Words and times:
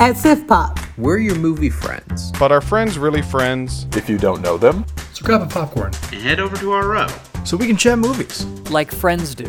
At 0.00 0.14
Siftpop, 0.16 0.78
We're 0.96 1.18
your 1.18 1.34
movie 1.36 1.68
friends. 1.70 2.32
But 2.38 2.50
are 2.52 2.60
friends 2.62 2.98
really 2.98 3.20
friends? 3.22 3.86
If 3.96 4.08
you 4.08 4.16
don't 4.18 4.40
know 4.40 4.56
them, 4.56 4.84
So 5.12 5.24
grab 5.24 5.42
a 5.42 5.46
popcorn 5.46 5.92
and 6.12 6.22
head 6.22 6.40
over 6.40 6.56
to 6.56 6.72
our 6.72 6.88
row 6.88 7.06
so 7.44 7.56
we 7.56 7.66
can 7.66 7.76
chat 7.76 7.98
movies. 7.98 8.44
like 8.70 8.90
friends 8.90 9.34
do. 9.34 9.44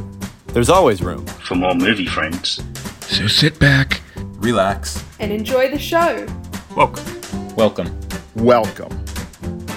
there's 0.48 0.70
always 0.70 1.02
room. 1.02 1.26
for 1.26 1.56
more 1.56 1.74
movie 1.74 2.06
friends. 2.06 2.62
So 3.02 3.28
sit 3.28 3.60
back. 3.60 4.02
Relax. 4.40 5.04
and 5.20 5.32
enjoy 5.32 5.70
the 5.72 5.80
show. 5.80 6.28
Welcome. 6.76 7.56
Welcome. 7.56 8.00
Welcome. 8.36 9.06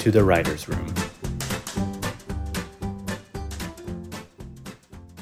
To 0.00 0.10
the 0.10 0.24
writer's 0.24 0.68
room. 0.68 0.92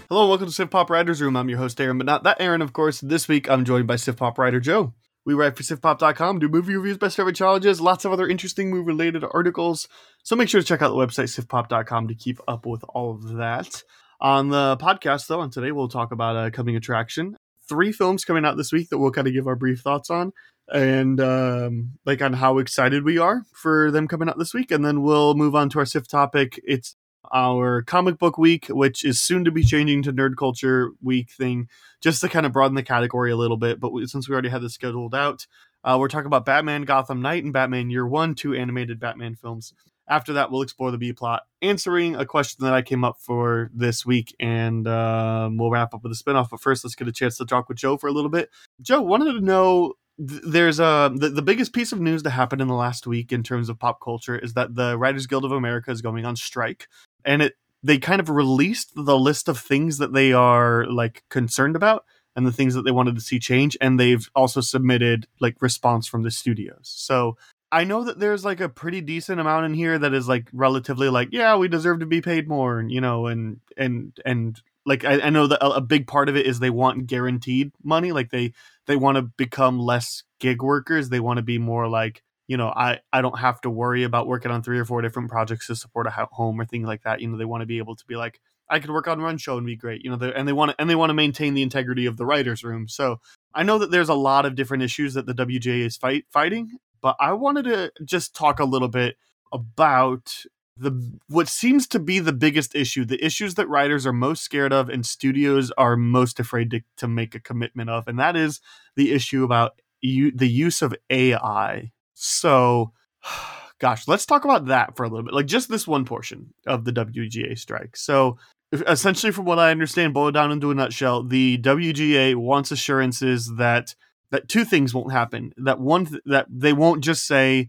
Hello, 0.09 0.29
welcome 0.29 0.50
to 0.50 0.66
Siftpop 0.66 0.91
Writers 0.91 1.23
Room. 1.23 1.37
I'm 1.37 1.48
your 1.48 1.59
host, 1.59 1.80
Aaron, 1.80 1.96
but 1.98 2.05
not 2.07 2.23
that 2.25 2.37
Aaron, 2.41 2.61
of 2.62 2.73
course. 2.75 3.00
This 3.00 3.29
week, 3.29 3.48
I'm 3.50 3.64
joined 3.64 3.87
by 3.87 3.95
Siftpop 3.95 4.37
writer 4.39 4.61
Joe. 4.61 4.93
We 5.25 5.34
write 5.34 5.57
for 5.57 5.62
Siftpop.com, 5.62 6.41
do 6.41 6.48
movie 6.48 6.75
reviews, 6.75 6.98
best 6.98 7.16
favorite 7.16 7.36
challenges, 7.36 7.80
lots 7.80 8.05
of 8.05 8.12
other 8.12 8.27
interesting 8.27 8.70
movie-related 8.70 9.24
articles. 9.30 9.87
So 10.24 10.34
make 10.34 10.48
sure 10.48 10.60
to 10.60 10.66
check 10.66 10.83
out 10.83 10.88
the 10.88 10.96
website 10.96 11.30
Siftpop.com 11.30 12.09
to 12.09 12.15
keep 12.15 12.41
up 12.48 12.66
with 12.66 12.84
all 12.88 13.12
of 13.12 13.37
that. 13.37 13.82
On 14.20 14.48
the 14.48 14.77
podcast, 14.79 15.27
though, 15.27 15.41
and 15.41 15.52
today 15.52 15.73
we'll 15.73 15.88
talk 15.88 16.12
about 16.12 16.46
a 16.46 16.51
coming 16.51 16.77
attraction. 16.77 17.37
Three 17.69 17.93
films 17.93 18.24
coming 18.24 18.45
out 18.45 18.56
this 18.56 18.73
week 18.73 18.88
that 18.91 18.98
we'll 18.98 19.10
kind 19.10 19.27
of 19.27 19.32
give 19.32 19.46
our 19.46 19.56
brief 19.56 19.80
thoughts 19.80 20.10
on, 20.10 20.32
and 20.69 21.20
um, 21.20 21.93
like 22.04 22.23
on 22.23 22.32
how 22.32 22.59
excited 22.59 23.04
we 23.04 23.18
are 23.18 23.43
for 23.52 23.91
them 23.91 24.09
coming 24.09 24.29
out 24.29 24.38
this 24.38 24.54
week. 24.54 24.70
And 24.70 24.84
then 24.84 25.02
we'll 25.02 25.34
move 25.34 25.54
on 25.54 25.68
to 25.70 25.79
our 25.80 25.84
Sif 25.84 26.09
topic. 26.09 26.60
It's 26.65 26.96
our 27.30 27.82
comic 27.82 28.18
book 28.18 28.38
week, 28.38 28.66
which 28.68 29.04
is 29.04 29.20
soon 29.20 29.44
to 29.44 29.50
be 29.50 29.62
changing 29.62 30.02
to 30.02 30.12
nerd 30.12 30.36
culture 30.36 30.90
week 31.02 31.30
thing, 31.30 31.68
just 32.00 32.20
to 32.20 32.28
kind 32.28 32.46
of 32.46 32.52
broaden 32.52 32.74
the 32.74 32.82
category 32.82 33.30
a 33.30 33.36
little 33.36 33.56
bit. 33.56 33.80
But 33.80 33.92
we, 33.92 34.06
since 34.06 34.28
we 34.28 34.32
already 34.32 34.48
had 34.48 34.62
this 34.62 34.74
scheduled 34.74 35.14
out, 35.14 35.46
uh, 35.84 35.96
we're 35.98 36.08
talking 36.08 36.26
about 36.26 36.45
Batman 36.45 36.82
Gotham 36.82 37.22
Knight 37.22 37.45
and 37.45 37.52
Batman 37.52 37.90
Year 37.90 38.06
One, 38.06 38.34
two 38.34 38.54
animated 38.54 39.00
Batman 39.00 39.34
films. 39.34 39.73
After 40.09 40.32
that, 40.34 40.51
we'll 40.51 40.62
explore 40.62 40.90
the 40.90 40.98
B 40.98 41.12
plot, 41.12 41.42
answering 41.62 42.16
a 42.16 42.26
question 42.26 42.64
that 42.64 42.74
I 42.74 42.82
came 42.82 43.04
up 43.04 43.18
for 43.20 43.70
this 43.73 44.04
week, 44.04 44.34
and 44.40 44.86
um, 44.88 45.57
we'll 45.57 45.70
wrap 45.70 45.95
up 45.95 46.02
with 46.02 46.12
a 46.12 46.16
spinoff. 46.16 46.51
But 46.51 46.60
first, 46.60 46.84
let's 46.84 46.96
get 46.96 47.09
a 47.09 47.12
chance 47.12 47.36
to 47.38 47.46
talk 47.46 47.68
with 47.68 47.79
Joe 47.79 47.96
for 47.96 48.09
a 48.09 48.12
little 48.12 48.30
bit. 48.30 48.51
Joe, 48.80 49.01
wanted 49.01 49.32
to 49.34 49.40
know 49.40 49.95
th- 50.18 50.42
there's 50.45 50.80
a 50.80 51.12
the, 51.14 51.29
the 51.29 51.42
biggest 51.42 51.73
piece 51.73 51.92
of 51.92 52.01
news 52.01 52.24
that 52.24 52.30
happened 52.30 52.60
in 52.60 52.68
the 52.68 52.74
last 52.74 53.07
week 53.07 53.32
in 53.32 53.42
terms 53.42 53.68
of 53.68 53.79
pop 53.79 54.01
culture 54.02 54.36
is 54.36 54.54
that 54.54 54.74
the 54.74 54.98
Writers 54.98 55.26
Guild 55.26 55.45
of 55.45 55.52
America 55.52 55.90
is 55.90 56.02
going 56.02 56.24
on 56.24 56.36
strike, 56.36 56.88
and 57.24 57.42
it 57.42 57.54
they 57.82 57.98
kind 57.98 58.20
of 58.20 58.30
released 58.30 58.92
the 58.95 59.18
list 59.18 59.48
of 59.48 59.59
things 59.59 59.98
that 59.98 60.12
they 60.12 60.32
are 60.32 60.87
like 60.87 61.24
concerned 61.29 61.74
about 61.76 62.04
and 62.37 62.46
the 62.46 62.52
things 62.52 62.74
that 62.74 62.82
they 62.82 62.90
wanted 62.90 63.14
to 63.14 63.20
see 63.20 63.38
change 63.38 63.76
and 63.80 63.98
they've 63.98 64.31
also 64.34 64.60
submitted 64.60 65.26
like 65.41 65.60
response 65.60 66.06
from 66.06 66.22
the 66.22 66.31
studios. 66.31 66.92
So 66.94 67.37
i 67.72 67.84
know 67.84 68.04
that 68.04 68.20
there's 68.20 68.44
like 68.44 68.60
a 68.60 68.69
pretty 68.69 69.00
decent 69.00 69.41
amount 69.41 69.64
in 69.64 69.75
here 69.75 69.98
that 69.98 70.12
is 70.12 70.28
like 70.28 70.48
relatively 70.53 71.09
like 71.09 71.31
yeah 71.32 71.56
we 71.56 71.66
deserve 71.66 71.98
to 71.98 72.06
be 72.06 72.20
paid 72.20 72.47
more 72.47 72.78
and 72.78 72.92
you 72.92 73.00
know 73.00 73.26
and 73.26 73.60
and 73.76 74.12
and 74.25 74.62
like 74.84 75.04
i, 75.04 75.19
I 75.20 75.31
know 75.31 75.47
that 75.48 75.64
a, 75.64 75.70
a 75.70 75.81
big 75.81 76.06
part 76.06 76.28
of 76.28 76.36
it 76.36 76.47
is 76.47 76.60
they 76.60 76.70
want 76.70 77.06
guaranteed 77.06 77.72
money 77.82 78.12
like 78.12 78.31
they 78.31 78.53
they 78.86 78.97
want 78.97 79.16
to 79.16 79.22
become 79.22 79.81
less 79.81 80.22
gig 80.38 80.62
workers 80.62 81.09
they 81.09 81.20
want 81.20 81.38
to 81.38 81.42
be 81.42 81.59
more 81.59 81.88
like 81.88 82.22
you 82.48 82.56
know 82.56 82.69
i 82.69 82.98
i 83.12 83.21
don't 83.21 83.38
have 83.38 83.60
to 83.60 83.71
worry 83.71 84.03
about 84.03 84.26
working 84.26 84.50
on 84.50 84.62
three 84.62 84.78
or 84.78 84.84
four 84.84 85.03
different 85.03 85.31
projects 85.31 85.66
to 85.66 85.76
support 85.76 86.06
a 86.06 86.28
home 86.32 86.60
or 86.60 86.65
things 86.65 86.87
like 86.87 87.03
that. 87.03 87.21
You 87.21 87.28
know 87.28 87.37
they 87.37 87.44
want 87.44 87.62
to 87.62 87.66
be 87.66 87.78
able 87.78 87.97
to 87.97 88.06
be 88.06 88.16
like 88.16 88.41
i 88.69 88.78
could 88.78 88.91
work 88.91 89.09
on 89.09 89.21
run 89.21 89.38
show 89.38 89.56
and 89.56 89.66
be 89.66 89.76
great 89.76 90.03
you 90.04 90.10
know 90.10 90.32
and 90.32 90.47
they 90.47 90.53
want 90.53 90.70
to 90.70 90.81
and 90.81 90.88
they 90.88 90.94
want 90.94 91.10
to 91.10 91.15
maintain 91.15 91.54
the 91.54 91.62
integrity 91.62 92.06
of 92.06 92.16
the 92.16 92.26
writers 92.26 92.65
room. 92.65 92.88
So 92.88 93.20
i 93.54 93.62
know 93.62 93.78
that 93.78 93.91
there's 93.91 94.09
a 94.09 94.15
lot 94.15 94.47
of 94.47 94.54
different 94.54 94.82
issues 94.82 95.15
that 95.15 95.26
the 95.26 95.34
wga 95.34 95.84
is 95.87 95.97
fight 95.97 96.25
fighting 96.31 96.78
but 97.00 97.16
i 97.20 97.32
wanted 97.32 97.65
to 97.65 97.93
just 98.04 98.34
talk 98.34 98.60
a 98.60 98.65
little 98.65 98.88
bit 98.88 99.16
about 99.53 100.44
the 100.76 101.19
what 101.28 101.48
seems 101.48 101.87
to 101.87 101.98
be 101.98 102.19
the 102.19 102.32
biggest 102.32 102.75
issue 102.75 103.04
the 103.04 103.22
issues 103.25 103.54
that 103.54 103.69
writers 103.69 104.06
are 104.06 104.12
most 104.12 104.42
scared 104.42 104.72
of 104.72 104.88
and 104.88 105.04
studios 105.04 105.70
are 105.76 105.97
most 105.97 106.41
afraid 106.41 106.70
to, 106.70 106.80
to 106.97 107.06
make 107.06 107.34
a 107.34 107.41
commitment 107.41 107.91
of 107.91 108.09
and 108.09 108.19
that 108.19 108.36
is 108.36 108.60
the 108.97 109.12
issue 109.12 109.44
about 109.44 109.72
u- 110.00 110.32
the 110.34 110.48
use 110.48 110.80
of 110.80 110.94
ai 111.10 111.92
so 112.22 112.93
gosh 113.78 114.06
let's 114.06 114.27
talk 114.27 114.44
about 114.44 114.66
that 114.66 114.97
for 114.97 115.03
a 115.05 115.09
little 115.09 115.25
bit. 115.25 115.34
Like 115.34 115.47
just 115.47 115.69
this 115.69 115.87
one 115.87 116.05
portion 116.05 116.55
of 116.66 116.84
the 116.84 116.93
wga 116.93 117.59
strike. 117.59 117.97
So 117.97 118.38
essentially 118.72 119.33
from 119.33 119.44
what 119.44 119.59
i 119.59 119.71
understand 119.71 120.15
boil 120.15 120.28
it 120.28 120.33
down 120.33 120.50
into 120.50 120.71
a 120.71 120.75
nutshell 120.75 121.22
the 121.22 121.59
wga 121.59 122.34
wants 122.37 122.71
assurances 122.71 123.53
that 123.59 123.94
that 124.31 124.49
two 124.49 124.65
things 124.65 124.94
won't 124.94 125.12
happen 125.12 125.53
that 125.59 125.78
one 125.78 126.06
th- 126.06 126.22
that 126.25 126.47
they 126.49 126.72
won't 126.72 127.05
just 127.05 127.27
say 127.27 127.69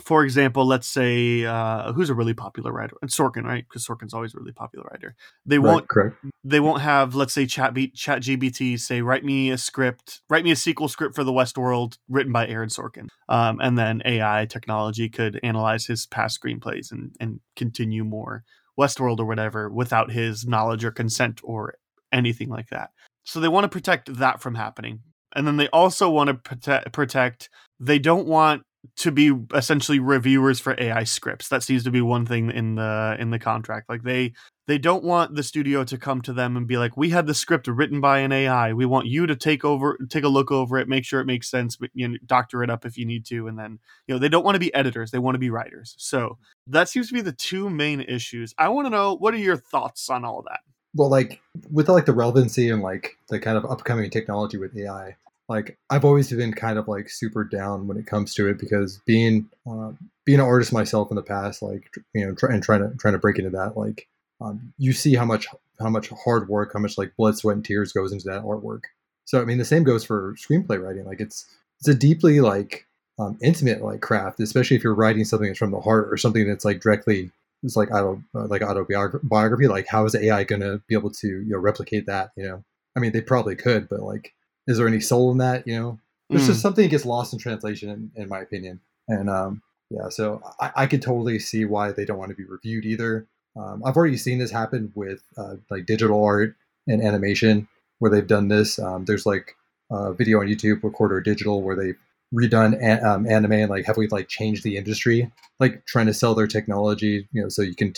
for 0.00 0.24
example, 0.24 0.64
let's 0.66 0.86
say 0.86 1.44
uh, 1.44 1.92
who's 1.92 2.08
a 2.10 2.14
really 2.14 2.34
popular 2.34 2.72
writer? 2.72 2.96
Aaron 3.02 3.10
Sorkin, 3.10 3.44
right? 3.44 3.64
Because 3.68 3.86
Sorkin's 3.86 4.14
always 4.14 4.34
a 4.34 4.38
really 4.38 4.52
popular 4.52 4.88
writer. 4.90 5.14
They 5.44 5.58
won't 5.58 5.88
correct. 5.88 6.16
they 6.44 6.60
won't 6.60 6.80
have 6.82 7.14
let's 7.14 7.34
say 7.34 7.46
chat 7.46 7.74
B- 7.74 7.92
ChatGPT 7.94 8.78
say 8.80 9.02
write 9.02 9.24
me 9.24 9.50
a 9.50 9.58
script 9.58 10.22
write 10.30 10.44
me 10.44 10.50
a 10.50 10.56
sequel 10.56 10.88
script 10.88 11.14
for 11.14 11.24
the 11.24 11.32
westworld 11.32 11.98
written 12.08 12.32
by 12.32 12.46
aaron 12.46 12.68
sorkin 12.68 13.08
um, 13.28 13.60
and 13.60 13.78
then 13.78 14.02
ai 14.04 14.46
technology 14.46 15.08
could 15.08 15.38
analyze 15.42 15.86
his 15.86 16.06
past 16.06 16.40
screenplays 16.42 16.90
and, 16.90 17.14
and 17.20 17.40
continue 17.56 18.04
more 18.04 18.44
westworld 18.78 19.18
or 19.20 19.24
whatever 19.24 19.68
without 19.68 20.10
his 20.10 20.46
knowledge 20.46 20.84
or 20.84 20.90
consent 20.90 21.40
or 21.44 21.74
anything 22.12 22.48
like 22.48 22.68
that 22.70 22.90
so 23.24 23.38
they 23.40 23.48
want 23.48 23.64
to 23.64 23.68
protect 23.68 24.12
that 24.16 24.40
from 24.40 24.54
happening 24.54 25.00
and 25.34 25.46
then 25.46 25.56
they 25.56 25.68
also 25.68 26.08
want 26.10 26.28
to 26.28 26.34
protect 26.34 26.92
protect 26.92 27.48
they 27.78 27.98
don't 27.98 28.26
want 28.26 28.62
to 28.96 29.12
be 29.12 29.32
essentially 29.54 29.98
reviewers 29.98 30.60
for 30.60 30.74
AI 30.78 31.04
scripts. 31.04 31.48
That 31.48 31.62
seems 31.62 31.84
to 31.84 31.90
be 31.90 32.00
one 32.00 32.26
thing 32.26 32.50
in 32.50 32.74
the 32.74 33.16
in 33.18 33.30
the 33.30 33.38
contract. 33.38 33.88
Like 33.88 34.02
they 34.02 34.32
they 34.66 34.78
don't 34.78 35.04
want 35.04 35.34
the 35.34 35.42
studio 35.42 35.84
to 35.84 35.98
come 35.98 36.20
to 36.22 36.32
them 36.32 36.56
and 36.56 36.66
be 36.66 36.76
like, 36.76 36.96
"We 36.96 37.10
had 37.10 37.26
the 37.26 37.34
script 37.34 37.68
written 37.68 38.00
by 38.00 38.18
an 38.18 38.32
AI. 38.32 38.72
We 38.72 38.86
want 38.86 39.06
you 39.06 39.26
to 39.26 39.36
take 39.36 39.64
over, 39.64 39.98
take 40.08 40.24
a 40.24 40.28
look 40.28 40.50
over 40.50 40.78
it, 40.78 40.88
make 40.88 41.04
sure 41.04 41.20
it 41.20 41.26
makes 41.26 41.50
sense, 41.50 41.76
but 41.76 41.90
you 41.94 42.08
know, 42.08 42.16
doctor 42.26 42.62
it 42.62 42.70
up 42.70 42.84
if 42.84 42.96
you 42.96 43.04
need 43.04 43.24
to." 43.26 43.46
And 43.46 43.58
then 43.58 43.78
you 44.06 44.14
know 44.14 44.18
they 44.18 44.28
don't 44.28 44.44
want 44.44 44.56
to 44.56 44.60
be 44.60 44.74
editors; 44.74 45.10
they 45.10 45.18
want 45.18 45.34
to 45.36 45.40
be 45.40 45.50
writers. 45.50 45.94
So 45.98 46.38
that 46.66 46.88
seems 46.88 47.08
to 47.08 47.14
be 47.14 47.22
the 47.22 47.32
two 47.32 47.70
main 47.70 48.00
issues. 48.00 48.54
I 48.58 48.68
want 48.68 48.86
to 48.86 48.90
know 48.90 49.16
what 49.16 49.34
are 49.34 49.38
your 49.38 49.56
thoughts 49.56 50.10
on 50.10 50.24
all 50.24 50.42
that. 50.48 50.60
well 50.94 51.08
like 51.08 51.40
with 51.70 51.88
like 51.88 52.06
the 52.06 52.12
relevancy 52.12 52.68
and 52.68 52.82
like 52.82 53.16
the 53.28 53.38
kind 53.38 53.56
of 53.56 53.64
upcoming 53.64 54.10
technology 54.10 54.58
with 54.58 54.76
ai 54.76 55.16
like 55.52 55.78
i've 55.90 56.04
always 56.04 56.32
been 56.32 56.52
kind 56.52 56.78
of 56.78 56.88
like 56.88 57.10
super 57.10 57.44
down 57.44 57.86
when 57.86 57.98
it 57.98 58.06
comes 58.06 58.34
to 58.34 58.48
it 58.48 58.58
because 58.58 59.00
being 59.06 59.48
uh, 59.70 59.92
being 60.24 60.40
an 60.40 60.46
artist 60.46 60.72
myself 60.72 61.10
in 61.10 61.16
the 61.16 61.22
past 61.22 61.62
like 61.62 61.90
you 62.14 62.26
know 62.26 62.34
try, 62.34 62.52
and 62.52 62.62
trying 62.62 62.80
to 62.80 62.96
trying 62.96 63.12
to 63.12 63.18
break 63.18 63.38
into 63.38 63.50
that 63.50 63.76
like 63.76 64.08
um, 64.40 64.72
you 64.78 64.92
see 64.92 65.14
how 65.14 65.24
much 65.24 65.46
how 65.78 65.90
much 65.90 66.08
hard 66.24 66.48
work 66.48 66.72
how 66.72 66.80
much 66.80 66.96
like 66.96 67.14
blood 67.16 67.36
sweat 67.36 67.56
and 67.56 67.64
tears 67.64 67.92
goes 67.92 68.12
into 68.12 68.24
that 68.24 68.42
artwork. 68.42 68.82
So 69.24 69.40
i 69.40 69.44
mean 69.44 69.58
the 69.58 69.64
same 69.64 69.84
goes 69.84 70.04
for 70.04 70.34
screenplay 70.34 70.82
writing 70.82 71.04
like 71.04 71.20
it's 71.20 71.46
it's 71.78 71.88
a 71.88 71.94
deeply 71.94 72.40
like 72.40 72.86
um, 73.18 73.38
intimate 73.42 73.82
like 73.82 74.00
craft 74.00 74.40
especially 74.40 74.76
if 74.76 74.82
you're 74.82 74.94
writing 74.94 75.24
something 75.24 75.48
that's 75.48 75.58
from 75.58 75.70
the 75.70 75.80
heart 75.80 76.08
or 76.10 76.16
something 76.16 76.48
that's 76.48 76.64
like 76.64 76.80
directly 76.80 77.30
it's 77.62 77.76
like 77.76 77.90
auto 77.90 78.22
uh, 78.34 78.46
like 78.46 78.62
autobiography 78.62 79.68
like 79.68 79.86
how 79.86 80.04
is 80.04 80.14
ai 80.14 80.44
going 80.44 80.62
to 80.62 80.80
be 80.88 80.94
able 80.94 81.10
to 81.10 81.28
you 81.28 81.50
know 81.50 81.58
replicate 81.58 82.06
that 82.06 82.30
you 82.36 82.44
know? 82.44 82.64
I 82.96 83.00
mean 83.00 83.12
they 83.12 83.20
probably 83.20 83.54
could 83.54 83.88
but 83.88 84.00
like 84.00 84.32
is 84.66 84.78
there 84.78 84.88
any 84.88 85.00
soul 85.00 85.30
in 85.32 85.38
that 85.38 85.66
you 85.66 85.78
know? 85.78 85.98
There's 86.30 86.44
Mm. 86.44 86.46
just 86.48 86.60
something 86.62 86.84
that 86.84 86.90
gets 86.90 87.04
lost 87.04 87.32
in 87.32 87.38
translation 87.38 87.88
in, 87.90 88.10
in 88.22 88.28
my 88.28 88.40
opinion. 88.40 88.80
And 89.08 89.28
um 89.30 89.62
yeah 89.90 90.08
so 90.08 90.42
I, 90.60 90.70
I 90.76 90.86
could 90.86 91.02
totally 91.02 91.38
see 91.38 91.64
why 91.64 91.92
they 91.92 92.04
don't 92.04 92.18
want 92.18 92.30
to 92.30 92.36
be 92.36 92.44
reviewed 92.44 92.84
either. 92.84 93.26
Um, 93.54 93.82
i've 93.84 93.96
already 93.96 94.16
seen 94.16 94.38
this 94.38 94.50
happen 94.50 94.92
with 94.94 95.22
uh, 95.36 95.56
like 95.70 95.84
digital 95.86 96.24
art 96.24 96.56
and 96.88 97.02
animation 97.02 97.68
where 97.98 98.10
they've 98.10 98.26
done 98.26 98.48
this. 98.48 98.78
Um, 98.78 99.04
there's 99.04 99.26
like 99.26 99.54
a 99.90 100.12
video 100.14 100.40
on 100.40 100.46
youtube 100.46 100.80
Corridor 100.94 101.20
Digital 101.20 101.60
where 101.62 101.76
they've 101.76 101.98
redone 102.34 102.72
um, 103.04 103.26
anime 103.28 103.52
and 103.52 103.68
like 103.70 103.84
heavily 103.84 104.06
like 104.08 104.26
changed 104.26 104.62
the 104.64 104.78
industry 104.78 105.30
like 105.60 105.84
trying 105.84 106.06
to 106.06 106.14
sell 106.14 106.34
their 106.34 106.46
technology 106.46 107.28
you 107.32 107.42
know 107.42 107.50
so 107.50 107.60
you 107.60 107.74
can 107.74 107.92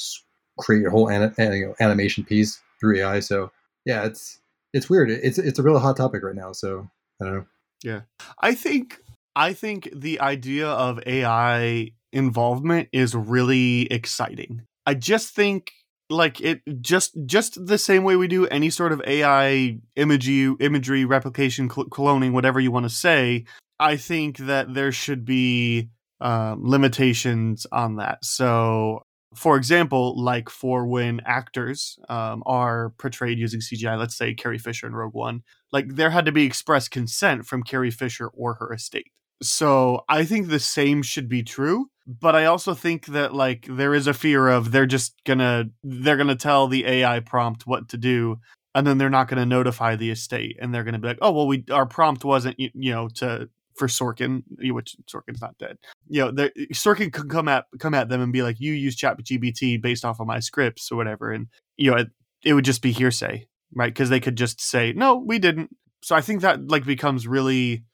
create 0.59 0.81
your 0.83 0.91
whole 0.91 1.09
ana- 1.09 1.33
an- 1.39 1.53
you 1.53 1.67
know, 1.67 1.75
animation 1.79 2.25
piece 2.25 2.61
through 2.81 2.99
ai 2.99 3.21
so 3.21 3.53
yeah 3.85 4.03
it's 4.05 4.41
it's 4.75 4.91
weird 4.91 5.11
it's 5.11 5.39
it's 5.39 5.59
a 5.59 5.63
real 5.63 5.79
hot 5.79 5.97
topic 5.97 6.23
right 6.23 6.35
now 6.35 6.53
so 6.53 6.87
i 7.23 7.25
don't 7.25 7.35
know 7.35 7.47
Yeah, 7.85 8.03
I 8.39 8.55
think 8.55 8.99
I 9.37 9.53
think 9.53 9.91
the 9.95 10.21
idea 10.21 10.69
of 10.69 11.01
AI 11.07 11.93
involvement 12.13 12.89
is 12.93 13.15
really 13.15 13.83
exciting. 13.93 14.63
I 14.87 14.95
just 14.95 15.35
think 15.35 15.73
like 16.11 16.41
it 16.41 16.63
just 16.81 17.17
just 17.27 17.67
the 17.67 17.79
same 17.79 18.05
way 18.05 18.17
we 18.17 18.29
do 18.29 18.47
any 18.47 18.71
sort 18.71 18.93
of 18.93 19.03
AI 19.07 19.81
imagery 19.97 20.55
imagery 20.61 21.05
replication 21.05 21.69
cl- 21.69 21.89
cloning 21.89 22.33
whatever 22.33 22.59
you 22.61 22.73
want 22.73 22.85
to 22.85 22.91
say. 22.91 23.45
I 23.79 23.97
think 23.97 24.39
that 24.39 24.73
there 24.73 24.93
should 24.93 25.25
be 25.25 25.91
um, 26.21 26.63
limitations 26.65 27.67
on 27.71 27.97
that. 27.97 28.25
So 28.25 29.03
for 29.37 29.57
example, 29.57 30.21
like 30.23 30.49
for 30.49 30.87
when 30.87 31.21
actors 31.27 31.99
um, 32.09 32.43
are 32.47 32.91
portrayed 32.99 33.39
using 33.39 33.61
CGI, 33.61 33.99
let's 33.99 34.17
say 34.17 34.35
Carrie 34.35 34.59
Fisher 34.59 34.87
in 34.87 34.95
Rogue 34.95 35.15
One, 35.15 35.43
like 35.73 35.95
there 35.95 36.11
had 36.11 36.27
to 36.27 36.33
be 36.33 36.45
express 36.45 36.89
consent 36.89 37.47
from 37.47 37.63
Carrie 37.63 37.91
Fisher 37.91 38.29
or 38.29 38.55
her 38.55 38.73
estate. 38.73 39.11
So 39.43 40.05
I 40.09 40.25
think 40.25 40.49
the 40.49 40.59
same 40.59 41.03
should 41.03 41.29
be 41.29 41.43
true, 41.43 41.91
but 42.07 42.35
I 42.35 42.47
also 42.47 42.75
think 42.75 43.07
that 43.07 43.35
like 43.35 43.67
there 43.69 43.95
is 43.95 44.07
a 44.07 44.15
fear 44.15 44.49
of 44.49 44.71
they're 44.71 44.87
just 44.87 45.15
gonna 45.25 45.65
they're 45.83 46.17
gonna 46.17 46.37
tell 46.37 46.69
the 46.69 46.87
AI 46.87 47.21
prompt 47.21 47.67
what 47.67 47.89
to 47.91 47.97
do, 47.97 48.39
and 48.75 48.87
then 48.87 48.99
they're 48.99 49.11
not 49.11 49.29
gonna 49.29 49.47
notify 49.47 49.97
the 49.97 50.11
estate, 50.11 50.57
and 50.61 50.73
they're 50.73 50.85
gonna 50.85 50.99
be 50.99 51.09
like, 51.09 51.19
oh 51.21 51.33
well, 51.33 51.47
we 51.47 51.65
our 51.71 51.87
prompt 51.87 52.25
wasn't 52.25 52.59
you, 52.59 52.71
you 52.75 52.93
know 52.93 53.09
to 53.17 53.49
for 53.75 53.89
Sorkin, 53.89 54.43
which 54.71 54.97
Sorkin's 55.13 55.41
not 55.41 55.59
dead. 55.59 55.79
You 56.09 56.33
know, 56.33 56.49
Sorkin 56.73 57.13
could 57.13 57.29
come 57.29 57.49
at 57.49 57.67
come 57.79 57.95
at 57.95 58.09
them 58.09 58.21
and 58.21 58.33
be 58.33 58.43
like, 58.43 58.61
"You 58.61 58.73
use 58.73 58.97
ChatGPT 58.97 59.81
based 59.81 60.05
off 60.05 60.21
of 60.21 60.27
my 60.27 60.41
scripts 60.41 60.91
or 60.91 60.97
whatever," 60.97 61.33
and 61.33 61.49
you 61.77 61.91
know, 61.91 61.99
it, 61.99 62.09
it 62.45 62.55
would 62.55 62.65
just 62.65 62.83
be 62.83 62.93
hearsay, 62.93 63.47
right? 63.75 63.93
Because 63.93 64.11
they 64.11 64.21
could 64.21 64.37
just 64.37 64.61
say, 64.61 64.93
"No, 64.93 65.17
we 65.17 65.39
didn't." 65.39 65.77
So 66.03 66.15
I 66.15 66.21
think 66.21 66.43
that 66.43 66.69
like 66.69 66.85
becomes 66.85 67.27
really 67.27 67.85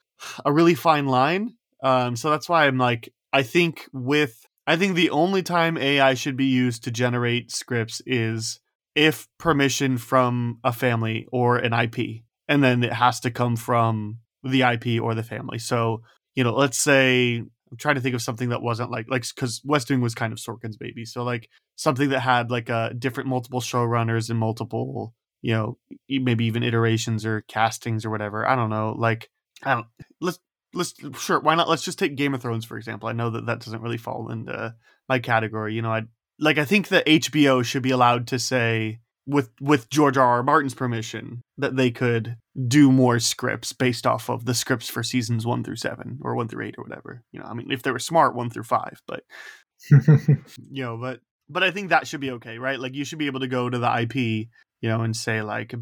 a 0.45 0.53
really 0.53 0.75
fine 0.75 1.07
line. 1.07 1.55
Um, 1.83 2.17
so 2.17 2.31
that's 2.31 2.49
why 2.49 2.67
I'm 2.67 2.79
like, 2.79 3.13
I 3.33 3.43
think 3.43 3.89
with 3.93 4.47
I 4.67 4.77
think 4.77 4.95
the 4.95 5.11
only 5.11 5.43
time 5.43 5.79
AI 5.79 6.15
should 6.15 6.37
be 6.37 6.47
used 6.47 6.85
to 6.85 6.91
generate 6.91 7.51
scripts 7.51 8.03
is 8.07 8.61
if 8.95 9.29
permission 9.39 9.99
from 9.99 10.59
a 10.63 10.73
family 10.73 11.27
or 11.33 11.57
an 11.57 11.73
IP, 11.73 12.23
and 12.49 12.63
then 12.63 12.83
it 12.83 12.93
has 12.93 13.21
to 13.21 13.31
come 13.31 13.57
from 13.57 14.19
the 14.43 14.63
IP 14.63 15.03
or 15.03 15.15
the 15.15 15.23
family. 15.23 15.59
So, 15.59 16.03
you 16.35 16.45
know, 16.45 16.55
let's 16.55 16.79
say 16.79 17.43
I'm 17.71 17.77
trying 17.77 17.95
to 17.95 18.01
think 18.01 18.15
of 18.15 18.23
something 18.23 18.49
that 18.49 18.63
wasn't 18.63 18.91
like 18.91 19.07
like 19.09 19.25
because 19.35 19.61
West 19.65 19.91
Wing 19.91 20.01
was 20.01 20.15
kind 20.15 20.33
of 20.33 20.39
Sorkin's 20.39 20.77
baby. 20.77 21.05
So 21.05 21.23
like 21.23 21.49
something 21.77 22.09
that 22.11 22.21
had 22.21 22.51
like 22.51 22.69
a 22.69 22.75
uh, 22.75 22.89
different 22.99 23.29
multiple 23.29 23.61
showrunners 23.61 24.29
and 24.31 24.39
multiple, 24.39 25.15
you 25.43 25.53
know, 25.53 25.79
maybe 26.09 26.47
even 26.47 26.63
iterations 26.63 27.25
or 27.25 27.43
castings 27.43 28.05
or 28.05 28.11
whatever. 28.11 28.47
I 28.47 28.57
don't 28.57 28.71
know. 28.71 28.95
Like 28.99 29.31
I 29.63 29.75
don't 29.75 29.87
let's 30.21 30.41
let's 30.75 30.95
sure 31.21 31.41
why 31.41 31.55
not 31.55 31.69
let's 31.69 31.85
just 31.85 31.99
take 31.99 32.17
Game 32.17 32.35
of 32.35 32.43
Thrones 32.43 32.65
for 32.65 32.77
example. 32.77 33.09
I 33.09 33.13
know 33.13 33.31
that 33.31 33.47
that 33.47 33.61
doesn't 33.61 33.83
really 33.83 33.99
fall 33.99 34.31
into 34.31 34.75
my 35.09 35.19
category. 35.19 35.75
You 35.75 35.83
know, 35.83 35.93
I 35.93 36.03
like 36.41 36.59
I 36.59 36.65
think 36.65 36.89
that 36.89 37.07
HBO 37.07 37.65
should 37.65 37.83
be 37.83 37.91
allowed 37.91 38.27
to 38.29 38.39
say 38.39 38.99
with 39.27 39.51
with 39.61 39.89
George 39.91 40.17
R. 40.17 40.27
R. 40.27 40.43
Martin's 40.43 40.75
permission 40.75 41.43
that 41.59 41.77
they 41.77 41.91
could 41.91 42.37
do 42.67 42.91
more 42.91 43.19
scripts 43.19 43.73
based 43.73 44.07
off 44.07 44.29
of 44.29 44.45
the 44.45 44.55
scripts 44.55 44.89
for 44.89 45.03
seasons 45.03 45.47
one 45.47 45.63
through 45.63 45.77
seven 45.77 46.19
or 46.23 46.35
one 46.35 46.49
through 46.49 46.67
eight 46.67 46.75
or 46.79 46.85
whatever. 46.85 47.23
You 47.33 47.41
know, 47.41 47.47
I 47.47 47.55
mean, 47.55 47.71
if 47.71 47.83
they 47.83 47.91
were 47.91 47.99
smart, 47.99 48.35
one 48.35 48.51
through 48.51 48.65
five, 48.65 49.01
but 49.07 49.25
you 49.91 50.83
know, 50.83 50.97
but 50.97 51.21
but 51.49 51.63
I 51.63 51.71
think 51.71 51.91
that 51.91 52.07
should 52.07 52.21
be 52.21 52.33
okay, 52.33 52.59
right? 52.59 52.79
Like 52.79 52.95
you 52.95 53.05
should 53.05 53.19
be 53.19 53.27
able 53.27 53.41
to 53.41 53.49
go 53.49 53.69
to 53.69 53.79
the 53.79 54.01
IP, 54.01 54.15
you 54.17 54.89
know, 54.89 55.03
and 55.03 55.17
say 55.17 55.43
like, 55.43 55.75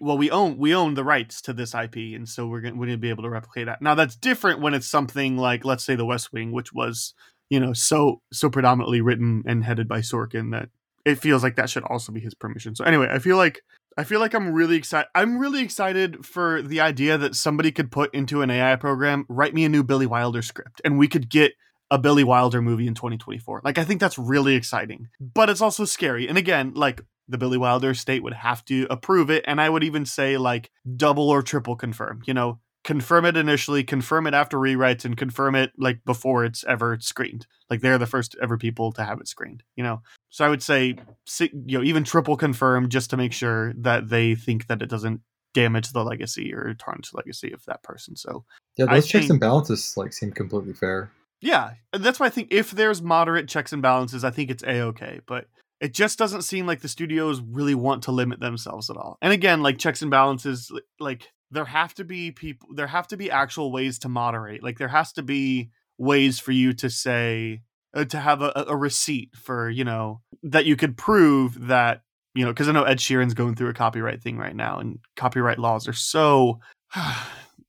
well, 0.00 0.18
we 0.18 0.30
own 0.30 0.58
we 0.58 0.74
own 0.74 0.94
the 0.94 1.04
rights 1.04 1.40
to 1.42 1.52
this 1.52 1.74
IP, 1.74 1.96
and 1.96 2.28
so 2.28 2.46
we're 2.46 2.60
gonna 2.60 2.76
we're 2.76 2.86
gonna 2.86 2.98
be 2.98 3.10
able 3.10 3.24
to 3.24 3.30
replicate 3.30 3.66
that. 3.66 3.82
Now 3.82 3.94
that's 3.94 4.16
different 4.16 4.60
when 4.60 4.74
it's 4.74 4.86
something 4.86 5.36
like, 5.36 5.64
let's 5.64 5.84
say, 5.84 5.94
The 5.96 6.06
West 6.06 6.32
Wing, 6.32 6.52
which 6.52 6.72
was 6.72 7.14
you 7.50 7.60
know 7.60 7.72
so 7.72 8.20
so 8.32 8.48
predominantly 8.48 9.00
written 9.00 9.42
and 9.46 9.64
headed 9.64 9.88
by 9.88 10.00
Sorkin 10.00 10.52
that 10.52 10.68
it 11.04 11.16
feels 11.16 11.42
like 11.42 11.56
that 11.56 11.70
should 11.70 11.84
also 11.84 12.12
be 12.12 12.20
his 12.20 12.34
permission. 12.34 12.74
So 12.74 12.84
anyway, 12.84 13.08
I 13.10 13.18
feel 13.18 13.36
like 13.36 13.62
I 13.96 14.04
feel 14.04 14.20
like 14.20 14.34
I'm 14.34 14.52
really 14.52 14.76
excited. 14.76 15.08
I'm 15.14 15.38
really 15.38 15.62
excited 15.62 16.26
for 16.26 16.62
the 16.62 16.80
idea 16.80 17.16
that 17.18 17.34
somebody 17.34 17.70
could 17.70 17.92
put 17.92 18.12
into 18.14 18.42
an 18.42 18.50
AI 18.50 18.76
program, 18.76 19.24
write 19.28 19.54
me 19.54 19.64
a 19.64 19.68
new 19.68 19.84
Billy 19.84 20.06
Wilder 20.06 20.42
script, 20.42 20.80
and 20.84 20.98
we 20.98 21.08
could 21.08 21.28
get 21.28 21.52
a 21.90 21.98
Billy 21.98 22.24
Wilder 22.24 22.60
movie 22.60 22.88
in 22.88 22.94
2024. 22.94 23.60
Like 23.64 23.78
I 23.78 23.84
think 23.84 24.00
that's 24.00 24.18
really 24.18 24.54
exciting, 24.54 25.08
but 25.20 25.48
it's 25.48 25.60
also 25.60 25.84
scary. 25.84 26.28
And 26.28 26.38
again, 26.38 26.72
like 26.74 27.02
the 27.28 27.38
Billy 27.38 27.58
Wilder 27.58 27.94
state 27.94 28.22
would 28.22 28.34
have 28.34 28.64
to 28.66 28.86
approve 28.90 29.30
it, 29.30 29.44
and 29.46 29.60
I 29.60 29.70
would 29.70 29.84
even 29.84 30.06
say 30.06 30.36
like 30.38 30.70
double 30.96 31.30
or 31.30 31.42
triple 31.42 31.76
confirm. 31.76 32.22
You 32.26 32.34
know, 32.34 32.58
confirm 32.84 33.24
it 33.24 33.36
initially, 33.36 33.82
confirm 33.82 34.26
it 34.26 34.34
after 34.34 34.58
rewrites, 34.58 35.04
and 35.04 35.16
confirm 35.16 35.54
it 35.54 35.72
like 35.76 36.04
before 36.04 36.44
it's 36.44 36.62
ever 36.64 36.98
screened. 37.00 37.46
Like 37.68 37.80
they're 37.80 37.98
the 37.98 38.06
first 38.06 38.36
ever 38.40 38.56
people 38.58 38.92
to 38.92 39.04
have 39.04 39.20
it 39.20 39.26
screened, 39.26 39.62
you 39.74 39.82
know. 39.82 40.02
So 40.30 40.44
I 40.44 40.48
would 40.48 40.62
say, 40.62 40.96
you 41.40 41.78
know, 41.78 41.82
even 41.82 42.04
triple 42.04 42.36
confirm 42.36 42.88
just 42.88 43.10
to 43.10 43.16
make 43.16 43.32
sure 43.32 43.72
that 43.78 44.08
they 44.08 44.34
think 44.34 44.66
that 44.68 44.82
it 44.82 44.90
doesn't 44.90 45.22
damage 45.54 45.92
the 45.92 46.04
legacy 46.04 46.52
or 46.52 46.74
tarnish 46.74 47.10
the 47.10 47.16
legacy 47.16 47.52
of 47.52 47.64
that 47.64 47.82
person. 47.82 48.16
So 48.16 48.44
yeah, 48.76 48.86
those 48.86 48.92
I 48.92 49.00
checks 49.00 49.12
think, 49.12 49.30
and 49.30 49.40
balances 49.40 49.96
like 49.96 50.12
seem 50.12 50.32
completely 50.32 50.74
fair. 50.74 51.10
Yeah, 51.40 51.74
that's 51.92 52.20
why 52.20 52.26
I 52.26 52.30
think 52.30 52.48
if 52.50 52.70
there's 52.70 53.02
moderate 53.02 53.48
checks 53.48 53.72
and 53.72 53.82
balances, 53.82 54.24
I 54.24 54.30
think 54.30 54.50
it's 54.50 54.62
a 54.62 54.80
okay. 54.82 55.20
But 55.26 55.46
it 55.80 55.92
just 55.92 56.18
doesn't 56.18 56.42
seem 56.42 56.66
like 56.66 56.80
the 56.80 56.88
studios 56.88 57.40
really 57.40 57.74
want 57.74 58.04
to 58.04 58.12
limit 58.12 58.40
themselves 58.40 58.90
at 58.90 58.96
all. 58.96 59.18
And 59.22 59.32
again, 59.32 59.62
like 59.62 59.78
checks 59.78 60.02
and 60.02 60.10
balances, 60.10 60.72
like 60.98 61.28
there 61.54 61.64
have 61.64 61.94
to 61.94 62.04
be 62.04 62.30
people 62.30 62.68
there 62.74 62.86
have 62.86 63.06
to 63.08 63.16
be 63.16 63.30
actual 63.30 63.72
ways 63.72 63.98
to 63.98 64.08
moderate 64.08 64.62
like 64.62 64.78
there 64.78 64.88
has 64.88 65.12
to 65.12 65.22
be 65.22 65.70
ways 65.98 66.38
for 66.38 66.52
you 66.52 66.72
to 66.72 66.90
say 66.90 67.62
uh, 67.94 68.04
to 68.04 68.18
have 68.18 68.42
a, 68.42 68.64
a 68.68 68.76
receipt 68.76 69.34
for 69.34 69.70
you 69.70 69.84
know 69.84 70.20
that 70.42 70.66
you 70.66 70.76
could 70.76 70.96
prove 70.96 71.68
that 71.68 72.02
you 72.34 72.44
know 72.44 72.50
because 72.50 72.68
i 72.68 72.72
know 72.72 72.84
ed 72.84 72.98
sheeran's 72.98 73.34
going 73.34 73.54
through 73.54 73.68
a 73.68 73.74
copyright 73.74 74.22
thing 74.22 74.36
right 74.36 74.56
now 74.56 74.78
and 74.78 74.98
copyright 75.16 75.58
laws 75.58 75.88
are 75.88 75.92
so 75.92 76.58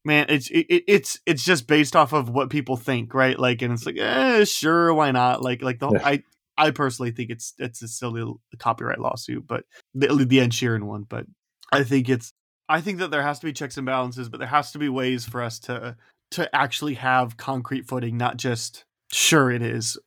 man 0.05 0.25
it's 0.29 0.49
it, 0.49 0.65
it's 0.87 1.19
it's 1.25 1.43
just 1.43 1.67
based 1.67 1.95
off 1.95 2.13
of 2.13 2.29
what 2.29 2.49
people 2.49 2.77
think 2.77 3.13
right? 3.13 3.39
Like 3.39 3.61
and 3.61 3.73
it's 3.73 3.85
like 3.85 3.97
eh, 3.97 4.45
sure 4.45 4.93
why 4.93 5.11
not? 5.11 5.41
Like 5.41 5.61
like 5.61 5.79
the 5.79 5.87
whole, 5.87 5.99
i 6.03 6.21
i 6.57 6.71
personally 6.71 7.11
think 7.11 7.31
it's 7.31 7.53
it's 7.57 7.81
a 7.81 7.87
silly 7.87 8.23
copyright 8.59 8.99
lawsuit 8.99 9.45
but 9.45 9.65
the, 9.93 10.07
the 10.25 10.39
ed 10.39 10.51
sheeran 10.51 10.83
one 10.83 11.05
but 11.09 11.25
i 11.71 11.83
think 11.83 12.07
it's 12.07 12.31
I 12.67 12.81
think 12.81 12.99
that 12.99 13.11
there 13.11 13.21
has 13.21 13.39
to 13.39 13.45
be 13.45 13.53
checks 13.53 13.77
and 13.77 13.85
balances, 13.85 14.29
but 14.29 14.39
there 14.39 14.47
has 14.47 14.71
to 14.71 14.79
be 14.79 14.89
ways 14.89 15.25
for 15.25 15.41
us 15.41 15.59
to 15.59 15.95
to 16.31 16.55
actually 16.55 16.95
have 16.95 17.37
concrete 17.37 17.87
footing, 17.87 18.17
not 18.17 18.37
just 18.37 18.85
sure 19.11 19.51
it 19.51 19.61
is 19.61 19.97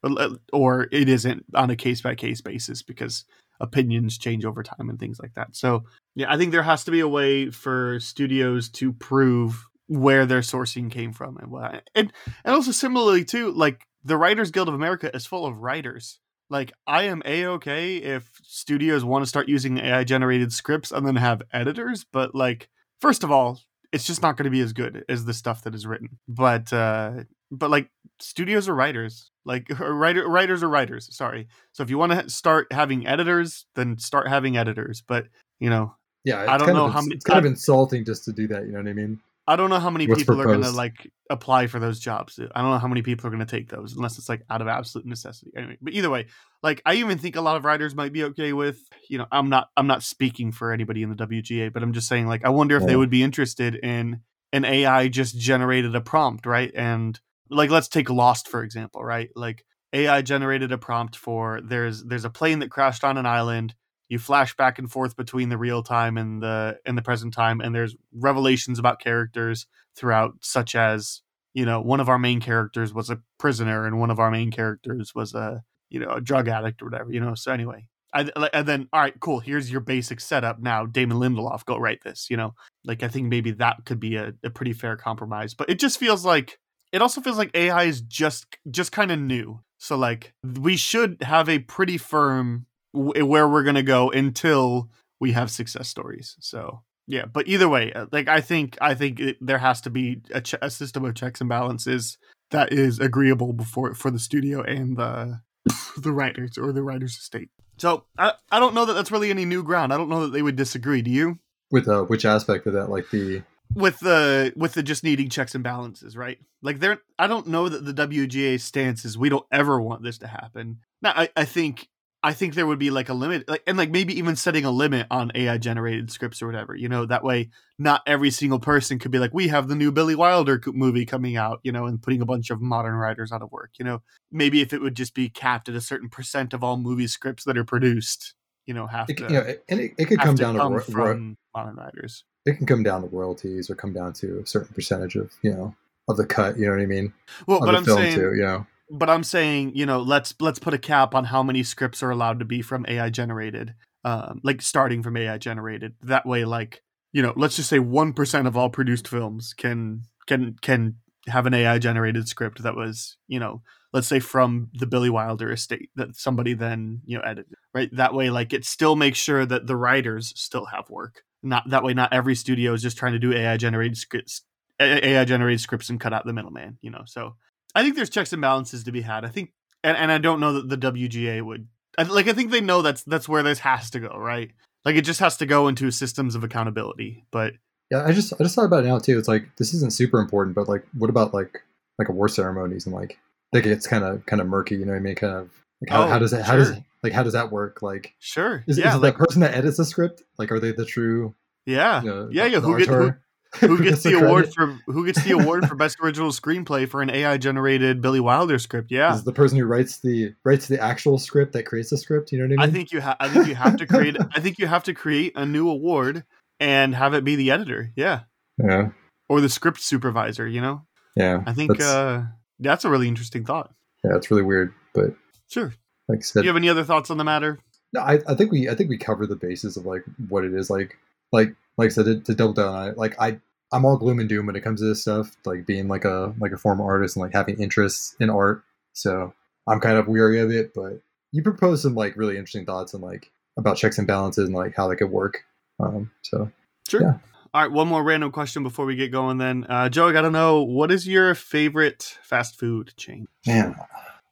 or 0.53 0.89
it 0.91 1.09
isn't 1.09 1.45
on 1.55 1.71
a 1.71 1.77
case 1.77 2.01
by 2.01 2.15
case 2.15 2.41
basis 2.41 2.83
because 2.83 3.25
opinions 3.61 4.19
change 4.19 4.45
over 4.45 4.63
time 4.63 4.91
and 4.91 4.99
things 4.99 5.19
like 5.21 5.35
that. 5.35 5.55
So, 5.55 5.85
yeah, 6.15 6.33
I 6.33 6.37
think 6.37 6.53
there 6.53 6.63
has 6.63 6.85
to 6.85 6.91
be 6.91 7.01
a 7.01 7.09
way 7.09 7.51
for 7.51 8.01
studios 8.01 8.69
to 8.71 8.93
prove 8.93 9.65
where 9.87 10.27
their 10.27 10.41
sourcing 10.41 10.91
came 10.91 11.13
from 11.13 11.39
and 11.39 11.51
what 11.51 11.89
and 11.95 12.13
and 12.45 12.55
also 12.55 12.73
similarly 12.73 13.25
too 13.25 13.51
like 13.53 13.87
the 14.05 14.19
Writers 14.19 14.51
Guild 14.51 14.69
of 14.69 14.75
America 14.75 15.15
is 15.17 15.25
full 15.25 15.47
of 15.47 15.59
writers 15.59 16.21
like 16.51 16.73
I 16.87 17.05
am 17.05 17.23
a 17.25 17.47
okay 17.47 17.97
if 17.97 18.31
studios 18.43 19.05
want 19.05 19.23
to 19.23 19.29
start 19.29 19.49
using 19.49 19.79
AI 19.79 20.05
generated 20.05 20.53
scripts 20.53 20.91
and 20.91 21.07
then 21.07 21.17
have 21.17 21.43
editors, 21.53 22.05
but 22.05 22.35
like 22.35 22.69
first 23.01 23.25
of 23.25 23.31
all, 23.31 23.61
it's 23.93 24.05
just 24.05 24.23
not 24.23 24.37
going 24.37 24.45
to 24.45 24.51
be 24.51 24.61
as 24.61 24.73
good 24.73 25.05
as 25.09 25.25
the 25.25 25.35
stuff 25.35 25.63
that 25.65 25.75
is 25.75 25.87
written. 25.87 26.19
But 26.27 26.73
uh 26.73 27.25
but 27.51 27.71
like 27.71 27.91
studios 28.21 28.69
are 28.69 28.75
writers, 28.75 29.31
like 29.45 29.67
writer 29.79 30.29
writers 30.29 30.63
are 30.63 30.69
writers. 30.69 31.15
Sorry. 31.15 31.49
So 31.73 31.83
if 31.83 31.91
you 31.91 31.99
want 31.99 32.13
to 32.13 32.31
start 32.31 32.73
having 32.73 33.07
editors, 33.07 33.67
then 33.75 33.99
start 33.99 34.29
having 34.29 34.57
editors. 34.57 35.03
But 35.07 35.27
you 35.61 35.71
know, 35.71 35.95
yeah, 36.25 36.45
I 36.49 36.59
don't 36.59 36.75
know 36.75 36.89
how 36.89 37.01
many. 37.01 37.17
It's 37.17 37.25
kind 37.25 37.37
I, 37.37 37.41
of 37.41 37.47
insulting 37.47 38.05
just 38.05 38.25
to 38.25 38.33
do 38.33 38.47
that. 38.49 38.67
You 38.67 38.73
know 38.73 38.79
what 38.79 38.89
I 38.89 38.93
mean? 38.93 39.21
I 39.49 39.57
don't 39.57 39.71
know 39.71 39.81
how 39.81 39.89
many 39.89 40.07
What's 40.07 40.21
people 40.21 40.35
proposed? 40.35 40.51
are 40.51 40.61
going 40.61 40.71
to 40.71 40.77
like 40.77 41.11
apply 41.31 41.69
for 41.69 41.79
those 41.79 41.99
jobs. 41.99 42.39
I 42.39 42.61
don't 42.61 42.71
know 42.71 42.79
how 42.79 42.87
many 42.87 43.01
people 43.01 43.27
are 43.27 43.31
going 43.31 43.45
to 43.45 43.47
take 43.47 43.71
those 43.71 43.97
unless 43.97 44.19
it's 44.19 44.29
like 44.29 44.43
out 44.51 44.61
of 44.61 44.69
absolute 44.69 45.07
necessity. 45.07 45.53
Anyway, 45.57 45.79
but 45.81 45.95
either 45.95 46.11
way, 46.11 46.27
like 46.63 46.83
I 46.85 46.97
even 46.97 47.17
think 47.17 47.35
a 47.35 47.41
lot 47.41 47.57
of 47.57 47.65
writers 47.65 47.95
might 47.95 48.13
be 48.13 48.25
okay 48.25 48.53
with, 48.53 48.79
you 49.09 49.17
know, 49.17 49.27
I'm 49.33 49.49
not 49.49 49.69
I'm 49.75 49.87
not 49.87 50.03
speaking 50.03 50.53
for 50.53 50.71
anybody 50.71 51.03
in 51.03 51.09
the 51.09 51.27
WGA, 51.27 51.73
but 51.73 51.83
I'm 51.83 51.95
just 51.95 52.09
saying 52.09 52.27
like 52.27 52.45
I 52.45 52.51
wonder 52.51 52.77
if 52.77 52.83
yeah. 52.83 52.89
they 52.89 52.97
would 52.97 53.09
be 53.09 53.23
interested 53.23 53.75
in 53.75 54.21
an 54.53 54.67
AI 54.67 55.09
just 55.09 55.39
generated 55.39 55.97
a 55.97 56.03
prompt, 56.03 56.45
right? 56.45 56.71
And 56.75 57.19
like 57.49 57.71
let's 57.71 57.89
take 57.89 58.11
Lost 58.11 58.49
for 58.49 58.63
example, 58.63 59.03
right? 59.03 59.31
Like 59.35 59.65
AI 59.95 60.21
generated 60.21 60.73
a 60.73 60.79
prompt 60.79 61.17
for 61.17 61.63
there's 61.63 62.05
there's 62.05 62.27
a 62.27 62.31
plane 62.31 62.59
that 62.59 62.71
crashed 62.71 63.03
on 63.03 63.17
an 63.17 63.25
island 63.25 63.75
you 64.09 64.19
flash 64.19 64.55
back 64.57 64.79
and 64.79 64.91
forth 64.91 65.17
between 65.17 65.49
the 65.49 65.59
real 65.59 65.83
time 65.83 66.17
and 66.17 66.43
the 66.43 66.79
and 66.85 66.97
the 66.97 67.03
present 67.03 67.35
time 67.35 67.61
and 67.61 67.75
there's 67.75 67.97
revelations 68.15 68.79
about 68.79 69.01
characters 69.01 69.67
throughout 69.97 70.35
such 70.41 70.75
as 70.75 71.23
you 71.55 71.65
know 71.65 71.81
one 71.81 72.01
of 72.01 72.09
our 72.09 72.19
main 72.19 72.41
characters 72.41 72.93
was 72.93 73.11
a 73.11 73.21
prisoner 73.39 73.87
and 73.87 73.99
one 73.99 74.11
of 74.11 74.19
our 74.19 74.31
main 74.31 74.51
characters 74.51 75.15
was 75.15 75.35
a 75.35 75.63
you 75.91 76.01
know 76.01 76.11
a 76.11 76.21
drug 76.21 76.49
addict 76.49 76.83
or 76.83 76.87
whatever 76.87 77.13
you 77.13 77.21
know? 77.21 77.35
So 77.35 77.53
anyway 77.53 77.89
I, 78.15 78.31
and 78.55 78.67
then 78.67 78.89
all 78.93 79.01
right 79.01 79.19
cool 79.21 79.41
here's 79.41 79.71
your 79.71 79.83
basic 79.83 80.21
setup 80.21 80.61
now 80.61 80.87
damon 80.87 81.19
lindelof 81.19 81.65
go 81.65 81.77
write 81.77 82.03
this 82.05 82.29
you 82.31 82.37
know? 82.37 82.55
Like 82.85 83.03
i 83.03 83.09
think 83.09 83.29
maybe 83.29 83.51
that 83.53 83.85
could 83.85 84.01
be 84.01 84.17
a, 84.17 84.33
a 84.43 84.51
pretty 84.51 84.73
fair 84.73 84.97
compromise 84.97 85.55
but 85.55 85.69
it 85.69 85.79
just 85.79 85.99
feels 85.99 86.25
like 86.25 86.59
it 86.93 87.03
also 87.03 87.21
feels 87.21 87.39
like 87.39 87.51
ai 87.55 87.85
is 87.85 88.01
just 88.01 88.47
just 88.71 88.93
kind 88.93 89.11
of 89.11 89.19
new. 89.19 89.61
So 89.79 89.97
like 89.97 90.33
we 90.43 90.77
should 90.77 91.23
have 91.23 91.49
a 91.49 91.61
pretty 91.61 91.99
firm 91.99 92.67
where 92.93 93.49
we're 93.49 93.63
going 93.63 93.75
to 93.75 93.83
go 93.83 94.11
until 94.11 94.91
we 95.21 95.33
have 95.33 95.51
success 95.51 95.89
stories. 95.89 96.37
So, 96.41 96.83
yeah, 97.07 97.25
but 97.27 97.49
either 97.49 97.69
way, 97.69 97.93
uh, 97.93 98.07
like 98.13 98.29
I 98.29 98.41
think 98.41 98.77
I 98.81 98.95
think 98.95 99.21
it, 99.21 99.37
there 99.41 99.59
has 99.59 99.81
to 99.83 99.91
be 99.91 100.21
a, 100.33 100.41
ch- 100.41 100.55
a, 100.61 100.71
system 100.71 101.05
of 101.05 101.15
checks 101.15 101.41
and 101.41 101.49
balances 101.49 102.19
that 102.51 102.73
is 102.73 102.99
agreeable 102.99 103.53
before 103.53 103.95
for 103.95 104.11
the 104.11 104.19
studio 104.19 104.63
and 104.63 104.97
the 104.97 105.41
the 105.99 106.13
writers 106.13 106.59
or 106.59 106.73
the 106.73 106.83
writers 106.83 107.17
estate. 107.17 107.51
So, 107.79 108.05
I 108.19 108.35
I 108.51 108.61
don't 108.61 108.75
know 108.75 108.85
that 108.85 108.95
that's 108.95 109.11
really 109.11 109.31
any 109.31 109.45
new 109.45 109.63
ground. 109.63 109.93
I 109.93 109.97
don't 109.97 110.09
know 110.09 110.23
that 110.23 110.33
they 110.33 110.43
would 110.43 110.57
disagree, 110.57 111.03
do 111.03 111.11
you? 111.11 111.39
With 111.71 111.89
uh, 111.89 112.05
which 112.05 112.25
aspect 112.25 112.67
of 112.67 112.73
that 112.75 112.91
like 112.91 113.11
the 113.11 113.43
with 113.75 113.99
the 114.01 114.53
with 114.57 114.75
the 114.75 114.83
just 114.83 115.05
needing 115.05 115.29
checks 115.29 115.55
and 115.55 115.65
balances, 115.65 116.17
right? 116.17 116.39
Like 116.63 116.81
they're 116.81 117.01
I 117.19 117.27
don't 117.27 117.49
know 117.49 117.69
that 117.69 117.85
the 117.85 118.07
WGA 118.07 118.61
stance 118.61 119.05
is 119.05 119.19
we 119.19 119.29
don't 119.29 119.47
ever 119.53 119.81
want 119.81 120.03
this 120.03 120.19
to 120.19 120.27
happen. 120.27 120.79
Now 121.03 121.13
I, 121.15 121.29
I 121.37 121.45
think 121.45 121.89
I 122.23 122.33
think 122.33 122.55
there 122.55 122.67
would 122.67 122.81
be 122.81 122.91
like 122.91 123.09
a 123.09 123.15
limit 123.15 123.49
like 123.49 123.63
and 123.67 123.79
like 123.79 123.91
maybe 123.91 124.19
even 124.19 124.35
setting 124.35 124.65
a 124.65 124.71
limit 124.73 125.07
on 125.11 125.31
AI 125.35 125.57
generated 125.59 126.11
scripts 126.11 126.43
or 126.43 126.47
whatever. 126.47 126.75
You 126.75 126.89
know, 126.89 127.07
that 127.07 127.23
way 127.23 127.51
not 127.79 128.03
every 128.07 128.31
single 128.31 128.59
person 128.59 128.99
could 128.99 129.13
be 129.13 129.21
like, 129.21 129.33
we 129.33 129.49
have 129.49 129.69
the 129.69 129.77
new 129.77 129.93
Billy 129.93 130.17
Wilder 130.17 130.61
movie 130.67 131.07
coming 131.07 131.37
out, 131.37 131.61
you 131.63 131.71
know, 131.71 131.87
and 131.87 132.03
putting 132.03 132.21
a 132.21 132.27
bunch 132.27 132.51
of 132.51 132.61
modern 132.61 132.95
writers 132.95 133.31
out 133.31 133.43
of 133.43 133.53
work. 133.53 133.71
You 133.79 133.85
know, 133.85 134.03
maybe 134.33 134.61
if 134.61 134.73
it 134.73 134.81
would 134.81 134.97
just 134.97 135.15
be 135.15 135.29
capped 135.29 135.69
at 135.69 135.77
a 135.77 135.81
certain 135.81 136.09
percent 136.09 136.53
of 136.53 136.65
all 136.65 136.77
movie 136.77 137.07
scripts 137.07 137.45
that 137.45 137.57
are 137.57 137.65
produced, 137.65 138.35
you 138.67 138.75
know, 138.75 138.89
have 138.89 139.09
It, 139.09 139.19
to, 139.19 139.23
you 139.25 139.29
know, 139.31 139.55
and 139.69 139.81
it, 139.81 139.93
it 139.97 140.05
could 140.07 140.21
come 140.21 140.35
down 140.35 140.55
to 140.55 140.61
come 140.61 140.73
ro- 140.73 140.79
ro- 140.79 141.13
from 141.13 141.37
modern 141.55 141.77
writers. 141.77 142.25
it 142.47 142.57
can 142.57 142.67
come 142.67 142.83
down 142.83 143.03
to 143.03 143.09
royalties 143.09 143.71
or 143.71 143.77
come 143.77 143.93
down 143.93 144.13
to 144.15 144.41
a 144.41 144.47
certain 144.47 144.75
percentage 144.75 145.15
of 145.15 145.31
you 145.43 145.53
know 145.53 145.75
of 146.09 146.17
the 146.17 146.27
cut. 146.27 146.59
You 146.59 146.67
know 146.67 146.73
what 146.73 146.81
I 146.81 146.87
mean? 146.87 147.13
Well, 147.47 147.59
Of 147.59 147.67
but 147.67 147.75
I'm 147.77 147.85
film 147.85 147.99
saying, 147.99 148.15
too. 148.17 148.35
You 148.35 148.43
know. 148.43 148.67
But 148.91 149.11
I'm 149.11 149.25
saying, 149.25 149.73
you 149.75 149.87
know, 149.87 150.01
let's 150.01 150.35
let's 150.41 150.59
put 150.59 150.75
a 150.75 150.79
cap 150.79 151.15
on 151.15 151.25
how 151.25 151.43
many 151.43 151.63
scripts 151.63 152.03
are 152.03 152.11
allowed 152.11 152.39
to 152.39 152.45
be 152.45 152.63
from 152.63 152.87
AI 152.89 153.11
generated, 153.11 153.75
um, 154.05 154.41
like 154.43 154.63
starting 154.63 155.03
from 155.03 155.17
AI 155.17 155.39
generated. 155.39 155.95
That 156.03 156.27
way, 156.27 156.45
like 156.45 156.83
you 157.13 157.23
know, 157.23 157.33
let's 157.37 157.57
just 157.57 157.69
say 157.69 157.79
one 157.79 158.13
percent 158.13 158.47
of 158.47 158.57
all 158.57 158.71
produced 158.71 159.09
films 159.09 159.55
can 159.55 160.05
can 160.27 160.57
can 160.63 160.97
have 161.29 161.47
an 161.47 161.55
AI 161.55 161.79
generated 161.79 162.27
script 162.29 162.63
that 162.63 162.77
was, 162.77 163.19
you 163.27 163.39
know, 163.39 163.63
let's 163.93 164.07
say 164.07 164.21
from 164.21 164.71
the 164.73 164.87
Billy 164.87 165.11
Wilder 165.11 165.53
estate 165.53 165.91
that 165.97 166.17
somebody 166.17 166.55
then 166.55 167.03
you 167.05 167.17
know 167.19 167.25
edited. 167.25 167.55
Right, 167.75 167.95
that 167.95 168.15
way, 168.15 168.31
like 168.31 168.53
it 168.53 168.65
still 168.65 168.97
makes 168.97 169.19
sure 169.19 169.45
that 169.45 169.67
the 169.67 169.77
writers 169.77 170.33
still 170.37 170.67
have 170.67 170.91
work. 170.91 171.23
Not 171.43 171.69
that 171.71 171.85
way, 171.85 171.95
not 171.95 172.13
every 172.13 172.35
studio 172.35 172.73
is 172.73 172.83
just 172.83 172.97
trying 172.97 173.13
to 173.13 173.19
do 173.19 173.33
AI 173.33 173.57
generated 173.57 173.97
scripts, 173.97 174.43
AI 174.81 175.25
generated 175.25 175.61
scripts 175.61 175.89
and 175.89 176.01
cut 176.01 176.13
out 176.13 176.27
the 176.27 176.33
middleman. 176.33 176.79
You 176.81 176.91
know, 176.91 177.03
so 177.07 177.37
I 177.79 177.83
think 177.83 177.95
there's 177.95 178.11
checks 178.11 178.33
and 178.33 178.43
balances 178.43 178.83
to 178.85 178.93
be 178.93 179.03
had. 179.03 179.25
I 179.25 179.29
think, 179.29 179.53
and, 179.85 179.97
and 179.97 180.11
I 180.11 180.19
don't 180.19 180.41
know 180.41 180.55
that 180.61 180.69
the 180.69 180.77
WGA 180.77 181.43
would. 181.43 181.69
I, 181.97 182.03
like, 182.03 182.27
I 182.27 182.33
think 182.33 182.51
they 182.51 182.61
know 182.61 182.83
that's 182.83 183.03
that's 183.05 183.29
where 183.29 183.43
this 183.43 183.61
has 183.61 183.89
to 183.91 184.01
go, 184.01 184.17
right? 184.19 184.51
Like, 184.85 184.97
it 184.97 185.03
just 185.03 185.21
has 185.21 185.37
to 185.37 185.47
go 185.47 185.69
into 185.69 185.91
systems 185.93 186.35
of 186.35 186.43
accountability. 186.43 187.25
But 187.31 187.55
Yeah, 187.91 188.05
I 188.05 188.13
just 188.13 188.33
I 188.35 188.39
just 188.39 188.57
thought 188.57 188.65
about 188.65 188.85
it 188.85 188.89
now 188.89 188.99
too. 188.99 189.17
It's 189.19 189.29
like 189.29 189.55
this 189.57 189.73
isn't 189.75 189.93
super 189.93 190.19
important, 190.19 190.57
but 190.57 190.69
like, 190.69 190.85
what 190.97 191.11
about 191.11 191.33
like 191.33 191.63
like 191.99 192.09
a 192.09 192.13
war 192.13 192.29
ceremonies 192.29 192.87
and 192.87 192.95
like 192.95 193.19
like 193.53 193.65
it's 193.65 193.87
kind 193.87 194.03
of 194.05 194.27
kind 194.27 194.41
of 194.43 194.49
murky. 194.49 194.75
You 194.77 194.85
know 194.85 194.93
what 194.93 194.99
I 194.99 195.03
mean? 195.03 195.15
Kind 195.15 195.35
of 195.35 195.51
like 195.81 195.91
how, 195.91 196.03
Oh, 196.05 196.09
how 196.09 196.19
does 196.19 196.33
it 196.33 196.43
how 196.45 196.57
does 196.57 196.69
sure. 196.69 196.77
it 196.79 196.83
like 197.03 197.13
how 197.13 197.23
does 197.23 197.33
that 197.35 197.53
work? 197.53 197.81
Like 197.83 198.15
sure, 198.19 198.65
is, 198.67 198.77
yeah, 198.79 198.89
is 198.89 198.95
it 198.97 198.99
like 198.99 199.17
the 199.17 199.25
person 199.25 199.41
that 199.43 199.55
edits 199.55 199.77
the 199.77 199.85
script? 199.85 200.23
Like 200.37 200.51
are 200.51 200.59
they 200.61 200.73
the 200.73 200.85
true? 200.85 201.35
yeah, 201.67 202.03
You 202.03 202.09
know, 202.09 202.29
yeah, 202.33 202.47
yeah. 202.47 202.61
Who, 202.61 202.79
get, 202.79 202.89
who? 202.89 203.15
Who 203.57 203.79
gets 203.83 204.03
the 204.03 204.13
award 204.15 204.53
for 204.55 204.67
who 204.87 205.07
gets 205.07 205.23
the 205.25 205.33
award 205.33 205.67
for 205.69 205.75
best 205.75 205.97
original 206.03 206.31
screenplay 206.31 206.89
for 206.89 207.03
an 207.03 207.11
AI 207.11 207.37
generated 207.39 208.01
Billy 208.01 208.21
Wilder 208.21 208.59
script? 208.59 208.91
Yeah, 208.91 209.15
Is 209.15 209.25
the 209.25 209.33
person 209.33 209.59
who 209.59 209.65
writes 209.65 209.99
the 209.99 210.35
writes 210.45 210.69
the 210.69 210.81
actual 210.81 211.19
script 211.19 211.53
that 211.55 211.65
creates 211.65 211.91
the 211.91 211.97
script? 211.99 212.33
You 212.33 212.39
know 212.39 212.45
what 212.45 212.61
I 212.63 212.67
mean? 212.67 212.71
I 212.71 212.73
think 212.73 212.93
you 212.93 213.01
have. 213.01 213.17
I 213.21 213.29
think 213.29 213.47
you 213.49 213.55
have 213.55 213.77
to 213.77 213.87
create. 213.87 214.17
I 214.35 214.41
think 214.41 214.59
you 214.59 214.67
have 214.67 214.85
to 214.85 214.95
create 214.95 215.33
a 215.37 215.47
new 215.47 215.69
award 215.69 216.25
and 216.61 216.95
have 216.95 217.15
it 217.15 217.25
be 217.25 217.37
the 217.37 217.51
editor. 217.51 217.91
Yeah, 217.97 218.21
yeah, 218.59 218.91
or 219.29 219.41
the 219.41 219.49
script 219.49 219.81
supervisor. 219.81 220.47
You 220.47 220.61
know, 220.61 220.83
yeah. 221.17 221.43
I 221.47 221.53
think 221.53 221.73
that's, 221.79 221.85
uh, 221.85 222.25
that's 222.61 222.85
a 222.85 222.91
really 222.91 223.09
interesting 223.09 223.45
thought. 223.45 223.73
yeah, 224.05 224.17
it's 224.17 224.31
really 224.31 224.43
weird, 224.43 224.73
but 224.95 225.15
Sure. 225.49 225.73
like 226.09 226.19
I 226.21 226.41
Do 226.41 226.43
you 226.43 226.49
have 226.49 226.57
any 226.57 226.69
other 226.69 226.85
thoughts 226.85 227.11
on 227.11 227.17
the 227.17 227.25
matter? 227.25 227.59
No, 227.95 228.01
I, 228.03 228.21
I 228.29 228.35
think 228.35 228.53
we 228.53 228.69
I 228.69 228.75
think 228.75 228.91
we 228.91 228.99
cover 228.99 229.27
the 229.27 229.37
basis 229.37 229.77
of 229.79 229.87
like 229.87 230.05
what 230.29 230.45
it 230.45 230.53
is 230.53 230.69
like 230.69 230.99
like 231.33 231.55
like 231.77 231.87
I 231.87 231.91
said 231.91 232.07
to, 232.07 232.21
to 232.21 232.35
double 232.35 232.55
down 232.55 232.75
on 232.75 232.89
it 232.89 232.99
like 232.99 233.21
I 233.21 233.39
I'm 233.73 233.85
all 233.85 233.97
gloom 233.97 234.19
and 234.19 234.29
doom 234.29 234.47
when 234.47 234.57
it 234.57 234.63
comes 234.63 234.81
to 234.81 234.87
this 234.87 235.03
stuff 235.03 235.37
like 235.45 235.67
being 235.67 235.89
like 235.89 236.05
a 236.05 236.35
like 236.39 236.53
a 236.53 236.59
former 236.59 236.85
artist 236.85 237.17
and 237.17 237.23
like 237.23 237.35
having 237.35 237.61
interests 237.61 238.17
in 238.21 238.31
art 238.31 238.65
so 238.93 239.33
I'm 239.67 239.81
kind 239.81 239.99
of 239.99 240.09
weary 240.09 240.41
of 240.41 240.51
it 240.51 240.73
but 240.75 241.01
you 241.33 241.43
propose 241.43 241.83
some 241.83 241.95
like 241.95 242.17
really 242.17 242.37
interesting 242.37 242.67
thoughts 242.67 242.95
and 242.95 243.03
like 243.03 243.31
about 243.57 243.77
checks 243.77 243.99
and 243.99 244.07
balances 244.07 244.47
and 244.47 244.55
like 244.55 244.75
how 244.77 244.89
they 244.89 244.97
could 244.97 245.11
work 245.11 245.45
um 245.81 246.11
so 246.23 246.51
Sure. 246.89 247.03
Yeah. 247.03 247.19
All 247.55 247.63
right, 247.63 247.71
one 247.71 247.89
more 247.89 248.03
random 248.03 248.31
question 248.31 248.63
before 248.63 248.85
we 248.85 248.97
get 248.97 249.11
going. 249.11 249.39
Then, 249.39 249.67
uh, 249.69 249.89
Joe, 249.89 250.09
I 250.09 250.13
gotta 250.13 250.31
know 250.31 250.63
what 250.63 250.91
is 250.91 251.07
your 251.07 251.35
favorite 251.35 252.19
fast 252.23 252.59
food 252.59 252.93
chain? 252.97 253.27
man 253.47 253.75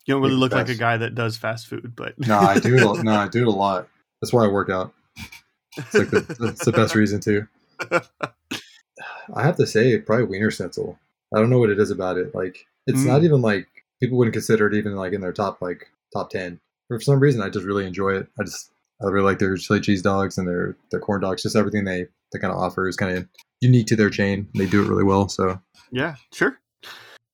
You 0.05 0.15
don't 0.15 0.23
really 0.23 0.35
look 0.35 0.53
like 0.53 0.69
a 0.69 0.75
guy 0.75 0.97
that 0.99 1.15
does 1.15 1.37
fast 1.37 1.67
food, 1.67 1.95
but 1.97 2.19
no 2.19 2.38
I 2.38 2.59
do 2.59 2.75
it 2.76 3.03
no 3.05 3.12
I 3.12 3.29
do 3.29 3.43
it 3.43 3.49
a 3.49 3.50
lot 3.50 3.88
that's 4.21 4.33
why 4.33 4.45
I 4.45 4.49
work 4.49 4.71
out 4.71 4.93
it's 5.76 5.95
like 5.95 6.11
the, 6.11 6.37
that's 6.40 6.64
the 6.64 6.73
best 6.73 6.95
reason 6.95 7.21
to 7.21 7.47
I 9.35 9.42
have 9.42 9.56
to 9.56 9.66
say, 9.66 9.99
probably 9.99 10.26
Wienerschnitzel. 10.38 10.97
I 11.35 11.40
don't 11.40 11.50
know 11.50 11.59
what 11.59 11.71
it 11.71 11.80
is 11.80 11.90
about 11.90 12.16
it. 12.18 12.35
Like, 12.35 12.66
it's 12.87 13.00
Mm. 13.00 13.06
not 13.06 13.25
even 13.25 13.42
like 13.42 13.66
people 14.00 14.16
wouldn't 14.18 14.33
consider 14.35 14.66
it 14.68 14.75
even 14.75 14.95
like 14.95 15.12
in 15.12 15.21
their 15.21 15.33
top 15.33 15.61
like 15.61 15.90
top 16.12 16.30
ten. 16.30 16.61
For 16.88 17.00
some 17.00 17.18
reason, 17.21 17.42
I 17.42 17.49
just 17.49 17.66
really 17.66 17.87
enjoy 17.87 18.11
it. 18.16 18.28
I 18.40 18.45
just 18.45 18.71
I 19.02 19.06
really 19.09 19.25
like 19.25 19.38
their 19.38 19.56
chili 19.56 19.80
cheese 19.80 20.02
dogs 20.02 20.38
and 20.38 20.47
their 20.47 20.76
their 20.90 21.00
corn 21.00 21.21
dogs. 21.21 21.42
Just 21.42 21.56
everything 21.56 21.85
they 21.85 22.06
they 22.33 22.38
kind 22.38 22.52
of 22.52 22.59
offer 22.59 22.88
is 22.88 22.97
kind 22.97 23.16
of 23.18 23.28
unique 23.61 23.87
to 23.88 23.97
their 23.97 24.11
chain. 24.11 24.49
They 24.54 24.66
do 24.66 24.83
it 24.85 24.88
really 24.88 25.04
well. 25.04 25.28
So 25.28 25.61
yeah, 25.90 26.14
sure. 26.33 26.59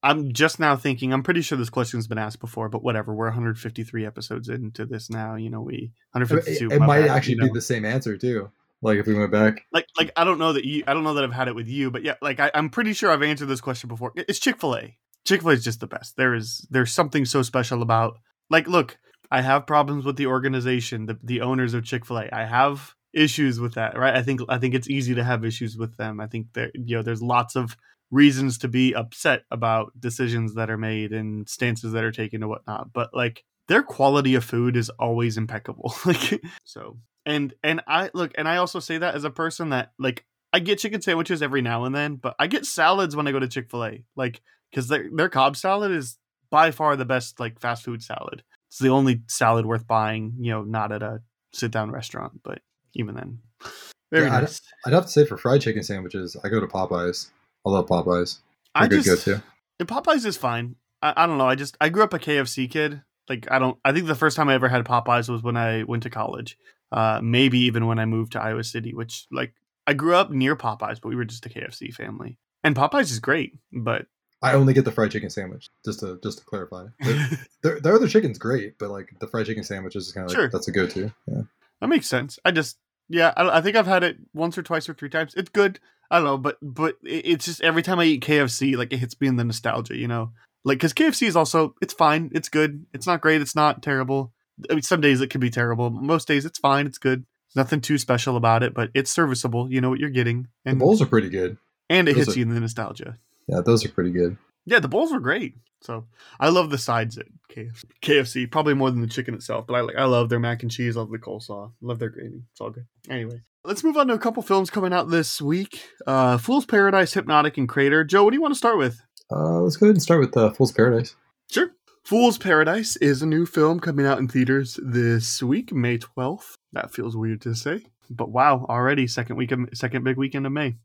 I'm 0.02 0.32
just 0.32 0.59
now 0.59 0.76
thinking. 0.76 1.12
I'm 1.12 1.23
pretty 1.23 1.42
sure 1.42 1.56
this 1.56 1.71
question's 1.71 2.09
been 2.09 2.18
asked 2.18 2.40
before, 2.40 2.68
but 2.68 2.82
whatever. 2.82 3.14
We're 3.14 3.26
153 3.26 4.04
episodes 4.04 4.49
into 4.49 4.85
this 4.85 5.09
now. 5.09 5.37
You 5.37 5.50
know, 5.50 5.61
we 5.61 5.92
it, 6.14 6.18
152. 6.18 6.71
it 6.71 6.80
my 6.80 6.87
might 6.87 7.00
bad, 7.02 7.11
actually 7.11 7.35
you 7.35 7.42
be 7.42 7.50
the 7.50 7.61
same 7.61 7.85
answer 7.85 8.16
too. 8.16 8.50
Like 8.80 8.99
if 8.99 9.06
we 9.06 9.14
went 9.14 9.30
back, 9.30 9.64
like 9.73 9.87
like 9.97 10.11
I 10.16 10.25
don't 10.25 10.38
know 10.38 10.52
that 10.54 10.64
you. 10.64 10.82
I 10.87 10.94
don't 10.94 11.04
know 11.04 11.14
that 11.14 11.23
I've 11.23 11.32
had 11.32 11.47
it 11.47 11.54
with 11.54 11.68
you, 11.68 11.90
but 11.90 12.02
yeah, 12.02 12.14
like 12.21 12.40
I, 12.40 12.50
I'm 12.52 12.68
pretty 12.68 12.94
sure 12.94 13.12
I've 13.12 13.23
answered 13.23 13.47
this 13.47 13.61
question 13.61 13.88
before. 13.88 14.12
It's 14.16 14.40
Chick 14.40 14.61
Fil 14.61 14.76
A. 14.76 14.99
Chick 15.25 15.42
Fil 15.42 15.50
A 15.50 15.54
is 15.54 15.64
just 15.64 15.78
the 15.78 15.87
best. 15.87 16.16
There 16.16 16.35
is 16.35 16.66
there's 16.68 16.92
something 16.92 17.25
so 17.25 17.42
special 17.42 17.80
about 17.80 18.18
like 18.50 18.66
look. 18.66 18.99
I 19.30 19.40
have 19.40 19.66
problems 19.66 20.04
with 20.04 20.16
the 20.16 20.26
organization, 20.26 21.06
the 21.06 21.18
the 21.23 21.42
owners 21.42 21.75
of 21.75 21.85
Chick 21.85 22.04
Fil 22.04 22.18
A. 22.18 22.28
I 22.32 22.44
have 22.44 22.94
issues 23.12 23.61
with 23.61 23.75
that, 23.75 23.97
right? 23.97 24.14
I 24.14 24.23
think 24.23 24.40
I 24.49 24.59
think 24.59 24.75
it's 24.75 24.90
easy 24.90 25.14
to 25.14 25.23
have 25.23 25.44
issues 25.44 25.76
with 25.76 25.97
them. 25.97 26.21
I 26.21 26.26
think 26.26 26.52
that 26.54 26.73
you 26.75 26.97
know 26.97 27.02
there's 27.02 27.23
lots 27.23 27.54
of 27.54 27.76
reasons 28.12 28.59
to 28.59 28.69
be 28.69 28.95
upset 28.95 29.42
about 29.50 29.99
decisions 29.99 30.54
that 30.54 30.71
are 30.71 30.78
made 30.78 31.12
and 31.12 31.49
stances 31.49 31.92
that 31.92 32.04
are 32.04 32.12
taken 32.12 32.42
and 32.42 32.50
whatnot. 32.50 32.92
But 32.92 33.12
like 33.12 33.42
their 33.66 33.83
quality 33.83 34.37
of 34.37 34.45
food 34.45 34.76
is 34.76 34.90
always 34.90 35.37
impeccable. 35.37 35.95
like 36.07 36.40
so 36.62 36.99
and 37.26 37.54
and 37.64 37.81
I 37.88 38.11
look 38.14 38.33
and 38.37 38.49
I 38.49 38.59
also 38.59 38.78
say 38.78 38.99
that 38.99 39.14
as 39.16 39.25
a 39.25 39.31
person 39.31 39.71
that 39.71 39.92
like 39.99 40.25
I 40.52 40.61
get 40.61 40.78
chicken 40.78 41.00
sandwiches 41.00 41.42
every 41.42 41.62
now 41.62 41.85
and 41.85 41.95
then, 41.95 42.16
but 42.16 42.37
I 42.38 42.47
get 42.47 42.66
salads 42.66 43.16
when 43.16 43.26
I 43.26 43.33
go 43.33 43.40
to 43.40 43.49
Chick 43.49 43.71
Fil 43.71 43.85
A, 43.85 44.04
like 44.14 44.42
because 44.71 44.88
their 44.88 45.09
their 45.12 45.31
Cobb 45.31 45.57
salad 45.57 45.90
is 45.90 46.19
by 46.50 46.71
far 46.71 46.95
the 46.95 47.07
best 47.07 47.40
like 47.40 47.59
fast 47.59 47.85
food 47.85 48.02
salad. 48.02 48.45
It's 48.69 48.78
the 48.78 48.90
only 48.90 49.23
salad 49.28 49.66
worth 49.66 49.87
buying, 49.87 50.35
you 50.38 50.50
know, 50.50 50.62
not 50.62 50.92
at 50.92 51.02
a 51.02 51.21
sit 51.52 51.71
down 51.71 51.90
restaurant, 51.90 52.40
but 52.42 52.61
even 52.95 53.14
then, 53.14 53.38
very 54.12 54.26
Yeah, 54.26 54.40
nice. 54.40 54.61
I'd 54.87 54.92
have 54.92 55.07
to 55.07 55.11
say 55.11 55.25
for 55.25 55.37
fried 55.37 55.62
chicken 55.62 55.83
sandwiches, 55.83 56.37
I 56.45 56.49
go 56.49 56.61
to 56.61 56.66
Popeyes. 56.66 57.31
I 57.66 57.71
love 57.71 57.87
Popeyes. 57.87 58.38
I 58.75 58.88
just 58.88 59.07
go 59.07 59.16
to. 59.16 59.42
Popeyes 59.85 60.25
is 60.26 60.37
fine. 60.37 60.76
I, 61.00 61.12
I 61.16 61.26
don't 61.26 61.38
know. 61.38 61.49
I 61.49 61.54
just 61.54 61.76
I 61.81 61.88
grew 61.88 62.02
up 62.02 62.14
a 62.14 62.19
KFC 62.19 62.71
kid. 62.71 63.02
Like 63.28 63.47
I 63.50 63.59
don't. 63.59 63.78
I 63.85 63.92
think 63.92 64.07
the 64.07 64.14
first 64.14 64.37
time 64.37 64.49
I 64.49 64.54
ever 64.54 64.69
had 64.69 64.85
Popeyes 64.85 65.28
was 65.28 65.42
when 65.42 65.57
I 65.57 65.85
went 65.85 66.02
to 66.04 66.11
college. 66.11 66.59
Uh, 66.90 67.21
maybe 67.23 67.59
even 67.61 67.87
when 67.87 67.99
I 67.99 68.04
moved 68.04 68.33
to 68.33 68.42
Iowa 68.42 68.64
City, 68.64 68.92
which 68.92 69.26
like 69.31 69.54
I 69.87 69.95
grew 69.95 70.14
up 70.14 70.31
near 70.31 70.57
Popeyes, 70.57 71.00
but 71.00 71.09
we 71.09 71.16
were 71.16 71.25
just 71.25 71.47
a 71.47 71.49
KFC 71.49 71.92
family. 71.92 72.38
And 72.64 72.76
Popeyes 72.76 73.11
is 73.11 73.19
great, 73.19 73.54
but 73.73 74.07
I 74.42 74.54
only 74.54 74.75
get 74.75 74.85
the 74.85 74.92
fried 74.92 75.11
chicken 75.11 75.31
sandwich, 75.31 75.69
just 75.85 76.00
to 76.00 76.19
just 76.23 76.38
to 76.38 76.45
clarify. 76.45 76.87
Their, 77.00 77.28
their, 77.62 77.81
their 77.81 77.95
other 77.95 78.09
chicken's 78.09 78.38
great, 78.38 78.78
but 78.78 78.90
like 78.90 79.09
the 79.21 79.26
fried 79.26 79.47
chicken 79.47 79.64
sandwich 79.64 79.97
is 79.97 80.12
kind 80.12 80.26
of 80.26 80.31
like 80.31 80.37
Sure. 80.37 80.49
that's 80.49 80.69
a 80.69 80.73
go-to. 80.73 81.12
Yeah. 81.26 81.42
that 81.81 81.88
makes 81.88 82.07
sense. 82.09 82.38
I 82.45 82.50
just 82.50 82.76
yeah, 83.09 83.33
I, 83.37 83.59
I 83.59 83.61
think 83.61 83.76
I've 83.76 83.87
had 83.87 84.02
it 84.04 84.16
once 84.35 84.57
or 84.59 84.62
twice 84.62 84.88
or 84.88 84.95
three 84.95 85.11
times. 85.11 85.35
It's 85.35 85.49
good. 85.50 85.81
I 86.12 86.16
don't 86.16 86.25
know, 86.26 86.37
but 86.38 86.59
but 86.62 86.97
it's 87.02 87.47
just 87.47 87.62
every 87.62 87.83
time 87.83 87.99
I 87.99 88.04
eat 88.04 88.23
KFC, 88.23 88.76
like 88.76 88.92
it 88.92 88.99
hits 88.99 89.19
me 89.21 89.26
in 89.28 89.37
the 89.37 89.45
nostalgia, 89.45 89.97
you 89.97 90.07
know. 90.07 90.33
Like 90.64 90.78
because 90.78 90.92
KFC 90.92 91.26
is 91.26 91.35
also 91.37 91.75
it's 91.81 91.95
fine, 91.95 92.31
it's 92.35 92.49
good, 92.49 92.85
it's 92.92 93.07
not 93.07 93.21
great, 93.23 93.40
it's 93.40 93.57
not 93.57 93.83
terrible. 93.83 94.33
I 94.71 94.75
mean, 94.75 94.83
some 94.83 95.00
days 95.00 95.21
it 95.23 95.31
can 95.31 95.40
be 95.40 95.50
terrible. 95.50 95.88
Most 95.90 96.28
days 96.28 96.45
it's 96.45 96.59
fine, 96.59 96.87
it's 96.87 96.99
good. 96.99 97.25
There's 97.49 97.64
nothing 97.64 97.81
too 97.81 97.97
special 97.99 98.37
about 98.37 98.62
it, 98.62 98.75
but 98.75 98.90
it's 98.95 99.11
serviceable. 99.11 99.73
You 99.73 99.81
know 99.81 99.88
what 99.90 99.99
you're 99.99 100.11
getting, 100.11 100.49
And 100.64 100.78
The 100.78 100.85
bowls 100.85 101.00
are 101.02 101.07
pretty 101.07 101.31
good. 101.31 101.57
and 101.90 102.09
it 102.09 102.12
those 102.14 102.26
hits 102.26 102.37
are- 102.37 102.40
you 102.40 102.45
in 102.47 102.54
the 102.54 102.61
nostalgia. 102.61 103.19
Yeah, 103.49 103.61
those 103.62 103.85
are 103.85 103.88
pretty 103.88 104.11
good. 104.12 104.37
Yeah, 104.66 104.78
the 104.78 104.88
bowls 104.88 105.11
were 105.12 105.19
great. 105.19 105.57
So 105.81 106.07
I 106.38 106.50
love 106.50 106.71
the 106.71 106.78
sides 106.78 107.19
at 107.19 107.26
KFC. 107.49 107.85
KFC 108.02 108.47
probably 108.50 108.75
more 108.75 108.90
than 108.92 109.00
the 109.00 109.09
chicken 109.09 109.35
itself, 109.35 109.66
but 109.66 109.75
I 109.75 109.81
like 109.81 109.97
I 109.97 110.04
love 110.04 110.28
their 110.28 110.38
mac 110.38 110.62
and 110.62 110.71
cheese, 110.71 110.95
love 110.95 111.11
the 111.11 111.19
coleslaw, 111.19 111.73
love 111.81 111.99
their 111.99 112.11
gravy. 112.11 112.42
It's 112.52 112.61
all 112.61 112.71
good. 112.71 112.87
Anyway, 113.11 113.40
let's 113.64 113.85
move 113.85 113.97
on 113.97 114.09
to 114.09 114.14
a 114.14 114.19
couple 114.19 114.42
films 114.42 114.71
coming 114.71 114.92
out 114.92 115.09
this 115.09 115.40
week. 115.40 115.83
Uh, 116.07 116.38
Fool's 116.38 116.66
Paradise, 116.66 117.14
Hypnotic, 117.14 117.57
and 117.59 117.69
Crater. 117.69 118.04
Joe, 118.04 118.25
what 118.25 118.31
do 118.31 118.37
you 118.37 118.42
want 118.42 118.54
to 118.54 118.59
start 118.59 118.78
with? 118.78 119.00
Uh, 119.31 119.61
let's 119.61 119.76
go 119.76 119.87
ahead 119.87 119.97
and 119.97 120.02
start 120.02 120.21
with 120.21 120.37
uh, 120.37 120.50
Fool's 120.50 120.73
Paradise. 120.73 121.14
Sure. 121.50 121.71
Fool's 122.04 122.38
Paradise 122.38 122.97
is 122.97 123.23
a 123.23 123.26
new 123.26 123.47
film 123.47 123.78
coming 123.78 124.07
out 124.07 124.19
in 124.19 124.26
theaters 124.26 124.78
this 124.83 125.42
week, 125.42 125.73
May 125.73 125.99
12th. 125.99 126.54
That 126.73 126.92
feels 126.92 127.16
weird 127.16 127.40
to 127.42 127.54
say, 127.54 127.85
but 128.11 128.31
wow, 128.31 128.66
already 128.69 129.07
second 129.07 129.37
week 129.37 129.52
of, 129.52 129.61
second 129.75 130.02
big 130.02 130.16
weekend 130.16 130.47
of 130.47 130.52
May. 130.52 130.76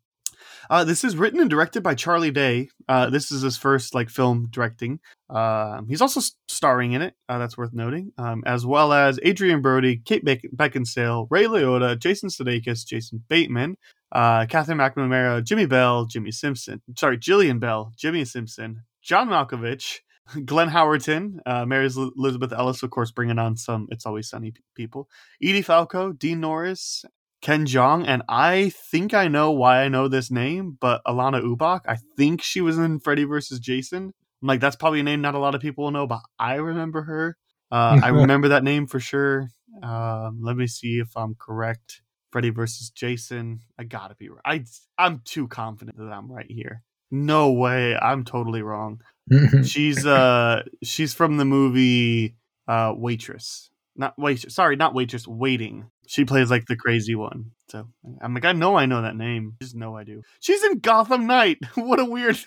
Uh, 0.70 0.84
this 0.84 1.04
is 1.04 1.16
written 1.16 1.40
and 1.40 1.50
directed 1.50 1.82
by 1.82 1.96
Charlie 1.96 2.32
Day. 2.32 2.70
Uh, 2.88 3.10
this 3.10 3.32
is 3.32 3.42
his 3.42 3.58
first 3.58 3.94
like 3.94 4.10
film 4.10 4.48
directing. 4.50 5.00
Um, 5.30 5.88
he's 5.88 6.02
also 6.02 6.22
starring 6.48 6.94
in 6.94 7.02
it. 7.02 7.14
Uh, 7.30 7.38
that's 7.38 7.58
worth 7.58 7.74
noting, 7.74 8.12
um, 8.18 8.44
as 8.46 8.66
well 8.66 8.94
as 8.94 9.20
Adrien 9.26 9.62
Brody, 9.62 9.98
Kate 9.98 10.24
Beck- 10.24 10.50
Beckinsale, 10.56 11.28
Ray 11.30 11.46
Liotta, 11.46 11.98
Jason 11.98 12.30
Sudeikis, 12.30 12.86
Jason 12.86 13.24
Bateman, 13.28 13.78
uh, 14.12 14.46
Catherine 14.46 14.78
McNamara, 14.78 15.44
Jimmy 15.44 15.66
Bell, 15.66 16.06
Jimmy 16.06 16.32
Simpson. 16.32 16.82
Sorry, 16.98 17.18
Jillian 17.18 17.60
Bell, 17.60 17.94
Jimmy 17.98 18.26
Simpson, 18.26 18.84
John 19.02 19.30
Malkovich, 19.30 20.00
Glenn 20.46 20.70
Howerton, 20.70 21.38
uh, 21.46 21.66
Mary 21.66 21.86
Elizabeth 21.86 22.52
Ellis, 22.52 22.84
of 22.84 22.90
course, 22.90 23.12
bringing 23.12 23.40
on 23.40 23.56
some 23.58 23.88
It's 23.92 24.06
Always 24.06 24.30
Sunny 24.30 24.54
people. 24.76 25.08
Edie 25.42 25.62
Falco, 25.62 26.12
Dean 26.12 26.40
Norris, 26.40 27.06
Ken 27.48 27.66
Jeong, 27.66 28.04
and 28.06 28.24
I 28.28 28.74
think 28.92 29.14
I 29.14 29.30
know 29.30 29.52
why 29.52 29.82
I 29.82 29.88
know 29.88 30.10
this 30.10 30.30
name, 30.30 30.78
but 30.82 31.02
Alanna 31.08 31.42
Ubach, 31.42 31.80
I 31.88 31.96
think 32.18 32.42
she 32.42 32.60
was 32.60 32.78
in 32.78 33.00
Freddy 33.00 33.24
vs. 33.24 33.60
Jason. 33.60 34.14
I'm 34.42 34.48
like, 34.50 34.60
that's 34.60 34.76
probably 34.76 35.00
a 35.00 35.04
name 35.04 35.22
not 35.22 35.34
a 35.34 35.40
lot 35.40 35.56
of 35.56 35.62
people 35.62 35.86
will 35.86 35.92
know, 35.92 36.06
but 36.08 36.20
I 36.38 36.56
remember 36.56 37.04
her. 37.04 37.38
Uh, 37.72 38.02
I 38.04 38.08
remember 38.10 38.50
that 38.50 38.66
name 38.66 38.86
for 38.86 39.00
sure. 39.00 39.48
Um, 39.82 40.42
let 40.42 40.58
me 40.58 40.68
see 40.68 41.00
if 41.00 41.16
I'm 41.16 41.36
correct. 41.40 42.02
Freddy 42.32 42.50
versus 42.50 42.90
Jason. 42.90 43.62
I 43.80 43.86
gotta 43.86 44.16
be 44.16 44.28
right. 44.28 44.42
I, 44.44 44.66
I'm 44.98 45.22
too 45.24 45.48
confident 45.48 45.98
that 45.98 46.12
I'm 46.12 46.30
right 46.30 46.52
here. 46.52 46.84
No 47.12 47.54
way. 47.54 47.96
I'm 47.96 48.26
totally 48.26 48.62
wrong 48.62 49.00
she's 49.64 50.06
uh 50.06 50.64
she's 50.84 51.14
from 51.14 51.38
the 51.38 51.46
movie 51.46 52.36
uh 52.68 52.94
waitress 52.96 53.70
not 53.96 54.14
waitress 54.18 54.56
sorry 54.56 54.76
not 54.76 54.94
waitress 54.94 55.28
waiting 55.28 55.90
she 56.08 56.26
plays 56.26 56.50
like 56.50 56.66
the 56.68 56.76
crazy 56.76 57.16
one. 57.16 57.52
So 57.70 57.86
i'm 58.22 58.34
like 58.34 58.46
i 58.46 58.54
know 58.54 58.76
i 58.78 58.86
know 58.86 59.02
that 59.02 59.16
name. 59.16 59.56
Just 59.62 59.76
know 59.76 59.96
i 59.96 60.04
do. 60.04 60.22
She's 60.40 60.64
in 60.64 60.80
gotham 60.80 61.28
knight. 61.28 61.58
What 61.76 62.00
a 62.00 62.06
weird 62.06 62.38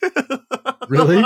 Really? 0.88 1.18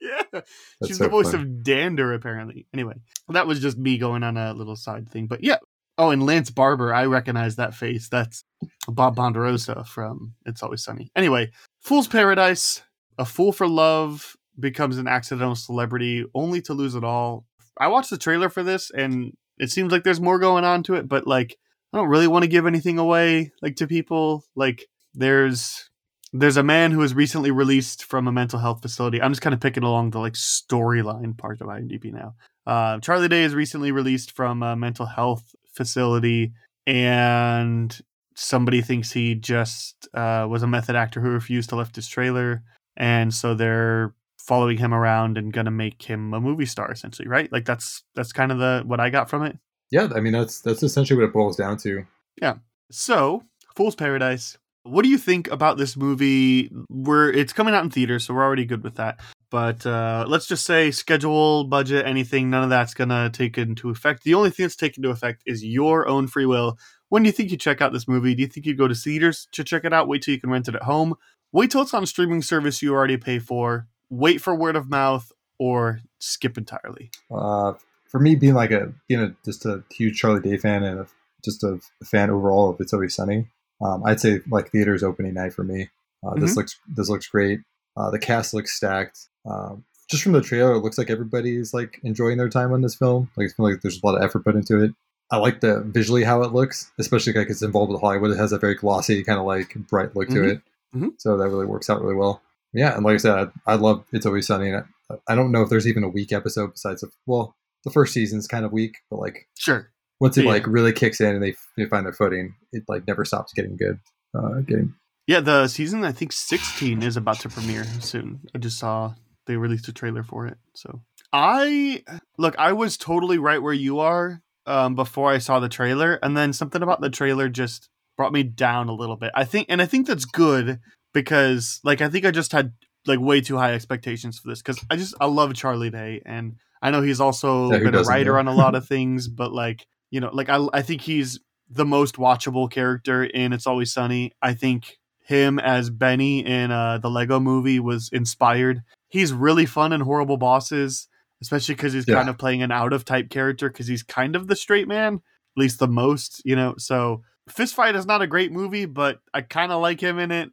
yeah. 0.00 0.22
That's 0.32 0.50
she's 0.86 0.98
so 0.98 1.04
the 1.04 1.10
voice 1.10 1.30
funny. 1.32 1.44
of 1.44 1.62
dander 1.62 2.12
apparently. 2.14 2.66
Anyway 2.74 2.94
that 3.28 3.46
was 3.46 3.60
just 3.60 3.78
me 3.78 3.98
going 3.98 4.22
on 4.22 4.36
a 4.36 4.52
little 4.54 4.76
side 4.76 5.08
thing. 5.08 5.26
But 5.26 5.44
yeah. 5.44 5.58
Oh 5.96 6.10
and 6.10 6.24
lance 6.26 6.50
barber 6.50 6.92
i 6.92 7.04
recognize 7.06 7.56
that 7.56 7.74
face. 7.74 8.08
That's 8.08 8.44
bob 8.88 9.16
ponderosa 9.16 9.84
from 9.84 10.34
it's 10.46 10.62
always 10.62 10.82
sunny. 10.82 11.10
Anyway 11.14 11.50
fool's 11.80 12.08
paradise 12.08 12.82
a 13.18 13.24
fool 13.24 13.52
for 13.52 13.68
love 13.68 14.36
becomes 14.58 14.98
an 14.98 15.06
accidental 15.06 15.54
celebrity 15.54 16.24
only 16.34 16.60
to 16.62 16.72
lose 16.74 16.94
it 16.94 17.04
all. 17.04 17.44
I 17.78 17.88
watched 17.88 18.10
the 18.10 18.18
trailer 18.18 18.48
for 18.48 18.62
this 18.62 18.90
and 18.90 19.32
it 19.58 19.70
seems 19.70 19.92
like 19.92 20.02
there's 20.02 20.20
more 20.20 20.38
going 20.38 20.64
on 20.64 20.82
to 20.84 20.94
it, 20.94 21.08
but 21.08 21.26
like 21.26 21.56
I 21.94 21.98
don't 21.98 22.08
really 22.08 22.26
want 22.26 22.42
to 22.42 22.48
give 22.48 22.66
anything 22.66 22.98
away 22.98 23.52
like 23.62 23.76
to 23.76 23.86
people. 23.86 24.44
Like 24.56 24.86
there's 25.14 25.88
there's 26.32 26.56
a 26.56 26.64
man 26.64 26.90
who 26.90 26.98
was 26.98 27.14
recently 27.14 27.52
released 27.52 28.02
from 28.02 28.26
a 28.26 28.32
mental 28.32 28.58
health 28.58 28.82
facility. 28.82 29.22
I'm 29.22 29.30
just 29.30 29.42
kind 29.42 29.54
of 29.54 29.60
picking 29.60 29.84
along 29.84 30.10
the 30.10 30.18
like 30.18 30.32
storyline 30.32 31.38
part 31.38 31.60
of 31.60 31.68
IMDb 31.68 32.12
now. 32.12 32.34
Uh, 32.66 32.98
Charlie 32.98 33.28
Day 33.28 33.44
is 33.44 33.54
recently 33.54 33.92
released 33.92 34.32
from 34.32 34.60
a 34.64 34.74
mental 34.74 35.06
health 35.06 35.54
facility, 35.72 36.52
and 36.84 37.96
somebody 38.34 38.82
thinks 38.82 39.12
he 39.12 39.36
just 39.36 40.08
uh, 40.14 40.48
was 40.50 40.64
a 40.64 40.66
method 40.66 40.96
actor 40.96 41.20
who 41.20 41.28
refused 41.28 41.68
to 41.68 41.76
lift 41.76 41.94
his 41.94 42.08
trailer, 42.08 42.64
and 42.96 43.32
so 43.32 43.54
they're 43.54 44.16
following 44.40 44.78
him 44.78 44.92
around 44.92 45.38
and 45.38 45.52
gonna 45.52 45.70
make 45.70 46.02
him 46.02 46.34
a 46.34 46.40
movie 46.40 46.66
star 46.66 46.92
essentially 46.92 47.26
right 47.26 47.50
like 47.50 47.64
that's 47.64 48.02
that's 48.14 48.30
kind 48.30 48.52
of 48.52 48.58
the 48.58 48.82
what 48.84 49.00
i 49.00 49.08
got 49.08 49.30
from 49.30 49.42
it 49.42 49.56
yeah, 49.90 50.08
I 50.14 50.20
mean 50.20 50.32
that's 50.32 50.60
that's 50.60 50.82
essentially 50.82 51.18
what 51.18 51.28
it 51.28 51.32
boils 51.32 51.56
down 51.56 51.76
to. 51.78 52.04
Yeah. 52.40 52.56
So 52.90 53.44
fool's 53.74 53.94
paradise 53.94 54.58
what 54.84 55.02
do 55.02 55.08
you 55.08 55.18
think 55.18 55.50
about 55.50 55.78
this 55.78 55.96
movie? 55.96 56.70
We're 56.90 57.30
it's 57.30 57.52
coming 57.52 57.74
out 57.74 57.84
in 57.84 57.90
theaters 57.90 58.24
so 58.24 58.34
we're 58.34 58.44
already 58.44 58.66
good 58.66 58.84
with 58.84 58.96
that. 58.96 59.20
But 59.50 59.84
uh 59.84 60.26
let's 60.28 60.46
just 60.46 60.64
say 60.64 60.90
schedule 60.90 61.64
budget 61.64 62.06
anything 62.06 62.50
none 62.50 62.62
of 62.62 62.70
that's 62.70 62.94
gonna 62.94 63.30
take 63.30 63.58
into 63.58 63.90
effect. 63.90 64.24
The 64.24 64.34
only 64.34 64.50
thing 64.50 64.64
that's 64.64 64.76
taken 64.76 65.02
into 65.02 65.12
effect 65.12 65.42
is 65.46 65.64
your 65.64 66.06
own 66.06 66.26
free 66.26 66.46
will. 66.46 66.78
When 67.08 67.22
do 67.22 67.28
you 67.28 67.32
think 67.32 67.50
you 67.50 67.56
check 67.56 67.80
out 67.80 67.92
this 67.92 68.06
movie? 68.06 68.34
Do 68.34 68.42
you 68.42 68.48
think 68.48 68.66
you 68.66 68.74
go 68.74 68.88
to 68.88 68.94
theaters 68.94 69.48
to 69.52 69.64
check 69.64 69.84
it 69.84 69.92
out? 69.92 70.06
Wait 70.06 70.22
till 70.22 70.34
you 70.34 70.40
can 70.40 70.50
rent 70.50 70.68
it 70.68 70.74
at 70.74 70.82
home? 70.82 71.14
Wait 71.52 71.70
till 71.70 71.80
it's 71.80 71.94
on 71.94 72.02
a 72.02 72.06
streaming 72.06 72.42
service 72.42 72.82
you 72.82 72.92
already 72.92 73.16
pay 73.16 73.38
for. 73.38 73.86
Wait 74.10 74.40
for 74.40 74.54
word 74.54 74.76
of 74.76 74.90
mouth 74.90 75.32
or 75.58 76.00
skip 76.18 76.58
entirely. 76.58 77.10
Uh, 77.30 77.72
for 78.14 78.20
me, 78.20 78.36
being 78.36 78.54
like 78.54 78.70
a 78.70 78.92
being 79.08 79.20
a 79.20 79.34
just 79.44 79.66
a 79.66 79.82
huge 79.92 80.16
Charlie 80.20 80.40
Day 80.40 80.56
fan 80.56 80.84
and 80.84 81.00
a, 81.00 81.06
just 81.44 81.64
a 81.64 81.80
fan 82.04 82.30
overall 82.30 82.70
of 82.70 82.80
It's 82.80 82.92
Always 82.92 83.12
Sunny, 83.16 83.48
um, 83.82 84.04
I'd 84.04 84.20
say 84.20 84.40
like 84.48 84.70
theaters 84.70 85.02
opening 85.02 85.34
night 85.34 85.52
for 85.52 85.64
me. 85.64 85.88
Uh, 86.24 86.34
This 86.36 86.54
looks 86.56 86.78
this 86.96 87.08
looks 87.08 87.26
great. 87.26 87.58
Uh, 87.96 88.10
the 88.12 88.20
cast 88.20 88.54
looks 88.54 88.72
stacked. 88.72 89.18
Um, 89.44 89.84
just 90.08 90.22
from 90.22 90.30
the 90.32 90.40
trailer, 90.42 90.74
it 90.74 90.78
looks 90.78 90.96
like 90.96 91.10
everybody's 91.10 91.74
like 91.74 91.98
enjoying 92.04 92.38
their 92.38 92.48
time 92.48 92.72
on 92.72 92.82
this 92.82 92.94
film. 92.94 93.30
Like, 93.36 93.46
I 93.50 93.52
feel 93.56 93.68
like 93.68 93.80
there's 93.80 94.00
a 94.00 94.06
lot 94.06 94.16
of 94.16 94.22
effort 94.22 94.44
put 94.44 94.54
into 94.54 94.80
it. 94.80 94.92
I 95.32 95.38
like 95.38 95.58
the 95.60 95.80
visually 95.80 96.22
how 96.22 96.42
it 96.42 96.52
looks, 96.52 96.92
especially 97.00 97.32
like 97.32 97.50
it's 97.50 97.62
involved 97.62 97.90
with 97.90 98.00
Hollywood. 98.00 98.30
It 98.30 98.36
has 98.38 98.52
a 98.52 98.58
very 98.58 98.74
glossy 98.76 99.24
kind 99.24 99.40
of 99.40 99.44
like 99.46 99.74
bright 99.88 100.14
look 100.14 100.28
to 100.28 100.34
Mhm. 100.36 100.50
it, 100.52 100.60
Mhm. 100.94 101.10
so 101.18 101.36
that 101.36 101.48
really 101.48 101.66
works 101.66 101.90
out 101.90 102.00
really 102.00 102.14
well. 102.14 102.40
Yeah, 102.72 102.94
and 102.94 103.04
like 103.04 103.14
I 103.14 103.16
said, 103.18 103.50
I, 103.66 103.72
I 103.72 103.74
love 103.76 104.04
It's 104.12 104.26
Always 104.26 104.46
Sunny. 104.46 104.70
And 104.70 104.84
I, 105.10 105.14
I 105.28 105.34
don't 105.34 105.50
know 105.52 105.62
if 105.62 105.70
there's 105.70 105.86
even 105.88 106.04
a 106.04 106.08
weak 106.08 106.32
episode 106.32 106.72
besides 106.72 107.02
of 107.02 107.12
well, 107.26 107.54
the 107.84 107.90
first 107.90 108.12
season's 108.14 108.46
kind 108.46 108.64
of 108.64 108.72
weak, 108.72 108.96
but 109.10 109.18
like 109.18 109.46
sure 109.58 109.90
once 110.20 110.38
it 110.38 110.44
Yeah. 110.44 110.50
like 110.52 110.66
really 110.66 110.92
kicks 110.92 111.20
in 111.20 111.34
and 111.34 111.42
they, 111.42 111.54
they 111.76 111.86
find 111.86 112.06
their 112.06 112.12
footing, 112.12 112.54
it 112.72 112.84
like 112.88 113.06
never 113.06 113.24
stops 113.24 113.52
getting 113.52 113.76
good. 113.76 113.98
Uh, 114.36 114.60
getting 114.60 114.94
Yeah, 115.26 115.40
the 115.40 115.66
season 115.68 116.04
I 116.04 116.12
think 116.12 116.32
16 116.32 117.02
is 117.02 117.16
about 117.16 117.40
to 117.40 117.48
premiere 117.48 117.84
soon. 118.00 118.40
I 118.54 118.58
just 118.58 118.78
saw 118.78 119.14
they 119.46 119.56
released 119.56 119.88
a 119.88 119.92
trailer 119.92 120.22
for 120.22 120.46
it. 120.46 120.56
So 120.74 121.02
I 121.32 122.02
look, 122.38 122.54
I 122.58 122.72
was 122.72 122.96
totally 122.96 123.38
right 123.38 123.60
where 123.62 123.72
you 123.74 123.98
are 123.98 124.40
um, 124.66 124.94
before 124.94 125.30
I 125.30 125.38
saw 125.38 125.60
the 125.60 125.68
trailer, 125.68 126.14
and 126.22 126.36
then 126.36 126.52
something 126.52 126.80
about 126.82 127.00
the 127.00 127.10
trailer 127.10 127.48
just 127.48 127.88
brought 128.16 128.32
me 128.32 128.42
down 128.44 128.88
a 128.88 128.94
little 128.94 129.16
bit. 129.16 129.32
I 129.34 129.44
think, 129.44 129.66
and 129.68 129.82
I 129.82 129.86
think 129.86 130.06
that's 130.06 130.24
good 130.24 130.78
because, 131.12 131.80
like, 131.84 132.00
I 132.00 132.08
think 132.08 132.24
I 132.24 132.30
just 132.30 132.52
had 132.52 132.72
like 133.06 133.20
way 133.20 133.40
too 133.42 133.58
high 133.58 133.74
expectations 133.74 134.38
for 134.38 134.48
this 134.48 134.62
because 134.62 134.82
I 134.90 134.96
just 134.96 135.14
I 135.20 135.26
love 135.26 135.52
Charlie 135.54 135.90
Day, 135.90 136.22
and 136.24 136.56
I 136.84 136.90
know 136.90 137.02
he's 137.02 137.20
also 137.20 137.72
Yeah, 137.72 137.78
been 137.78 137.94
a 137.94 138.02
writer 138.04 138.38
on 138.38 138.46
a 138.46 138.54
lot 138.54 138.74
of 138.74 138.86
things, 138.88 139.26
but 139.28 139.52
like 139.52 139.86
you 140.10 140.20
know, 140.20 140.30
like 140.32 140.48
I 140.48 140.64
I 140.72 140.82
think 140.82 141.00
he's 141.00 141.40
the 141.70 141.84
most 141.86 142.16
watchable 142.16 142.70
character 142.70 143.24
in 143.24 143.52
It's 143.52 143.66
Always 143.66 143.92
Sunny. 143.92 144.30
I 144.42 144.54
think 144.54 144.98
him 145.20 145.58
as 145.58 145.88
Benny 145.90 146.44
in 146.44 146.70
uh, 146.70 146.98
the 146.98 147.08
Lego 147.10 147.40
movie 147.40 147.80
was 147.80 148.10
inspired. 148.12 148.82
He's 149.08 149.32
really 149.32 149.64
fun 149.66 149.92
in 149.92 150.02
Horrible 150.02 150.36
Bosses, 150.36 151.08
especially 151.40 151.74
because 151.74 151.94
he's 151.94 152.04
Yeah. 152.04 152.16
kind 152.16 152.28
of 152.28 152.36
playing 152.38 152.62
an 152.62 152.70
out 152.70 152.92
of 152.92 153.04
type 153.06 153.30
character 153.30 153.70
because 153.70 153.86
he's 153.86 154.02
kind 154.02 154.36
of 154.36 154.46
the 154.46 154.54
straight 154.56 154.86
man, 154.86 155.14
at 155.14 155.20
least 155.56 155.78
the 155.78 155.88
most, 155.88 156.42
you 156.44 156.54
know. 156.54 156.74
So 156.76 157.22
Fist 157.48 157.74
Fight 157.74 157.96
is 157.96 158.04
not 158.06 158.20
a 158.22 158.26
great 158.26 158.52
movie, 158.52 158.84
but 158.84 159.20
I 159.32 159.40
kind 159.40 159.72
of 159.72 159.80
like 159.80 160.00
him 160.00 160.18
in 160.18 160.30
it. 160.30 160.50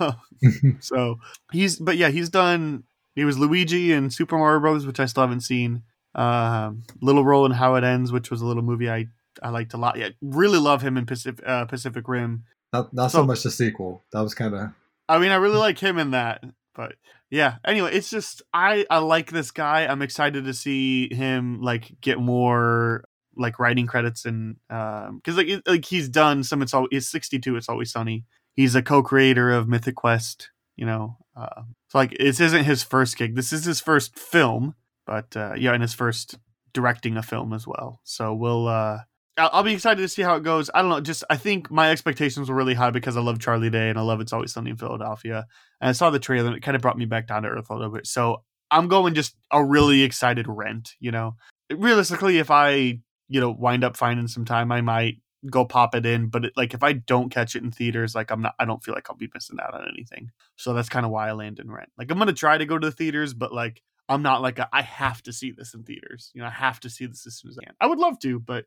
so 0.80 1.16
he's, 1.52 1.76
but 1.76 1.96
yeah, 1.96 2.08
he's 2.08 2.28
done. 2.30 2.84
He 3.14 3.24
was 3.24 3.38
Luigi 3.38 3.92
in 3.92 4.10
Super 4.10 4.38
Mario 4.38 4.60
Brothers, 4.60 4.86
which 4.86 5.00
I 5.00 5.06
still 5.06 5.22
haven't 5.22 5.40
seen. 5.40 5.82
Um, 6.14 6.82
little 7.00 7.24
role 7.24 7.46
in 7.46 7.52
How 7.52 7.74
It 7.76 7.84
Ends, 7.84 8.12
which 8.12 8.30
was 8.30 8.40
a 8.40 8.46
little 8.46 8.62
movie 8.62 8.90
I 8.90 9.06
I 9.42 9.50
liked 9.50 9.74
a 9.74 9.76
lot. 9.76 9.96
Yeah, 9.96 10.08
really 10.20 10.58
love 10.58 10.82
him 10.82 10.96
in 10.96 11.06
Pacific 11.06 11.44
uh, 11.46 11.64
Pacific 11.66 12.08
Rim. 12.08 12.44
not 12.72 12.92
not 12.92 13.10
So- 13.12 13.18
so 13.18 13.26
much 13.26 13.42
the 13.42 13.50
sequel. 13.50 14.02
That 14.12 14.20
was 14.20 14.34
kind 14.34 14.54
of 14.54 14.70
I 15.08 15.18
mean, 15.18 15.30
I 15.32 15.36
really 15.36 15.56
like 15.58 15.78
him 15.78 15.98
in 15.98 16.12
that. 16.12 16.44
But 16.74 16.94
yeah, 17.30 17.56
anyway, 17.64 17.92
it's 17.94 18.10
just 18.10 18.42
I 18.54 18.86
I 18.90 18.98
like 18.98 19.30
this 19.30 19.50
guy. 19.50 19.86
I'm 19.86 20.02
excited 20.02 20.44
to 20.44 20.54
see 20.54 21.12
him 21.12 21.60
like 21.60 22.00
get 22.00 22.18
more 22.18 23.04
like 23.36 23.58
writing 23.58 23.86
credits 23.86 24.24
and 24.24 24.56
um 24.68 25.16
because 25.16 25.36
like 25.36 25.48
it- 25.48 25.66
like 25.66 25.84
he's 25.84 26.08
done 26.08 26.42
some. 26.44 26.62
It's 26.62 26.74
all 26.74 26.86
he's 26.90 27.08
62. 27.08 27.56
It's 27.56 27.68
always 27.68 27.90
sunny. 27.92 28.24
He's 28.54 28.74
a 28.74 28.82
co-creator 28.82 29.50
of 29.50 29.68
Mythic 29.68 29.94
Quest. 29.94 30.50
You 30.76 30.86
know, 30.86 31.18
uh, 31.36 31.62
so 31.90 31.98
like 31.98 32.16
this 32.18 32.38
isn't 32.38 32.64
his 32.64 32.84
first 32.84 33.18
gig. 33.18 33.34
This 33.34 33.52
is 33.52 33.64
his 33.64 33.80
first 33.80 34.16
film, 34.16 34.76
but 35.06 35.36
uh, 35.36 35.54
yeah, 35.56 35.72
and 35.72 35.82
his 35.82 35.92
first 35.92 36.38
directing 36.72 37.16
a 37.16 37.22
film 37.22 37.52
as 37.52 37.66
well. 37.66 38.00
So 38.04 38.32
we'll. 38.32 38.68
uh 38.68 38.98
I'll, 39.36 39.50
I'll 39.52 39.62
be 39.62 39.72
excited 39.72 40.00
to 40.00 40.08
see 40.08 40.22
how 40.22 40.36
it 40.36 40.42
goes. 40.44 40.70
I 40.72 40.82
don't 40.82 40.90
know. 40.90 41.00
Just 41.00 41.24
I 41.28 41.36
think 41.36 41.68
my 41.70 41.90
expectations 41.90 42.48
were 42.48 42.54
really 42.54 42.74
high 42.74 42.90
because 42.90 43.16
I 43.16 43.20
love 43.20 43.40
Charlie 43.40 43.70
Day 43.70 43.88
and 43.88 43.98
I 43.98 44.02
love 44.02 44.20
It's 44.20 44.32
Always 44.32 44.52
Sunny 44.52 44.70
in 44.70 44.76
Philadelphia. 44.76 45.46
And 45.80 45.88
I 45.88 45.92
saw 45.92 46.10
the 46.10 46.18
trailer 46.20 46.48
and 46.48 46.56
it 46.56 46.62
kind 46.62 46.76
of 46.76 46.82
brought 46.82 46.98
me 46.98 47.06
back 47.06 47.26
down 47.26 47.42
to 47.42 47.48
earth 47.48 47.70
a 47.70 47.74
little 47.74 47.92
bit. 47.92 48.06
So 48.06 48.44
I'm 48.70 48.86
going 48.86 49.14
just 49.14 49.34
a 49.50 49.64
really 49.64 50.02
excited 50.02 50.46
rent. 50.48 50.90
You 51.00 51.10
know, 51.10 51.36
realistically, 51.70 52.38
if 52.38 52.50
I 52.52 53.00
you 53.28 53.40
know 53.40 53.50
wind 53.50 53.82
up 53.82 53.96
finding 53.96 54.28
some 54.28 54.44
time, 54.44 54.70
I 54.70 54.80
might 54.80 55.16
go 55.48 55.64
pop 55.64 55.94
it 55.94 56.04
in. 56.06 56.28
But 56.28 56.46
it, 56.46 56.52
like 56.56 56.74
if 56.74 56.82
I 56.82 56.92
don't 56.92 57.30
catch 57.30 57.54
it 57.54 57.62
in 57.62 57.70
theaters, 57.70 58.14
like 58.14 58.30
I'm 58.30 58.42
not. 58.42 58.54
I 58.58 58.64
don't 58.64 58.82
feel 58.82 58.94
like 58.94 59.08
I'll 59.08 59.16
be 59.16 59.30
missing 59.32 59.58
out 59.62 59.74
on 59.74 59.88
anything. 59.88 60.30
So 60.56 60.74
that's 60.74 60.88
kind 60.88 61.06
of 61.06 61.12
why 61.12 61.28
I 61.28 61.32
land 61.32 61.58
in 61.58 61.70
rent. 61.70 61.90
Like 61.96 62.10
I'm 62.10 62.18
gonna 62.18 62.32
try 62.32 62.58
to 62.58 62.66
go 62.66 62.78
to 62.78 62.88
the 62.88 62.96
theaters, 62.96 63.34
but 63.34 63.52
like. 63.52 63.82
I'm 64.08 64.22
not 64.22 64.42
like 64.42 64.58
a, 64.58 64.68
I 64.72 64.82
have 64.82 65.22
to 65.22 65.32
see 65.32 65.52
this 65.52 65.72
in 65.72 65.84
theaters. 65.84 66.32
You 66.34 66.40
know, 66.40 66.48
I 66.48 66.50
have 66.50 66.80
to 66.80 66.90
see 66.90 67.06
this 67.06 67.28
as 67.28 67.38
soon 67.38 67.52
as 67.52 67.58
I 67.58 67.66
can. 67.66 67.74
I 67.80 67.86
would 67.86 68.00
love 68.00 68.18
to, 68.22 68.40
but 68.40 68.64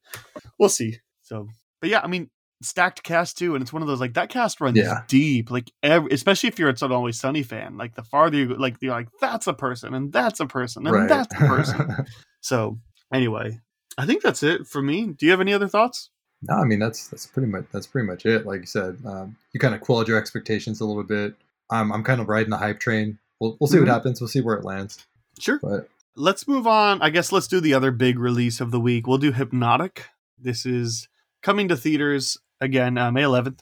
we'll 0.58 0.70
see. 0.70 1.00
So, 1.22 1.50
but 1.82 1.90
yeah, 1.90 2.00
I 2.02 2.08
mean, 2.08 2.30
stacked 2.62 3.04
cast 3.04 3.38
too, 3.38 3.56
and 3.56 3.62
it's 3.62 3.74
one 3.74 3.82
of 3.82 3.88
those 3.88 4.00
like 4.00 4.14
that 4.14 4.30
cast 4.30 4.62
runs 4.62 4.78
Yeah. 4.78 5.02
deep. 5.08 5.52
Like 5.52 5.72
every, 5.82 6.12
especially 6.12 6.48
if 6.48 6.60
you're 6.60 6.70
a 6.70 6.78
Sudden 6.78 6.96
Always 6.96 7.20
Sunny 7.20 7.44
fan, 7.44 7.78
like 7.78 7.96
the 7.96 8.04
farther 8.04 8.38
you 8.38 8.56
like, 8.56 8.78
you're 8.82 8.94
like 8.94 9.10
that's 9.20 9.48
a 9.48 9.54
person, 9.54 9.94
and 9.94 10.12
that's 10.12 10.40
a 10.40 10.46
person, 10.46 10.88
and 10.88 10.96
right. 10.96 11.10
that's 11.10 11.34
a 11.36 11.40
person. 11.40 12.06
so 12.42 12.80
anyway, 13.14 13.60
I 13.98 14.06
think 14.06 14.24
that's 14.24 14.44
it 14.44 14.66
for 14.66 14.82
me. 14.82 15.08
Do 15.08 15.26
you 15.26 15.32
have 15.32 15.42
any 15.42 15.54
other 15.54 15.68
thoughts? 15.68 16.10
No, 16.48 16.56
I 16.56 16.64
mean 16.66 16.80
that's 16.80 17.08
that's 17.08 17.26
pretty 17.26 17.48
much 17.48 17.66
that's 17.72 17.88
pretty 17.88 18.08
much 18.08 18.26
it. 18.26 18.46
Like 18.46 18.62
you 18.62 18.66
said, 18.68 18.98
um, 19.06 19.36
you 19.54 19.60
kind 19.60 19.74
of 19.76 19.82
quelled 19.82 20.08
your 20.08 20.18
expectations 20.18 20.82
a 20.82 20.86
little 20.86 21.04
bit. 21.04 21.36
I'm 21.72 21.92
I'm 21.92 22.04
kind 22.04 22.22
of 22.22 22.28
riding 22.30 22.50
the 22.52 22.58
hype 22.58 22.80
train. 22.80 23.18
We'll 23.40 23.58
we'll 23.60 23.68
see 23.68 23.78
Mhm. 23.78 23.82
what 23.82 23.90
happens. 23.90 24.22
We'll 24.22 24.28
see 24.28 24.42
where 24.42 24.56
it 24.56 24.64
lands. 24.66 25.06
Sure. 25.40 25.60
But 25.62 25.90
Let's 26.16 26.48
move 26.48 26.68
on. 26.68 27.02
I 27.02 27.10
guess 27.10 27.32
let's 27.32 27.48
do 27.48 27.60
the 27.60 27.74
other 27.74 27.90
big 27.90 28.20
release 28.20 28.62
of 28.62 28.70
the 28.70 28.80
week. 28.80 29.08
We'll 29.08 29.18
do 29.18 29.32
Hypnotic. 29.32 30.06
This 30.38 30.64
is 30.64 31.08
coming 31.42 31.68
to 31.70 31.76
theaters 31.76 32.38
again 32.62 33.00
uh, 33.00 33.12
May 33.12 33.24
11th. 33.24 33.62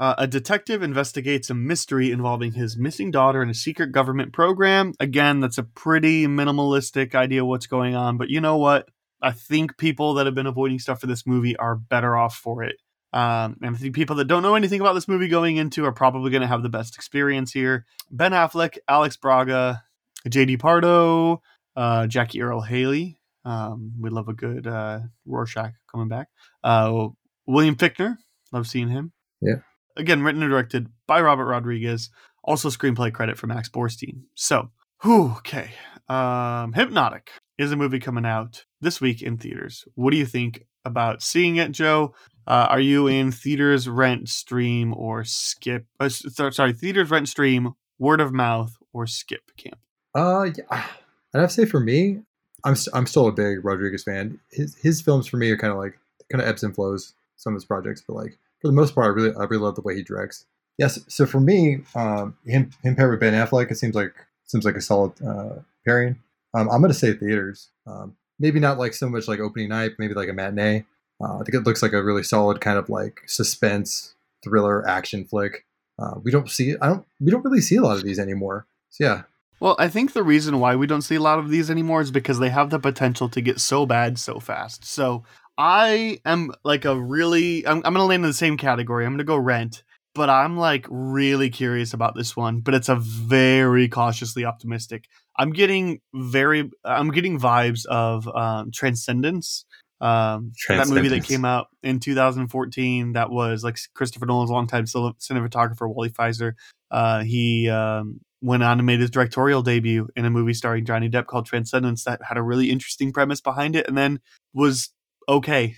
Uh, 0.00 0.14
a 0.18 0.26
detective 0.26 0.82
investigates 0.82 1.50
a 1.50 1.54
mystery 1.54 2.10
involving 2.10 2.52
his 2.54 2.76
missing 2.76 3.12
daughter 3.12 3.42
in 3.42 3.48
a 3.50 3.54
secret 3.54 3.92
government 3.92 4.32
program. 4.32 4.92
Again, 4.98 5.38
that's 5.38 5.58
a 5.58 5.62
pretty 5.62 6.26
minimalistic 6.26 7.14
idea 7.14 7.44
what's 7.44 7.66
going 7.68 7.94
on, 7.94 8.16
but 8.16 8.28
you 8.28 8.40
know 8.40 8.56
what? 8.56 8.88
I 9.22 9.32
think 9.32 9.76
people 9.78 10.14
that 10.14 10.26
have 10.26 10.34
been 10.34 10.46
avoiding 10.46 10.78
stuff 10.78 11.00
for 11.00 11.06
this 11.06 11.26
movie 11.26 11.56
are 11.56 11.74
better 11.74 12.16
off 12.16 12.36
for 12.36 12.62
it. 12.62 12.76
Um, 13.12 13.56
and 13.62 13.74
I 13.74 13.78
think 13.78 13.94
people 13.94 14.16
that 14.16 14.26
don't 14.26 14.42
know 14.42 14.54
anything 14.54 14.80
about 14.80 14.92
this 14.92 15.08
movie 15.08 15.28
going 15.28 15.56
into 15.56 15.84
are 15.84 15.92
probably 15.92 16.30
going 16.30 16.42
to 16.42 16.46
have 16.46 16.62
the 16.62 16.68
best 16.68 16.94
experience 16.94 17.52
here. 17.52 17.86
Ben 18.10 18.32
Affleck, 18.32 18.78
Alice 18.86 19.16
Braga, 19.16 19.82
JD 20.28 20.58
Pardo, 20.58 21.42
uh, 21.74 22.06
Jackie 22.06 22.42
Earle 22.42 22.60
Haley. 22.60 23.18
Um, 23.44 23.92
we 23.98 24.10
love 24.10 24.28
a 24.28 24.34
good 24.34 24.66
uh, 24.66 25.00
Rorschach 25.24 25.72
coming 25.90 26.08
back. 26.08 26.28
Uh, 26.62 27.08
William 27.46 27.76
Fichtner, 27.76 28.16
love 28.52 28.66
seeing 28.66 28.88
him. 28.88 29.12
Yeah. 29.40 29.60
Again, 29.96 30.22
written 30.22 30.42
and 30.42 30.50
directed 30.50 30.88
by 31.06 31.20
Robert 31.22 31.46
Rodriguez. 31.46 32.10
Also, 32.44 32.68
screenplay 32.68 33.12
credit 33.12 33.38
for 33.38 33.46
Max 33.46 33.68
Borenstein. 33.68 34.22
So, 34.34 34.70
whew, 35.02 35.34
okay. 35.38 35.70
Um, 36.08 36.72
Hypnotic 36.72 37.30
is 37.58 37.72
a 37.72 37.76
movie 37.76 38.00
coming 38.00 38.26
out 38.26 38.64
this 38.80 39.00
week 39.00 39.22
in 39.22 39.36
theaters. 39.36 39.84
What 39.94 40.10
do 40.10 40.16
you 40.16 40.26
think 40.26 40.64
about 40.84 41.22
seeing 41.22 41.56
it, 41.56 41.72
Joe? 41.72 42.14
Uh, 42.46 42.66
are 42.70 42.80
you 42.80 43.06
in 43.06 43.30
theaters, 43.30 43.88
rent, 43.88 44.28
stream, 44.28 44.94
or 44.94 45.24
skip? 45.24 45.86
Uh, 46.00 46.08
sorry, 46.08 46.72
theaters, 46.72 47.10
rent, 47.10 47.28
stream, 47.28 47.72
word 47.98 48.20
of 48.20 48.32
mouth, 48.32 48.76
or 48.92 49.06
skip 49.06 49.42
camp? 49.56 49.78
uh, 50.14 50.50
yeah, 50.56 50.64
I'd 51.34 51.40
have 51.40 51.50
to 51.50 51.54
say 51.54 51.64
for 51.64 51.80
me, 51.80 52.20
I'm 52.64 52.74
st- 52.74 52.94
I'm 52.94 53.06
still 53.06 53.28
a 53.28 53.32
big 53.32 53.64
Rodriguez 53.64 54.04
fan. 54.04 54.40
His 54.50 54.76
his 54.76 55.00
films 55.00 55.26
for 55.26 55.36
me 55.36 55.50
are 55.50 55.56
kind 55.56 55.72
of 55.72 55.78
like 55.78 55.98
kind 56.30 56.42
of 56.42 56.48
ebbs 56.48 56.62
and 56.62 56.74
flows. 56.74 57.14
Some 57.36 57.52
of 57.52 57.56
his 57.56 57.64
projects, 57.64 58.02
but 58.06 58.14
like 58.14 58.38
for 58.60 58.66
the 58.66 58.72
most 58.72 58.94
part, 58.94 59.06
I 59.06 59.10
really 59.10 59.36
I 59.36 59.44
really 59.44 59.62
love 59.62 59.76
the 59.76 59.82
way 59.82 59.94
he 59.94 60.02
directs. 60.02 60.46
Yes, 60.76 61.00
so 61.08 61.26
for 61.26 61.40
me, 61.40 61.80
um, 61.94 62.36
him 62.46 62.70
him 62.82 62.96
paired 62.96 63.10
with 63.10 63.20
Ben 63.20 63.34
Affleck, 63.34 63.70
it 63.70 63.76
seems 63.78 63.94
like 63.94 64.14
seems 64.46 64.64
like 64.64 64.76
a 64.76 64.80
solid 64.80 65.12
uh, 65.22 65.60
pairing. 65.84 66.18
Um, 66.54 66.68
I'm 66.70 66.80
gonna 66.80 66.94
say 66.94 67.12
theaters. 67.12 67.70
Um, 67.86 68.16
maybe 68.38 68.60
not 68.60 68.78
like 68.78 68.94
so 68.94 69.08
much 69.08 69.28
like 69.28 69.40
opening 69.40 69.68
night, 69.68 69.92
maybe 69.98 70.14
like 70.14 70.28
a 70.28 70.32
matinee. 70.32 70.84
Uh, 71.20 71.34
I 71.34 71.38
think 71.38 71.54
it 71.54 71.64
looks 71.64 71.82
like 71.82 71.92
a 71.92 72.02
really 72.02 72.22
solid 72.22 72.60
kind 72.60 72.78
of 72.78 72.88
like 72.88 73.22
suspense 73.26 74.14
thriller 74.44 74.86
action 74.88 75.24
flick. 75.24 75.64
Uh, 75.98 76.14
we 76.22 76.30
don't 76.30 76.48
see 76.48 76.76
I 76.80 76.88
don't 76.88 77.04
we 77.20 77.30
don't 77.30 77.44
really 77.44 77.60
see 77.60 77.76
a 77.76 77.82
lot 77.82 77.96
of 77.96 78.04
these 78.04 78.18
anymore. 78.18 78.66
So 78.90 79.04
yeah, 79.04 79.22
Well, 79.60 79.74
I 79.78 79.88
think 79.88 80.12
the 80.12 80.22
reason 80.22 80.60
why 80.60 80.76
we 80.76 80.86
don't 80.86 81.02
see 81.02 81.16
a 81.16 81.20
lot 81.20 81.38
of 81.38 81.50
these 81.50 81.70
anymore 81.70 82.00
is 82.00 82.10
because 82.10 82.38
they 82.38 82.50
have 82.50 82.70
the 82.70 82.78
potential 82.78 83.28
to 83.30 83.40
get 83.40 83.60
so 83.60 83.86
bad 83.86 84.18
so 84.18 84.38
fast. 84.38 84.84
So 84.84 85.24
I 85.56 86.20
am 86.24 86.52
like 86.64 86.84
a 86.84 86.98
really, 86.98 87.66
I'm, 87.66 87.82
I'm 87.84 87.94
to 87.94 88.04
land 88.04 88.24
in 88.24 88.30
the 88.30 88.34
same 88.34 88.56
category. 88.56 89.04
I'm 89.04 89.18
to 89.18 89.24
go 89.24 89.36
rent, 89.36 89.82
but 90.14 90.30
I'm 90.30 90.56
like 90.56 90.86
really 90.88 91.50
curious 91.50 91.92
about 91.92 92.14
this 92.14 92.36
one, 92.36 92.60
but 92.60 92.74
it's 92.74 92.88
a 92.88 92.94
very 92.94 93.88
cautiously 93.88 94.44
optimistic. 94.44 95.08
I'm 95.38 95.52
getting 95.52 96.00
very, 96.14 96.68
I'm 96.84 97.10
getting 97.10 97.38
vibes 97.38 97.86
of 97.86 98.28
um, 98.28 98.70
Transcendence. 98.72 99.64
Um, 100.00 100.52
that 100.68 100.88
movie 100.88 101.08
that 101.08 101.24
came 101.24 101.44
out 101.44 101.68
in 101.82 101.98
2014 101.98 103.14
that 103.14 103.30
was 103.30 103.64
like 103.64 103.78
Christopher 103.94 104.26
Nolan's 104.26 104.50
longtime 104.50 104.84
cinematographer, 104.84 105.92
Wally 105.92 106.08
Pfister. 106.08 106.54
Uh, 106.90 107.24
he 107.24 107.68
um, 107.68 108.20
went 108.40 108.62
on 108.62 108.78
and 108.78 108.86
made 108.86 109.00
his 109.00 109.10
directorial 109.10 109.62
debut 109.62 110.08
in 110.16 110.24
a 110.24 110.30
movie 110.30 110.54
starring 110.54 110.84
Johnny 110.84 111.08
Depp 111.08 111.26
called 111.26 111.46
Transcendence 111.46 112.04
that 112.04 112.20
had 112.22 112.36
a 112.36 112.42
really 112.42 112.70
interesting 112.70 113.12
premise 113.12 113.40
behind 113.40 113.76
it 113.76 113.88
and 113.88 113.96
then 113.96 114.20
was 114.54 114.90
okay, 115.28 115.76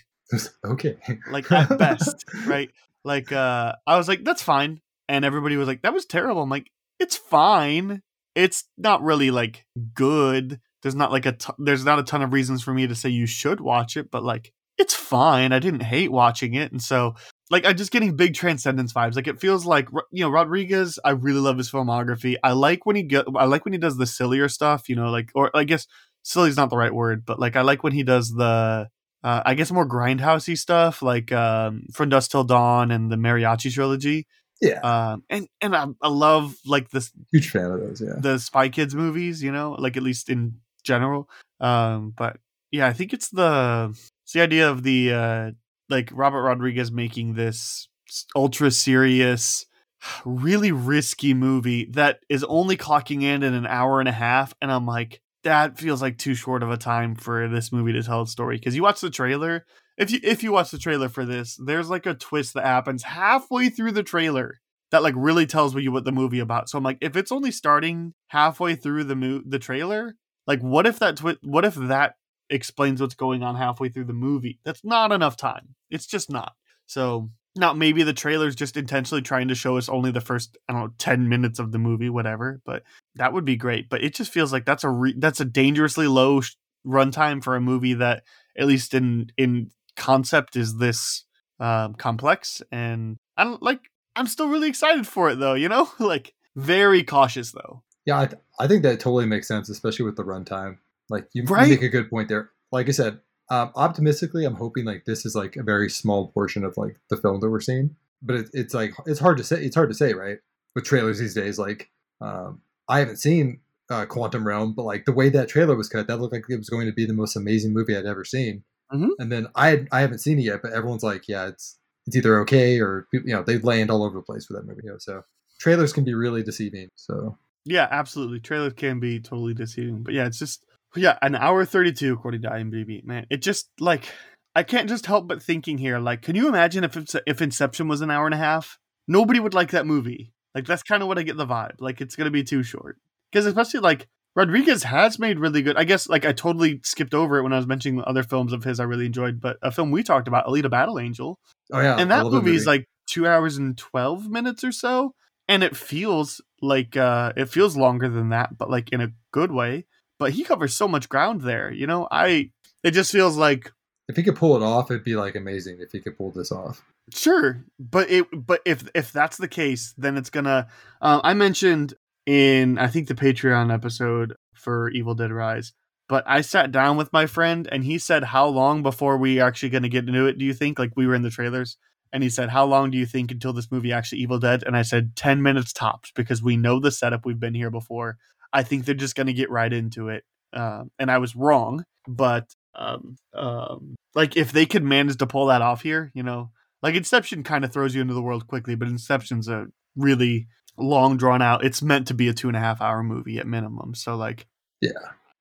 okay. 0.64 0.96
like 1.30 1.50
at 1.50 1.78
best, 1.78 2.24
right? 2.46 2.70
Like 3.04 3.32
uh 3.32 3.74
I 3.86 3.96
was 3.96 4.08
like 4.08 4.24
that's 4.24 4.42
fine 4.42 4.80
and 5.08 5.24
everybody 5.24 5.56
was 5.56 5.68
like 5.68 5.82
that 5.82 5.94
was 5.94 6.04
terrible. 6.04 6.42
I'm 6.42 6.50
like 6.50 6.70
it's 6.98 7.16
fine. 7.16 8.02
It's 8.34 8.64
not 8.78 9.02
really 9.02 9.30
like 9.30 9.64
good. 9.94 10.60
There's 10.82 10.94
not 10.94 11.12
like 11.12 11.26
a 11.26 11.32
t- 11.32 11.52
there's 11.58 11.84
not 11.84 11.98
a 11.98 12.02
ton 12.04 12.22
of 12.22 12.32
reasons 12.32 12.62
for 12.62 12.72
me 12.72 12.86
to 12.86 12.94
say 12.94 13.08
you 13.08 13.26
should 13.26 13.60
watch 13.60 13.96
it, 13.96 14.10
but 14.10 14.22
like 14.22 14.52
it's 14.78 14.94
fine. 14.94 15.52
I 15.52 15.58
didn't 15.58 15.82
hate 15.82 16.10
watching 16.12 16.54
it 16.54 16.72
and 16.72 16.82
so 16.82 17.14
like 17.50 17.66
I'm 17.66 17.76
just 17.76 17.90
getting 17.90 18.16
big 18.16 18.34
transcendence 18.34 18.92
vibes. 18.92 19.16
Like 19.16 19.26
it 19.26 19.40
feels 19.40 19.66
like 19.66 19.88
you 20.12 20.24
know 20.24 20.30
Rodriguez. 20.30 20.98
I 21.04 21.10
really 21.10 21.40
love 21.40 21.58
his 21.58 21.70
filmography. 21.70 22.36
I 22.42 22.52
like 22.52 22.86
when 22.86 22.96
he 22.96 23.02
get. 23.02 23.26
I 23.36 23.44
like 23.44 23.64
when 23.64 23.72
he 23.72 23.78
does 23.78 23.96
the 23.98 24.06
sillier 24.06 24.48
stuff. 24.48 24.88
You 24.88 24.96
know, 24.96 25.10
like 25.10 25.30
or 25.34 25.50
I 25.54 25.64
guess 25.64 25.86
silly 26.22 26.48
is 26.48 26.56
not 26.56 26.70
the 26.70 26.76
right 26.76 26.94
word, 26.94 27.26
but 27.26 27.40
like 27.40 27.56
I 27.56 27.62
like 27.62 27.82
when 27.82 27.92
he 27.92 28.02
does 28.04 28.30
the. 28.30 28.88
Uh, 29.22 29.42
I 29.44 29.52
guess 29.52 29.70
more 29.70 29.86
grindhousey 29.86 30.56
stuff 30.56 31.02
like 31.02 31.30
um, 31.30 31.82
From 31.92 32.08
Dusk 32.08 32.30
Till 32.30 32.44
Dawn 32.44 32.90
and 32.90 33.12
the 33.12 33.16
Mariachi 33.16 33.70
trilogy. 33.70 34.26
Yeah, 34.60 34.80
Um, 34.80 35.24
and 35.30 35.48
and 35.60 35.74
I, 35.74 35.86
I 36.02 36.08
love 36.08 36.54
like 36.66 36.90
this 36.90 37.10
huge 37.32 37.50
fan 37.50 37.70
of 37.70 37.80
those. 37.80 38.00
Yeah. 38.00 38.14
the 38.18 38.38
Spy 38.38 38.68
Kids 38.68 38.94
movies, 38.94 39.42
you 39.42 39.52
know, 39.52 39.72
like 39.78 39.96
at 39.96 40.02
least 40.02 40.28
in 40.28 40.56
general. 40.84 41.28
Um, 41.60 42.12
but 42.16 42.36
yeah, 42.70 42.86
I 42.86 42.92
think 42.92 43.12
it's 43.12 43.28
the 43.30 43.88
it's 44.24 44.32
the 44.32 44.42
idea 44.42 44.70
of 44.70 44.82
the 44.82 45.12
uh 45.12 45.50
like 45.88 46.10
Robert 46.12 46.42
Rodriguez 46.42 46.92
making 46.92 47.34
this 47.34 47.88
ultra 48.36 48.70
serious, 48.70 49.66
really 50.24 50.72
risky 50.72 51.34
movie 51.34 51.86
that 51.92 52.20
is 52.28 52.44
only 52.44 52.76
clocking 52.76 53.22
in 53.22 53.42
in 53.42 53.54
an 53.54 53.66
hour 53.66 53.98
and 54.00 54.08
a 54.08 54.12
half, 54.12 54.52
and 54.60 54.70
I'm 54.70 54.86
like, 54.86 55.20
that 55.42 55.78
feels 55.78 56.02
like 56.02 56.18
too 56.18 56.34
short 56.34 56.62
of 56.62 56.70
a 56.70 56.76
time 56.76 57.14
for 57.14 57.48
this 57.48 57.72
movie 57.72 57.92
to 57.94 58.02
tell 58.02 58.22
its 58.22 58.30
story. 58.32 58.56
Because 58.56 58.76
you 58.76 58.82
watch 58.82 59.00
the 59.00 59.10
trailer, 59.10 59.64
if 60.00 60.10
you 60.10 60.18
if 60.22 60.42
you 60.42 60.50
watch 60.50 60.70
the 60.70 60.78
trailer 60.78 61.10
for 61.10 61.26
this, 61.26 61.60
there's 61.62 61.90
like 61.90 62.06
a 62.06 62.14
twist 62.14 62.54
that 62.54 62.64
happens 62.64 63.02
halfway 63.02 63.68
through 63.68 63.92
the 63.92 64.02
trailer 64.02 64.60
that 64.90 65.02
like 65.02 65.14
really 65.14 65.46
tells 65.46 65.74
you 65.74 65.92
what 65.92 66.04
the 66.04 66.10
movie 66.10 66.40
about. 66.40 66.68
So 66.68 66.78
I'm 66.78 66.84
like, 66.84 66.98
if 67.02 67.16
it's 67.16 67.30
only 67.30 67.50
starting 67.50 68.14
halfway 68.28 68.74
through 68.74 69.04
the 69.04 69.14
mo- 69.14 69.42
the 69.46 69.58
trailer, 69.58 70.16
like 70.46 70.60
what 70.60 70.86
if 70.86 70.98
that 71.00 71.18
twi- 71.18 71.36
what 71.42 71.66
if 71.66 71.74
that 71.74 72.14
explains 72.48 73.00
what's 73.00 73.14
going 73.14 73.42
on 73.42 73.56
halfway 73.56 73.90
through 73.90 74.06
the 74.06 74.14
movie? 74.14 74.58
That's 74.64 74.82
not 74.82 75.12
enough 75.12 75.36
time. 75.36 75.74
It's 75.90 76.06
just 76.06 76.30
not. 76.30 76.54
So 76.86 77.30
now 77.54 77.74
maybe 77.74 78.02
the 78.02 78.14
trailer's 78.14 78.56
just 78.56 78.78
intentionally 78.78 79.22
trying 79.22 79.48
to 79.48 79.54
show 79.54 79.76
us 79.76 79.90
only 79.90 80.10
the 80.10 80.22
first 80.22 80.56
I 80.66 80.72
don't 80.72 80.82
know 80.82 80.94
10 80.96 81.28
minutes 81.28 81.58
of 81.58 81.72
the 81.72 81.78
movie 81.78 82.08
whatever, 82.08 82.62
but 82.64 82.84
that 83.16 83.34
would 83.34 83.44
be 83.44 83.56
great. 83.56 83.90
But 83.90 84.02
it 84.02 84.14
just 84.14 84.32
feels 84.32 84.50
like 84.50 84.64
that's 84.64 84.84
a 84.84 84.88
re- 84.88 85.14
that's 85.18 85.40
a 85.40 85.44
dangerously 85.44 86.06
low 86.06 86.40
sh- 86.40 86.54
runtime 86.86 87.44
for 87.44 87.54
a 87.54 87.60
movie 87.60 87.94
that 87.94 88.22
at 88.58 88.66
least 88.66 88.94
in 88.94 89.30
in 89.36 89.70
concept 89.96 90.56
is 90.56 90.78
this 90.78 91.24
um, 91.58 91.94
complex 91.94 92.62
and 92.72 93.18
I 93.36 93.44
don't 93.44 93.62
like 93.62 93.80
I'm 94.16 94.26
still 94.26 94.48
really 94.48 94.68
excited 94.68 95.06
for 95.06 95.30
it 95.30 95.38
though, 95.38 95.54
you 95.54 95.68
know? 95.68 95.90
like 95.98 96.34
very 96.56 97.02
cautious 97.02 97.52
though. 97.52 97.82
Yeah, 98.06 98.20
I, 98.20 98.26
th- 98.26 98.42
I 98.58 98.66
think 98.66 98.82
that 98.82 99.00
totally 99.00 99.26
makes 99.26 99.46
sense, 99.46 99.68
especially 99.68 100.06
with 100.06 100.16
the 100.16 100.24
runtime. 100.24 100.78
Like 101.08 101.28
you, 101.32 101.44
you 101.46 101.56
make 101.56 101.82
a 101.82 101.88
good 101.88 102.08
point 102.08 102.28
there. 102.28 102.50
Like 102.72 102.88
I 102.88 102.92
said, 102.92 103.20
um, 103.50 103.72
optimistically, 103.74 104.44
I'm 104.44 104.54
hoping 104.54 104.84
like 104.84 105.04
this 105.04 105.26
is 105.26 105.34
like 105.34 105.56
a 105.56 105.62
very 105.62 105.90
small 105.90 106.28
portion 106.28 106.64
of 106.64 106.76
like 106.76 106.96
the 107.10 107.16
film 107.16 107.40
that 107.40 107.50
we're 107.50 107.60
seeing. 107.60 107.96
But 108.22 108.36
it, 108.36 108.50
it's 108.52 108.74
like 108.74 108.94
it's 109.06 109.20
hard 109.20 109.38
to 109.38 109.44
say. 109.44 109.62
It's 109.62 109.74
hard 109.74 109.90
to 109.90 109.94
say, 109.94 110.12
right? 110.12 110.38
With 110.74 110.84
trailers 110.84 111.18
these 111.18 111.34
days, 111.34 111.58
like 111.58 111.90
um, 112.20 112.62
I 112.88 113.00
haven't 113.00 113.16
seen 113.16 113.60
uh, 113.90 114.06
Quantum 114.06 114.46
Realm, 114.46 114.72
but 114.72 114.84
like 114.84 115.04
the 115.04 115.12
way 115.12 115.28
that 115.30 115.48
trailer 115.48 115.74
was 115.74 115.88
cut, 115.88 116.06
that 116.06 116.20
looked 116.20 116.32
like 116.32 116.44
it 116.48 116.56
was 116.56 116.68
going 116.68 116.86
to 116.86 116.92
be 116.92 117.06
the 117.06 117.12
most 117.12 117.36
amazing 117.36 117.72
movie 117.72 117.96
I'd 117.96 118.06
ever 118.06 118.24
seen. 118.24 118.62
Mhm. 118.92 119.10
And 119.18 119.30
then 119.30 119.46
I 119.54 119.86
I 119.92 120.00
haven't 120.00 120.18
seen 120.18 120.38
it 120.38 120.42
yet, 120.42 120.60
but 120.62 120.72
everyone's 120.72 121.02
like, 121.02 121.28
yeah, 121.28 121.46
it's 121.46 121.78
it's 122.06 122.16
either 122.16 122.40
okay 122.40 122.80
or 122.80 123.06
you 123.12 123.22
know 123.26 123.42
they 123.42 123.58
land 123.58 123.90
all 123.90 124.02
over 124.04 124.18
the 124.18 124.22
place 124.22 124.46
for 124.46 124.54
that 124.54 124.66
movie. 124.66 124.80
You 124.84 124.90
know, 124.92 124.98
so 124.98 125.22
trailers 125.60 125.92
can 125.92 126.04
be 126.04 126.14
really 126.14 126.42
deceiving. 126.42 126.88
So 126.96 127.36
Yeah, 127.64 127.86
absolutely. 127.90 128.40
Trailers 128.40 128.72
can 128.74 129.00
be 129.00 129.20
totally 129.20 129.54
deceiving. 129.54 130.02
But 130.02 130.14
yeah, 130.14 130.26
it's 130.26 130.38
just 130.38 130.64
yeah, 130.96 131.18
an 131.22 131.36
hour 131.36 131.64
32 131.64 132.12
according 132.12 132.42
to 132.42 132.48
IMDb. 132.50 133.04
Man, 133.04 133.26
it 133.30 133.42
just 133.42 133.70
like 133.78 134.08
I 134.56 134.62
can't 134.64 134.88
just 134.88 135.06
help 135.06 135.28
but 135.28 135.42
thinking 135.42 135.78
here 135.78 135.98
like 135.98 136.22
can 136.22 136.34
you 136.34 136.48
imagine 136.48 136.82
if 136.84 136.96
it's, 136.96 137.14
if 137.26 137.40
Inception 137.40 137.86
was 137.88 138.00
an 138.00 138.10
hour 138.10 138.26
and 138.26 138.34
a 138.34 138.38
half? 138.38 138.78
Nobody 139.06 139.40
would 139.40 139.54
like 139.54 139.70
that 139.70 139.86
movie. 139.86 140.32
Like 140.54 140.66
that's 140.66 140.82
kind 140.82 141.02
of 141.02 141.08
what 141.08 141.18
I 141.18 141.22
get 141.22 141.36
the 141.36 141.46
vibe. 141.46 141.80
Like 141.80 142.00
it's 142.00 142.16
going 142.16 142.26
to 142.26 142.30
be 142.32 142.42
too 142.44 142.62
short. 142.64 142.98
Cuz 143.32 143.46
especially 143.46 143.80
like 143.80 144.08
Rodriguez 144.36 144.84
has 144.84 145.18
made 145.18 145.38
really 145.38 145.62
good. 145.62 145.76
I 145.76 145.84
guess 145.84 146.08
like 146.08 146.24
I 146.24 146.32
totally 146.32 146.80
skipped 146.84 147.14
over 147.14 147.38
it 147.38 147.42
when 147.42 147.52
I 147.52 147.56
was 147.56 147.66
mentioning 147.66 148.02
other 148.04 148.22
films 148.22 148.52
of 148.52 148.64
his 148.64 148.78
I 148.78 148.84
really 148.84 149.06
enjoyed, 149.06 149.40
but 149.40 149.58
a 149.62 149.70
film 149.70 149.90
we 149.90 150.02
talked 150.02 150.28
about, 150.28 150.46
Alita 150.46 150.70
Battle 150.70 150.98
Angel, 150.98 151.38
Oh 151.72 151.80
yeah, 151.80 151.96
and 151.96 152.10
that 152.10 152.24
love 152.24 152.32
movie 152.32 152.54
is 152.54 152.66
like 152.66 152.86
two 153.06 153.26
hours 153.26 153.56
and 153.56 153.76
twelve 153.76 154.28
minutes 154.28 154.62
or 154.62 154.72
so, 154.72 155.14
and 155.48 155.64
it 155.64 155.76
feels 155.76 156.40
like 156.62 156.96
uh 156.96 157.32
it 157.36 157.48
feels 157.48 157.76
longer 157.76 158.08
than 158.08 158.28
that, 158.30 158.56
but 158.56 158.70
like 158.70 158.90
in 158.92 159.00
a 159.00 159.12
good 159.32 159.50
way. 159.50 159.86
But 160.18 160.32
he 160.32 160.44
covers 160.44 160.74
so 160.74 160.86
much 160.86 161.08
ground 161.08 161.40
there, 161.40 161.72
you 161.72 161.86
know. 161.86 162.06
I 162.10 162.50
it 162.84 162.92
just 162.92 163.10
feels 163.10 163.36
like 163.36 163.72
if 164.08 164.16
he 164.16 164.22
could 164.22 164.36
pull 164.36 164.56
it 164.56 164.62
off, 164.62 164.90
it'd 164.90 165.04
be 165.04 165.16
like 165.16 165.34
amazing 165.34 165.78
if 165.80 165.92
he 165.92 166.00
could 166.00 166.16
pull 166.16 166.30
this 166.30 166.52
off. 166.52 166.84
Sure, 167.12 167.64
but 167.78 168.10
it 168.10 168.26
but 168.32 168.60
if 168.64 168.88
if 168.94 169.12
that's 169.12 169.38
the 169.38 169.48
case, 169.48 169.94
then 169.96 170.16
it's 170.16 170.30
gonna. 170.30 170.68
Uh, 171.00 171.20
I 171.24 171.34
mentioned 171.34 171.94
in 172.30 172.78
I 172.78 172.86
think 172.86 173.08
the 173.08 173.14
Patreon 173.14 173.74
episode 173.74 174.36
for 174.54 174.88
Evil 174.90 175.16
Dead 175.16 175.32
Rise, 175.32 175.72
but 176.08 176.22
I 176.28 176.42
sat 176.42 176.70
down 176.70 176.96
with 176.96 177.12
my 177.12 177.26
friend 177.26 177.68
and 177.72 177.82
he 177.82 177.98
said, 177.98 178.22
"How 178.22 178.46
long 178.46 178.84
before 178.84 179.18
we 179.18 179.40
actually 179.40 179.70
gonna 179.70 179.88
get 179.88 180.06
into 180.06 180.26
it? 180.26 180.38
Do 180.38 180.44
you 180.44 180.54
think?" 180.54 180.78
Like 180.78 180.92
we 180.94 181.08
were 181.08 181.16
in 181.16 181.22
the 181.22 181.30
trailers, 181.30 181.76
and 182.12 182.22
he 182.22 182.30
said, 182.30 182.50
"How 182.50 182.64
long 182.64 182.92
do 182.92 182.98
you 182.98 183.04
think 183.04 183.32
until 183.32 183.52
this 183.52 183.72
movie 183.72 183.92
actually 183.92 184.20
Evil 184.20 184.38
Dead?" 184.38 184.62
And 184.64 184.76
I 184.76 184.82
said, 184.82 185.16
10 185.16 185.42
minutes 185.42 185.72
tops 185.72 186.12
because 186.14 186.40
we 186.40 186.56
know 186.56 186.78
the 186.78 186.92
setup. 186.92 187.26
We've 187.26 187.40
been 187.40 187.54
here 187.54 187.70
before. 187.70 188.16
I 188.52 188.62
think 188.62 188.84
they're 188.84 188.94
just 188.94 189.16
gonna 189.16 189.32
get 189.32 189.50
right 189.50 189.72
into 189.72 190.08
it, 190.08 190.22
uh, 190.52 190.84
and 191.00 191.10
I 191.10 191.18
was 191.18 191.34
wrong, 191.34 191.84
but 192.06 192.46
um, 192.76 193.16
um, 193.34 193.96
like 194.14 194.36
if 194.36 194.52
they 194.52 194.66
could 194.66 194.84
manage 194.84 195.16
to 195.16 195.26
pull 195.26 195.46
that 195.46 195.62
off 195.62 195.82
here, 195.82 196.12
you 196.14 196.22
know 196.22 196.52
like 196.82 196.94
Inception 196.94 197.42
kind 197.42 197.64
of 197.64 197.72
throws 197.72 197.94
you 197.94 198.00
into 198.00 198.14
the 198.14 198.22
world 198.22 198.46
quickly, 198.46 198.74
but 198.74 198.88
Inception's 198.88 199.48
a 199.48 199.66
really 199.96 200.46
long 200.80 201.16
drawn 201.16 201.42
out. 201.42 201.64
It's 201.64 201.82
meant 201.82 202.08
to 202.08 202.14
be 202.14 202.28
a 202.28 202.32
two 202.34 202.48
and 202.48 202.56
a 202.56 202.60
half 202.60 202.80
hour 202.80 203.02
movie 203.02 203.38
at 203.38 203.46
minimum. 203.46 203.94
So 203.94 204.16
like, 204.16 204.46
Yeah. 204.80 204.90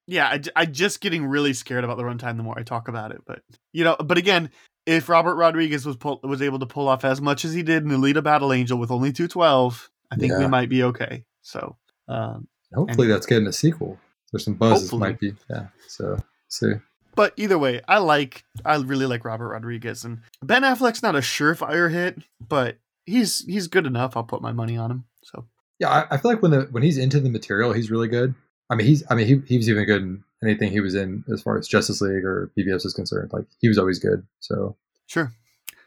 yeah, 0.08 0.28
I, 0.28 0.42
I 0.56 0.66
just 0.66 1.02
getting 1.02 1.26
really 1.26 1.54
scared 1.54 1.84
about 1.84 1.98
the 1.98 2.04
runtime 2.04 2.38
the 2.38 2.44
more 2.44 2.58
I 2.60 2.64
talk 2.64 2.88
about 2.88 3.12
it. 3.12 3.22
But 3.26 3.42
you 3.74 3.84
know, 3.84 3.96
but 4.04 4.18
again, 4.18 4.50
if 4.86 5.10
Robert 5.10 5.36
Rodriguez 5.36 5.86
was 5.86 5.96
pull, 5.98 6.20
was 6.24 6.42
able 6.42 6.60
to 6.60 6.66
pull 6.66 6.88
off 6.88 7.06
as 7.06 7.22
much 7.22 7.46
as 7.46 7.54
he 7.54 7.64
did 7.64 7.84
in 7.84 7.90
Alita 7.90 8.24
Battle 8.24 8.52
Angel 8.54 8.78
with 8.78 8.92
only 8.92 9.12
two 9.12 9.28
twelve, 9.28 9.90
I 10.12 10.16
think 10.16 10.34
we 10.38 10.48
might 10.48 10.70
be 10.70 10.84
okay. 10.84 11.26
So 11.42 11.76
um, 12.08 12.48
Hopefully, 12.74 13.08
And- 13.08 13.16
that's 13.16 13.26
getting 13.26 13.48
a 13.48 13.54
sequel. 13.54 14.00
There's 14.32 14.46
some 14.46 14.54
buzz. 14.56 14.92
It 14.94 14.98
might 14.98 15.20
be. 15.20 15.34
Yeah. 15.50 15.68
So 15.88 16.18
see. 16.50 16.74
But 17.16 17.34
either 17.36 17.58
way, 17.58 17.82
I 17.88 17.98
like 17.98 18.44
I 18.64 18.76
really 18.78 19.06
like 19.08 19.26
Robert 19.26 19.50
Rodriguez 19.50 20.06
and 20.06 20.20
Ben 20.44 20.62
Affleck's 20.62 21.02
not 21.04 21.16
a 21.16 21.20
surefire 21.20 21.92
hit, 21.92 22.20
but 22.48 22.78
he's 23.06 23.44
he's 23.46 23.68
good 23.68 23.86
enough. 23.88 24.16
I'll 24.16 24.24
put 24.24 24.42
my 24.42 24.52
money 24.52 24.78
on 24.78 24.92
him. 24.92 25.06
So 25.24 25.46
Yeah, 25.80 25.90
I, 25.90 26.16
I 26.16 26.18
feel 26.18 26.32
like 26.32 26.42
when 26.42 26.52
the 26.52 26.68
when 26.72 26.84
he's 26.84 26.98
into 26.98 27.20
the 27.20 27.30
material, 27.30 27.74
he's 27.74 27.92
really 27.92 28.08
good. 28.08 28.36
I 28.70 28.76
mean, 28.76 28.88
he's 28.88 29.04
I 29.10 29.16
mean 29.16 29.28
he 29.28 29.42
he 29.48 29.58
was 29.58 29.70
even 29.70 29.86
good 29.86 30.02
in 30.02 30.24
anything 30.44 30.72
he 30.72 30.80
was 30.80 30.96
in 30.96 31.24
as 31.32 31.42
far 31.42 31.58
as 31.58 31.68
Justice 31.68 32.02
League 32.02 32.24
or 32.24 32.52
BvS 32.58 32.86
is 32.86 32.94
concerned. 32.94 33.32
Like 33.34 33.46
he 33.60 33.68
was 33.68 33.78
always 33.78 34.00
good. 34.00 34.26
So 34.40 34.76
sure. 35.08 35.34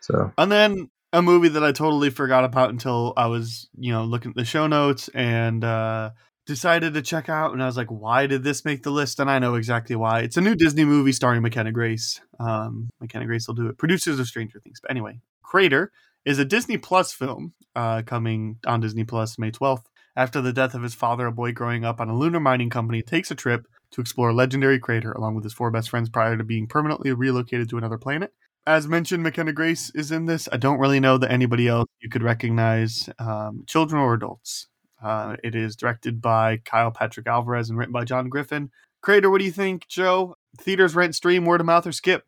so 0.00 0.32
And 0.36 0.50
then 0.50 0.90
a 1.12 1.22
movie 1.22 1.48
that 1.48 1.64
I 1.64 1.72
totally 1.72 2.10
forgot 2.10 2.44
about 2.44 2.70
until 2.70 3.12
I 3.16 3.26
was, 3.26 3.68
you 3.78 3.92
know, 3.92 4.04
looking 4.04 4.30
at 4.30 4.36
the 4.36 4.44
show 4.44 4.66
notes 4.66 5.08
and 5.14 5.64
uh 5.64 6.10
decided 6.44 6.94
to 6.94 7.02
check 7.02 7.28
out 7.28 7.52
and 7.52 7.62
I 7.62 7.66
was 7.66 7.76
like, 7.76 7.88
why 7.88 8.26
did 8.26 8.42
this 8.42 8.64
make 8.64 8.82
the 8.82 8.90
list? 8.90 9.20
And 9.20 9.30
I 9.30 9.38
know 9.38 9.54
exactly 9.54 9.94
why. 9.94 10.20
It's 10.20 10.36
a 10.36 10.40
new 10.40 10.56
Disney 10.56 10.84
movie 10.84 11.12
starring 11.12 11.42
McKenna 11.42 11.72
Grace. 11.72 12.20
Um 12.40 12.90
McKenna 13.00 13.26
Grace 13.26 13.46
will 13.46 13.54
do 13.54 13.68
it. 13.68 13.78
Producers 13.78 14.18
of 14.18 14.26
Stranger 14.26 14.58
Things. 14.58 14.80
But 14.80 14.90
anyway, 14.90 15.20
Crater 15.42 15.92
is 16.24 16.38
a 16.38 16.44
Disney 16.44 16.78
Plus 16.78 17.12
film 17.12 17.54
uh 17.74 18.02
coming 18.02 18.58
on 18.66 18.80
Disney 18.80 19.04
Plus 19.04 19.38
May 19.38 19.50
12th. 19.50 19.84
After 20.14 20.40
the 20.40 20.52
death 20.52 20.74
of 20.74 20.82
his 20.82 20.94
father, 20.94 21.26
a 21.26 21.32
boy 21.32 21.52
growing 21.52 21.84
up 21.84 22.00
on 22.00 22.10
a 22.10 22.16
lunar 22.16 22.40
mining 22.40 22.70
company 22.70 23.02
takes 23.02 23.30
a 23.30 23.34
trip 23.34 23.66
to 23.92 24.00
explore 24.00 24.30
a 24.30 24.34
legendary 24.34 24.78
crater 24.78 25.12
along 25.12 25.34
with 25.34 25.44
his 25.44 25.54
four 25.54 25.70
best 25.70 25.90
friends 25.90 26.08
prior 26.08 26.36
to 26.36 26.44
being 26.44 26.66
permanently 26.66 27.12
relocated 27.12 27.68
to 27.70 27.78
another 27.78 27.98
planet 27.98 28.32
as 28.66 28.86
mentioned, 28.86 29.22
McKenna 29.22 29.52
Grace 29.52 29.90
is 29.94 30.12
in 30.12 30.26
this. 30.26 30.48
I 30.52 30.56
don't 30.56 30.78
really 30.78 31.00
know 31.00 31.18
that 31.18 31.32
anybody 31.32 31.66
else 31.66 31.88
you 32.00 32.08
could 32.08 32.22
recognize, 32.22 33.08
um, 33.18 33.64
children 33.66 34.00
or 34.00 34.14
adults. 34.14 34.68
Uh, 35.02 35.36
it 35.42 35.56
is 35.56 35.74
directed 35.74 36.22
by 36.22 36.58
Kyle 36.58 36.92
Patrick 36.92 37.26
Alvarez 37.26 37.70
and 37.70 37.78
written 37.78 37.92
by 37.92 38.04
John 38.04 38.28
Griffin. 38.28 38.70
Crater, 39.00 39.30
what 39.30 39.38
do 39.38 39.44
you 39.44 39.50
think, 39.50 39.88
Joe? 39.88 40.36
Theaters, 40.58 40.94
rent, 40.94 41.16
stream, 41.16 41.44
word 41.44 41.60
of 41.60 41.66
mouth, 41.66 41.86
or 41.86 41.92
skip? 41.92 42.22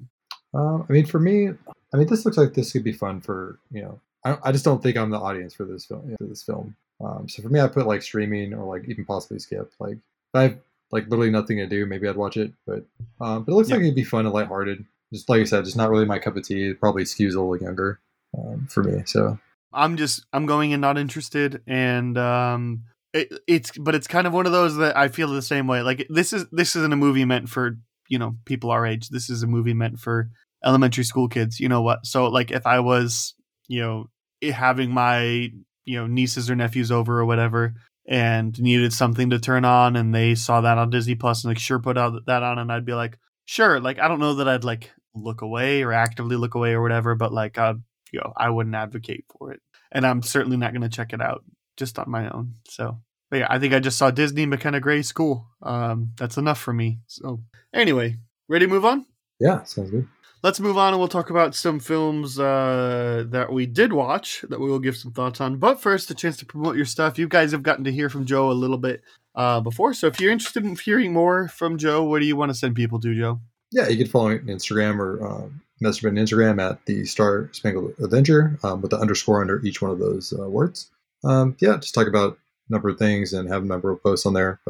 um, 0.55 0.85
I 0.89 0.93
mean 0.93 1.07
for 1.07 1.21
me, 1.21 1.51
I 1.95 1.99
mean 1.99 2.09
this 2.09 2.25
looks 2.25 2.37
like 2.37 2.53
this 2.55 2.73
could 2.73 2.85
be 2.85 2.93
fun 2.93 3.21
for 3.21 3.59
you 3.71 3.83
know. 3.83 4.01
I, 4.25 4.37
I 4.45 4.53
just 4.53 4.65
don't 4.65 4.83
think 4.83 4.97
I'm 4.97 5.11
the 5.11 5.19
audience 5.21 5.55
for 5.55 5.65
this 5.65 5.85
film. 5.87 6.15
For 6.19 6.27
this 6.27 6.43
film. 6.43 6.75
Um, 7.05 7.29
so 7.29 7.43
for 7.43 7.49
me, 7.51 7.61
I 7.61 7.69
put 7.69 7.87
like 7.87 8.03
streaming 8.03 8.53
or 8.55 8.65
like 8.65 8.89
even 8.89 9.05
possibly 9.05 9.39
skip. 9.39 9.71
Like 9.79 9.95
if 9.95 10.35
I 10.35 10.43
have 10.43 10.59
like 10.91 11.05
literally 11.09 11.31
nothing 11.31 11.59
to 11.59 11.67
do, 11.67 11.87
maybe 11.87 12.09
I'd 12.09 12.17
watch 12.17 12.37
it. 12.37 12.53
But 12.67 12.85
um, 13.21 13.45
but 13.45 13.53
it 13.53 13.55
looks 13.55 13.69
Yeah. 13.69 13.77
like 13.77 13.85
it'd 13.85 13.95
be 13.95 14.05
fun 14.05 14.25
and 14.27 14.35
lighthearted. 14.35 14.85
Just 15.13 15.29
like 15.29 15.41
I 15.41 15.45
said, 15.45 15.65
just 15.65 15.77
not 15.77 15.91
really 15.91 16.05
my 16.07 16.19
cup 16.19 16.37
of 16.37 16.43
tea. 16.45 16.71
It 16.71 16.81
probably 16.81 17.05
skews 17.05 17.35
a 17.35 17.41
little 17.41 17.57
younger 17.57 18.01
um, 18.37 18.67
for 18.69 18.83
me. 18.83 19.03
So 19.07 19.39
I'm 19.73 19.97
just 19.97 20.25
I'm 20.33 20.47
going 20.47 20.73
in 20.73 20.81
not 20.81 20.99
interested, 20.99 21.61
and 21.67 22.17
um, 22.19 22.85
it, 23.13 23.33
it's 23.47 23.77
but 23.79 23.95
it's 23.95 24.07
kind 24.09 24.27
of 24.27 24.33
one 24.33 24.47
of 24.47 24.53
those 24.53 24.77
that 24.77 24.97
I 24.97 25.09
feel 25.09 25.29
the 25.29 25.43
same 25.43 25.67
way. 25.67 25.83
Like 25.83 26.07
this 26.09 26.33
is 26.33 26.47
this 26.51 26.75
isn't 26.77 26.93
a 26.93 26.97
movie 26.97 27.25
meant 27.25 27.49
for 27.49 27.77
you 28.09 28.19
know 28.19 28.37
people 28.47 28.71
our 28.71 28.87
age. 28.87 29.11
This 29.11 29.29
is 29.31 29.43
a 29.43 29.47
movie 29.47 29.75
meant 29.75 29.99
for 30.01 30.31
elementary 30.64 31.05
school 31.05 31.29
kids. 31.29 31.61
You 31.61 31.68
know 31.68 31.83
what? 31.83 32.07
So 32.07 32.27
like 32.27 32.50
if 32.50 32.66
I 32.66 32.81
was 32.81 33.35
you 33.68 33.81
know 33.81 34.07
having 34.53 34.90
my 34.90 35.50
you 35.85 35.98
know 35.98 36.07
nieces 36.07 36.50
or 36.50 36.57
nephews 36.57 36.90
over 36.90 37.20
or 37.20 37.24
whatever 37.24 37.74
and 38.07 38.61
needed 38.61 38.92
something 38.92 39.31
to 39.31 39.38
turn 39.38 39.64
on 39.64 39.96
and 39.96 40.14
they 40.14 40.35
saw 40.35 40.61
that 40.61 40.79
on 40.79 40.90
Disney 40.90 41.14
Plus 41.14 41.44
and 41.44 41.50
like 41.50 41.59
sure 41.59 41.79
put 41.79 41.96
out 41.96 42.27
that 42.27 42.42
on 42.42 42.59
and 42.59 42.70
I'd 42.70 42.85
be 42.85 42.94
like 42.94 43.18
sure 43.46 43.81
like 43.81 43.98
I 43.98 44.09
don't 44.09 44.20
know 44.20 44.35
that 44.35 44.48
I'd 44.48 44.64
like 44.64 44.92
look 45.14 45.42
away 45.42 45.83
or 45.83 45.92
actively 45.92 46.37
look 46.37 46.55
away 46.55 46.72
or 46.72 46.83
whatever 46.83 47.14
but 47.14 47.33
like 47.33 47.57
uh 47.57 47.74
you 48.12 48.20
know 48.20 48.33
I 48.37 48.50
wouldn't 48.50 48.74
advocate 48.74 49.24
for 49.38 49.53
it 49.53 49.61
and 49.94 50.05
I'm 50.05 50.22
certainly 50.22 50.57
not 50.57 50.72
going 50.72 50.83
to 50.83 50.88
check 50.88 51.12
it 51.12 51.22
out 51.22 51.44
just 51.77 51.98
on 51.98 52.11
my 52.11 52.29
own. 52.29 52.55
So, 52.68 52.98
but 53.31 53.38
yeah, 53.38 53.46
I 53.48 53.59
think 53.59 53.72
I 53.72 53.79
just 53.79 53.96
saw 53.96 54.11
Disney 54.11 54.44
McKenna 54.44 54.81
Grace. 54.81 55.12
Cool. 55.12 55.46
Um, 55.62 56.12
that's 56.18 56.37
enough 56.37 56.59
for 56.59 56.72
me. 56.72 56.98
So, 57.07 57.40
anyway, 57.72 58.16
ready 58.48 58.66
to 58.66 58.72
move 58.72 58.85
on? 58.85 59.07
yeah, 59.40 59.62
sounds 59.62 59.90
good. 59.90 60.09
Let's 60.45 60.61
move 60.61 60.77
on 60.77 60.93
and 60.93 60.99
we'll 60.99 61.09
talk 61.09 61.31
about 61.31 61.55
some 61.55 61.81
films 61.81 62.39
uh, 62.39 63.25
that 63.29 63.51
we 63.51 63.65
did 63.65 63.95
watch 63.95 64.45
that 64.51 64.61
we 64.61 64.69
will 64.69 64.79
give 64.79 64.95
some 64.95 65.11
thoughts 65.11 65.41
on. 65.41 65.57
But 65.57 65.81
first, 65.81 66.11
a 66.11 66.15
chance 66.15 66.37
to 66.37 66.45
promote 66.45 66.77
your 66.77 66.85
stuff. 66.85 67.19
You 67.19 67.27
guys 67.29 67.53
have 67.53 67.63
gotten 67.63 67.83
to 67.85 67.91
hear 67.91 68.11
from 68.11 68.27
Joe 68.27 68.51
a 68.51 68.53
little 68.53 68.77
bit 68.77 69.03
uh, 69.35 69.61
before. 69.61 69.95
So, 69.95 70.07
if 70.07 70.21
you're 70.21 70.31
interested 70.31 70.63
in 70.63 70.77
hearing 70.77 71.15
more 71.15 71.49
from 71.49 71.79
Joe, 71.79 72.05
what 72.05 72.21
do 72.21 72.27
you 72.27 72.37
want 72.37 72.51
to 72.51 72.55
send 72.55 72.77
people 72.77 73.01
to, 73.01 73.19
Joe? 73.19 73.41
Yeah, 73.73 73.89
you 73.89 73.97
can 73.97 74.07
follow 74.07 74.29
me 74.29 74.35
on 74.35 74.45
Instagram 74.49 74.99
or 74.99 75.27
um, 75.27 75.63
message 75.81 76.05
me 76.05 76.11
on 76.11 76.17
Instagram 76.17 76.61
at 76.61 76.85
the 76.85 77.07
Star 77.07 77.49
Spangled 77.53 77.95
Avenger 77.99 78.59
um, 78.65 78.83
with 78.83 78.91
the 78.91 78.99
underscore 78.99 79.41
under 79.41 79.65
each 79.65 79.81
one 79.81 79.93
of 79.93 79.99
those 79.99 80.35
uh, 80.39 80.47
words. 80.47 80.91
Um, 81.25 81.57
yeah, 81.61 81.79
just 81.79 81.95
talk 81.95 82.07
about 82.07 82.37
a 82.69 82.73
number 82.75 82.91
of 82.91 82.99
things 82.99 83.33
and 83.33 83.49
have 83.49 83.63
a 83.63 83.67
number 83.67 83.91
of 83.91 84.03
posts 84.03 84.27
on 84.27 84.35
there: 84.35 84.61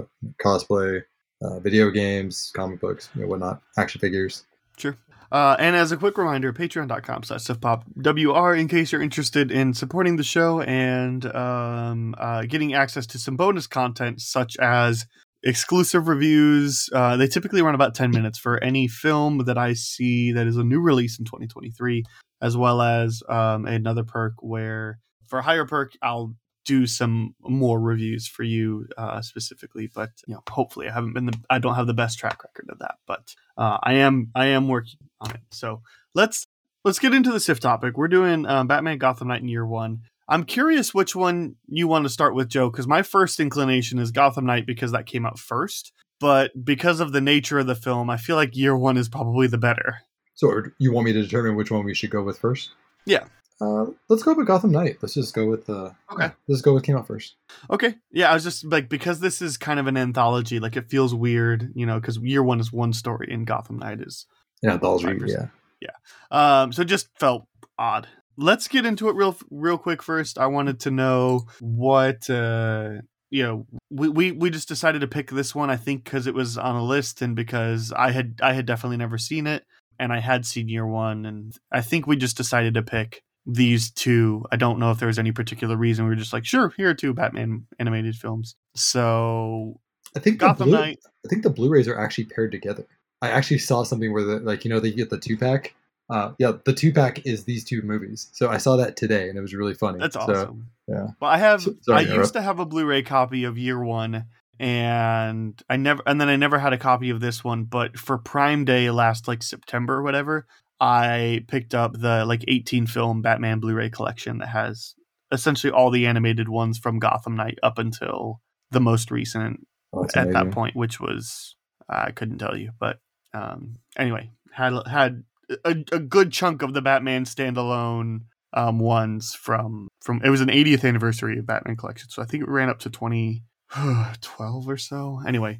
cosplay, 0.41 1.03
uh, 1.43 1.59
video 1.59 1.91
games, 1.91 2.53
comic 2.55 2.81
books, 2.81 3.11
you 3.17 3.23
know, 3.23 3.27
whatnot, 3.27 3.61
action 3.77 4.01
figures. 4.01 4.45
Sure. 4.77 4.97
Uh, 5.35 5.57
and 5.59 5.75
as 5.75 5.90
a 5.90 5.97
quick 5.97 6.16
reminder, 6.16 6.53
patreon.com 6.53 7.25
slash 7.25 7.49
WR 7.49 8.55
in 8.55 8.68
case 8.68 8.92
you're 8.92 9.03
interested 9.03 9.51
in 9.51 9.75
supporting 9.75 10.14
the 10.14 10.23
show 10.23 10.61
and 10.61 11.27
um, 11.35 12.14
uh, 12.18 12.42
getting 12.42 12.73
access 12.73 13.05
to 13.05 13.18
some 13.18 13.35
bonus 13.35 13.66
content 13.66 14.20
such 14.20 14.57
as 14.59 15.07
exclusive 15.42 16.07
reviews. 16.07 16.88
Uh, 16.92 17.16
they 17.16 17.27
typically 17.27 17.62
run 17.62 17.75
about 17.75 17.97
10 17.97 18.12
minutes 18.12 18.38
for 18.38 18.62
any 18.62 18.87
film 18.87 19.38
that 19.38 19.59
I 19.59 19.73
see 19.73 20.31
that 20.31 20.47
is 20.47 20.57
a 20.57 20.62
new 20.62 20.81
release 20.81 21.18
in 21.18 21.25
2023, 21.25 22.05
as 22.40 22.57
well 22.57 22.81
as 22.81 23.20
um, 23.29 23.66
another 23.66 24.05
perk 24.05 24.35
where 24.38 25.01
for 25.27 25.40
a 25.40 25.42
higher 25.42 25.66
perk, 25.66 25.94
I'll 26.01 26.37
do 26.64 26.87
some 26.87 27.35
more 27.40 27.81
reviews 27.81 28.27
for 28.27 28.42
you 28.42 28.87
uh, 28.96 29.20
specifically. 29.22 29.90
But 29.92 30.11
you 30.27 30.35
know, 30.35 30.42
hopefully, 30.50 30.88
I 30.88 30.92
haven't 30.92 31.14
been 31.14 31.27
the 31.27 31.38
I 31.50 31.59
don't 31.59 31.74
have 31.74 31.87
the 31.87 31.94
best 31.94 32.18
track 32.18 32.42
record 32.44 32.68
of 32.70 32.79
that, 32.81 32.96
but 33.07 33.35
uh, 33.57 33.79
I 33.83 33.94
am 33.94 34.31
I 34.35 34.46
am 34.46 34.68
working 34.68 34.98
on 35.20 35.31
it. 35.31 35.40
So 35.50 35.83
let's 36.14 36.46
let's 36.85 36.98
get 36.98 37.14
into 37.14 37.33
the 37.33 37.40
SIF 37.40 37.61
topic. 37.61 37.96
We're 37.96 38.09
doing 38.09 38.46
um, 38.46 38.66
Batman 38.66 38.98
Gotham 38.98 39.29
Knight 39.29 39.42
in 39.42 39.48
year 39.48 39.66
one. 39.66 40.03
I'm 40.29 40.44
curious 40.44 40.94
which 40.94 41.14
one 41.14 41.57
you 41.68 41.87
want 41.87 42.07
to 42.07 42.09
start 42.09 42.35
with, 42.35 42.48
Joe, 42.48 42.70
because 42.70 42.87
my 42.87 43.03
first 43.03 43.40
inclination 43.40 43.98
is 43.98 44.11
Gotham 44.11 44.46
Knight 44.46 44.66
because 44.66 44.92
that 44.92 45.07
came 45.07 45.27
out 45.27 45.38
first. 45.38 45.92
But 46.18 46.64
because 46.64 47.00
of 47.00 47.12
the 47.12 47.20
nature 47.20 47.59
of 47.59 47.66
the 47.66 47.74
film, 47.74 48.09
I 48.09 48.16
feel 48.16 48.37
like 48.37 48.57
year 48.57 48.77
one 48.77 48.96
is 48.96 49.09
probably 49.09 49.46
the 49.46 49.59
better. 49.59 49.98
So, 50.35 50.62
you 50.79 50.92
want 50.92 51.05
me 51.05 51.12
to 51.12 51.22
determine 51.22 51.57
which 51.57 51.70
one 51.70 51.85
we 51.85 51.94
should 51.94 52.11
go 52.11 52.22
with 52.22 52.38
first? 52.38 52.70
Yeah. 53.05 53.24
Uh, 53.61 53.87
let's 54.09 54.23
go 54.23 54.35
with 54.35 54.47
Gotham 54.47 54.73
Knight. 54.73 54.97
Let's 55.01 55.14
just 55.14 55.35
go 55.35 55.47
with 55.47 55.67
the. 55.67 55.95
Okay. 56.12 56.31
Let's 56.49 56.62
go 56.62 56.75
with 56.75 56.83
came 56.83 56.97
out 56.97 57.07
first. 57.07 57.37
Okay. 57.71 57.95
Yeah, 58.11 58.31
I 58.31 58.35
was 58.35 58.43
just 58.43 58.64
like 58.64 58.88
because 58.88 59.21
this 59.21 59.40
is 59.40 59.57
kind 59.57 59.79
of 59.79 59.87
an 59.87 59.97
anthology, 59.97 60.59
like 60.59 60.77
it 60.77 60.90
feels 60.90 61.14
weird, 61.14 61.71
you 61.75 61.87
know, 61.87 62.01
because 62.01 62.19
year 62.19 62.43
one 62.43 62.61
is 62.61 62.73
one 62.73 62.93
story 62.93 63.29
and 63.31 63.47
Gotham 63.47 63.79
Knight 63.79 64.01
is 64.01 64.27
Yeah, 64.62 64.73
anthology. 64.73 65.07
5%. 65.07 65.51
Yeah. 65.81 65.90
Um, 66.31 66.73
so 66.73 66.83
it 66.83 66.87
just 66.87 67.09
felt 67.19 67.47
odd. 67.79 68.09
Let's 68.37 68.67
get 68.67 68.87
into 68.87 69.09
it 69.09 69.14
real 69.14 69.37
real 69.51 69.79
quick 69.79 70.03
first. 70.03 70.38
I 70.38 70.47
wanted 70.47 70.81
to 70.81 70.90
know 70.90 71.47
what 71.61 72.29
uh 72.29 72.95
you 73.31 73.43
know, 73.43 73.67
we, 73.90 74.09
we 74.09 74.31
we 74.31 74.51
just 74.51 74.69
decided 74.69 75.01
to 75.01 75.09
pick 75.09 75.29
this 75.31 75.57
one. 75.57 75.69
I 75.69 75.77
think 75.77 76.05
because 76.05 76.29
it 76.29 76.35
was 76.35 76.57
on 76.57 76.77
a 76.77 76.85
list 76.85 77.21
and 77.21 77.35
because 77.35 77.93
I 77.93 78.12
had 78.12 78.38
I 78.40 78.53
had 78.53 78.64
definitely 78.64 78.97
never 78.97 79.19
seen 79.19 79.49
it, 79.49 79.64
and 79.99 80.12
I 80.12 80.21
had 80.21 80.47
seen 80.47 80.69
year 80.69 80.87
one, 80.87 81.27
and 81.27 81.53
I 81.73 81.81
think 81.81 82.07
we 82.07 82.17
just 82.17 82.37
decided 82.37 82.75
to 82.75 82.83
pick 82.83 83.24
these 83.46 83.90
two. 83.90 84.44
I 84.50 84.57
don't 84.57 84.78
know 84.78 84.90
if 84.90 84.98
there 84.98 85.09
was 85.09 85.18
any 85.18 85.33
particular 85.33 85.76
reason. 85.76 86.04
We 86.04 86.11
were 86.11 86.16
just 86.16 86.33
like, 86.33 86.44
sure, 86.44 86.72
here 86.76 86.90
are 86.90 86.94
two 86.94 87.12
Batman 87.14 87.66
animated 87.78 88.16
films. 88.16 88.57
So 88.74 89.80
I 90.16 90.20
think 90.20 90.38
the 90.38 90.46
Gotham 90.46 90.68
Blu- 90.68 90.78
Knight. 90.78 90.98
I 91.24 91.28
think 91.28 91.42
the 91.42 91.50
Blu-rays 91.50 91.88
are 91.88 91.98
actually 91.98 92.24
paired 92.24 92.52
together. 92.52 92.87
I 93.22 93.30
actually 93.30 93.59
saw 93.59 93.83
something 93.83 94.12
where 94.12 94.22
the 94.24 94.40
like 94.40 94.64
you 94.64 94.70
know 94.70 94.80
they 94.80 94.92
get 94.92 95.11
the 95.11 95.18
two 95.18 95.37
pack. 95.37 95.74
Uh, 96.11 96.33
yeah, 96.38 96.52
the 96.66 96.72
two 96.74 96.92
pack 96.92 97.24
is 97.26 97.44
these 97.44 97.64
two 97.64 97.80
movies. 97.80 98.28
So 98.33 98.50
I 98.50 98.59
saw 98.59 98.76
that 98.76 98.94
today 98.96 99.28
and 99.30 99.38
it 99.38 99.40
was 99.40 99.54
really 99.54 99.72
funny. 99.72 99.98
That's 100.00 100.14
So, 100.14 100.20
awesome. 100.20 100.66
yeah. 100.87 101.07
Well, 101.18 101.30
I 101.30 101.38
have. 101.38 101.62
Sorry 101.62 101.76
I 101.88 102.00
used 102.00 102.35
to 102.35 102.42
have 102.42 102.59
a 102.59 102.66
Blu-ray 102.66 103.02
copy 103.02 103.44
of 103.44 103.57
Year 103.57 103.83
One, 103.83 104.26
and 104.61 105.61
I 105.70 105.76
never, 105.76 106.02
and 106.07 106.20
then 106.20 106.28
I 106.28 106.37
never 106.37 106.59
had 106.59 106.74
a 106.74 106.78
copy 106.78 107.09
of 107.11 107.20
this 107.20 107.42
one. 107.42 107.64
But 107.64 107.98
for 107.98 108.18
Prime 108.18 108.64
Day 108.66 108.90
last 108.90 109.26
like 109.28 109.42
September 109.42 109.94
or 109.94 110.02
whatever, 110.02 110.46
I 110.81 111.45
picked 111.49 111.75
up 111.75 111.93
the 111.99 112.25
like 112.25 112.45
18 112.49 112.87
film 112.87 113.23
Batman 113.23 113.61
Blu-ray 113.61 113.91
collection 113.91 114.39
that 114.39 114.49
has 114.49 114.95
essentially 115.33 115.73
all 115.73 115.91
the 115.91 116.07
animated 116.07 116.49
ones 116.49 116.79
from 116.79 116.99
Gotham 116.99 117.37
Knight 117.37 117.59
up 117.63 117.79
until 117.79 118.41
the 118.71 118.81
most 118.81 119.11
recent 119.11 119.67
Oh, 119.95 120.07
at 120.17 120.33
that 120.33 120.51
point, 120.51 120.75
which 120.75 121.01
was 121.01 121.55
I 121.89 122.11
couldn't 122.11 122.39
tell 122.39 122.57
you, 122.57 122.73
but 122.81 122.99
um, 123.33 123.77
anyway, 123.97 124.31
had 124.53 124.75
had 124.89 125.23
a, 125.65 125.71
a 125.93 125.99
good 126.01 126.33
chunk 126.33 126.63
of 126.63 126.75
the 126.75 126.83
Batman 126.83 127.25
standalone 127.25 128.23
um, 128.53 128.79
ones 128.79 129.35
from 129.35 129.89
from 130.03 130.21
it 130.25 130.31
was 130.31 130.41
an 130.41 130.49
80th 130.49 130.85
anniversary 130.85 131.39
of 131.39 131.47
Batman 131.47 131.77
collection, 131.77 132.11
so 132.11 132.23
I 132.23 132.25
think 132.25 132.43
it 132.43 132.49
ran 132.49 132.71
up 132.71 132.81
to 132.81 132.91
2012 132.91 134.69
or 134.69 134.77
so. 134.77 135.21
Anyway, 135.27 135.59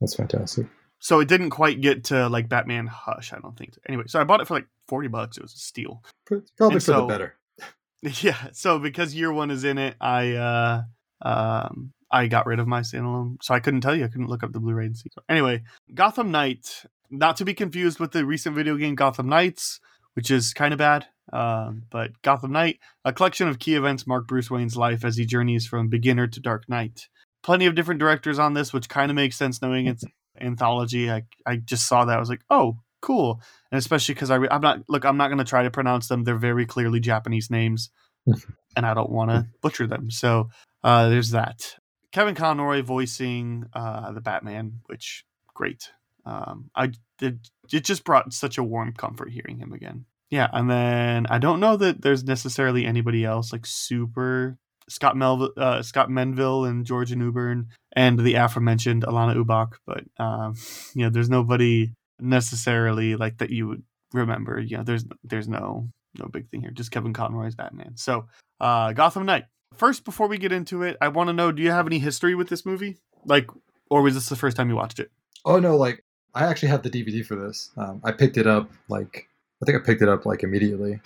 That's 0.00 0.14
fantastic. 0.14 0.66
So 1.06 1.20
it 1.20 1.28
didn't 1.28 1.50
quite 1.50 1.80
get 1.80 2.02
to 2.06 2.28
like 2.28 2.48
Batman 2.48 2.88
Hush, 2.88 3.32
I 3.32 3.38
don't 3.38 3.56
think. 3.56 3.74
Anyway, 3.88 4.06
so 4.08 4.20
I 4.20 4.24
bought 4.24 4.40
it 4.40 4.48
for 4.48 4.54
like 4.54 4.66
40 4.88 5.06
bucks. 5.06 5.36
It 5.36 5.42
was 5.42 5.54
a 5.54 5.58
steal. 5.58 6.02
Probably 6.24 6.74
And 6.74 6.82
for 6.82 6.92
the 6.94 7.06
better. 7.06 7.36
Yeah, 8.22 8.48
so 8.52 8.80
because 8.80 9.14
year 9.14 9.32
one 9.32 9.52
is 9.52 9.62
in 9.62 9.78
it, 9.78 9.94
I 10.00 10.32
uh 10.32 10.82
um 11.22 11.92
I 12.10 12.26
got 12.26 12.46
rid 12.46 12.58
of 12.58 12.66
my 12.66 12.80
standalone, 12.80 13.36
so 13.40 13.54
I 13.54 13.60
couldn't 13.60 13.82
tell 13.82 13.94
you. 13.94 14.04
I 14.04 14.08
couldn't 14.08 14.26
look 14.26 14.42
up 14.42 14.52
the 14.52 14.58
Blu-ray 14.58 14.86
and 14.86 14.96
see. 14.96 15.08
Anyway, 15.28 15.62
Gotham 15.94 16.32
Knight, 16.32 16.82
not 17.08 17.36
to 17.36 17.44
be 17.44 17.54
confused 17.54 18.00
with 18.00 18.10
the 18.10 18.26
recent 18.26 18.56
video 18.56 18.76
game 18.76 18.96
Gotham 18.96 19.28
Knights, 19.28 19.78
which 20.14 20.28
is 20.28 20.54
kind 20.54 20.72
of 20.72 20.78
bad. 20.78 21.06
Um, 21.32 21.84
but 21.88 22.20
Gotham 22.22 22.50
Knight, 22.50 22.80
a 23.04 23.12
collection 23.12 23.46
of 23.46 23.60
key 23.60 23.76
events 23.76 24.08
mark 24.08 24.26
Bruce 24.26 24.50
Wayne's 24.50 24.76
life 24.76 25.04
as 25.04 25.16
he 25.16 25.24
journeys 25.24 25.68
from 25.68 25.88
beginner 25.88 26.26
to 26.26 26.40
Dark 26.40 26.68
Knight. 26.68 27.06
Plenty 27.44 27.66
of 27.66 27.76
different 27.76 28.00
directors 28.00 28.40
on 28.40 28.54
this, 28.54 28.72
which 28.72 28.88
kind 28.88 29.08
of 29.08 29.14
makes 29.14 29.36
sense 29.36 29.62
knowing 29.62 29.86
it's 29.86 30.04
anthology. 30.40 31.10
I 31.10 31.24
I 31.44 31.56
just 31.56 31.88
saw 31.88 32.04
that 32.04 32.16
I 32.16 32.20
was 32.20 32.28
like, 32.28 32.42
oh, 32.50 32.78
cool, 33.00 33.40
and 33.70 33.78
especially 33.78 34.14
because 34.14 34.30
I 34.30 34.36
I'm 34.50 34.60
not 34.60 34.82
look 34.88 35.04
I'm 35.04 35.16
not 35.16 35.28
going 35.28 35.38
to 35.38 35.44
try 35.44 35.62
to 35.62 35.70
pronounce 35.70 36.08
them. 36.08 36.24
They're 36.24 36.36
very 36.36 36.66
clearly 36.66 37.00
Japanese 37.00 37.50
names, 37.50 37.90
and 38.76 38.86
I 38.86 38.94
don't 38.94 39.10
want 39.10 39.30
to 39.30 39.46
butcher 39.62 39.86
them. 39.86 40.10
So 40.10 40.50
uh, 40.82 41.08
there's 41.08 41.30
that. 41.30 41.76
Kevin 42.12 42.34
Conroy 42.34 42.82
voicing 42.82 43.66
uh, 43.74 44.12
the 44.12 44.20
Batman, 44.20 44.80
which 44.86 45.24
great. 45.54 45.90
Um, 46.24 46.70
I 46.74 46.92
did. 47.18 47.48
It 47.72 47.84
just 47.84 48.04
brought 48.04 48.32
such 48.32 48.58
a 48.58 48.64
warm 48.64 48.92
comfort 48.92 49.30
hearing 49.30 49.58
him 49.58 49.72
again. 49.72 50.06
Yeah, 50.30 50.48
and 50.52 50.68
then 50.68 51.26
I 51.28 51.38
don't 51.38 51.60
know 51.60 51.76
that 51.76 52.02
there's 52.02 52.24
necessarily 52.24 52.84
anybody 52.84 53.24
else 53.24 53.52
like 53.52 53.64
super 53.64 54.58
Scott 54.88 55.16
Melville, 55.16 55.52
uh, 55.56 55.82
Scott 55.82 56.08
Menville, 56.08 56.68
and 56.68 56.84
Georgia 56.84 57.16
Newbern, 57.16 57.68
and 57.92 58.18
the 58.18 58.34
aforementioned 58.34 59.04
Alanna 59.04 59.36
Ubach. 59.36 59.74
But 59.86 60.04
um, 60.18 60.54
you 60.94 61.04
know, 61.04 61.10
there's 61.10 61.30
nobody 61.30 61.92
necessarily 62.20 63.16
like 63.16 63.38
that 63.38 63.50
you 63.50 63.68
would 63.68 63.82
remember. 64.12 64.60
You 64.60 64.78
know, 64.78 64.82
there's 64.82 65.04
there's 65.24 65.48
no 65.48 65.88
no 66.18 66.26
big 66.26 66.48
thing 66.50 66.62
here. 66.62 66.70
Just 66.70 66.90
Kevin 66.90 67.12
Conroy's 67.12 67.54
Batman. 67.54 67.96
So 67.96 68.26
uh, 68.60 68.92
Gotham 68.92 69.26
Knight. 69.26 69.44
First, 69.74 70.04
before 70.04 70.28
we 70.28 70.38
get 70.38 70.52
into 70.52 70.82
it, 70.82 70.96
I 71.00 71.08
want 71.08 71.28
to 71.28 71.32
know: 71.32 71.52
Do 71.52 71.62
you 71.62 71.70
have 71.70 71.86
any 71.86 71.98
history 71.98 72.34
with 72.34 72.48
this 72.48 72.64
movie? 72.64 72.96
Like, 73.24 73.50
or 73.90 74.02
was 74.02 74.14
this 74.14 74.28
the 74.28 74.36
first 74.36 74.56
time 74.56 74.68
you 74.68 74.76
watched 74.76 74.98
it? 75.00 75.10
Oh 75.44 75.58
no, 75.58 75.76
like 75.76 76.02
I 76.34 76.44
actually 76.44 76.68
have 76.68 76.82
the 76.82 76.90
DVD 76.90 77.24
for 77.24 77.36
this. 77.36 77.70
Um, 77.76 78.00
I 78.04 78.12
picked 78.12 78.36
it 78.36 78.46
up 78.46 78.70
like 78.88 79.28
I 79.62 79.66
think 79.66 79.76
I 79.80 79.84
picked 79.84 80.02
it 80.02 80.08
up 80.08 80.26
like 80.26 80.42
immediately 80.42 81.00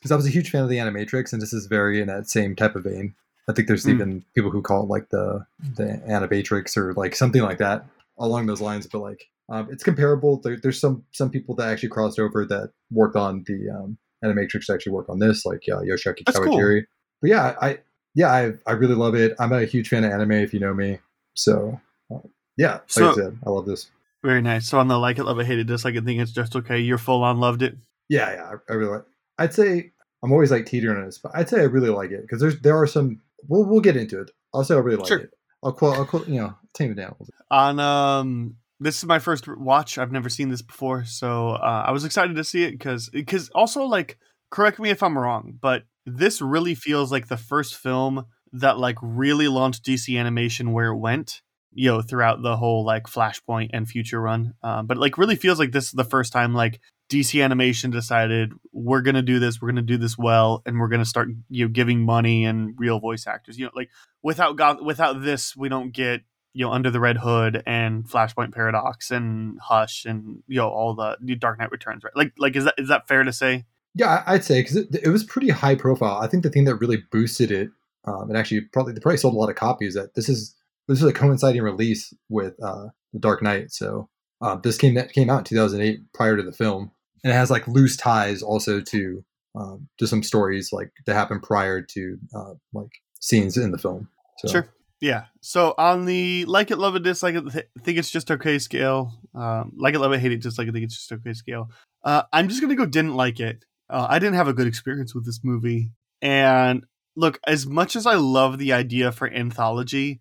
because 0.00 0.10
I 0.10 0.16
was 0.16 0.26
a 0.26 0.30
huge 0.30 0.50
fan 0.50 0.62
of 0.62 0.68
the 0.70 0.78
Animatrix, 0.78 1.32
and 1.32 1.42
this 1.42 1.52
is 1.52 1.66
very 1.66 2.00
in 2.00 2.06
that 2.08 2.28
same 2.28 2.56
type 2.56 2.74
of 2.76 2.84
vein. 2.84 3.14
I 3.48 3.52
think 3.52 3.68
there's 3.68 3.84
Mm. 3.84 3.90
even 3.94 4.24
people 4.34 4.50
who 4.50 4.62
call 4.62 4.82
it 4.84 4.88
like 4.88 5.08
the 5.10 5.46
the 5.76 6.02
Animatrix 6.08 6.76
or 6.76 6.94
like 6.94 7.14
something 7.14 7.42
like 7.42 7.58
that 7.58 7.86
along 8.18 8.46
those 8.46 8.60
lines. 8.60 8.86
But 8.86 9.00
like 9.00 9.28
um, 9.50 9.68
it's 9.70 9.82
comparable. 9.84 10.40
There, 10.40 10.56
there's 10.62 10.80
some 10.80 11.04
some 11.12 11.30
people 11.30 11.54
that 11.56 11.68
actually 11.68 11.88
crossed 11.90 12.18
over 12.18 12.44
that 12.46 12.72
worked 12.90 13.16
on 13.16 13.44
the 13.46 13.68
um, 13.70 13.98
Animatrix 14.24 14.66
to 14.66 14.74
actually 14.74 14.92
work 14.92 15.08
on 15.08 15.18
this, 15.18 15.44
like 15.46 15.62
uh, 15.72 15.80
Yoshiaki 15.80 16.24
That's 16.26 16.38
cool. 16.38 16.80
But 17.20 17.30
yeah, 17.30 17.54
I 17.60 17.78
yeah 18.14 18.32
I 18.32 18.52
I 18.66 18.72
really 18.72 18.94
love 18.94 19.14
it. 19.14 19.34
I'm 19.38 19.52
a 19.52 19.64
huge 19.64 19.88
fan 19.88 20.04
of 20.04 20.12
anime, 20.12 20.32
if 20.32 20.52
you 20.54 20.60
know 20.60 20.74
me. 20.74 20.98
So 21.34 21.80
uh, 22.14 22.18
yeah, 22.56 22.72
like 22.74 22.82
So- 22.88 23.10
I 23.10 23.14
said, 23.14 23.38
I 23.46 23.50
love 23.50 23.66
this. 23.66 23.90
Very 24.24 24.42
nice. 24.42 24.68
So 24.68 24.78
on 24.78 24.88
the 24.88 24.98
like 24.98 25.18
it, 25.18 25.24
love 25.24 25.38
it, 25.38 25.46
hate 25.46 25.58
it, 25.58 25.64
dislike 25.66 25.94
it, 25.94 26.04
think 26.04 26.20
it's 26.20 26.32
just 26.32 26.56
okay. 26.56 26.78
You're 26.78 26.98
full 26.98 27.22
on 27.22 27.38
loved 27.38 27.62
it. 27.62 27.76
Yeah, 28.08 28.32
yeah, 28.32 28.50
I, 28.68 28.72
I 28.72 28.76
really 28.76 28.92
like. 28.92 29.04
I'd 29.38 29.54
say 29.54 29.92
I'm 30.22 30.32
always 30.32 30.50
like 30.50 30.66
teetering 30.66 30.98
on 30.98 31.06
this, 31.06 31.18
but 31.18 31.32
I'd 31.34 31.48
say 31.48 31.60
I 31.60 31.64
really 31.64 31.90
like 31.90 32.10
it 32.10 32.22
because 32.22 32.40
there's 32.40 32.58
there 32.60 32.76
are 32.76 32.86
some. 32.86 33.20
We'll 33.46 33.64
we'll 33.64 33.80
get 33.80 33.96
into 33.96 34.20
it. 34.20 34.30
I'll 34.52 34.64
say 34.64 34.74
I 34.74 34.78
really 34.78 34.96
like 34.96 35.06
Sure. 35.08 35.18
it. 35.18 35.30
I'll 35.62 35.72
quote. 35.72 35.96
I'll 35.96 36.04
quote. 36.04 36.26
You 36.28 36.40
know, 36.40 36.54
tame 36.74 36.90
it 36.92 36.94
down. 36.94 37.08
a 37.10 37.12
little 37.12 37.26
bit. 37.26 37.34
On 37.50 37.78
um, 37.78 38.56
this 38.80 38.98
is 38.98 39.04
my 39.04 39.18
first 39.20 39.46
watch. 39.46 39.98
I've 39.98 40.10
never 40.12 40.28
seen 40.28 40.48
this 40.48 40.62
before, 40.62 41.04
so 41.04 41.50
uh, 41.50 41.84
I 41.86 41.92
was 41.92 42.04
excited 42.04 42.34
to 42.36 42.44
see 42.44 42.64
it 42.64 42.72
because 42.72 43.08
because 43.10 43.50
also 43.50 43.84
like 43.84 44.18
correct 44.50 44.80
me 44.80 44.90
if 44.90 45.02
I'm 45.02 45.16
wrong, 45.16 45.56
but 45.60 45.84
this 46.06 46.40
really 46.40 46.74
feels 46.74 47.12
like 47.12 47.28
the 47.28 47.36
first 47.36 47.76
film 47.76 48.24
that 48.52 48.78
like 48.78 48.96
really 49.02 49.46
launched 49.46 49.84
DC 49.84 50.18
animation 50.18 50.72
where 50.72 50.88
it 50.88 50.96
went. 50.96 51.42
You 51.72 51.90
know, 51.90 52.02
throughout 52.02 52.42
the 52.42 52.56
whole 52.56 52.84
like 52.84 53.04
Flashpoint 53.04 53.70
and 53.72 53.88
Future 53.88 54.20
run, 54.20 54.54
um, 54.62 54.86
but 54.86 54.96
like 54.96 55.18
really 55.18 55.36
feels 55.36 55.58
like 55.58 55.72
this 55.72 55.86
is 55.86 55.92
the 55.92 56.04
first 56.04 56.32
time 56.32 56.54
like 56.54 56.80
DC 57.10 57.42
Animation 57.42 57.90
decided 57.90 58.52
we're 58.72 59.00
gonna 59.00 59.22
do 59.22 59.38
this, 59.38 59.60
we're 59.60 59.68
gonna 59.68 59.82
do 59.82 59.96
this 59.96 60.18
well, 60.18 60.62
and 60.66 60.78
we're 60.78 60.88
gonna 60.88 61.04
start 61.04 61.28
you 61.48 61.64
know 61.64 61.70
giving 61.70 62.00
money 62.00 62.44
and 62.44 62.74
real 62.78 63.00
voice 63.00 63.26
actors. 63.26 63.58
You 63.58 63.66
know, 63.66 63.72
like 63.74 63.90
without 64.22 64.56
God, 64.56 64.84
without 64.84 65.22
this, 65.22 65.56
we 65.56 65.68
don't 65.68 65.92
get 65.92 66.22
you 66.52 66.64
know 66.64 66.72
Under 66.72 66.90
the 66.90 67.00
Red 67.00 67.18
Hood 67.18 67.62
and 67.66 68.04
Flashpoint 68.04 68.52
Paradox 68.52 69.10
and 69.10 69.58
Hush 69.60 70.04
and 70.04 70.42
you 70.46 70.56
know 70.56 70.68
all 70.68 70.94
the 70.94 71.16
Dark 71.36 71.58
Knight 71.58 71.70
Returns. 71.70 72.04
Right? 72.04 72.16
Like 72.16 72.32
like 72.38 72.56
is 72.56 72.64
that 72.64 72.74
is 72.76 72.88
that 72.88 73.08
fair 73.08 73.22
to 73.22 73.32
say? 73.32 73.64
Yeah, 73.94 74.22
I'd 74.26 74.44
say 74.44 74.60
because 74.60 74.76
it, 74.76 74.88
it 75.02 75.08
was 75.08 75.24
pretty 75.24 75.48
high 75.48 75.74
profile. 75.74 76.18
I 76.20 76.26
think 76.26 76.42
the 76.42 76.50
thing 76.50 76.64
that 76.64 76.76
really 76.76 77.02
boosted 77.10 77.50
it, 77.50 77.70
um, 78.04 78.28
and 78.28 78.36
actually 78.36 78.60
probably 78.60 78.92
they 78.92 79.00
probably 79.00 79.16
sold 79.16 79.34
a 79.34 79.38
lot 79.38 79.50
of 79.50 79.56
copies. 79.56 79.94
That 79.94 80.14
this 80.14 80.28
is 80.28 80.54
this 80.88 81.02
is 81.02 81.08
a 81.08 81.12
coinciding 81.12 81.62
release 81.62 82.12
with 82.28 82.54
uh, 82.62 82.86
the 83.12 83.20
Dark 83.20 83.42
Knight. 83.42 83.70
So 83.70 84.08
uh, 84.40 84.56
this 84.56 84.78
came 84.78 84.94
that 84.94 85.12
came 85.12 85.30
out 85.30 85.38
in 85.38 85.44
2008 85.44 86.00
prior 86.12 86.36
to 86.36 86.42
the 86.42 86.52
film, 86.52 86.90
and 87.22 87.32
it 87.32 87.36
has 87.36 87.50
like 87.50 87.68
loose 87.68 87.96
ties 87.96 88.42
also 88.42 88.80
to 88.80 89.24
um, 89.54 89.88
to 89.98 90.06
some 90.06 90.22
stories 90.22 90.70
like 90.72 90.90
that 91.06 91.14
happened 91.14 91.42
prior 91.42 91.82
to 91.82 92.18
uh, 92.34 92.54
like 92.72 92.90
scenes 93.20 93.56
in 93.56 93.70
the 93.70 93.78
film. 93.78 94.08
So, 94.38 94.48
Sure. 94.48 94.74
Yeah. 95.00 95.26
So 95.40 95.74
on 95.78 96.06
the 96.06 96.44
like 96.46 96.70
it, 96.70 96.78
love 96.78 96.96
it, 96.96 97.04
dislike 97.04 97.36
it, 97.36 97.52
th- 97.52 97.66
think 97.84 97.98
it's 97.98 98.10
just 98.10 98.30
okay 98.30 98.58
scale. 98.58 99.12
Um, 99.34 99.72
like 99.76 99.94
it, 99.94 100.00
love 100.00 100.12
it, 100.12 100.18
hate 100.18 100.32
it, 100.32 100.42
dislike 100.42 100.66
it, 100.66 100.72
think 100.72 100.84
it's 100.84 100.96
just 100.96 101.12
okay 101.12 101.34
scale. 101.34 101.70
Uh, 102.02 102.22
I'm 102.32 102.48
just 102.48 102.60
gonna 102.60 102.74
go 102.74 102.86
didn't 102.86 103.14
like 103.14 103.38
it. 103.38 103.64
Uh, 103.88 104.06
I 104.08 104.18
didn't 104.18 104.34
have 104.34 104.48
a 104.48 104.52
good 104.52 104.66
experience 104.66 105.14
with 105.14 105.24
this 105.24 105.40
movie. 105.44 105.92
And 106.20 106.84
look, 107.18 107.38
as 107.46 107.66
much 107.66 107.96
as 107.96 108.06
I 108.06 108.14
love 108.14 108.58
the 108.58 108.72
idea 108.72 109.12
for 109.12 109.28
anthology, 109.28 110.20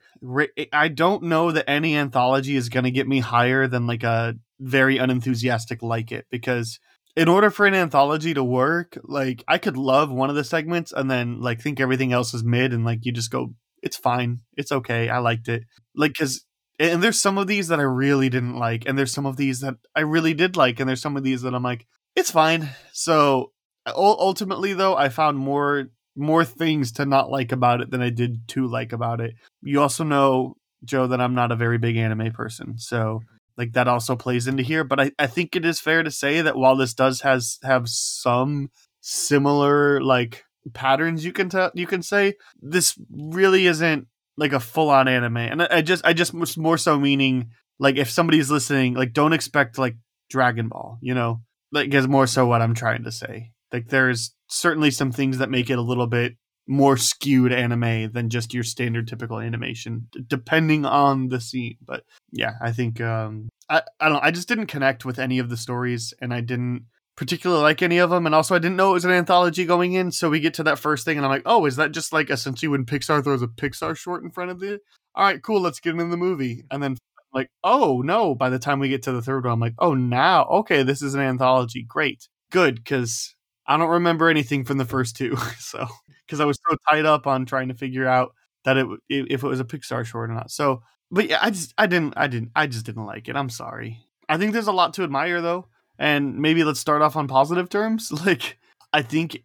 eh, 0.57 0.65
I 0.73 0.87
don't 0.87 1.23
know 1.23 1.51
that 1.51 1.69
any 1.69 1.95
anthology 1.95 2.55
is 2.55 2.69
gonna 2.69 2.91
get 2.91 3.07
me 3.07 3.19
higher 3.19 3.67
than 3.67 3.87
like 3.87 4.03
a 4.03 4.35
very 4.59 4.97
unenthusiastic 4.97 5.83
like 5.83 6.11
it 6.11 6.25
because 6.31 6.79
in 7.15 7.27
order 7.27 7.49
for 7.49 7.65
an 7.65 7.73
anthology 7.73 8.33
to 8.33 8.43
work, 8.43 8.97
like 9.03 9.43
I 9.47 9.57
could 9.57 9.77
love 9.77 10.11
one 10.11 10.29
of 10.29 10.35
the 10.35 10.43
segments 10.43 10.91
and 10.91 11.09
then 11.09 11.41
like 11.41 11.61
think 11.61 11.79
everything 11.79 12.13
else 12.13 12.33
is 12.33 12.43
mid 12.43 12.73
and 12.73 12.83
like 12.83 13.05
you 13.05 13.11
just 13.11 13.31
go 13.31 13.53
it's 13.81 13.97
fine. 13.97 14.41
It's 14.55 14.71
okay. 14.71 15.09
I 15.09 15.19
liked 15.19 15.47
it. 15.47 15.63
Like, 15.95 16.13
cause, 16.13 16.45
and 16.79 17.01
there's 17.01 17.19
some 17.19 17.37
of 17.37 17.47
these 17.47 17.67
that 17.69 17.79
I 17.79 17.83
really 17.83 18.29
didn't 18.29 18.57
like, 18.57 18.83
and 18.85 18.97
there's 18.97 19.13
some 19.13 19.25
of 19.25 19.37
these 19.37 19.61
that 19.61 19.75
I 19.95 20.01
really 20.01 20.33
did 20.33 20.55
like, 20.55 20.79
and 20.79 20.87
there's 20.87 21.01
some 21.01 21.17
of 21.17 21.23
these 21.23 21.41
that 21.41 21.55
I'm 21.55 21.63
like, 21.63 21.87
it's 22.15 22.31
fine. 22.31 22.69
So 22.93 23.51
ultimately, 23.87 24.73
though, 24.73 24.95
I 24.95 25.09
found 25.09 25.37
more 25.37 25.87
more 26.17 26.43
things 26.43 26.91
to 26.93 27.05
not 27.05 27.29
like 27.29 27.51
about 27.51 27.81
it 27.81 27.91
than 27.91 28.01
I 28.01 28.09
did 28.09 28.47
to 28.49 28.67
like 28.67 28.91
about 28.91 29.21
it. 29.21 29.35
You 29.61 29.81
also 29.81 30.03
know, 30.03 30.55
Joe, 30.83 31.07
that 31.07 31.21
I'm 31.21 31.35
not 31.35 31.51
a 31.51 31.55
very 31.55 31.77
big 31.77 31.95
anime 31.97 32.31
person, 32.31 32.77
so 32.77 33.21
like 33.57 33.73
that 33.73 33.87
also 33.87 34.15
plays 34.15 34.47
into 34.47 34.63
here. 34.63 34.83
But 34.83 34.99
I, 34.99 35.11
I 35.19 35.27
think 35.27 35.55
it 35.55 35.65
is 35.65 35.79
fair 35.79 36.03
to 36.03 36.11
say 36.11 36.41
that 36.41 36.57
while 36.57 36.75
this 36.75 36.93
does 36.93 37.21
has 37.21 37.59
have 37.63 37.87
some 37.87 38.69
similar 39.01 40.01
like 40.01 40.43
patterns 40.73 41.23
you 41.23 41.31
can 41.31 41.47
tell 41.47 41.71
you 41.75 41.87
can 41.87 42.01
say 42.01 42.33
this 42.61 42.99
really 43.09 43.67
isn't 43.67 44.05
like 44.35 44.51
a 44.53 44.59
full 44.59 44.89
on 44.89 45.07
anime, 45.07 45.37
and 45.37 45.63
I, 45.63 45.67
I 45.71 45.81
just 45.81 46.05
I 46.05 46.13
just 46.13 46.33
more 46.57 46.77
so 46.77 46.99
meaning 46.99 47.51
like 47.79 47.97
if 47.97 48.09
somebody's 48.09 48.51
listening, 48.51 48.93
like 48.93 49.13
don't 49.13 49.33
expect 49.33 49.77
like 49.77 49.95
Dragon 50.29 50.67
Ball, 50.67 50.97
you 51.01 51.13
know, 51.13 51.41
like 51.71 51.93
is 51.93 52.07
more 52.07 52.27
so 52.27 52.45
what 52.45 52.61
I'm 52.61 52.73
trying 52.73 53.03
to 53.03 53.11
say. 53.11 53.51
Like 53.71 53.89
there's 53.89 54.33
certainly 54.47 54.91
some 54.91 55.11
things 55.11 55.37
that 55.37 55.49
make 55.49 55.69
it 55.69 55.77
a 55.77 55.81
little 55.81 56.07
bit 56.07 56.35
more 56.67 56.97
skewed 56.97 57.53
anime 57.53 58.11
than 58.11 58.29
just 58.29 58.53
your 58.53 58.63
standard 58.63 59.07
typical 59.07 59.39
animation, 59.39 60.07
depending 60.27 60.85
on 60.85 61.29
the 61.29 61.39
scene. 61.39 61.77
But 61.85 62.03
yeah, 62.31 62.53
I 62.61 62.71
think 62.71 62.99
um, 62.99 63.49
I 63.69 63.81
I 63.99 64.09
don't 64.09 64.23
I 64.23 64.31
just 64.31 64.47
didn't 64.47 64.67
connect 64.67 65.05
with 65.05 65.19
any 65.19 65.39
of 65.39 65.49
the 65.49 65.57
stories, 65.57 66.13
and 66.21 66.33
I 66.33 66.41
didn't 66.41 66.85
particularly 67.15 67.63
like 67.63 67.81
any 67.81 67.97
of 67.97 68.09
them. 68.09 68.25
And 68.25 68.35
also, 68.35 68.55
I 68.55 68.59
didn't 68.59 68.75
know 68.75 68.91
it 68.91 68.95
was 68.95 69.05
an 69.05 69.11
anthology 69.11 69.65
going 69.65 69.93
in. 69.93 70.11
So 70.11 70.29
we 70.29 70.39
get 70.39 70.53
to 70.55 70.63
that 70.63 70.79
first 70.79 71.05
thing, 71.05 71.17
and 71.17 71.25
I'm 71.25 71.31
like, 71.31 71.43
oh, 71.45 71.65
is 71.65 71.77
that 71.77 71.91
just 71.91 72.13
like 72.13 72.29
essentially 72.29 72.69
when 72.69 72.85
Pixar 72.85 73.23
throws 73.23 73.41
a 73.41 73.47
Pixar 73.47 73.97
short 73.97 74.23
in 74.23 74.31
front 74.31 74.51
of 74.51 74.59
the? 74.59 74.79
All 75.15 75.23
right, 75.23 75.41
cool, 75.41 75.61
let's 75.61 75.79
get 75.79 75.91
into 75.91 76.05
the 76.05 76.17
movie. 76.17 76.63
And 76.69 76.83
then 76.83 76.97
like, 77.33 77.49
oh 77.63 78.01
no, 78.01 78.35
by 78.35 78.49
the 78.49 78.59
time 78.59 78.79
we 78.79 78.89
get 78.89 79.03
to 79.03 79.11
the 79.11 79.21
third 79.21 79.45
one, 79.45 79.53
I'm 79.53 79.59
like, 79.59 79.75
oh 79.79 79.93
now, 79.93 80.45
okay, 80.45 80.83
this 80.83 81.01
is 81.01 81.13
an 81.13 81.21
anthology. 81.21 81.83
Great, 81.87 82.27
good, 82.51 82.75
because 82.75 83.35
I 83.67 83.77
don't 83.77 83.89
remember 83.89 84.29
anything 84.29 84.63
from 84.63 84.77
the 84.77 84.85
first 84.85 85.15
two. 85.15 85.35
so 85.59 85.87
because 86.25 86.39
I 86.39 86.45
was 86.45 86.59
so 86.69 86.77
tied 86.89 87.05
up 87.05 87.27
on 87.27 87.45
trying 87.45 87.67
to 87.69 87.73
figure 87.73 88.07
out 88.07 88.33
that 88.63 88.77
it 88.77 88.87
if 89.09 89.43
it 89.43 89.47
was 89.47 89.59
a 89.59 89.65
Pixar 89.65 90.05
short 90.05 90.29
or 90.29 90.33
not. 90.33 90.51
So, 90.51 90.83
but 91.11 91.29
yeah, 91.29 91.39
I 91.41 91.49
just 91.49 91.73
I 91.77 91.87
didn't 91.87 92.13
I 92.17 92.27
didn't 92.27 92.51
I 92.55 92.67
just 92.67 92.85
didn't 92.85 93.05
like 93.05 93.27
it. 93.27 93.35
I'm 93.35 93.49
sorry. 93.49 94.05
I 94.29 94.37
think 94.37 94.53
there's 94.53 94.67
a 94.67 94.73
lot 94.73 94.93
to 94.95 95.03
admire 95.03 95.41
though, 95.41 95.67
and 95.97 96.37
maybe 96.39 96.63
let's 96.63 96.79
start 96.79 97.01
off 97.01 97.15
on 97.15 97.27
positive 97.27 97.69
terms. 97.69 98.11
Like 98.25 98.57
I 98.93 99.01
think 99.01 99.43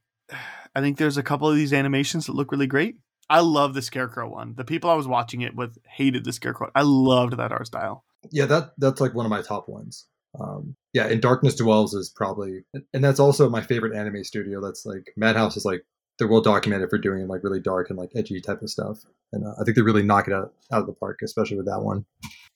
I 0.75 0.81
think 0.81 0.99
there's 0.99 1.17
a 1.17 1.23
couple 1.23 1.49
of 1.49 1.57
these 1.57 1.73
animations 1.73 2.27
that 2.27 2.35
look 2.35 2.53
really 2.53 2.67
great. 2.67 2.97
I 3.29 3.41
love 3.41 3.75
the 3.75 3.83
Scarecrow 3.83 4.29
one. 4.29 4.55
The 4.57 4.65
people 4.65 4.91
I 4.91 4.95
was 4.95 5.07
watching 5.07 5.41
it 5.41 5.55
with 5.55 5.79
hated 5.89 6.25
the 6.25 6.33
Scarecrow. 6.33 6.71
I 6.75 6.83
loved 6.83 7.37
that 7.37 7.53
art 7.53 7.67
style. 7.67 8.05
Yeah, 8.31 8.47
that 8.47 8.73
that's 8.79 9.01
like 9.01 9.15
one 9.15 9.27
of 9.27 9.31
my 9.31 9.43
top 9.43 9.69
ones. 9.69 10.07
Um, 10.39 10.77
yeah, 10.93 11.07
and 11.07 11.21
Darkness 11.21 11.57
Dwells 11.57 11.95
is 11.95 12.09
probably, 12.09 12.65
and 12.93 13.05
that's 13.05 13.21
also 13.21 13.51
my 13.51 13.61
favorite 13.61 13.95
anime 13.95 14.25
studio. 14.25 14.61
That's 14.61 14.87
like 14.87 15.13
Madhouse 15.17 15.57
is 15.57 15.65
like 15.65 15.85
they're 16.19 16.29
well 16.29 16.41
documented 16.41 16.91
for 16.91 16.99
doing 16.99 17.27
like 17.29 17.45
really 17.45 17.61
dark 17.61 17.91
and 17.91 17.99
like 17.99 18.13
edgy 18.17 18.41
type 18.41 18.63
of 18.63 18.71
stuff, 18.71 18.99
and 19.33 19.47
uh, 19.47 19.53
I 19.61 19.65
think 19.65 19.77
they 19.77 19.83
really 19.83 20.03
knock 20.03 20.29
it 20.29 20.35
out 20.35 20.55
out 20.73 20.81
of 20.81 20.87
the 20.87 20.95
park, 20.95 21.21
especially 21.23 21.59
with 21.59 21.67
that 21.67 21.83
one. 21.83 22.07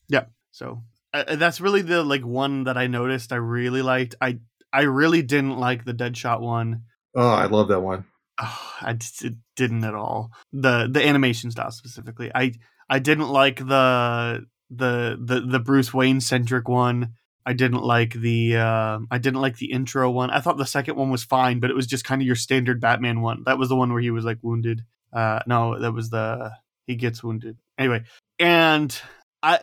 Yeah, 0.08 0.24
so 0.52 0.82
uh, 1.12 1.36
that's 1.36 1.60
really 1.60 1.82
the 1.82 2.02
like 2.02 2.24
one 2.24 2.64
that 2.64 2.76
I 2.78 2.86
noticed 2.86 3.32
I 3.32 3.36
really 3.36 3.82
liked. 3.82 4.14
I 4.20 4.38
I 4.72 4.82
really 4.82 5.22
didn't 5.22 5.58
like 5.58 5.84
the 5.84 5.94
Deadshot 5.94 6.40
one. 6.40 6.84
Oh, 7.14 7.28
I 7.28 7.46
love 7.46 7.68
that 7.68 7.80
one. 7.80 8.04
Oh, 8.40 8.72
I 8.82 8.92
just 8.92 9.24
it 9.24 9.34
didn't 9.54 9.84
at 9.84 9.94
all. 9.94 10.30
The 10.52 10.88
the 10.90 11.06
animation 11.06 11.50
style 11.50 11.70
specifically. 11.70 12.30
I 12.34 12.52
I 12.88 12.98
didn't 12.98 13.28
like 13.28 13.58
the 13.58 14.46
the 14.70 15.18
the 15.18 15.40
the 15.40 15.60
Bruce 15.60 15.94
Wayne 15.94 16.20
centric 16.20 16.68
one. 16.68 17.14
I 17.46 17.52
didn't 17.52 17.82
like 17.82 18.12
the 18.12 18.56
uh, 18.56 18.98
I 19.08 19.18
didn't 19.18 19.40
like 19.40 19.56
the 19.56 19.70
intro 19.70 20.10
one. 20.10 20.30
I 20.30 20.40
thought 20.40 20.56
the 20.58 20.66
second 20.66 20.96
one 20.96 21.10
was 21.10 21.22
fine, 21.22 21.60
but 21.60 21.70
it 21.70 21.76
was 21.76 21.86
just 21.86 22.04
kind 22.04 22.20
of 22.20 22.26
your 22.26 22.34
standard 22.34 22.80
Batman 22.80 23.20
one. 23.22 23.44
That 23.46 23.56
was 23.56 23.68
the 23.68 23.76
one 23.76 23.92
where 23.92 24.02
he 24.02 24.10
was 24.10 24.24
like 24.24 24.38
wounded. 24.42 24.84
Uh, 25.12 25.38
no, 25.46 25.78
that 25.78 25.92
was 25.92 26.10
the 26.10 26.50
he 26.88 26.96
gets 26.96 27.22
wounded. 27.22 27.56
Anyway, 27.78 28.02
and 28.40 29.00
I 29.44 29.60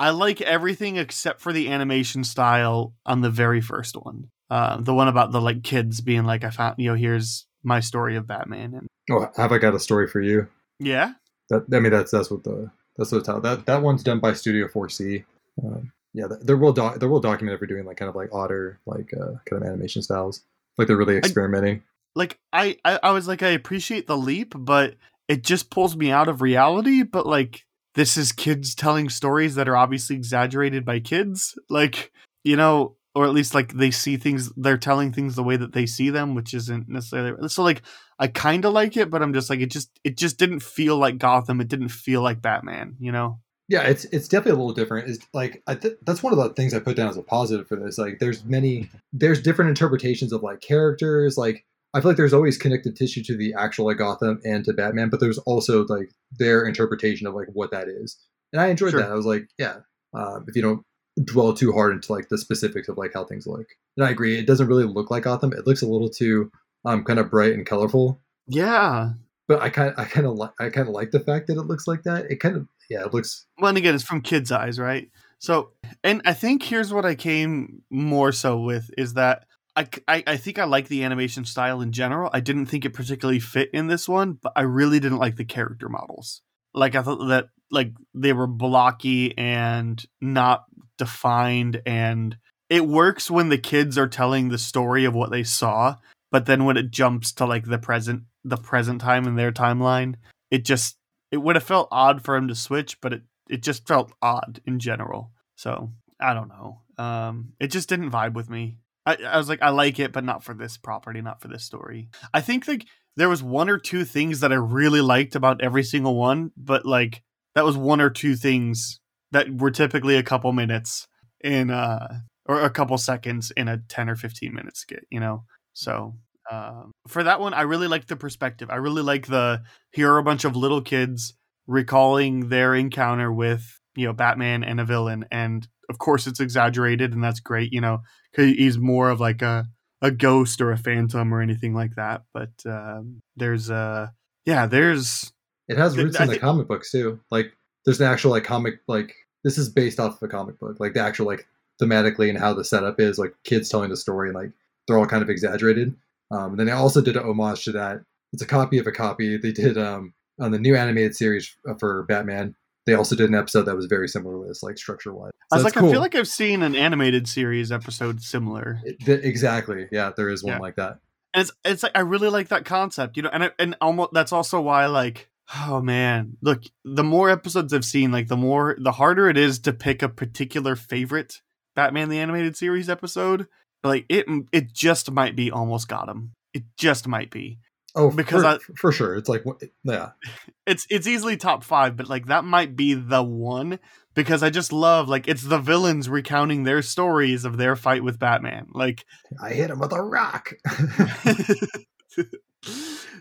I 0.00 0.10
like 0.10 0.40
everything 0.40 0.96
except 0.96 1.40
for 1.40 1.52
the 1.52 1.70
animation 1.70 2.24
style 2.24 2.94
on 3.06 3.20
the 3.20 3.30
very 3.30 3.60
first 3.60 3.94
one. 3.94 4.28
Uh, 4.50 4.80
the 4.80 4.92
one 4.92 5.06
about 5.06 5.30
the 5.30 5.40
like 5.40 5.62
kids 5.62 6.00
being 6.00 6.24
like, 6.24 6.42
I 6.42 6.50
found 6.50 6.74
you 6.78 6.90
know 6.90 6.96
here's 6.96 7.46
my 7.62 7.78
story 7.78 8.16
of 8.16 8.26
Batman 8.26 8.74
and 8.74 8.88
Oh, 9.10 9.30
have 9.36 9.52
I 9.52 9.58
got 9.58 9.74
a 9.74 9.80
story 9.80 10.08
for 10.08 10.20
you? 10.20 10.48
yeah 10.78 11.12
That 11.48 11.64
I 11.72 11.78
mean, 11.78 11.92
that's 11.92 12.10
that's 12.10 12.30
what 12.30 12.42
the 12.42 12.70
that's 12.96 13.12
what 13.12 13.18
the 13.18 13.24
title. 13.24 13.40
That 13.40 13.66
that 13.66 13.82
one's 13.82 14.02
done 14.02 14.18
by 14.18 14.32
Studio 14.32 14.66
4C. 14.66 15.24
Um, 15.64 15.92
yeah, 16.12 16.26
they're 16.40 16.56
well 16.56 16.72
doc- 16.72 16.98
they're 16.98 17.08
well 17.08 17.20
documented 17.20 17.60
for 17.60 17.66
doing 17.66 17.84
like 17.84 17.96
kind 17.96 18.08
of 18.08 18.16
like 18.16 18.32
odder 18.32 18.80
like 18.86 19.12
uh, 19.14 19.34
kind 19.48 19.62
of 19.62 19.68
animation 19.68 20.02
styles. 20.02 20.42
Like 20.76 20.88
they're 20.88 20.96
really 20.96 21.16
experimenting. 21.16 21.82
like 22.16 22.38
I, 22.52 22.78
I 22.84 22.98
I 23.02 23.10
was 23.12 23.28
like 23.28 23.42
I 23.42 23.50
appreciate 23.50 24.06
the 24.06 24.16
leap, 24.16 24.54
but 24.56 24.96
it 25.28 25.44
just 25.44 25.70
pulls 25.70 25.96
me 25.96 26.10
out 26.10 26.28
of 26.28 26.42
reality. 26.42 27.02
But 27.02 27.26
like 27.26 27.64
this 27.94 28.16
is 28.16 28.32
kids 28.32 28.74
telling 28.74 29.08
stories 29.08 29.54
that 29.54 29.68
are 29.68 29.76
obviously 29.76 30.16
exaggerated 30.16 30.84
by 30.84 31.00
kids, 31.00 31.56
like 31.68 32.12
you 32.42 32.56
know, 32.56 32.96
or 33.14 33.24
at 33.24 33.32
least 33.32 33.54
like 33.54 33.74
they 33.74 33.90
see 33.90 34.16
things. 34.16 34.52
They're 34.56 34.78
telling 34.78 35.12
things 35.12 35.36
the 35.36 35.44
way 35.44 35.56
that 35.56 35.72
they 35.72 35.86
see 35.86 36.10
them, 36.10 36.34
which 36.34 36.54
isn't 36.54 36.88
necessarily 36.88 37.48
so. 37.48 37.62
Like 37.62 37.82
I 38.18 38.26
kind 38.26 38.64
of 38.64 38.72
like 38.72 38.96
it, 38.96 39.10
but 39.10 39.22
I'm 39.22 39.34
just 39.34 39.48
like 39.50 39.60
it 39.60 39.70
just 39.70 39.90
it 40.02 40.16
just 40.16 40.38
didn't 40.38 40.60
feel 40.60 40.96
like 40.96 41.18
Gotham. 41.18 41.60
It 41.60 41.68
didn't 41.68 41.90
feel 41.90 42.22
like 42.22 42.42
Batman. 42.42 42.96
You 42.98 43.12
know. 43.12 43.40
Yeah, 43.70 43.82
it's 43.84 44.04
it's 44.06 44.26
definitely 44.26 44.58
a 44.60 44.64
little 44.64 44.74
different. 44.74 45.08
Is 45.08 45.20
like 45.32 45.62
I 45.68 45.76
th- 45.76 45.94
that's 46.02 46.22
one 46.24 46.32
of 46.32 46.38
the 46.40 46.48
things 46.50 46.74
I 46.74 46.80
put 46.80 46.96
down 46.96 47.08
as 47.08 47.16
a 47.16 47.22
positive 47.22 47.68
for 47.68 47.76
this. 47.76 47.98
Like, 47.98 48.18
there's 48.18 48.44
many 48.44 48.90
there's 49.12 49.40
different 49.40 49.68
interpretations 49.68 50.32
of 50.32 50.42
like 50.42 50.60
characters. 50.60 51.38
Like, 51.38 51.64
I 51.94 52.00
feel 52.00 52.10
like 52.10 52.16
there's 52.16 52.32
always 52.34 52.58
connective 52.58 52.96
tissue 52.96 53.22
to 53.22 53.36
the 53.36 53.54
actual 53.56 53.86
like 53.86 53.98
Gotham 53.98 54.40
and 54.44 54.64
to 54.64 54.72
Batman, 54.72 55.08
but 55.08 55.20
there's 55.20 55.38
also 55.38 55.86
like 55.86 56.10
their 56.32 56.66
interpretation 56.66 57.26
of 57.28 57.34
like 57.34 57.46
what 57.52 57.70
that 57.70 57.86
is. 57.88 58.18
And 58.52 58.60
I 58.60 58.66
enjoyed 58.66 58.90
Sure. 58.90 59.00
that. 59.02 59.10
I 59.10 59.14
was 59.14 59.26
like, 59.26 59.46
yeah, 59.56 59.76
um, 60.14 60.44
if 60.48 60.56
you 60.56 60.62
don't 60.62 60.84
dwell 61.24 61.52
too 61.54 61.72
hard 61.72 61.92
into 61.92 62.12
like 62.12 62.28
the 62.28 62.38
specifics 62.38 62.88
of 62.88 62.98
like 62.98 63.12
how 63.14 63.24
things 63.24 63.46
look. 63.46 63.66
And 63.96 64.04
I 64.04 64.10
agree, 64.10 64.36
it 64.36 64.46
doesn't 64.48 64.66
really 64.66 64.84
look 64.84 65.10
like 65.12 65.22
Gotham. 65.24 65.52
It 65.52 65.66
looks 65.66 65.82
a 65.82 65.86
little 65.88 66.10
too 66.10 66.50
um 66.84 67.04
kind 67.04 67.20
of 67.20 67.30
bright 67.30 67.52
and 67.52 67.64
colorful. 67.64 68.20
Yeah. 68.48 69.10
But 69.46 69.60
I 69.62 69.68
kind 69.70 69.94
I 69.96 70.06
kind 70.06 70.26
of 70.26 70.34
like 70.34 70.52
I 70.58 70.70
kind 70.70 70.88
of 70.88 70.94
like 70.94 71.12
the 71.12 71.20
fact 71.20 71.46
that 71.46 71.56
it 71.58 71.62
looks 71.66 71.86
like 71.86 72.02
that. 72.02 72.28
It 72.30 72.40
kind 72.40 72.56
of 72.56 72.66
yeah, 72.90 73.04
it 73.04 73.14
looks 73.14 73.46
Well, 73.58 73.68
and 73.68 73.78
again, 73.78 73.94
it's 73.94 74.04
from 74.04 74.20
kids' 74.20 74.52
eyes, 74.52 74.78
right? 74.78 75.08
So, 75.38 75.70
and 76.04 76.20
I 76.26 76.34
think 76.34 76.62
here's 76.62 76.92
what 76.92 77.06
I 77.06 77.14
came 77.14 77.82
more 77.88 78.32
so 78.32 78.60
with 78.60 78.90
is 78.98 79.14
that 79.14 79.44
I, 79.76 79.88
I, 80.06 80.24
I 80.26 80.36
think 80.36 80.58
I 80.58 80.64
like 80.64 80.88
the 80.88 81.04
animation 81.04 81.44
style 81.44 81.80
in 81.80 81.92
general. 81.92 82.28
I 82.34 82.40
didn't 82.40 82.66
think 82.66 82.84
it 82.84 82.92
particularly 82.92 83.38
fit 83.38 83.70
in 83.72 83.86
this 83.86 84.08
one, 84.08 84.38
but 84.42 84.52
I 84.56 84.62
really 84.62 85.00
didn't 85.00 85.18
like 85.18 85.36
the 85.36 85.44
character 85.44 85.88
models. 85.88 86.42
Like 86.74 86.94
I 86.96 87.02
thought 87.02 87.26
that 87.28 87.46
like 87.70 87.92
they 88.12 88.32
were 88.32 88.48
blocky 88.48 89.38
and 89.38 90.04
not 90.20 90.64
defined, 90.98 91.80
and 91.86 92.36
it 92.68 92.86
works 92.86 93.30
when 93.30 93.48
the 93.48 93.58
kids 93.58 93.96
are 93.96 94.08
telling 94.08 94.48
the 94.48 94.58
story 94.58 95.04
of 95.04 95.14
what 95.14 95.30
they 95.30 95.44
saw, 95.44 95.96
but 96.32 96.46
then 96.46 96.64
when 96.64 96.76
it 96.76 96.90
jumps 96.90 97.32
to 97.34 97.46
like 97.46 97.64
the 97.64 97.78
present, 97.78 98.24
the 98.44 98.56
present 98.56 99.00
time 99.00 99.26
in 99.26 99.36
their 99.36 99.52
timeline, 99.52 100.16
it 100.50 100.64
just 100.64 100.96
it 101.30 101.38
would 101.38 101.56
have 101.56 101.64
felt 101.64 101.88
odd 101.90 102.22
for 102.22 102.36
him 102.36 102.48
to 102.48 102.54
switch, 102.54 103.00
but 103.00 103.12
it 103.12 103.22
it 103.48 103.62
just 103.62 103.86
felt 103.86 104.12
odd 104.22 104.60
in 104.64 104.78
general. 104.78 105.32
So 105.56 105.90
I 106.20 106.34
don't 106.34 106.48
know. 106.48 106.82
Um, 106.98 107.52
it 107.58 107.68
just 107.68 107.88
didn't 107.88 108.10
vibe 108.10 108.34
with 108.34 108.48
me. 108.48 108.78
I, 109.06 109.16
I 109.26 109.38
was 109.38 109.48
like, 109.48 109.62
I 109.62 109.70
like 109.70 109.98
it, 109.98 110.12
but 110.12 110.24
not 110.24 110.44
for 110.44 110.54
this 110.54 110.76
property, 110.76 111.20
not 111.20 111.40
for 111.40 111.48
this 111.48 111.64
story. 111.64 112.10
I 112.32 112.40
think 112.40 112.68
like 112.68 112.86
there 113.16 113.28
was 113.28 113.42
one 113.42 113.68
or 113.68 113.78
two 113.78 114.04
things 114.04 114.40
that 114.40 114.52
I 114.52 114.56
really 114.56 115.00
liked 115.00 115.34
about 115.34 115.62
every 115.62 115.82
single 115.82 116.14
one, 116.14 116.52
but 116.56 116.86
like 116.86 117.22
that 117.54 117.64
was 117.64 117.76
one 117.76 118.00
or 118.00 118.10
two 118.10 118.36
things 118.36 119.00
that 119.32 119.58
were 119.58 119.70
typically 119.70 120.16
a 120.16 120.22
couple 120.22 120.52
minutes 120.52 121.08
in 121.42 121.70
uh 121.70 122.20
or 122.46 122.62
a 122.62 122.70
couple 122.70 122.98
seconds 122.98 123.52
in 123.56 123.68
a 123.68 123.78
10 123.78 124.10
or 124.10 124.16
15 124.16 124.52
minute 124.52 124.76
skit, 124.76 125.06
you 125.10 125.20
know? 125.20 125.44
So 125.72 126.16
um, 126.50 126.92
for 127.06 127.22
that 127.22 127.40
one, 127.40 127.54
I 127.54 127.62
really 127.62 127.88
like 127.88 128.06
the 128.06 128.16
perspective. 128.16 128.70
I 128.70 128.76
really 128.76 129.02
like 129.02 129.26
the 129.26 129.62
here 129.92 130.12
are 130.12 130.18
a 130.18 130.24
bunch 130.24 130.44
of 130.44 130.56
little 130.56 130.82
kids 130.82 131.34
recalling 131.66 132.48
their 132.48 132.74
encounter 132.74 133.32
with 133.32 133.80
you 133.96 134.06
know 134.06 134.12
Batman 134.12 134.64
and 134.64 134.80
a 134.80 134.84
villain, 134.84 135.24
and 135.30 135.66
of 135.88 135.98
course 135.98 136.26
it's 136.26 136.40
exaggerated, 136.40 137.12
and 137.12 137.22
that's 137.22 137.40
great. 137.40 137.72
You 137.72 137.80
know, 137.80 138.00
he's 138.34 138.78
more 138.78 139.10
of 139.10 139.20
like 139.20 139.42
a 139.42 139.66
a 140.02 140.10
ghost 140.10 140.60
or 140.60 140.72
a 140.72 140.78
phantom 140.78 141.32
or 141.32 141.40
anything 141.40 141.74
like 141.74 141.94
that. 141.96 142.22
But 142.32 142.50
um, 142.66 143.20
there's 143.36 143.70
uh 143.70 144.08
yeah, 144.44 144.66
there's 144.66 145.32
It 145.68 145.76
has 145.76 145.96
roots 145.96 146.18
I 146.18 146.24
in 146.24 146.28
the 146.30 146.34
thi- 146.34 146.40
comic 146.40 146.68
books 146.68 146.90
too. 146.90 147.20
Like 147.30 147.52
there's 147.84 148.00
an 148.00 148.06
actual 148.06 148.32
like 148.32 148.44
comic 148.44 148.80
like 148.88 149.14
this 149.44 149.58
is 149.58 149.68
based 149.68 150.00
off 150.00 150.16
of 150.16 150.22
a 150.22 150.28
comic 150.28 150.58
book. 150.58 150.80
Like 150.80 150.94
the 150.94 151.00
actual 151.00 151.26
like 151.26 151.46
thematically 151.80 152.28
and 152.28 152.38
how 152.38 152.52
the 152.52 152.64
setup 152.64 153.00
is 153.00 153.18
like 153.18 153.34
kids 153.44 153.68
telling 153.68 153.90
the 153.90 153.96
story 153.96 154.28
and 154.28 154.36
like 154.36 154.50
they're 154.86 154.98
all 154.98 155.06
kind 155.06 155.22
of 155.22 155.30
exaggerated. 155.30 155.94
Um, 156.30 156.50
and 156.52 156.58
then 156.60 156.66
they 156.66 156.72
also 156.72 157.00
did 157.00 157.16
an 157.16 157.24
homage 157.24 157.64
to 157.64 157.72
that. 157.72 158.00
It's 158.32 158.42
a 158.42 158.46
copy 158.46 158.78
of 158.78 158.86
a 158.86 158.92
copy. 158.92 159.36
They 159.36 159.52
did 159.52 159.76
um 159.78 160.14
on 160.40 160.50
the 160.52 160.58
new 160.58 160.76
animated 160.76 161.14
series 161.16 161.54
uh, 161.68 161.74
for 161.74 162.04
Batman. 162.04 162.54
They 162.86 162.94
also 162.94 163.14
did 163.14 163.28
an 163.28 163.34
episode 163.34 163.64
that 163.64 163.76
was 163.76 163.86
very 163.86 164.08
similar 164.08 164.40
to 164.42 164.48
this, 164.48 164.62
like 164.62 164.78
structure 164.78 165.12
wise. 165.12 165.32
I 165.52 165.56
was 165.56 165.64
like 165.64 165.76
I 165.76 165.80
feel 165.90 166.00
like 166.00 166.14
I've 166.14 166.28
seen 166.28 166.62
an 166.62 166.74
animated 166.74 167.28
series 167.28 167.70
episode 167.72 168.22
similar. 168.22 168.80
exactly. 169.06 169.86
Yeah, 169.92 170.12
there 170.16 170.28
is 170.28 170.42
one 170.42 170.54
Yeah. 170.54 170.58
like 170.60 170.76
that. 170.76 170.98
and 171.34 171.42
it's 171.42 171.52
it's 171.64 171.82
like 171.82 171.92
I 171.94 172.00
really 172.00 172.28
like 172.28 172.48
that 172.48 172.64
concept, 172.64 173.16
you 173.16 173.22
know, 173.22 173.30
and 173.32 173.44
I, 173.44 173.50
and 173.58 173.76
almost 173.80 174.12
that's 174.12 174.32
also 174.32 174.60
why 174.60 174.86
like 174.86 175.28
oh 175.66 175.80
man, 175.82 176.36
look, 176.42 176.62
the 176.84 177.02
more 177.04 177.28
episodes 177.28 177.72
I've 177.74 177.84
seen, 177.84 178.12
like 178.12 178.28
the 178.28 178.36
more 178.36 178.76
the 178.78 178.92
harder 178.92 179.28
it 179.28 179.36
is 179.36 179.58
to 179.60 179.72
pick 179.72 180.02
a 180.02 180.08
particular 180.08 180.76
favorite 180.76 181.42
Batman 181.74 182.08
the 182.08 182.18
animated 182.18 182.56
series 182.56 182.88
episode. 182.88 183.46
Like 183.82 184.06
it 184.08 184.26
it 184.52 184.72
just 184.72 185.10
might 185.10 185.36
be 185.36 185.50
almost 185.50 185.88
got 185.88 186.08
him. 186.08 186.34
It 186.52 186.64
just 186.76 187.08
might 187.08 187.30
be. 187.30 187.58
Oh, 187.96 188.10
Because 188.10 188.42
for, 188.42 188.48
I- 188.48 188.58
for 188.76 188.92
sure, 188.92 189.16
it's 189.16 189.28
like 189.28 189.42
yeah, 189.82 190.10
it's 190.66 190.86
it's 190.90 191.06
easily 191.06 191.36
top 191.36 191.64
five, 191.64 191.96
but 191.96 192.08
like 192.08 192.26
that 192.26 192.44
might 192.44 192.76
be 192.76 192.94
the 192.94 193.22
one 193.22 193.80
because 194.14 194.42
I 194.42 194.50
just 194.50 194.72
love 194.72 195.08
like 195.08 195.26
it's 195.26 195.42
the 195.42 195.58
villains 195.58 196.08
recounting 196.08 196.62
their 196.62 196.82
stories 196.82 197.44
of 197.44 197.56
their 197.56 197.74
fight 197.74 198.04
with 198.04 198.18
Batman. 198.18 198.68
Like 198.72 199.04
I 199.42 199.50
hit 199.50 199.70
him 199.70 199.80
with 199.80 199.92
a 199.92 200.02
rock. 200.02 200.52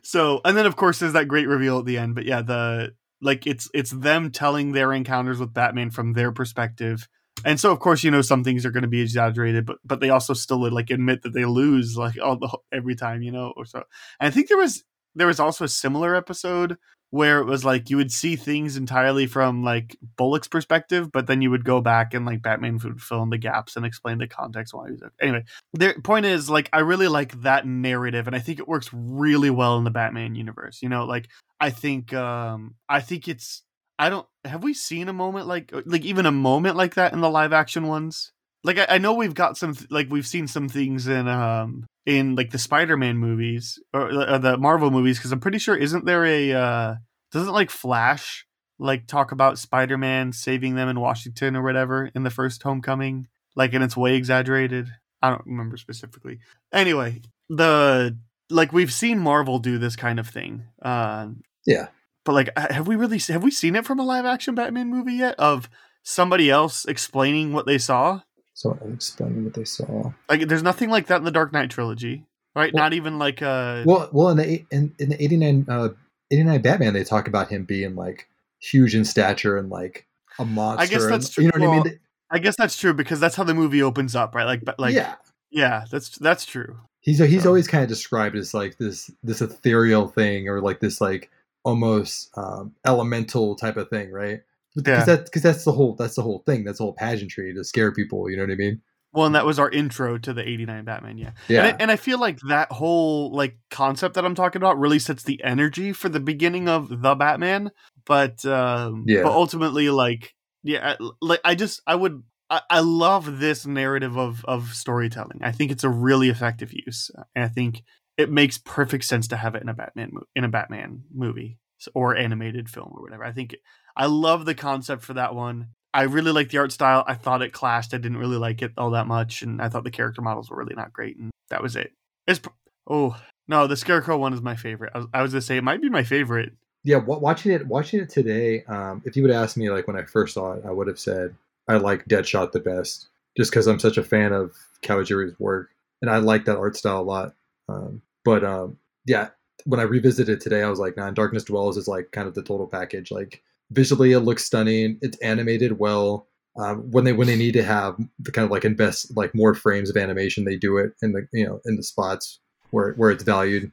so 0.04 0.42
and 0.44 0.58
then 0.58 0.66
of 0.66 0.76
course 0.76 1.00
there's 1.00 1.14
that 1.14 1.28
great 1.28 1.48
reveal 1.48 1.80
at 1.80 1.86
the 1.86 1.98
end 1.98 2.16
but 2.16 2.26
yeah 2.26 2.42
the 2.42 2.94
like 3.22 3.48
it's 3.48 3.70
it's 3.74 3.92
them 3.92 4.32
telling 4.32 4.72
their 4.72 4.92
encounters 4.92 5.40
with 5.40 5.54
batman 5.54 5.90
from 5.90 6.14
their 6.14 6.32
perspective 6.32 7.08
and 7.46 7.60
so 7.60 7.72
of 7.72 7.80
course 7.80 8.04
you 8.04 8.12
know 8.12 8.22
some 8.22 8.44
things 8.44 8.66
are 8.66 8.72
going 8.72 8.84
to 8.84 8.90
be 8.90 9.02
exaggerated 9.02 9.66
but 9.66 9.78
but 9.84 10.00
they 10.00 10.10
also 10.10 10.34
still 10.34 10.70
like 10.72 10.90
admit 10.90 11.22
that 11.24 11.34
they 11.34 11.46
lose 11.46 11.98
like 11.98 12.16
all 12.22 12.38
the 12.38 12.58
every 12.72 12.96
time 12.96 13.22
you 13.22 13.32
know 13.32 13.54
or 13.56 13.66
so 13.66 13.84
and 14.20 14.28
i 14.28 14.30
think 14.30 14.48
there 14.48 14.58
was 14.58 14.84
there 15.16 15.28
was 15.28 15.40
also 15.40 15.66
a 15.66 15.70
similar 15.70 16.16
episode 16.16 16.78
where 17.12 17.40
it 17.40 17.46
was 17.46 17.66
like 17.66 17.90
you 17.90 17.98
would 17.98 18.12
see 18.12 18.36
things 18.36 18.78
entirely 18.78 19.26
from 19.26 19.64
like 19.64 19.98
Bullock's 20.16 20.48
perspective, 20.48 21.12
but 21.12 21.26
then 21.26 21.42
you 21.42 21.50
would 21.50 21.66
go 21.66 21.82
back 21.82 22.14
and 22.14 22.26
like 22.26 22.42
Batman 22.42 22.80
would 22.84 23.02
fill 23.02 23.24
in 23.24 23.32
the 23.32 23.38
gaps 23.38 23.76
and 23.76 23.86
explain 23.86 24.20
the 24.20 24.28
context 24.28 24.74
why 24.74 24.88
he 24.88 24.92
was. 24.94 25.02
Anyway, 25.20 25.44
the 25.74 25.96
point 26.04 26.26
is 26.26 26.50
like 26.50 26.70
I 26.72 26.80
really 26.80 27.08
like 27.08 27.42
that 27.42 27.66
narrative 27.66 28.28
and 28.28 28.36
I 28.36 28.40
think 28.40 28.60
it 28.60 28.68
works 28.68 28.90
really 28.94 29.50
well 29.50 29.78
in 29.78 29.86
the 29.86 29.92
Batman 29.92 30.36
universe. 30.36 30.82
You 30.82 30.90
know, 30.90 31.06
like 31.06 31.30
I 31.60 31.72
think 31.72 32.14
um 32.14 32.76
I 32.88 33.02
think 33.02 33.28
it's 33.28 33.64
I 34.00 34.10
don't 34.10 34.26
have 34.46 34.64
we 34.64 34.74
seen 34.74 35.10
a 35.10 35.14
moment 35.14 35.46
like 35.48 35.72
like 35.86 36.06
even 36.06 36.26
a 36.26 36.32
moment 36.32 36.78
like 36.78 36.96
that 36.96 37.14
in 37.14 37.20
the 37.20 37.30
live 37.30 37.54
action 37.54 37.88
ones? 37.88 38.32
Like 38.64 38.80
I, 38.80 38.86
I 38.92 38.98
know 38.98 39.14
we've 39.14 39.36
got 39.36 39.58
some 39.58 39.76
like 39.90 40.10
we've 40.10 40.26
seen 40.26 40.48
some 40.48 40.70
things 40.70 41.08
in 41.08 41.28
um 41.28 41.86
in 42.06 42.36
like 42.36 42.52
the 42.52 42.58
Spider-Man 42.58 43.18
movies 43.18 43.78
or, 43.94 44.10
or 44.10 44.40
the 44.40 44.58
Marvel 44.58 44.90
movies 44.90 45.20
because 45.20 45.34
I'm 45.34 45.42
pretty 45.42 45.60
sure 45.60 45.76
isn't 45.76 46.06
there 46.06 46.26
a 46.26 46.54
uh 46.54 46.96
doesn't 47.32 47.54
like 47.54 47.70
Flash 47.70 48.46
like 48.80 49.06
talk 49.06 49.34
about 49.34 49.60
Spider-Man 49.60 50.32
saving 50.32 50.76
them 50.76 50.88
in 50.88 51.00
Washington 51.00 51.58
or 51.58 51.62
whatever 51.62 52.10
in 52.16 52.24
the 52.24 52.30
first 52.30 52.64
Homecoming 52.64 53.28
like 53.56 53.74
and 53.74 53.84
it's 53.84 53.98
way 53.98 54.16
exaggerated. 54.16 54.88
I 55.22 55.30
don't 55.32 55.46
remember 55.46 55.76
specifically. 55.76 56.40
Anyway, 56.72 57.22
the 57.50 58.18
like 58.50 58.72
we've 58.72 58.94
seen 58.94 59.20
Marvel 59.20 59.60
do 59.60 59.78
this 59.78 59.98
kind 59.98 60.20
of 60.20 60.28
thing. 60.30 60.64
Uh, 60.82 61.28
Yeah. 61.66 61.88
But 62.30 62.36
like 62.36 62.72
have 62.72 62.86
we 62.88 62.96
really 62.96 63.18
have 63.30 63.42
we 63.42 63.50
seen 63.50 63.76
it 63.76 63.88
from 63.88 63.98
a 63.98 64.04
live 64.04 64.24
action 64.24 64.54
Batman 64.54 64.88
movie 64.88 65.14
yet 65.16 65.34
of 65.40 65.68
somebody 66.04 66.52
else 66.52 66.86
explaining 66.86 67.54
what 67.54 67.66
they 67.66 67.80
saw? 67.80 68.22
so 68.54 68.78
explaining 68.94 69.46
what 69.46 69.56
they 69.56 69.64
saw. 69.64 70.12
Like 70.30 70.48
there's 70.48 70.62
nothing 70.62 70.92
like 70.92 71.08
that 71.08 71.18
in 71.18 71.24
the 71.24 71.32
Dark 71.32 71.52
Knight 71.54 71.72
trilogy. 71.72 72.26
Right? 72.56 72.72
Well- 72.72 72.84
Not 72.84 72.94
even 72.94 73.18
like 73.18 73.42
uh 73.42 73.82
Well, 73.84 74.10
well, 74.12 74.30
in 74.30 74.38
the 74.38 74.64
in, 74.70 74.94
in 75.00 75.10
the 75.10 75.24
eighty 75.24 75.38
nine 75.38 75.66
uh, 75.68 75.90
eighty 76.30 76.44
nine 76.44 76.62
Batman, 76.62 76.94
they 76.94 77.04
talk 77.04 77.28
about 77.28 77.50
him 77.50 77.64
being 77.64 77.96
like 77.96 78.28
huge 78.60 78.94
in 78.94 79.06
stature 79.06 79.58
and 79.58 79.70
like 79.72 80.06
a 80.38 80.46
monster. 80.46 80.84
I 80.84 80.86
guess 80.86 81.02
and- 81.06 81.12
that's 81.14 81.30
true. 81.30 81.46
You 81.46 81.52
know 81.56 81.60
what 81.62 81.66
I 81.66 81.76
Well, 81.78 81.84
mean? 81.86 82.00
I 82.30 82.38
guess 82.38 82.58
that's 82.58 82.78
true 82.78 82.94
because 82.94 83.20
that's 83.20 83.36
how 83.36 83.44
the 83.44 83.56
movie 83.56 83.82
opens 83.82 84.16
up, 84.16 84.36
right? 84.36 84.46
Like, 84.46 84.64
but 84.64 84.80
like, 84.80 84.94
yeah, 84.94 85.16
yeah, 85.50 85.86
that's 85.90 86.16
that's 86.20 86.46
true. 86.46 86.78
he's 87.02 87.18
he's 87.18 87.42
So- 87.42 87.50
always 87.50 87.68
kind 87.68 87.82
of 87.84 87.90
described 87.90 88.36
as 88.36 88.54
like 88.54 88.78
this 88.78 89.10
this 89.24 89.42
ethereal 89.42 90.08
thing 90.08 90.48
or 90.48 90.62
like 90.62 90.80
this 90.80 91.02
like 91.02 91.32
almost 91.64 92.30
um, 92.38 92.74
elemental 92.86 93.56
type 93.56 93.78
of 93.78 93.90
thing, 93.90 94.12
right? 94.12 94.40
Yeah. 94.76 94.82
Because 94.84 95.06
that 95.08 95.26
because 95.26 95.42
that's 95.42 95.66
the 95.66 95.72
whole 95.72 95.96
that's 95.96 96.16
the 96.16 96.22
whole 96.22 96.44
thing. 96.46 96.64
That's 96.64 96.78
the 96.78 96.84
whole 96.86 96.94
pageantry 96.94 97.54
to 97.54 97.64
scare 97.64 97.92
people. 97.92 98.30
You 98.30 98.38
know 98.38 98.44
what 98.44 98.52
I 98.52 98.56
mean? 98.56 98.82
Well, 99.12 99.26
and 99.26 99.34
that 99.34 99.46
was 99.46 99.58
our 99.58 99.70
intro 99.72 100.20
to 100.20 100.34
the 100.34 100.48
'89 100.48 100.86
Batman, 100.86 101.18
yeah. 101.18 101.32
Yeah. 101.48 101.64
And 101.64 101.68
I, 101.68 101.78
and 101.80 101.92
I 101.92 101.96
feel 101.96 102.20
like 102.20 102.38
that 102.48 102.72
whole 102.72 103.34
like 103.34 103.58
concept 103.72 104.14
that 104.16 104.24
I'm 104.26 104.36
talking 104.36 104.62
about 104.62 104.78
really 104.80 105.00
sets 105.00 105.24
the 105.24 105.42
energy 105.44 105.94
for 105.94 106.10
the 106.10 106.20
beginning 106.20 106.70
of 106.70 107.02
the 107.02 107.16
Batman. 107.16 107.72
But 108.06 108.46
um, 108.46 109.06
Yeah. 109.08 109.24
but 109.24 109.32
ultimately, 109.32 109.90
like, 109.90 110.36
yeah, 110.64 110.96
like 111.22 111.42
I 111.44 111.56
just 111.56 111.82
I 111.88 111.96
would. 111.96 112.24
I 112.52 112.62
I 112.70 112.80
love 112.82 113.40
this 113.40 113.66
narrative 113.66 114.18
of 114.18 114.46
of 114.46 114.70
storytelling. 114.74 115.40
I 115.42 115.52
think 115.52 115.72
it's 115.72 115.84
a 115.84 115.90
really 115.90 116.30
effective 116.30 116.72
use, 116.72 117.10
and 117.36 117.44
I 117.44 117.48
think 117.48 117.84
it 118.20 118.30
makes 118.30 118.58
perfect 118.60 119.06
sense 119.06 119.30
to 119.30 119.38
have 119.38 119.56
it 119.56 119.64
in 119.64 119.70
a 119.70 119.74
Batman 119.74 120.12
in 120.36 120.44
a 120.44 120.50
Batman 120.50 121.04
movie 121.14 121.58
or 121.96 122.16
animated 122.16 122.70
film 122.70 122.92
or 122.94 123.02
whatever. 123.02 123.24
I 123.24 123.32
think 123.32 123.56
I 123.96 124.06
love 124.08 124.46
the 124.46 124.54
concept 124.56 125.04
for 125.04 125.14
that 125.14 125.34
one. 125.34 125.70
I 125.94 126.04
really 126.04 126.32
like 126.32 126.50
the 126.50 126.60
art 126.60 126.72
style. 126.72 127.04
I 127.08 127.16
thought 127.16 127.42
it 127.42 127.54
clashed. 127.54 127.94
I 127.94 127.98
didn't 127.98 128.18
really 128.18 128.38
like 128.38 128.62
it 128.62 128.74
all 128.78 128.92
that 128.92 129.08
much, 129.08 129.42
and 129.42 129.62
I 129.62 129.70
thought 129.70 129.84
the 129.86 129.90
character 129.90 130.22
models 130.22 130.50
were 130.50 130.58
really 130.58 130.76
not 130.76 130.94
great, 130.94 131.18
and 131.18 131.32
that 131.50 131.64
was 131.64 131.76
it. 131.76 131.94
It's 132.28 132.42
oh 132.88 133.16
no, 133.48 133.66
the 133.66 133.78
Scarecrow 133.78 134.18
one 134.18 134.34
is 134.34 134.42
my 134.42 134.56
favorite. 134.56 134.92
I 134.94 134.98
was, 135.00 135.08
I 135.14 135.22
was 135.24 135.32
gonna 135.32 135.42
say 135.42 135.58
it 135.58 135.64
might 135.64 135.82
be 135.82 135.90
my 135.90 136.04
favorite. 136.04 136.52
yeah 136.84 136.98
wa- 136.98 137.18
watching 137.18 137.52
it 137.54 137.66
watching 137.68 138.00
it 138.02 138.10
today 138.10 138.64
um 138.66 139.02
if 139.06 139.16
you 139.16 139.24
would 139.24 139.32
ask 139.32 139.58
me 139.58 139.70
like 139.70 139.86
when 139.88 139.98
i 139.98 140.04
first 140.04 140.34
saw 140.36 140.54
it 140.54 140.64
i 140.66 140.72
would 140.72 140.88
have 140.88 141.00
said 141.00 141.34
i 141.68 141.76
like 141.76 142.06
deadshot 142.06 142.52
the 142.54 142.60
best 142.60 143.10
just 143.36 143.52
because 143.52 143.68
i'm 143.68 143.80
such 143.80 143.98
a 143.98 144.04
fan 144.04 144.32
of 144.32 144.56
kawajiri's 144.82 145.38
work 145.40 145.72
and 146.02 146.10
i 146.10 146.18
like 146.18 146.46
that 146.46 146.58
art 146.58 146.78
style 146.78 147.02
a 147.02 147.10
lot 147.16 147.34
um 147.68 148.02
but 148.30 148.44
um 148.44 148.78
yeah 149.06 149.30
when 149.66 149.80
i 149.80 149.84
revisited 149.84 150.30
it 150.38 150.42
today 150.42 150.62
i 150.64 150.70
was 150.70 150.80
like 150.80 150.96
nah 150.98 151.10
darkness 151.12 151.44
dwells 151.44 151.78
is 151.78 151.88
like 151.88 152.12
kind 152.12 152.28
of 152.28 152.34
the 152.36 152.44
total 152.44 152.68
package. 152.68 153.12
Like 153.12 153.42
visually 153.72 154.12
it 154.14 154.22
looks 154.22 154.44
stunning. 154.46 154.98
It's 155.02 155.18
animated 155.20 155.80
well. 155.80 156.28
Um, 156.60 156.90
when 156.92 157.04
they 157.06 157.14
when 157.14 157.28
they 157.28 157.36
need 157.38 157.54
to 157.54 157.64
have 157.64 157.96
the 158.20 158.32
kind 158.32 158.44
of 158.46 158.52
like 158.52 158.66
invest 158.66 159.16
like 159.16 159.34
more 159.36 159.54
frames 159.54 159.90
of 159.90 159.96
animation 159.96 160.44
they 160.44 160.58
do 160.58 160.78
it 160.78 160.92
in 161.02 161.14
the 161.14 161.28
you 161.32 161.46
know 161.46 161.62
in 161.66 161.76
the 161.78 161.84
spots 161.84 162.40
where 162.72 162.94
where 162.94 163.12
it's 163.12 163.24
valued. 163.24 163.72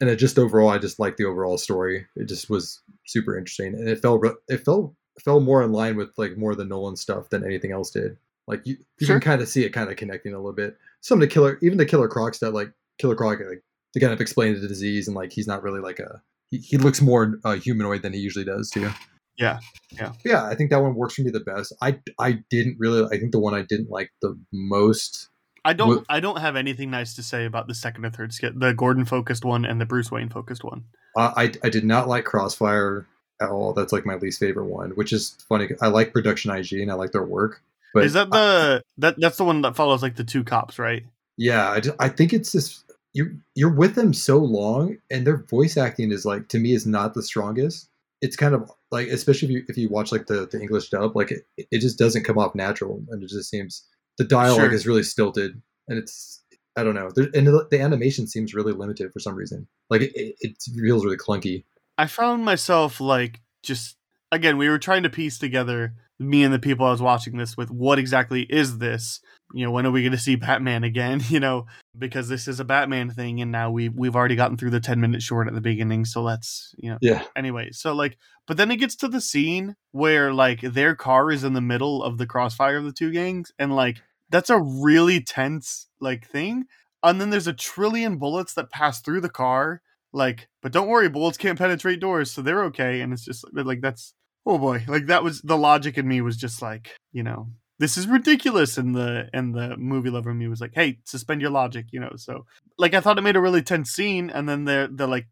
And 0.00 0.10
it 0.10 0.16
just 0.16 0.38
overall 0.38 0.68
i 0.70 0.78
just 0.78 0.98
like 0.98 1.16
the 1.16 1.24
overall 1.24 1.56
story. 1.58 2.06
It 2.16 2.26
just 2.28 2.50
was 2.50 2.82
super 3.06 3.38
interesting. 3.38 3.74
And 3.74 3.88
it 3.88 4.02
felt 4.02 4.24
it 4.48 4.64
felt 4.64 4.92
fell 5.24 5.40
more 5.40 5.62
in 5.62 5.72
line 5.72 5.96
with 5.96 6.10
like 6.18 6.36
more 6.36 6.50
of 6.50 6.58
the 6.58 6.64
nolan 6.64 6.96
stuff 6.96 7.30
than 7.30 7.44
anything 7.44 7.70
else 7.72 7.90
did. 7.90 8.16
Like 8.46 8.66
you, 8.66 8.76
you 8.98 9.06
Sure. 9.06 9.20
can 9.20 9.30
kind 9.30 9.42
of 9.42 9.48
see 9.48 9.64
it 9.64 9.70
kind 9.70 9.88
of 9.88 9.96
connecting 9.96 10.34
a 10.34 10.36
little 10.38 10.52
bit. 10.52 10.76
Some 11.00 11.18
of 11.18 11.20
the 11.20 11.32
killer 11.32 11.58
even 11.62 11.78
the 11.78 11.86
killer 11.86 12.08
croc 12.08 12.36
that 12.40 12.52
like 12.52 12.72
killer 12.98 13.14
croc 13.14 13.38
like 13.40 13.62
they 13.92 14.00
kind 14.00 14.12
of 14.12 14.20
explain 14.20 14.60
the 14.60 14.68
disease 14.68 15.06
and 15.08 15.16
like 15.16 15.32
he's 15.32 15.46
not 15.46 15.62
really 15.62 15.80
like 15.80 15.98
a 15.98 16.20
he, 16.50 16.58
he 16.58 16.76
looks 16.78 17.00
more 17.00 17.38
uh, 17.44 17.54
humanoid 17.54 18.02
than 18.02 18.12
he 18.12 18.18
usually 18.20 18.44
does 18.44 18.70
too 18.70 18.90
Yeah, 19.38 19.58
yeah. 19.92 20.12
yeah 20.24 20.44
i 20.44 20.54
think 20.54 20.70
that 20.70 20.80
one 20.82 20.94
works 20.94 21.14
for 21.14 21.22
me 21.22 21.30
the 21.30 21.40
best 21.40 21.72
i 21.82 21.98
i 22.18 22.38
didn't 22.50 22.76
really 22.78 23.04
i 23.14 23.18
think 23.18 23.32
the 23.32 23.38
one 23.40 23.54
i 23.54 23.62
didn't 23.62 23.90
like 23.90 24.10
the 24.22 24.38
most 24.52 25.28
I 25.66 25.72
don't. 25.72 25.88
What- 25.88 26.04
I 26.10 26.20
don't 26.20 26.40
have 26.40 26.56
anything 26.56 26.90
nice 26.90 27.14
to 27.14 27.22
say 27.22 27.46
about 27.46 27.68
the 27.68 27.74
second 27.74 28.04
or 28.04 28.10
third 28.10 28.34
skit, 28.34 28.60
the 28.60 28.74
Gordon 28.74 29.06
focused 29.06 29.46
one 29.46 29.64
and 29.64 29.80
the 29.80 29.86
Bruce 29.86 30.10
Wayne 30.10 30.28
focused 30.28 30.62
one. 30.62 30.84
Uh, 31.16 31.32
I 31.34 31.52
I 31.62 31.70
did 31.70 31.86
not 31.86 32.06
like 32.06 32.26
Crossfire 32.26 33.06
at 33.40 33.48
all. 33.48 33.72
That's 33.72 33.90
like 33.90 34.04
my 34.04 34.16
least 34.16 34.38
favorite 34.40 34.66
one, 34.66 34.90
which 34.90 35.10
is 35.10 35.34
funny. 35.48 35.70
I 35.80 35.86
like 35.88 36.12
Production 36.12 36.50
IG 36.50 36.72
and 36.74 36.90
I 36.90 36.94
like 36.96 37.12
their 37.12 37.24
work. 37.24 37.62
But 37.94 38.04
is 38.04 38.12
that 38.12 38.28
the 38.30 38.82
that 38.98 39.14
that's 39.16 39.38
the 39.38 39.44
one 39.44 39.62
that 39.62 39.74
follows 39.74 40.02
like 40.02 40.16
the 40.16 40.22
two 40.24 40.44
cops, 40.44 40.78
right? 40.78 41.04
yeah, 41.38 41.70
I, 41.70 41.80
ju- 41.80 41.96
I 41.98 42.10
think 42.10 42.34
it's 42.34 42.52
this. 42.52 42.83
You 43.14 43.38
you're 43.54 43.74
with 43.74 43.94
them 43.94 44.12
so 44.12 44.38
long, 44.38 44.98
and 45.10 45.26
their 45.26 45.38
voice 45.38 45.76
acting 45.76 46.10
is 46.10 46.24
like 46.26 46.48
to 46.48 46.58
me 46.58 46.72
is 46.72 46.86
not 46.86 47.14
the 47.14 47.22
strongest. 47.22 47.88
It's 48.20 48.36
kind 48.36 48.54
of 48.54 48.70
like 48.90 49.08
especially 49.08 49.48
if 49.48 49.52
you 49.52 49.64
if 49.68 49.76
you 49.78 49.88
watch 49.88 50.12
like 50.12 50.26
the 50.26 50.46
the 50.50 50.60
English 50.60 50.90
dub, 50.90 51.16
like 51.16 51.30
it, 51.30 51.46
it 51.56 51.78
just 51.78 51.98
doesn't 51.98 52.24
come 52.24 52.38
off 52.38 52.54
natural, 52.54 53.02
and 53.10 53.22
it 53.22 53.28
just 53.28 53.48
seems 53.50 53.86
the 54.18 54.24
dialogue 54.24 54.70
Sure. 54.70 54.72
is 54.72 54.86
really 54.86 55.02
stilted, 55.02 55.60
and 55.88 55.98
it's 55.98 56.42
I 56.76 56.82
don't 56.82 56.94
know. 56.94 57.10
There, 57.14 57.28
and 57.34 57.46
the, 57.46 57.66
the 57.70 57.80
animation 57.80 58.26
seems 58.26 58.52
really 58.52 58.72
limited 58.72 59.12
for 59.12 59.20
some 59.20 59.36
reason. 59.36 59.68
Like 59.90 60.02
it, 60.02 60.12
it, 60.14 60.34
it 60.40 60.56
feels 60.62 61.04
really 61.04 61.16
clunky. 61.16 61.64
I 61.96 62.06
found 62.06 62.44
myself 62.44 63.00
like 63.00 63.40
just 63.62 63.96
again, 64.32 64.58
we 64.58 64.68
were 64.68 64.78
trying 64.78 65.04
to 65.04 65.10
piece 65.10 65.38
together 65.38 65.94
me 66.18 66.44
and 66.44 66.54
the 66.54 66.58
people 66.58 66.86
I 66.86 66.90
was 66.90 67.02
watching 67.02 67.36
this 67.36 67.56
with 67.56 67.70
what 67.70 67.98
exactly 67.98 68.42
is 68.42 68.78
this? 68.78 69.20
You 69.52 69.64
know, 69.64 69.70
when 69.70 69.86
are 69.86 69.90
we 69.90 70.02
going 70.02 70.12
to 70.12 70.18
see 70.18 70.36
Batman 70.36 70.84
again? 70.84 71.20
You 71.28 71.40
know, 71.40 71.66
because 71.98 72.28
this 72.28 72.48
is 72.48 72.60
a 72.60 72.64
Batman 72.64 73.10
thing, 73.10 73.40
and 73.40 73.52
now 73.52 73.70
we 73.70 73.88
we've 73.88 74.16
already 74.16 74.36
gotten 74.36 74.56
through 74.56 74.70
the 74.70 74.80
ten 74.80 75.00
minute 75.00 75.22
short 75.22 75.48
at 75.48 75.54
the 75.54 75.60
beginning, 75.60 76.04
so 76.04 76.22
let's 76.22 76.74
you 76.78 76.90
know. 76.90 76.98
Yeah. 77.00 77.24
Anyway, 77.36 77.70
so 77.72 77.94
like, 77.94 78.18
but 78.46 78.56
then 78.56 78.70
it 78.70 78.76
gets 78.76 78.96
to 78.96 79.08
the 79.08 79.20
scene 79.20 79.76
where 79.92 80.32
like 80.32 80.60
their 80.60 80.94
car 80.94 81.30
is 81.30 81.44
in 81.44 81.52
the 81.54 81.60
middle 81.60 82.02
of 82.02 82.18
the 82.18 82.26
crossfire 82.26 82.76
of 82.76 82.84
the 82.84 82.92
two 82.92 83.12
gangs, 83.12 83.52
and 83.58 83.74
like 83.74 84.02
that's 84.30 84.50
a 84.50 84.60
really 84.60 85.20
tense 85.20 85.88
like 86.00 86.26
thing. 86.26 86.64
And 87.02 87.20
then 87.20 87.30
there's 87.30 87.46
a 87.46 87.52
trillion 87.52 88.16
bullets 88.16 88.54
that 88.54 88.70
pass 88.70 89.02
through 89.02 89.20
the 89.20 89.28
car, 89.28 89.82
like 90.14 90.48
but 90.62 90.72
don't 90.72 90.88
worry 90.88 91.08
bullets 91.08 91.36
can't 91.36 91.58
penetrate 91.58 92.00
doors 92.00 92.30
so 92.30 92.40
they're 92.40 92.64
okay 92.64 93.00
and 93.00 93.12
it's 93.12 93.24
just 93.24 93.44
like 93.52 93.80
that's 93.80 94.14
oh 94.46 94.56
boy 94.56 94.82
like 94.86 95.06
that 95.06 95.24
was 95.24 95.42
the 95.42 95.58
logic 95.58 95.98
in 95.98 96.08
me 96.08 96.20
was 96.20 96.36
just 96.36 96.62
like 96.62 96.92
you 97.12 97.22
know 97.22 97.48
this 97.78 97.96
is 97.96 98.06
ridiculous 98.06 98.78
and 98.78 98.94
the 98.94 99.28
and 99.32 99.54
the 99.54 99.76
movie 99.76 100.10
lover 100.10 100.32
me 100.32 100.48
was 100.48 100.60
like 100.60 100.72
hey 100.74 100.98
suspend 101.04 101.40
your 101.40 101.50
logic 101.50 101.86
you 101.90 102.00
know 102.00 102.12
so 102.16 102.44
like 102.78 102.94
i 102.94 103.00
thought 103.00 103.18
it 103.18 103.22
made 103.22 103.36
a 103.36 103.40
really 103.40 103.62
tense 103.62 103.90
scene 103.90 104.30
and 104.30 104.48
then 104.48 104.64
the 104.64 104.88
the 104.92 105.06
like 105.06 105.26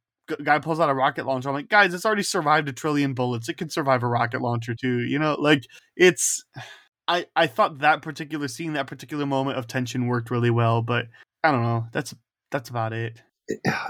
guy 0.44 0.58
pulls 0.58 0.80
out 0.80 0.88
a 0.90 0.94
rocket 0.94 1.26
launcher 1.26 1.48
i'm 1.48 1.54
like 1.54 1.68
guys 1.68 1.92
it's 1.94 2.04
already 2.06 2.22
survived 2.22 2.68
a 2.68 2.72
trillion 2.72 3.12
bullets 3.14 3.48
it 3.48 3.56
can 3.56 3.68
survive 3.68 4.02
a 4.02 4.08
rocket 4.08 4.40
launcher 4.40 4.74
too 4.74 5.00
you 5.00 5.18
know 5.18 5.34
like 5.38 5.64
it's 5.96 6.44
i 7.08 7.26
i 7.36 7.46
thought 7.46 7.78
that 7.78 8.02
particular 8.02 8.48
scene 8.48 8.72
that 8.72 8.86
particular 8.86 9.26
moment 9.26 9.58
of 9.58 9.66
tension 9.66 10.06
worked 10.06 10.30
really 10.30 10.50
well 10.50 10.80
but 10.82 11.06
i 11.44 11.50
don't 11.50 11.62
know 11.62 11.86
that's 11.92 12.14
that's 12.50 12.70
about 12.70 12.92
it 12.92 13.20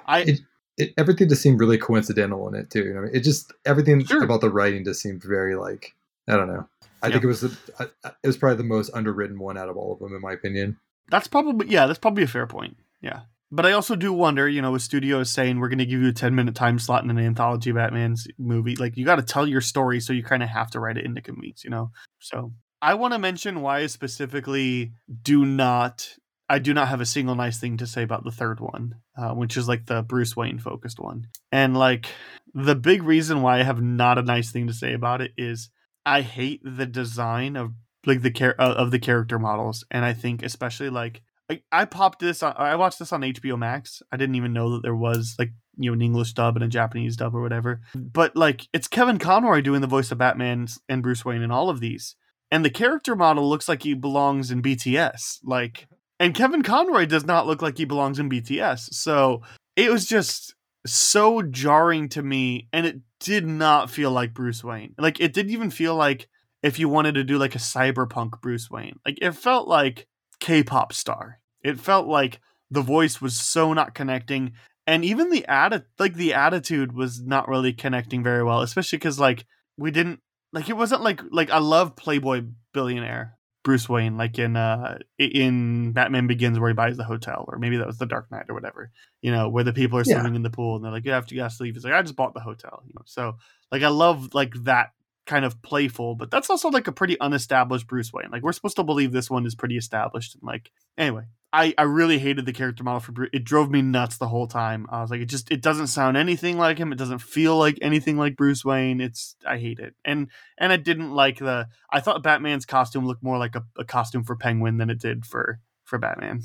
I 0.07 0.21
It- 0.21 0.41
it, 0.79 0.95
everything 0.97 1.29
just 1.29 1.43
seemed 1.43 1.61
really 1.61 1.77
coincidental 1.77 2.49
in 2.49 2.55
it 2.55 2.71
too. 2.71 2.83
You 2.85 2.95
know, 2.95 3.07
it 3.13 3.21
just 3.21 3.53
everything 3.67 4.03
Sure. 4.07 4.25
about 4.25 4.41
the 4.41 4.51
writing 4.51 4.85
just 4.85 5.03
seemed 5.03 5.23
very 5.23 5.55
like 5.55 5.95
I 6.27 6.35
don't 6.35 6.49
know. 6.49 6.67
I 7.03 7.11
think 7.11 7.25
it 7.25 7.27
was 7.27 7.41
the, 7.43 7.57
I, 7.79 7.85
I- 8.05 8.13
it 8.23 8.27
was 8.27 8.37
probably 8.37 8.59
the 8.59 8.65
most 8.65 8.91
underwritten 8.95 9.39
one 9.39 9.57
out 9.59 9.69
of 9.69 9.77
all 9.77 9.93
of 9.93 9.99
them, 9.99 10.15
in 10.15 10.21
my 10.21 10.33
opinion. 10.33 10.79
That's 11.11 11.27
probably 11.29 11.69
yeah, 11.69 11.87
that's 11.87 11.99
probably 11.99 12.23
a 12.23 12.29
fair 12.29 12.47
point. 12.47 12.77
Yeah. 13.01 13.21
But 13.55 13.67
I 13.67 13.73
also 13.73 13.97
do 13.97 14.15
wonder, 14.15 14.49
you 14.49 14.63
know, 14.63 14.75
a 14.75 14.81
studio 14.81 15.21
is 15.21 15.31
saying 15.31 15.59
we're 15.61 15.69
going 15.69 15.79
to 15.79 15.85
give 15.85 16.01
you 16.01 16.09
a 16.09 16.13
10 16.13 16.35
minute 16.35 16.55
time 16.55 16.79
slot 16.79 17.05
in 17.05 17.11
an 17.11 17.19
anthology 17.19 17.71
Batman 17.71 18.17
movie. 18.39 18.77
Like, 18.77 18.97
you 18.97 19.05
got 19.05 19.17
to 19.17 19.23
tell 19.23 19.47
your 19.47 19.61
story, 19.61 20.01
so 20.01 20.15
you 20.15 20.23
kind 20.23 20.43
of 20.43 20.49
have 20.49 20.71
to 20.71 20.81
write 20.81 20.97
it 20.97 21.05
into 21.05 21.21
convenes, 21.21 21.63
you 21.63 21.69
know? 21.69 21.91
So, 22.19 22.55
I 22.81 22.95
want 22.95 23.13
to 23.13 23.19
mention 23.19 23.61
why 23.61 23.81
I 23.81 23.87
specifically 23.89 24.93
do 25.23 25.45
not, 25.45 26.09
I 26.49 26.61
do 26.61 26.73
not 26.73 26.89
have 26.89 27.03
a 27.03 27.07
single 27.07 27.35
nice 27.35 27.59
thing 27.61 27.77
to 27.77 27.87
say 27.87 28.03
about 28.03 28.25
the 28.25 28.31
third 28.31 28.59
one, 28.59 28.95
uh, 29.19 29.35
which 29.35 29.59
is 29.59 29.69
like 29.69 29.85
the 29.85 30.03
Bruce 30.03 30.35
Wayne 30.35 30.59
focused 30.59 30.99
one. 30.99 31.27
And 31.51 31.77
like, 31.77 32.07
the 32.55 32.75
big 32.75 33.03
reason 33.03 33.43
why 33.43 33.61
I 33.61 33.65
have 33.65 33.83
not 33.83 34.17
a 34.17 34.23
nice 34.23 34.51
thing 34.51 34.69
to 34.69 34.73
say 34.73 34.95
about 34.95 35.21
it 35.21 35.33
is 35.37 35.69
I 36.05 36.23
hate 36.23 36.61
the 36.65 36.87
design 36.87 37.57
of 37.57 37.73
like 38.07 38.23
the 38.23 38.31
char- 38.31 38.57
uh, 38.59 38.75
of 38.75 38.91
the 38.91 38.99
character 38.99 39.39
models, 39.39 39.85
and 39.91 40.05
I 40.05 40.13
think 40.13 40.43
especially 40.43 40.91
like 40.91 41.23
I, 41.51 41.63
I 41.71 41.85
popped 41.85 42.19
this 42.21 42.43
on, 42.43 42.55
I 42.57 42.77
watched 42.77 42.99
this 42.99 43.13
on 43.13 43.23
HBO 43.23 43.59
Max. 43.59 44.03
I 44.11 44.17
didn't 44.17 44.37
even 44.37 44.53
know 44.53 44.71
that 44.73 44.83
there 44.83 44.95
was 44.95 45.37
like 45.39 45.53
you 45.77 45.91
know 45.91 45.95
an 45.95 46.03
English 46.03 46.33
dub 46.33 46.57
and 46.57 46.65
a 46.65 46.69
Japanese 46.69 47.17
dub 47.17 47.35
or 47.35 47.43
whatever. 47.43 47.81
But 47.95 48.37
like 48.37 48.69
it's 48.73 48.89
Kevin 48.89 49.19
Conroy 49.19 49.61
doing 49.61 49.81
the 49.81 49.87
voice 49.87 50.11
of 50.11 50.19
Batman 50.19 50.67
and 50.89 51.03
Bruce 51.03 51.25
Wayne 51.25 51.43
in 51.43 51.51
all 51.51 51.71
of 51.71 51.81
these, 51.81 52.17
and 52.51 52.65
the 52.65 52.71
character 52.71 53.15
model 53.15 53.49
looks 53.49 53.69
like 53.69 53.83
he 53.83 53.95
belongs 53.95 54.51
in 54.51 54.63
BTS. 54.63 55.39
Like, 55.45 55.89
and 56.19 56.35
Kevin 56.35 56.63
Conroy 56.63 57.07
does 57.07 57.25
not 57.25 57.47
look 57.47 57.63
like 57.63 57.79
he 57.79 57.85
belongs 57.85 58.19
in 58.19 58.29
BTS. 58.29 58.93
So 58.95 59.43
it 59.77 59.91
was 59.91 60.07
just 60.07 60.55
so 60.87 61.43
jarring 61.43 62.09
to 62.11 62.23
me, 62.23 62.69
and 62.73 62.87
it 62.87 63.01
did 63.21 63.47
not 63.47 63.91
feel 63.91 64.11
like 64.11 64.35
Bruce 64.35 64.65
Wayne. 64.65 64.95
Like 64.99 65.21
it 65.21 65.33
didn't 65.33 65.53
even 65.53 65.71
feel 65.71 65.95
like 65.95 66.29
if 66.63 66.79
you 66.79 66.89
wanted 66.89 67.15
to 67.17 67.25
do 67.25 67.39
like 67.39 67.55
a 67.55 67.59
cyberpunk 67.59 68.41
Bruce 68.41 68.71
Wayne. 68.71 68.99
Like 69.05 69.19
it 69.21 69.33
felt 69.33 69.69
like 69.69 70.07
K-pop 70.41 70.93
star. 70.93 71.41
It 71.63 71.79
felt 71.79 72.07
like 72.07 72.41
the 72.71 72.83
voice 72.83 73.21
was 73.21 73.37
so 73.39 73.73
not 73.73 73.95
connecting 73.95 74.53
and 74.87 75.05
even 75.05 75.31
the 75.31 75.45
atti- 75.49 75.85
like 75.99 76.15
the 76.15 76.35
attitude 76.35 76.93
was 76.93 77.23
not 77.23 77.49
really 77.49 77.73
connecting 77.73 78.23
very 78.23 78.43
well, 78.43 78.63
especially 78.63 78.99
cuz 78.99 79.19
like 79.19 79.47
we 79.77 79.91
didn't 79.91 80.21
like 80.53 80.69
it 80.69 80.77
wasn't 80.77 81.03
like 81.03 81.21
like 81.31 81.51
I 81.51 81.59
love 81.59 81.97
Playboy 81.97 82.45
billionaire 82.73 83.39
Bruce 83.65 83.89
Wayne 83.89 84.17
like 84.17 84.39
in 84.39 84.57
uh 84.57 84.99
in 85.19 85.93
Batman 85.93 86.27
Begins 86.27 86.59
where 86.59 86.69
he 86.71 86.75
buys 86.75 86.97
the 86.97 87.05
hotel 87.05 87.45
or 87.49 87.59
maybe 87.59 87.77
that 87.77 87.87
was 87.87 87.99
the 87.99 88.07
Dark 88.07 88.31
Knight 88.31 88.47
or 88.49 88.55
whatever. 88.55 88.91
You 89.21 89.31
know, 89.33 89.49
where 89.49 89.65
the 89.65 89.73
people 89.73 89.99
are 89.99 90.05
Yeah. 90.05 90.15
swimming 90.15 90.35
in 90.35 90.43
the 90.43 90.51
pool 90.51 90.77
and 90.77 90.85
they're 90.85 90.91
like 90.93 91.05
you 91.05 91.13
have 91.13 91.27
to 91.29 91.35
you 91.35 91.43
have 91.43 91.57
to 91.57 91.63
leave. 91.63 91.75
He's 91.75 91.85
like 91.85 91.93
I 91.95 92.03
just 92.03 92.17
bought 92.17 92.35
the 92.35 92.41
hotel, 92.41 92.83
you 92.87 92.93
know. 92.95 93.03
So 93.07 93.37
like 93.71 93.83
I 93.83 93.89
love 93.89 94.35
like 94.35 94.53
that 94.65 94.91
kind 95.27 95.45
of 95.45 95.63
playful, 95.63 96.17
but 96.17 96.31
that's 96.31 96.51
also 96.51 96.69
like 96.71 96.89
a 96.89 96.93
pretty 96.93 97.17
unestablished 97.21 97.87
Bruce 97.87 98.13
Wayne. 98.13 98.31
Like 98.33 98.43
we're 98.43 98.53
supposed 98.53 98.77
to 98.77 98.83
believe 98.85 99.13
this 99.13 99.31
one 99.31 99.47
is 99.47 99.55
pretty 99.55 99.77
established 99.77 100.35
and 100.35 100.43
like 100.43 100.71
anyway. 100.99 101.25
I, 101.53 101.75
I 101.77 101.83
really 101.83 102.19
hated 102.19 102.47
the 102.47 102.53
character 102.53 102.83
model 102.83 103.01
for 103.01 103.13
Bruce. 103.13 103.31
It 103.33 103.45
drove 103.45 103.71
me 103.71 103.83
nuts 103.83 104.17
the 104.17 104.29
whole 104.29 104.47
time. 104.47 104.87
I 104.91 105.03
was 105.03 105.11
like, 105.11 105.21
it 105.21 105.27
just 105.27 105.51
it 105.51 105.61
doesn't 105.61 105.89
sound 105.89 106.17
anything 106.17 106.57
like 106.57 106.79
him. 106.79 106.93
It 106.93 106.99
doesn't 106.99 107.19
feel 107.19 107.59
like 107.59 107.79
anything 107.83 108.17
like 108.17 108.37
Bruce 108.37 108.65
Wayne. 108.65 109.01
It's 109.01 109.37
I 109.47 109.59
hate 109.59 109.79
it. 109.79 109.95
And 110.05 110.29
and 110.59 110.73
I 110.73 110.77
didn't 110.79 111.13
like 111.13 111.39
the. 111.39 111.69
I 111.91 112.01
thought 112.01 112.23
Batman's 112.23 112.65
costume 112.65 113.07
looked 113.07 113.23
more 113.23 113.39
like 113.39 113.55
a, 113.55 113.65
a 113.77 113.85
costume 113.85 114.25
for 114.25 114.35
Penguin 114.35 114.79
than 114.79 114.89
it 114.89 114.99
did 115.01 115.27
for 115.27 115.61
for 115.85 115.99
Batman. 115.99 116.43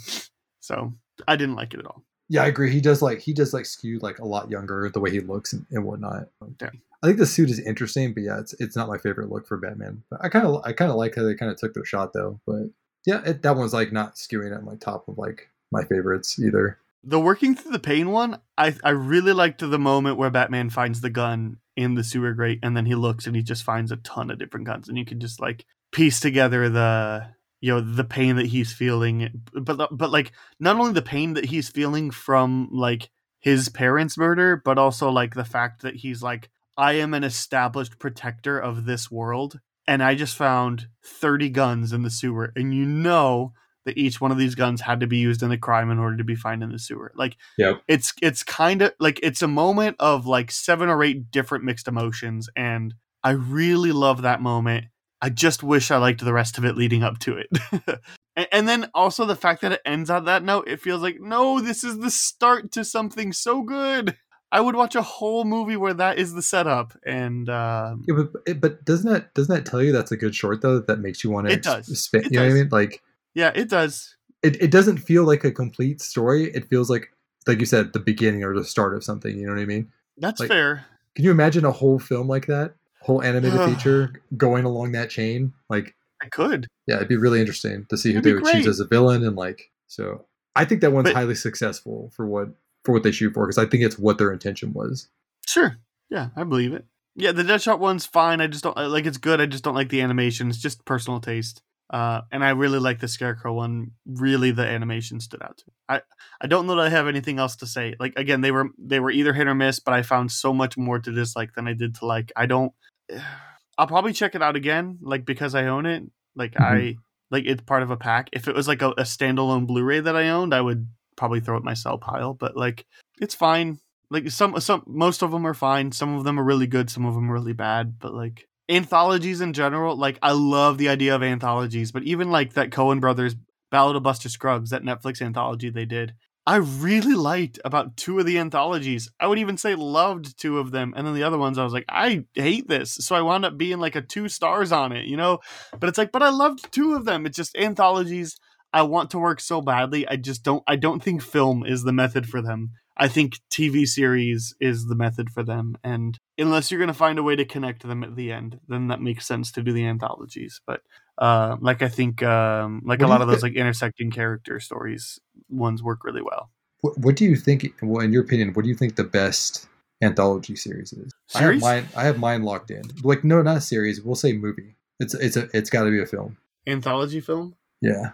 So 0.59 0.93
I 1.27 1.37
didn't 1.37 1.55
like 1.55 1.73
it 1.73 1.79
at 1.79 1.85
all. 1.85 2.03
Yeah, 2.29 2.43
I 2.43 2.47
agree. 2.47 2.71
He 2.71 2.81
does 2.81 3.01
like 3.01 3.21
he 3.21 3.33
does 3.33 3.53
like 3.53 3.65
skew 3.65 3.99
like 3.99 4.19
a 4.19 4.25
lot 4.25 4.51
younger 4.51 4.89
the 4.93 4.99
way 4.99 5.11
he 5.11 5.21
looks 5.21 5.53
and, 5.53 5.65
and 5.71 5.85
whatnot. 5.85 6.27
Yeah. 6.61 6.71
I 7.01 7.07
think 7.07 7.19
the 7.19 7.25
suit 7.25 7.49
is 7.49 7.59
interesting, 7.59 8.13
but 8.13 8.23
yeah, 8.23 8.39
it's 8.39 8.53
it's 8.59 8.75
not 8.75 8.89
my 8.89 8.97
favorite 8.97 9.31
look 9.31 9.47
for 9.47 9.55
Batman. 9.55 10.03
But 10.09 10.19
I 10.21 10.29
kind 10.29 10.45
of 10.45 10.61
I 10.65 10.73
kind 10.73 10.91
of 10.91 10.97
like 10.97 11.15
how 11.15 11.23
they 11.23 11.35
kind 11.35 11.51
of 11.51 11.57
took 11.57 11.73
their 11.73 11.85
shot 11.85 12.11
though. 12.11 12.41
But 12.45 12.63
yeah, 13.07 13.21
it, 13.25 13.41
that 13.41 13.55
one's 13.55 13.73
like 13.73 13.93
not 13.93 14.15
skewing 14.15 14.53
at 14.53 14.63
my 14.63 14.75
top 14.75 15.07
of 15.07 15.17
like 15.17 15.49
my 15.71 15.83
favorites 15.85 16.37
either. 16.37 16.77
The 17.05 17.19
working 17.19 17.55
through 17.55 17.71
the 17.71 17.79
pain 17.79 18.11
one, 18.11 18.41
I 18.57 18.75
I 18.83 18.89
really 18.89 19.31
liked 19.31 19.61
the 19.61 19.79
moment 19.79 20.17
where 20.17 20.29
Batman 20.29 20.69
finds 20.69 20.99
the 20.99 21.09
gun 21.09 21.57
in 21.77 21.95
the 21.95 22.03
sewer 22.03 22.33
grate, 22.33 22.59
and 22.61 22.75
then 22.75 22.85
he 22.85 22.95
looks 22.95 23.25
and 23.25 23.33
he 23.33 23.41
just 23.41 23.63
finds 23.63 23.93
a 23.93 23.97
ton 23.97 24.29
of 24.29 24.39
different 24.39 24.65
guns, 24.65 24.89
and 24.89 24.97
you 24.97 25.05
can 25.05 25.21
just 25.21 25.39
like 25.39 25.65
piece 25.93 26.19
together 26.19 26.67
the 26.67 27.27
you 27.61 27.73
know 27.73 27.79
the 27.79 28.03
pain 28.03 28.35
that 28.35 28.47
he's 28.47 28.73
feeling, 28.73 29.41
but 29.53 29.87
but 29.97 30.11
like 30.11 30.33
not 30.59 30.77
only 30.77 30.91
the 30.91 31.01
pain 31.01 31.33
that 31.35 31.45
he's 31.45 31.69
feeling 31.69 32.11
from 32.11 32.67
like 32.73 33.09
his 33.39 33.69
parents' 33.69 34.17
murder, 34.17 34.61
but 34.65 34.77
also 34.77 35.09
like 35.09 35.33
the 35.33 35.45
fact 35.45 35.81
that 35.81 35.95
he's 35.95 36.21
like 36.21 36.49
I 36.77 36.93
am 36.93 37.13
an 37.13 37.23
established 37.23 37.99
protector 37.99 38.59
of 38.59 38.85
this 38.85 39.09
world, 39.09 39.61
and 39.87 40.03
I 40.03 40.15
just 40.15 40.35
found 40.35 40.87
thirty 41.03 41.49
guns 41.49 41.93
in 41.93 42.03
the 42.03 42.09
sewer, 42.09 42.51
and 42.55 42.73
you 42.73 42.85
know 42.85 43.53
that 43.87 43.97
each 43.97 44.19
one 44.19 44.31
of 44.31 44.37
these 44.37 44.53
guns 44.53 44.81
had 44.81 44.99
to 44.99 45.07
be 45.07 45.17
used 45.17 45.41
in 45.41 45.49
the 45.49 45.57
crime 45.57 45.89
in 45.89 45.97
order 45.97 46.17
to 46.17 46.23
be 46.25 46.35
found 46.35 46.61
in 46.61 46.71
the 46.71 46.77
sewer. 46.77 47.13
Like 47.15 47.37
Yep. 47.57 47.81
it's 47.87 48.13
it's 48.21 48.43
kind 48.43 48.81
of 48.81 48.93
like 48.99 49.17
it's 49.23 49.41
a 49.41 49.47
moment 49.47 49.95
of 49.99 50.27
like 50.27 50.51
seven 50.51 50.89
or 50.89 51.01
eight 51.03 51.31
different 51.31 51.63
mixed 51.63 51.87
emotions 51.87 52.49
and 52.55 52.93
I 53.23 53.31
really 53.31 53.93
love 53.93 54.23
that 54.23 54.41
moment. 54.41 54.85
I 55.21 55.29
just 55.29 55.63
wish 55.63 55.89
I 55.89 55.97
liked 55.97 56.23
the 56.23 56.33
rest 56.33 56.57
of 56.57 56.65
it 56.65 56.75
leading 56.75 57.01
up 57.01 57.17
to 57.19 57.37
it. 57.37 57.47
and, 58.35 58.47
and 58.51 58.67
then 58.67 58.89
also 58.93 59.25
the 59.25 59.37
fact 59.37 59.61
that 59.61 59.71
it 59.71 59.81
ends 59.85 60.09
on 60.09 60.25
that 60.25 60.43
note, 60.43 60.67
it 60.67 60.81
feels 60.81 61.01
like 61.01 61.21
no, 61.21 61.61
this 61.61 61.85
is 61.85 61.97
the 61.99 62.11
start 62.11 62.73
to 62.73 62.83
something 62.83 63.31
so 63.31 63.61
good. 63.61 64.17
I 64.51 64.61
would 64.61 64.75
watch 64.75 64.95
a 64.95 65.01
whole 65.01 65.43
movie 65.43 65.75
where 65.75 65.93
that 65.93 66.17
is 66.17 66.33
the 66.33 66.41
setup 66.41 66.97
and 67.05 67.49
um 67.49 68.03
Yeah, 68.07 68.15
but 68.45 68.59
but 68.61 68.85
doesn't 68.85 69.11
that 69.11 69.33
doesn't 69.33 69.53
that 69.53 69.65
tell 69.69 69.81
you 69.83 69.91
that's 69.91 70.11
a 70.11 70.17
good 70.17 70.33
short 70.35 70.61
though? 70.61 70.79
That 70.79 70.99
makes 70.99 71.23
you 71.23 71.29
want 71.29 71.47
to 71.47 71.53
It 71.53 71.63
does. 71.63 71.87
Spin, 72.01 72.21
It 72.25 72.31
you 72.31 72.39
know 72.39 72.45
what 72.45 72.51
I 72.51 72.55
mean? 72.55 72.69
Like 72.71 73.01
yeah, 73.33 73.51
it 73.55 73.69
does. 73.69 74.15
it, 74.41 74.59
it 74.61 74.71
doesn't 74.71 74.97
feel 74.97 75.23
like 75.25 75.43
a 75.43 75.51
complete 75.51 76.01
story. 76.01 76.45
It 76.55 76.65
feels 76.69 76.89
like 76.89 77.11
like 77.45 77.59
you 77.59 77.65
said, 77.65 77.93
the 77.93 77.99
beginning 77.99 78.43
or 78.43 78.53
the 78.55 78.63
start 78.65 78.95
of 78.95 79.03
something. 79.03 79.37
You 79.37 79.45
know 79.47 79.53
what 79.53 79.61
I 79.61 79.65
mean? 79.65 79.91
That's 80.17 80.39
Like- 80.39 80.49
fair. 80.49 80.85
Can 81.15 81.25
you 81.25 81.31
imagine 81.31 81.65
a 81.65 81.71
whole 81.71 81.97
film 81.97 82.27
like 82.27 82.45
that, 82.45 82.75
whole 83.01 83.23
animated 83.23 83.59
feature 83.61 84.13
going 84.37 84.65
along 84.65 84.91
that 84.91 85.09
chain? 85.09 85.51
Like, 85.67 85.95
I 86.21 86.27
could. 86.29 86.67
yeah, 86.87 86.97
it'd 86.97 87.07
be 87.07 87.17
really 87.17 87.39
interesting 87.39 87.85
to 87.89 87.97
see 87.97 88.11
who 88.11 88.19
It'd 88.19 88.23
they 88.23 88.33
would 88.39 88.51
choose 88.53 88.67
as 88.67 88.79
a 88.79 88.85
villain 88.85 89.25
and 89.25 89.35
like. 89.35 89.71
So 89.87 90.25
I 90.55 90.63
think 90.65 90.81
that 90.81 90.91
one's 90.91 91.05
But- 91.09 91.15
highly 91.15 91.33
successful 91.35 92.11
for 92.15 92.27
what 92.27 92.49
for 92.83 92.93
what 92.93 93.03
they 93.03 93.11
shoot 93.11 93.33
for 93.33 93.45
because 93.45 93.57
I 93.57 93.65
think 93.65 93.83
it's 93.83 93.99
what 93.99 94.17
their 94.17 94.31
intention 94.31 94.73
was. 94.73 95.09
Sure. 95.47 95.77
Yeah, 96.09 96.29
I 96.35 96.43
believe 96.43 96.73
it. 96.73 96.85
Yeah, 97.15 97.31
the 97.31 97.43
Deadshot 97.43 97.79
one's 97.79 98.05
fine. 98.05 98.41
I 98.41 98.47
just 98.47 98.63
don't 98.63 98.77
like 98.77 99.05
it's 99.05 99.17
good. 99.17 99.41
I 99.41 99.47
just 99.47 99.63
don't 99.63 99.75
like 99.75 99.89
the 99.89 100.01
animation. 100.01 100.49
It's 100.49 100.61
just 100.61 100.85
personal 100.85 101.19
taste. 101.19 101.61
Uh, 101.89 102.21
and 102.31 102.43
I 102.43 102.49
really 102.49 102.79
like 102.79 102.99
the 102.99 103.07
Scarecrow 103.07 103.53
one. 103.53 103.91
Really, 104.05 104.51
the 104.51 104.65
animation 104.65 105.19
stood 105.19 105.41
out 105.41 105.57
to 105.57 105.63
me. 105.67 105.73
I 105.89 106.01
I 106.41 106.47
don't 106.47 106.67
know 106.67 106.75
that 106.75 106.85
I 106.85 106.89
have 106.89 107.07
anything 107.07 107.39
else 107.39 107.55
to 107.57 107.67
say. 107.67 107.95
Like 107.99 108.13
again, 108.17 108.41
they 108.41 108.51
were 108.51 108.69
they 108.77 108.99
were 108.99 109.09
either 109.09 109.33
hit 109.33 109.47
or 109.47 109.55
miss, 109.55 109.79
but 109.79 109.93
I 109.93 110.01
found 110.01 110.31
so 110.31 110.53
much 110.53 110.77
more 110.77 110.99
to 110.99 111.11
dislike 111.11 111.53
than 111.55 111.67
I 111.67 111.73
did 111.73 111.95
to 111.95 112.05
like. 112.05 112.31
I 112.35 112.45
don't. 112.45 112.73
I'll 113.79 113.87
probably 113.87 114.13
check 114.13 114.33
it 114.33 114.41
out 114.41 114.55
again, 114.55 114.97
like 115.01 115.23
because 115.23 115.53
I 115.53 115.67
own 115.67 115.85
it. 115.85 116.03
Like 116.35 116.59
I 116.59 116.97
like 117.29 117.45
it's 117.45 117.61
part 117.61 117.83
of 117.83 117.91
a 117.91 117.97
pack. 117.97 118.29
If 118.31 118.47
it 118.47 118.55
was 118.55 118.67
like 118.67 118.81
a, 118.81 118.89
a 118.89 119.03
standalone 119.03 119.67
Blu-ray 119.67 119.99
that 120.01 120.15
I 120.15 120.29
owned, 120.29 120.53
I 120.53 120.61
would 120.61 120.87
probably 121.17 121.41
throw 121.41 121.57
it 121.57 121.63
my 121.63 121.73
sell 121.73 121.97
pile. 121.97 122.33
But 122.33 122.55
like 122.55 122.85
it's 123.19 123.35
fine. 123.35 123.79
Like 124.09 124.31
some 124.31 124.59
some 124.61 124.83
most 124.87 125.21
of 125.21 125.31
them 125.31 125.45
are 125.45 125.53
fine. 125.53 125.91
Some 125.91 126.15
of 126.15 126.23
them 126.23 126.39
are 126.39 126.43
really 126.43 126.67
good 126.67 126.89
some 126.89 127.05
of 127.05 127.15
them 127.15 127.29
are 127.29 127.33
really 127.33 127.53
bad 127.53 127.99
but 127.99 128.13
like 128.13 128.45
anthologies 128.69 129.39
in 129.39 129.53
general 129.53 129.95
like 129.95 130.19
i 130.21 130.31
love 130.31 130.77
the 130.77 130.89
idea 130.89 131.15
of 131.15 131.23
anthologies 131.23 131.91
but 131.91 132.03
even 132.03 132.31
like 132.31 132.53
that 132.53 132.69
Coen 132.69 132.99
brothers 132.99 133.35
ballad 133.71 133.95
of 133.95 134.03
buster 134.03 134.29
scruggs 134.29 134.69
that 134.69 134.83
netflix 134.83 135.21
anthology 135.21 135.69
they 135.69 135.85
did 135.85 136.13
i 136.45 136.57
really 136.57 137.13
liked 137.13 137.59
about 137.65 137.95
two 137.97 138.19
of 138.19 138.25
the 138.25 138.37
anthologies. 138.39 139.09
I 139.19 139.27
would 139.27 139.37
even 139.37 139.57
say 139.57 139.75
loved 139.75 140.39
two 140.39 140.59
of 140.59 140.71
them 140.71 140.93
and 140.95 141.05
then 141.05 141.13
the 141.13 141.23
other 141.23 141.37
ones 141.37 141.57
i 141.57 141.63
was 141.63 141.73
like 141.73 141.85
i 141.89 142.23
hate 142.33 142.67
this. 142.67 142.95
So 142.95 143.15
i 143.15 143.21
wound 143.21 143.45
up 143.45 143.57
being 143.57 143.79
like 143.79 143.95
a 143.95 144.01
two 144.01 144.29
stars 144.29 144.71
on 144.71 144.93
it 144.93 145.05
you 145.05 145.17
know? 145.17 145.39
But 145.77 145.89
it's 145.89 145.97
like 145.97 146.11
but 146.11 146.23
i 146.23 146.29
loved 146.29 146.71
two 146.71 146.93
of 146.93 147.03
them. 147.05 147.25
It's 147.25 147.35
just 147.35 147.57
anthologies 147.57 148.37
i 148.77 148.81
want 148.81 149.09
to 149.11 149.19
work 149.19 149.39
so 149.39 149.61
badly 149.61 150.07
i 150.07 150.15
just 150.15 150.43
don't 150.43 150.63
i 150.67 150.75
don't 150.75 151.03
think 151.03 151.21
film 151.21 151.65
is 151.65 151.83
the 151.83 151.93
method 151.93 152.27
for 152.27 152.41
them 152.41 152.71
I 152.99 153.07
think 153.07 153.39
TV 153.51 153.87
series 153.87 154.55
is 154.59 154.87
the 154.87 154.95
method 154.95 155.29
for 155.29 155.43
them. 155.43 155.77
And 155.83 156.17
unless 156.37 156.71
you're 156.71 156.79
going 156.79 156.87
to 156.87 156.93
find 156.93 157.19
a 157.19 157.23
way 157.23 157.35
to 157.35 157.45
connect 157.45 157.83
them 157.83 158.03
at 158.03 158.15
the 158.15 158.31
end, 158.31 158.59
then 158.67 158.87
that 158.87 159.01
makes 159.01 159.27
sense 159.27 159.51
to 159.53 159.61
do 159.61 159.71
the 159.71 159.85
anthologies. 159.85 160.61
But 160.65 160.81
uh, 161.17 161.57
like 161.59 161.81
I 161.81 161.89
think, 161.89 162.23
um, 162.23 162.81
like 162.85 162.99
What 162.99 163.07
a 163.07 163.09
lot 163.09 163.21
of 163.21 163.27
those 163.27 163.41
thi- 163.41 163.49
like 163.49 163.55
intersecting 163.55 164.09
character 164.11 164.59
stories 164.59 165.19
ones 165.49 165.83
work 165.83 166.03
really 166.03 166.23
well. 166.23 166.49
What, 166.81 166.97
what 166.97 167.15
do 167.15 167.25
you 167.25 167.35
think? 167.35 167.71
Well, 167.81 168.03
in 168.03 168.11
your 168.11 168.23
opinion, 168.23 168.53
what 168.53 168.63
do 168.63 168.69
you 168.69 168.75
think 168.75 168.95
the 168.95 169.03
best 169.03 169.67
anthology 170.01 170.55
series 170.55 170.93
is? 170.93 171.13
Series? 171.27 171.63
I 171.63 171.75
have 171.75 171.83
mine. 171.83 171.89
I 171.95 172.05
have 172.05 172.19
mine 172.19 172.43
locked 172.43 172.71
in. 172.71 172.83
Like, 173.03 173.23
no, 173.23 173.41
not 173.41 173.57
a 173.57 173.61
series. 173.61 174.01
We'll 174.01 174.15
say 174.15 174.33
movie. 174.33 174.75
It's 174.99 175.13
it's 175.13 175.37
a 175.37 175.47
it's 175.53 175.69
got 175.69 175.83
to 175.83 175.91
be 175.91 176.01
a 176.01 176.05
film. 176.05 176.37
Anthology 176.65 177.21
film. 177.21 177.55
Yeah. 177.81 178.11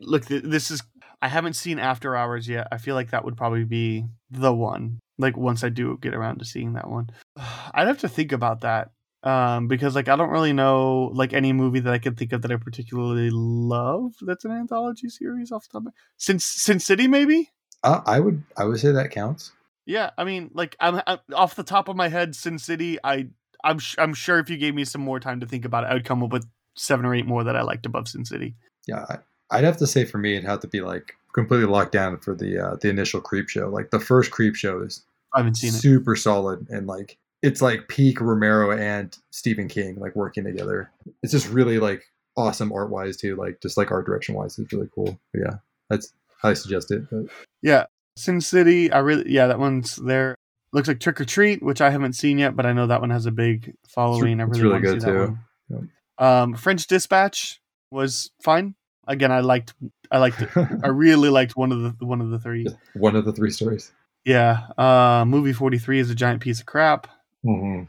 Look, 0.00 0.26
th- 0.26 0.44
this 0.44 0.70
is. 0.70 0.82
I 1.20 1.28
haven't 1.28 1.54
seen 1.54 1.78
After 1.78 2.16
Hours 2.16 2.48
yet. 2.48 2.66
I 2.72 2.78
feel 2.78 2.96
like 2.96 3.10
that 3.10 3.24
would 3.24 3.36
probably 3.36 3.64
be 3.64 4.06
the 4.30 4.52
one. 4.52 4.98
Like 5.18 5.36
once 5.36 5.62
I 5.62 5.68
do 5.68 5.96
get 6.00 6.14
around 6.14 6.38
to 6.38 6.44
seeing 6.44 6.72
that 6.72 6.88
one, 6.88 7.10
I'd 7.74 7.86
have 7.86 7.98
to 7.98 8.08
think 8.08 8.32
about 8.32 8.62
that 8.62 8.90
um, 9.22 9.68
because 9.68 9.94
like 9.94 10.08
I 10.08 10.16
don't 10.16 10.30
really 10.30 10.52
know 10.52 11.10
like 11.14 11.32
any 11.32 11.52
movie 11.52 11.80
that 11.80 11.92
I 11.92 11.98
can 11.98 12.14
think 12.14 12.32
of 12.32 12.42
that 12.42 12.50
I 12.50 12.56
particularly 12.56 13.30
love 13.30 14.14
that's 14.20 14.44
an 14.44 14.52
anthology 14.52 15.08
series 15.08 15.52
off 15.52 15.68
the 15.68 15.78
top. 15.78 15.86
Of 15.86 15.92
Since 16.16 16.44
Sin 16.44 16.80
City, 16.80 17.06
maybe. 17.06 17.50
Uh, 17.84 18.00
I 18.06 18.20
would 18.20 18.42
I 18.56 18.64
would 18.64 18.80
say 18.80 18.92
that 18.92 19.10
counts. 19.10 19.52
Yeah, 19.86 20.10
I 20.16 20.24
mean, 20.24 20.50
like 20.54 20.76
I'm, 20.80 21.02
I'm 21.06 21.18
off 21.34 21.56
the 21.56 21.64
top 21.64 21.88
of 21.88 21.96
my 21.96 22.08
head, 22.08 22.34
Sin 22.34 22.58
City. 22.58 22.98
I 23.02 23.28
I'm 23.64 23.78
sh- 23.78 23.96
I'm 23.98 24.14
sure 24.14 24.38
if 24.38 24.50
you 24.50 24.56
gave 24.56 24.74
me 24.74 24.84
some 24.84 25.02
more 25.02 25.20
time 25.20 25.40
to 25.40 25.46
think 25.46 25.64
about 25.64 25.84
it, 25.84 25.88
I 25.88 25.94
would 25.94 26.04
come 26.04 26.22
up 26.22 26.32
with 26.32 26.46
seven 26.76 27.04
or 27.04 27.14
eight 27.14 27.26
more 27.26 27.44
that 27.44 27.56
I 27.56 27.62
liked 27.62 27.86
above 27.86 28.08
Sin 28.08 28.24
City. 28.24 28.56
Yeah, 28.86 29.04
I, 29.08 29.18
I'd 29.52 29.64
have 29.64 29.76
to 29.78 29.86
say 29.86 30.04
for 30.04 30.18
me 30.18 30.36
it'd 30.36 30.48
have 30.48 30.60
to 30.60 30.68
be 30.68 30.80
like 30.80 31.14
completely 31.32 31.66
locked 31.66 31.92
down 31.92 32.18
for 32.18 32.34
the 32.34 32.58
uh, 32.58 32.76
the 32.80 32.88
initial 32.88 33.20
Creepshow. 33.20 33.70
Like 33.70 33.90
the 33.90 34.00
first 34.00 34.30
Creepshow 34.30 34.84
is 34.86 35.04
I 35.34 35.38
haven't 35.38 35.56
seen 35.56 35.70
it. 35.70 35.78
super 35.78 36.16
solid 36.16 36.66
and 36.70 36.86
like 36.86 37.18
it's 37.42 37.60
like 37.60 37.88
peak 37.88 38.20
Romero 38.20 38.70
and 38.70 39.16
Stephen 39.30 39.68
King 39.68 39.96
like 39.96 40.16
working 40.16 40.44
together. 40.44 40.90
It's 41.22 41.32
just 41.32 41.48
really 41.48 41.78
like 41.78 42.04
awesome 42.36 42.72
art 42.72 42.90
wise 42.90 43.16
too. 43.16 43.36
Like 43.36 43.60
just 43.60 43.76
like 43.76 43.90
art 43.90 44.06
direction 44.06 44.34
wise, 44.34 44.58
it's 44.58 44.72
really 44.72 44.88
cool. 44.94 45.18
But 45.32 45.40
yeah, 45.40 45.56
that's 45.90 46.12
I 46.42 46.54
suggest 46.54 46.90
it. 46.90 47.02
But 47.10 47.26
Yeah, 47.62 47.86
Sin 48.16 48.40
City. 48.40 48.90
I 48.90 48.98
really 49.00 49.30
yeah, 49.30 49.46
that 49.46 49.58
one's 49.58 49.96
there. 49.96 50.34
Looks 50.72 50.88
like 50.88 51.00
Trick 51.00 51.20
or 51.20 51.26
Treat, 51.26 51.62
which 51.62 51.82
I 51.82 51.90
haven't 51.90 52.14
seen 52.14 52.38
yet, 52.38 52.56
but 52.56 52.64
I 52.64 52.72
know 52.72 52.86
that 52.86 53.02
one 53.02 53.10
has 53.10 53.26
a 53.26 53.30
big 53.30 53.74
following. 53.86 54.40
I 54.40 54.44
it's 54.44 54.58
really, 54.58 54.80
really 54.80 55.00
to 55.00 55.06
good, 55.06 55.06
too. 55.06 55.38
one. 55.68 55.90
Um, 56.18 56.54
French 56.54 56.86
Dispatch 56.86 57.60
was 57.90 58.30
fine. 58.42 58.74
Again, 59.08 59.32
I 59.32 59.40
liked. 59.40 59.74
I 60.10 60.18
liked. 60.18 60.42
I 60.56 60.88
really 60.88 61.28
liked 61.28 61.56
one 61.56 61.72
of 61.72 61.98
the 61.98 62.04
one 62.06 62.20
of 62.20 62.30
the 62.30 62.38
three. 62.38 62.66
one 62.94 63.16
of 63.16 63.24
the 63.24 63.32
three 63.32 63.50
stories. 63.50 63.92
Yeah. 64.24 64.60
Uh, 64.78 65.24
movie 65.26 65.52
forty 65.52 65.78
three 65.78 65.98
is 65.98 66.10
a 66.10 66.14
giant 66.14 66.40
piece 66.40 66.60
of 66.60 66.66
crap. 66.66 67.08
hmm 67.42 67.82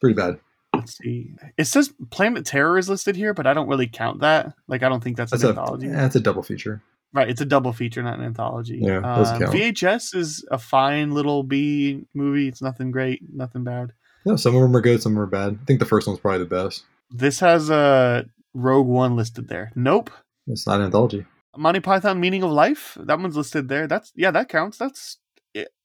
Pretty 0.00 0.14
bad. 0.14 0.38
Let's 0.74 0.96
see. 0.98 1.32
It 1.58 1.64
says 1.64 1.92
Planet 2.10 2.44
Terror 2.46 2.78
is 2.78 2.88
listed 2.88 3.16
here, 3.16 3.34
but 3.34 3.46
I 3.46 3.54
don't 3.54 3.68
really 3.68 3.86
count 3.86 4.20
that. 4.20 4.54
Like, 4.68 4.82
I 4.82 4.88
don't 4.88 5.02
think 5.02 5.16
that's, 5.16 5.30
That's 5.30 5.42
an 5.42 5.48
a 5.48 5.50
anthology. 5.60 5.88
that's 5.88 6.16
a 6.16 6.20
double 6.20 6.42
feature. 6.42 6.80
Right, 7.12 7.28
it's 7.28 7.40
a 7.40 7.44
double 7.44 7.72
feature, 7.72 8.02
not 8.04 8.18
an 8.20 8.24
anthology. 8.24 8.78
Yeah, 8.80 9.00
count. 9.00 9.52
VHS 9.52 10.14
is 10.14 10.44
a 10.50 10.58
fine 10.58 11.10
little 11.12 11.42
B 11.42 12.06
movie. 12.14 12.46
It's 12.46 12.62
nothing 12.62 12.92
great, 12.92 13.20
nothing 13.34 13.64
bad. 13.64 13.92
No, 14.24 14.36
some 14.36 14.54
of 14.54 14.62
them 14.62 14.76
are 14.76 14.80
good, 14.80 15.02
some 15.02 15.12
of 15.12 15.16
them 15.16 15.22
are 15.24 15.26
bad. 15.26 15.58
I 15.60 15.64
think 15.64 15.80
the 15.80 15.86
first 15.86 16.06
one's 16.06 16.20
probably 16.20 16.38
the 16.40 16.44
best. 16.44 16.84
This 17.10 17.40
has 17.40 17.68
a 17.68 18.26
Rogue 18.54 18.86
One 18.86 19.16
listed 19.16 19.48
there. 19.48 19.72
Nope. 19.74 20.10
It's 20.50 20.66
not 20.66 20.80
an 20.80 20.86
anthology. 20.86 21.26
Monty 21.56 21.80
Python 21.80 22.20
Meaning 22.20 22.42
of 22.42 22.50
Life. 22.50 22.96
That 23.00 23.18
one's 23.18 23.36
listed 23.36 23.68
there. 23.68 23.86
That's 23.86 24.12
yeah, 24.14 24.30
that 24.30 24.48
counts. 24.48 24.78
That's 24.78 25.18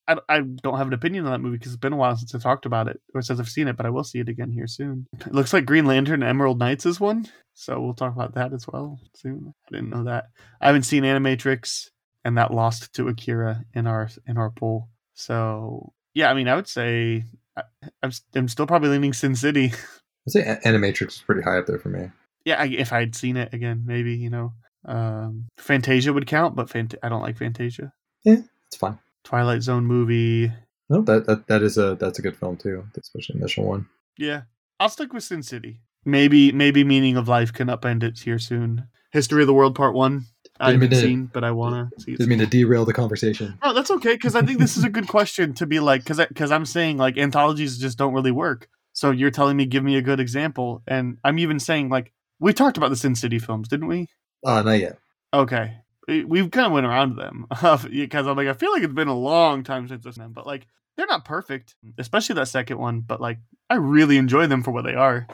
I, 0.08 0.18
I 0.30 0.42
don't 0.42 0.78
have 0.78 0.88
an 0.88 0.94
opinion 0.94 1.26
on 1.26 1.32
that 1.32 1.40
movie 1.40 1.58
because 1.58 1.74
it's 1.74 1.80
been 1.80 1.94
a 1.94 1.98
while 1.98 2.16
since 2.16 2.36
I 2.36 2.40
talked 2.40 2.66
about 2.66 2.88
it 2.88 3.02
or 3.14 3.22
since 3.22 3.40
I've 3.40 3.50
seen 3.50 3.68
it, 3.68 3.76
but 3.76 3.86
I 3.86 3.90
will 3.90 4.04
see 4.04 4.20
it 4.20 4.30
again 4.30 4.52
here 4.52 4.68
soon. 4.68 5.08
It 5.20 5.34
looks 5.34 5.54
like 5.54 5.66
Green 5.66 5.86
Lantern 5.86 6.22
and 6.22 6.30
Emerald 6.30 6.60
Knights 6.60 6.86
is 6.86 7.00
one, 7.00 7.28
so 7.54 7.82
we'll 7.82 7.94
talk 7.94 8.14
about 8.14 8.36
that 8.36 8.54
as 8.54 8.68
well 8.68 9.00
soon. 9.16 9.54
I 9.68 9.76
didn't 9.76 9.90
know 9.90 10.04
that. 10.04 10.26
I 10.62 10.68
haven't 10.68 10.84
seen 10.84 11.04
Animatrix, 11.04 11.90
and 12.24 12.38
that 12.38 12.54
lost 12.54 12.94
to 12.94 13.08
Akira 13.08 13.64
in 13.74 13.88
our 13.88 14.10
in 14.28 14.38
our 14.38 14.52
poll. 14.52 14.90
So 15.14 15.94
yeah, 16.14 16.30
I 16.30 16.34
mean, 16.34 16.48
I 16.48 16.56
would 16.56 16.68
say 16.68 17.26
I, 17.58 17.64
I'm 18.04 18.12
I'm 18.36 18.48
still 18.48 18.68
probably 18.68 18.90
leaning 18.90 19.14
Sin 19.14 19.36
City. 19.36 19.74
I'd 20.28 20.32
say 20.32 20.60
Animatrix 20.66 21.08
is 21.08 21.24
pretty 21.26 21.42
high 21.42 21.58
up 21.58 21.66
there 21.66 21.80
for 21.80 21.90
me. 21.90 22.10
Yeah, 22.46 22.62
I, 22.62 22.68
if 22.68 22.94
I'd 22.94 23.16
seen 23.16 23.36
it 23.38 23.54
again, 23.54 23.84
maybe 23.86 24.16
you 24.16 24.30
know, 24.30 24.54
um, 24.86 25.48
Fantasia 25.58 26.14
would 26.14 26.28
count, 26.28 26.56
but 26.56 26.70
Fant- 26.70 26.96
I 27.04 27.10
don't 27.10 27.22
like 27.22 27.38
Fantasia. 27.38 27.92
Yeah, 28.24 28.38
it's 28.68 28.78
fine. 28.78 29.00
Twilight 29.24 29.64
Zone 29.64 29.86
movie. 29.86 30.52
No, 30.90 31.02
that, 31.02 31.26
that 31.26 31.48
that 31.48 31.64
is 31.64 31.78
a 31.78 31.96
that's 31.96 32.20
a 32.20 32.22
good 32.22 32.38
film 32.38 32.58
too, 32.58 32.86
especially 32.98 33.34
the 33.34 33.40
initial 33.40 33.66
one. 33.66 33.88
Yeah, 34.18 34.44
I'll 34.80 34.90
stick 34.90 35.12
with 35.12 35.24
Sin 35.24 35.44
City. 35.44 35.82
Maybe 36.06 36.52
maybe 36.52 36.84
Meaning 36.84 37.18
of 37.18 37.28
Life 37.28 37.52
can 37.52 37.68
upend 37.68 38.04
it 38.04 38.20
here 38.20 38.40
soon. 38.40 38.88
History 39.12 39.42
of 39.42 39.48
the 39.48 39.54
World 39.54 39.76
Part 39.76 39.96
One. 39.96 40.26
I 40.60 40.72
haven't 40.72 40.92
to- 40.92 40.96
seen, 40.96 41.26
but 41.34 41.44
I 41.44 41.52
wanna 41.52 41.90
see. 41.98 42.12
Didn't 42.12 42.30
mean 42.30 42.40
to 42.40 42.46
derail 42.46 42.86
the 42.86 42.94
conversation. 42.94 43.58
Oh, 43.64 43.74
that's 43.74 43.92
okay 43.92 44.14
because 44.14 44.36
I 44.36 44.42
think 44.44 44.60
this 44.60 44.78
is 44.78 44.84
a 44.84 44.90
good 44.90 45.08
question 45.08 45.54
to 45.56 45.66
be 45.66 45.80
like 45.80 46.04
because 46.04 46.20
because 46.28 46.52
I'm 46.52 46.66
saying 46.66 46.98
like 46.98 47.18
anthologies 47.18 47.78
just 47.80 47.98
don't 47.98 48.14
really 48.14 48.32
work. 48.32 48.70
So 48.94 49.12
you're 49.12 49.32
telling 49.32 49.58
me 49.58 49.66
give 49.66 49.84
me 49.84 49.98
a 49.98 50.02
good 50.02 50.20
example, 50.20 50.84
and 50.88 51.18
I'm 51.24 51.40
even 51.40 51.60
saying 51.60 51.90
like 51.90 52.14
we 52.40 52.54
talked 52.54 52.78
about 52.78 52.90
the 52.90 52.96
Sin 52.96 53.16
City 53.16 53.40
films, 53.40 53.68
didn't 53.68 53.88
we? 53.88 54.08
Uh, 54.46 54.62
not 54.62 54.80
yet. 54.80 54.98
Okay, 55.34 55.76
we 56.08 56.24
we 56.24 56.48
kind 56.50 56.68
of 56.68 56.72
went 56.72 56.86
around 56.86 57.16
them 57.16 57.46
because 57.50 58.28
I'm 58.28 58.38
like 58.38 58.48
I 58.48 58.54
feel 58.54 58.72
like 58.72 58.84
it's 58.84 58.94
been 58.94 59.08
a 59.08 59.18
long 59.18 59.64
time 59.64 59.88
since 59.88 60.04
this, 60.04 60.18
but 60.30 60.46
like 60.46 60.68
they're 60.98 61.08
not 61.08 61.26
perfect, 61.26 61.76
especially 61.98 62.36
that 62.36 62.48
second 62.48 62.78
one. 62.78 63.02
But 63.02 63.22
like 63.22 63.40
I 63.70 63.76
really 63.76 64.18
enjoy 64.18 64.48
them 64.48 64.64
for 64.64 64.72
what 64.72 64.86
they 64.86 64.94
are. 64.94 65.28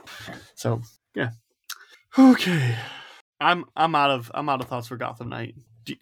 So 0.56 0.82
yeah, 1.16 1.32
okay. 2.18 2.76
I'm 3.40 3.66
I'm 3.76 3.96
out 3.96 4.12
of 4.12 4.32
I'm 4.34 4.50
out 4.50 4.62
of 4.62 4.68
thoughts 4.68 4.88
for 4.88 4.98
Gotham 4.98 5.30
Knight, 5.30 5.56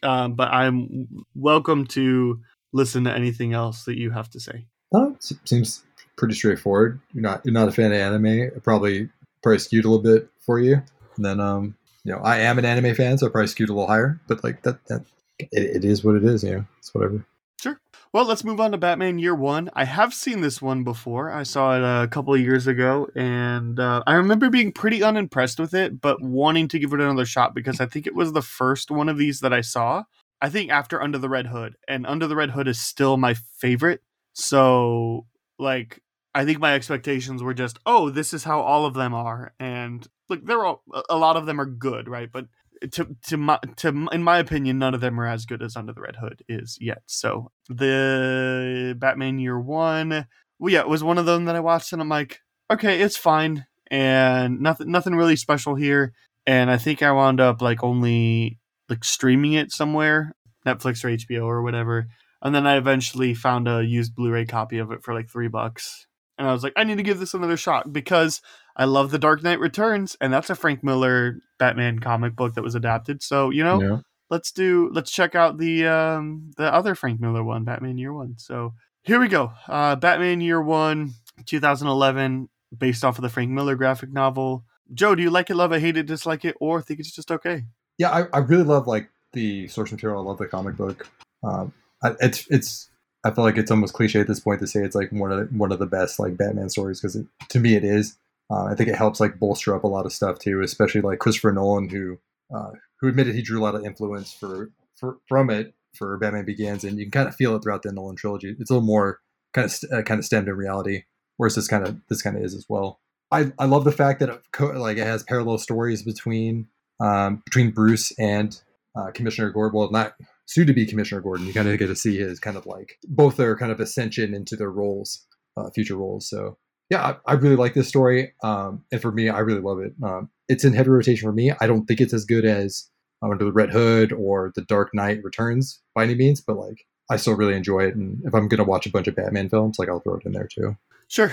um, 0.04 0.34
but 0.34 0.50
I'm 0.50 1.08
welcome 1.34 1.88
to 1.88 2.42
listen 2.74 3.06
to 3.06 3.14
anything 3.14 3.54
else 3.54 3.86
that 3.86 3.98
you 3.98 4.12
have 4.12 4.30
to 4.32 4.40
say. 4.40 4.68
No, 4.92 5.16
seems 5.46 5.84
pretty 6.18 6.36
straightforward. 6.36 7.00
You're 7.14 7.24
not 7.24 7.46
you're 7.46 7.54
not 7.54 7.70
a 7.70 7.72
fan 7.72 7.92
of 7.92 7.98
anime. 7.98 8.52
Probably 8.62 9.10
probably 9.42 9.60
skewed 9.60 9.86
a 9.86 9.90
little 9.90 10.04
bit 10.04 10.30
for 10.50 10.60
you. 10.60 10.82
And 11.16 11.24
then 11.24 11.40
um, 11.40 11.76
you 12.04 12.12
know, 12.12 12.20
I 12.22 12.40
am 12.40 12.58
an 12.58 12.66
anime 12.66 12.96
fan, 12.96 13.20
so 13.20 13.28
I 13.28 13.30
probably 13.30 13.46
skewed 13.46 13.70
a 13.70 13.74
little 13.74 13.88
higher. 13.88 14.20
But 14.28 14.44
like 14.44 14.64
that 14.64 14.84
that 14.88 15.06
it, 15.38 15.50
it 15.52 15.86
is 15.86 16.04
what 16.04 16.16
it 16.16 16.24
is. 16.24 16.44
You 16.44 16.52
know, 16.52 16.66
it's 16.80 16.92
whatever. 16.92 17.24
Sure. 17.62 17.80
Well, 18.14 18.26
let's 18.26 18.44
move 18.44 18.60
on 18.60 18.72
to 18.72 18.80
Batman 18.80 19.20
Year 19.20 19.36
One. 19.36 19.70
I 19.74 19.86
have 19.86 20.12
seen 20.12 20.42
this 20.42 20.60
one 20.60 20.84
before. 20.84 21.32
I 21.32 21.44
saw 21.44 21.76
it 21.76 21.84
a 21.84 22.08
couple 22.08 22.34
of 22.34 22.40
years 22.40 22.66
ago, 22.66 23.08
and 23.16 23.80
uh, 23.80 24.02
I 24.08 24.14
remember 24.14 24.50
being 24.50 24.72
pretty 24.72 25.04
unimpressed 25.04 25.60
with 25.60 25.76
it, 25.76 26.02
but 26.02 26.20
wanting 26.20 26.68
to 26.70 26.80
give 26.80 26.94
it 26.94 27.00
another 27.00 27.26
shot 27.26 27.54
because 27.54 27.80
I 27.80 27.86
think 27.86 28.08
it 28.08 28.16
was 28.16 28.34
the 28.34 28.42
first 28.42 28.90
one 28.90 29.08
of 29.08 29.20
these 29.20 29.42
that 29.42 29.54
I 29.54 29.62
saw. 29.62 30.06
I 30.42 30.50
think 30.50 30.72
after 30.72 31.00
Under 31.00 31.20
the 31.20 31.30
Red 31.30 31.46
Hood, 31.46 31.76
and 31.88 32.08
Under 32.08 32.26
the 32.26 32.36
Red 32.36 32.50
Hood 32.50 32.68
is 32.68 32.82
still 32.82 33.18
my 33.18 33.36
favorite. 33.60 34.02
So, 34.34 35.28
like, 35.60 36.02
I 36.34 36.46
think 36.46 36.60
my 36.60 36.76
expectations 36.76 37.42
were 37.42 37.54
just, 37.54 37.80
oh, 37.86 38.10
this 38.10 38.34
is 38.34 38.44
how 38.44 38.62
all 38.62 38.86
of 38.86 38.94
them 38.94 39.14
are, 39.14 39.54
and 39.60 40.08
like 40.30 40.46
they're 40.46 40.66
all 40.66 40.84
a 41.10 41.18
lot 41.18 41.38
of 41.38 41.46
them 41.46 41.60
are 41.60 41.66
good, 41.66 42.08
right? 42.08 42.30
But 42.32 42.46
to 42.92 43.16
to 43.28 43.38
my 43.38 43.60
to 43.78 44.08
in 44.12 44.24
my 44.24 44.38
opinion, 44.38 44.80
none 44.80 44.94
of 44.94 45.02
them 45.02 45.20
are 45.20 45.28
as 45.28 45.46
good 45.46 45.62
as 45.62 45.76
Under 45.76 45.94
the 45.94 46.02
Red 46.02 46.18
Hood 46.18 46.44
is 46.48 46.78
yet. 46.80 47.02
So 47.08 47.52
the 47.68 48.96
Batman 48.98 49.40
Year 49.40 49.60
One, 49.60 50.28
well, 50.60 50.74
yeah, 50.74 50.82
it 50.82 50.90
was 50.90 51.04
one 51.04 51.18
of 51.18 51.26
them 51.26 51.46
that 51.46 51.56
I 51.56 51.60
watched, 51.60 51.94
and 51.94 52.02
I'm 52.02 52.10
like, 52.10 52.42
okay, 52.72 53.02
it's 53.02 53.18
fine, 53.18 53.66
and 53.90 54.60
nothing 54.62 54.92
nothing 54.92 55.16
really 55.16 55.36
special 55.36 55.76
here. 55.76 56.14
And 56.46 56.72
I 56.72 56.78
think 56.78 57.02
I 57.04 57.12
wound 57.12 57.42
up 57.42 57.62
like 57.62 57.84
only 57.84 58.60
like 58.88 59.04
streaming 59.04 59.54
it 59.54 59.72
somewhere, 59.72 60.36
Netflix 60.66 61.04
or 61.04 61.10
HBO 61.10 61.46
or 61.46 61.62
whatever. 61.62 62.08
And 62.42 62.56
then 62.56 62.66
I 62.66 62.78
eventually 62.78 63.34
found 63.34 63.68
a 63.68 63.84
used 63.84 64.16
Blu-ray 64.16 64.46
copy 64.46 64.78
of 64.78 64.92
it 64.92 65.04
for 65.04 65.14
like 65.14 65.30
three 65.30 65.50
bucks. 65.50 66.08
And 66.40 66.48
I 66.48 66.54
was 66.54 66.64
like, 66.64 66.74
I 66.78 66.86
need 66.86 66.98
to 66.98 67.04
give 67.04 67.20
this 67.20 67.34
another 67.34 67.58
shot 67.58 67.92
because 67.92 68.42
I 68.76 68.86
love 68.86 69.12
The 69.12 69.20
Dark 69.20 69.44
Knight 69.44 69.60
Returns, 69.60 70.16
and 70.22 70.32
that's 70.32 70.50
a 70.50 70.56
Frank 70.56 70.84
Miller 70.84 71.42
Batman 71.58 72.00
comic 72.00 72.36
book 72.36 72.56
that 72.56 72.64
was 72.64 72.76
adapted. 72.76 73.22
So 73.22 73.50
you 73.50 73.64
know, 73.64 73.78
know? 73.78 74.02
let's 74.30 74.52
do 74.52 74.90
let's 74.94 75.12
check 75.12 75.36
out 75.36 75.58
the 75.58 75.86
um 75.86 76.52
the 76.58 76.74
other 76.74 76.96
Frank 76.96 77.20
Miller 77.20 77.44
one, 77.44 77.66
Batman 77.66 77.98
Year 77.98 78.14
One. 78.14 78.36
So 78.38 78.74
here 79.04 79.20
we 79.20 79.28
go. 79.28 79.52
Uh 79.68 79.98
Batman 79.98 80.40
Year 80.40 80.62
One, 80.62 81.12
2011, 81.46 82.48
based 82.76 83.04
off 83.04 83.18
of 83.18 83.22
the 83.22 83.30
Frank 83.30 83.52
Miller 83.52 83.76
graphic 83.76 84.12
novel. 84.12 84.64
Joe, 84.94 85.14
do 85.16 85.22
you 85.22 85.30
like 85.30 85.50
it, 85.50 85.56
love 85.56 85.74
it, 85.74 85.82
hate 85.82 85.98
it, 85.98 86.06
dislike 86.06 86.46
it, 86.46 86.56
or 86.60 86.82
think 86.82 87.02
it's 87.02 87.12
just 87.12 87.32
okay? 87.32 87.66
Yeah, 87.98 88.12
I, 88.12 88.24
I 88.34 88.40
really 88.40 88.64
love 88.64 88.88
like 88.88 89.10
the 89.34 89.68
source 89.68 89.92
material. 89.92 90.22
I 90.22 90.24
love 90.24 90.38
the 90.38 90.48
comic 90.48 90.78
book. 90.78 91.08
Um, 91.44 91.74
it's 92.22 92.48
it's. 92.50 92.89
I 93.24 93.32
feel 93.32 93.44
like 93.44 93.58
it's 93.58 93.72
almost 93.72 93.94
cliche 93.94 94.20
at 94.20 94.28
this 94.28 94.40
point 94.40 94.62
to 94.62 94.68
say 94.68 94.82
it's 94.82 94.96
like 94.96 95.12
one 95.12 95.32
of 95.32 95.40
the, 95.40 95.58
one 95.58 95.72
of 95.72 95.80
the 95.80 95.86
best 95.86 96.20
like 96.20 96.38
Batman 96.38 96.70
stories 96.70 97.02
because 97.02 97.18
to 97.50 97.60
me 97.60 97.76
it 97.76 97.84
is. 97.84 98.18
Uh, 98.52 98.66
I 98.66 98.74
think 98.74 98.90
it 98.90 98.96
helps 98.96 99.20
like 99.20 99.38
bolster 99.38 99.76
up 99.76 99.84
a 99.84 99.88
lot 99.88 100.08
of 100.08 100.14
stuff 100.14 100.40
too, 100.40 100.62
especially 100.62 101.02
like 101.02 101.20
Christopher 101.20 101.52
Nolan, 101.52 101.90
who 101.90 102.18
uh, 102.54 102.72
who 103.00 103.08
admitted 103.08 103.36
he 103.36 103.42
drew 103.42 103.60
a 103.60 103.64
lot 103.64 103.76
of 103.76 103.86
influence 103.86 104.34
for, 104.34 104.72
for 104.96 105.18
from 105.28 105.50
it 105.50 105.76
for 105.96 106.18
Batman 106.18 106.46
Begins, 106.46 106.84
and 106.84 106.98
you 106.98 107.06
can 107.06 107.12
kind 107.12 107.28
of 107.28 107.36
feel 107.36 107.56
it 107.56 107.62
throughout 107.62 107.84
the 107.84 107.92
Nolan 107.92 108.16
trilogy. 108.16 108.56
It's 108.60 108.70
a 108.70 108.74
little 108.74 108.86
more 108.86 109.20
kind 109.54 109.66
of 109.66 109.72
st- 109.72 109.92
uh, 109.92 110.02
kind 110.02 110.20
of 110.20 110.26
stemmed 110.26 110.48
in 110.48 110.56
reality, 110.56 111.04
whereas 111.38 111.56
this 111.56 111.68
kind 111.68 111.88
of 111.88 112.00
this 112.10 112.22
kind 112.22 112.38
of 112.38 112.44
is 112.44 112.56
as 112.56 112.66
well. 112.68 113.00
I, 113.32 113.52
I 113.60 113.66
love 113.66 113.84
the 113.84 113.92
fact 113.92 114.20
that 114.22 114.30
it 114.30 114.42
co- 114.52 114.68
like 114.68 114.98
it 114.98 115.06
has 115.06 115.24
parallel 115.24 115.58
stories 115.60 116.02
between 116.04 116.68
um, 117.00 117.42
between 117.46 117.72
Bruce 117.72 118.12
and 118.18 118.60
uh, 118.96 119.12
Commissioner 119.12 119.52
Gordon. 119.52 119.78
Well, 119.78 119.92
not 119.92 120.16
soon 120.50 120.66
to 120.66 120.74
be 120.74 120.86
Commissioner 120.86 121.22
Gordon. 121.22 121.46
You 121.46 121.54
kind 121.54 121.68
of 121.68 121.78
get 121.78 121.88
to 121.88 121.96
see 121.96 122.18
his 122.18 122.40
kind 122.40 122.58
of 122.58 122.66
like 122.66 122.98
both 123.08 123.38
their 123.38 123.56
kind 123.56 123.72
of 123.72 123.80
ascension 123.80 124.34
into 124.34 124.56
their 124.56 124.72
roles, 124.72 125.26
uh, 125.56 125.70
future 125.70 125.96
roles. 125.96 126.28
So 126.28 126.58
yeah, 126.90 127.16
I, 127.28 127.34
I 127.34 127.34
really 127.36 127.56
like 127.56 127.76
this 127.76 127.88
story, 127.88 128.34
um, 128.44 128.84
and 128.92 129.00
for 129.00 129.12
me, 129.12 129.30
I 129.30 129.40
really 129.40 129.62
love 129.62 129.80
it. 129.80 129.94
Um, 130.04 130.30
it's 130.48 130.66
in 130.66 130.74
heavy 130.74 130.90
rotation 130.90 131.28
for 131.28 131.32
me. 131.32 131.52
I 131.62 131.68
don't 131.68 131.86
think 131.86 132.02
it's 132.02 132.14
as 132.14 132.26
good 132.26 132.46
as 132.46 132.90
uh, 133.22 133.30
Under 133.30 133.46
the 133.46 133.52
Red 133.52 133.70
Hood 133.70 134.12
or 134.12 134.52
The 134.56 134.64
Dark 134.64 134.90
Knight 134.94 135.24
Returns 135.24 135.80
by 135.94 136.04
any 136.04 136.16
means, 136.16 136.42
but 136.42 136.58
like 136.58 136.86
I 137.12 137.18
still 137.18 137.36
really 137.36 137.56
enjoy 137.56 137.82
it. 137.82 137.96
And 137.96 138.20
if 138.26 138.34
I'm 138.34 138.48
gonna 138.48 138.64
watch 138.64 138.88
a 138.88 138.92
bunch 138.92 139.08
of 139.08 139.16
Batman 139.16 139.50
films, 139.50 139.78
like 139.78 139.88
I'll 139.88 140.00
throw 140.00 140.16
it 140.16 140.26
in 140.26 140.32
there 140.32 140.48
too. 140.48 140.76
Sure. 141.08 141.32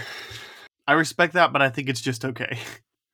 I 0.87 0.93
respect 0.93 1.33
that, 1.33 1.53
but 1.53 1.62
I 1.62 1.71
think 1.71 1.89
it's 1.89 2.01
just 2.03 2.25
okay. 2.25 2.59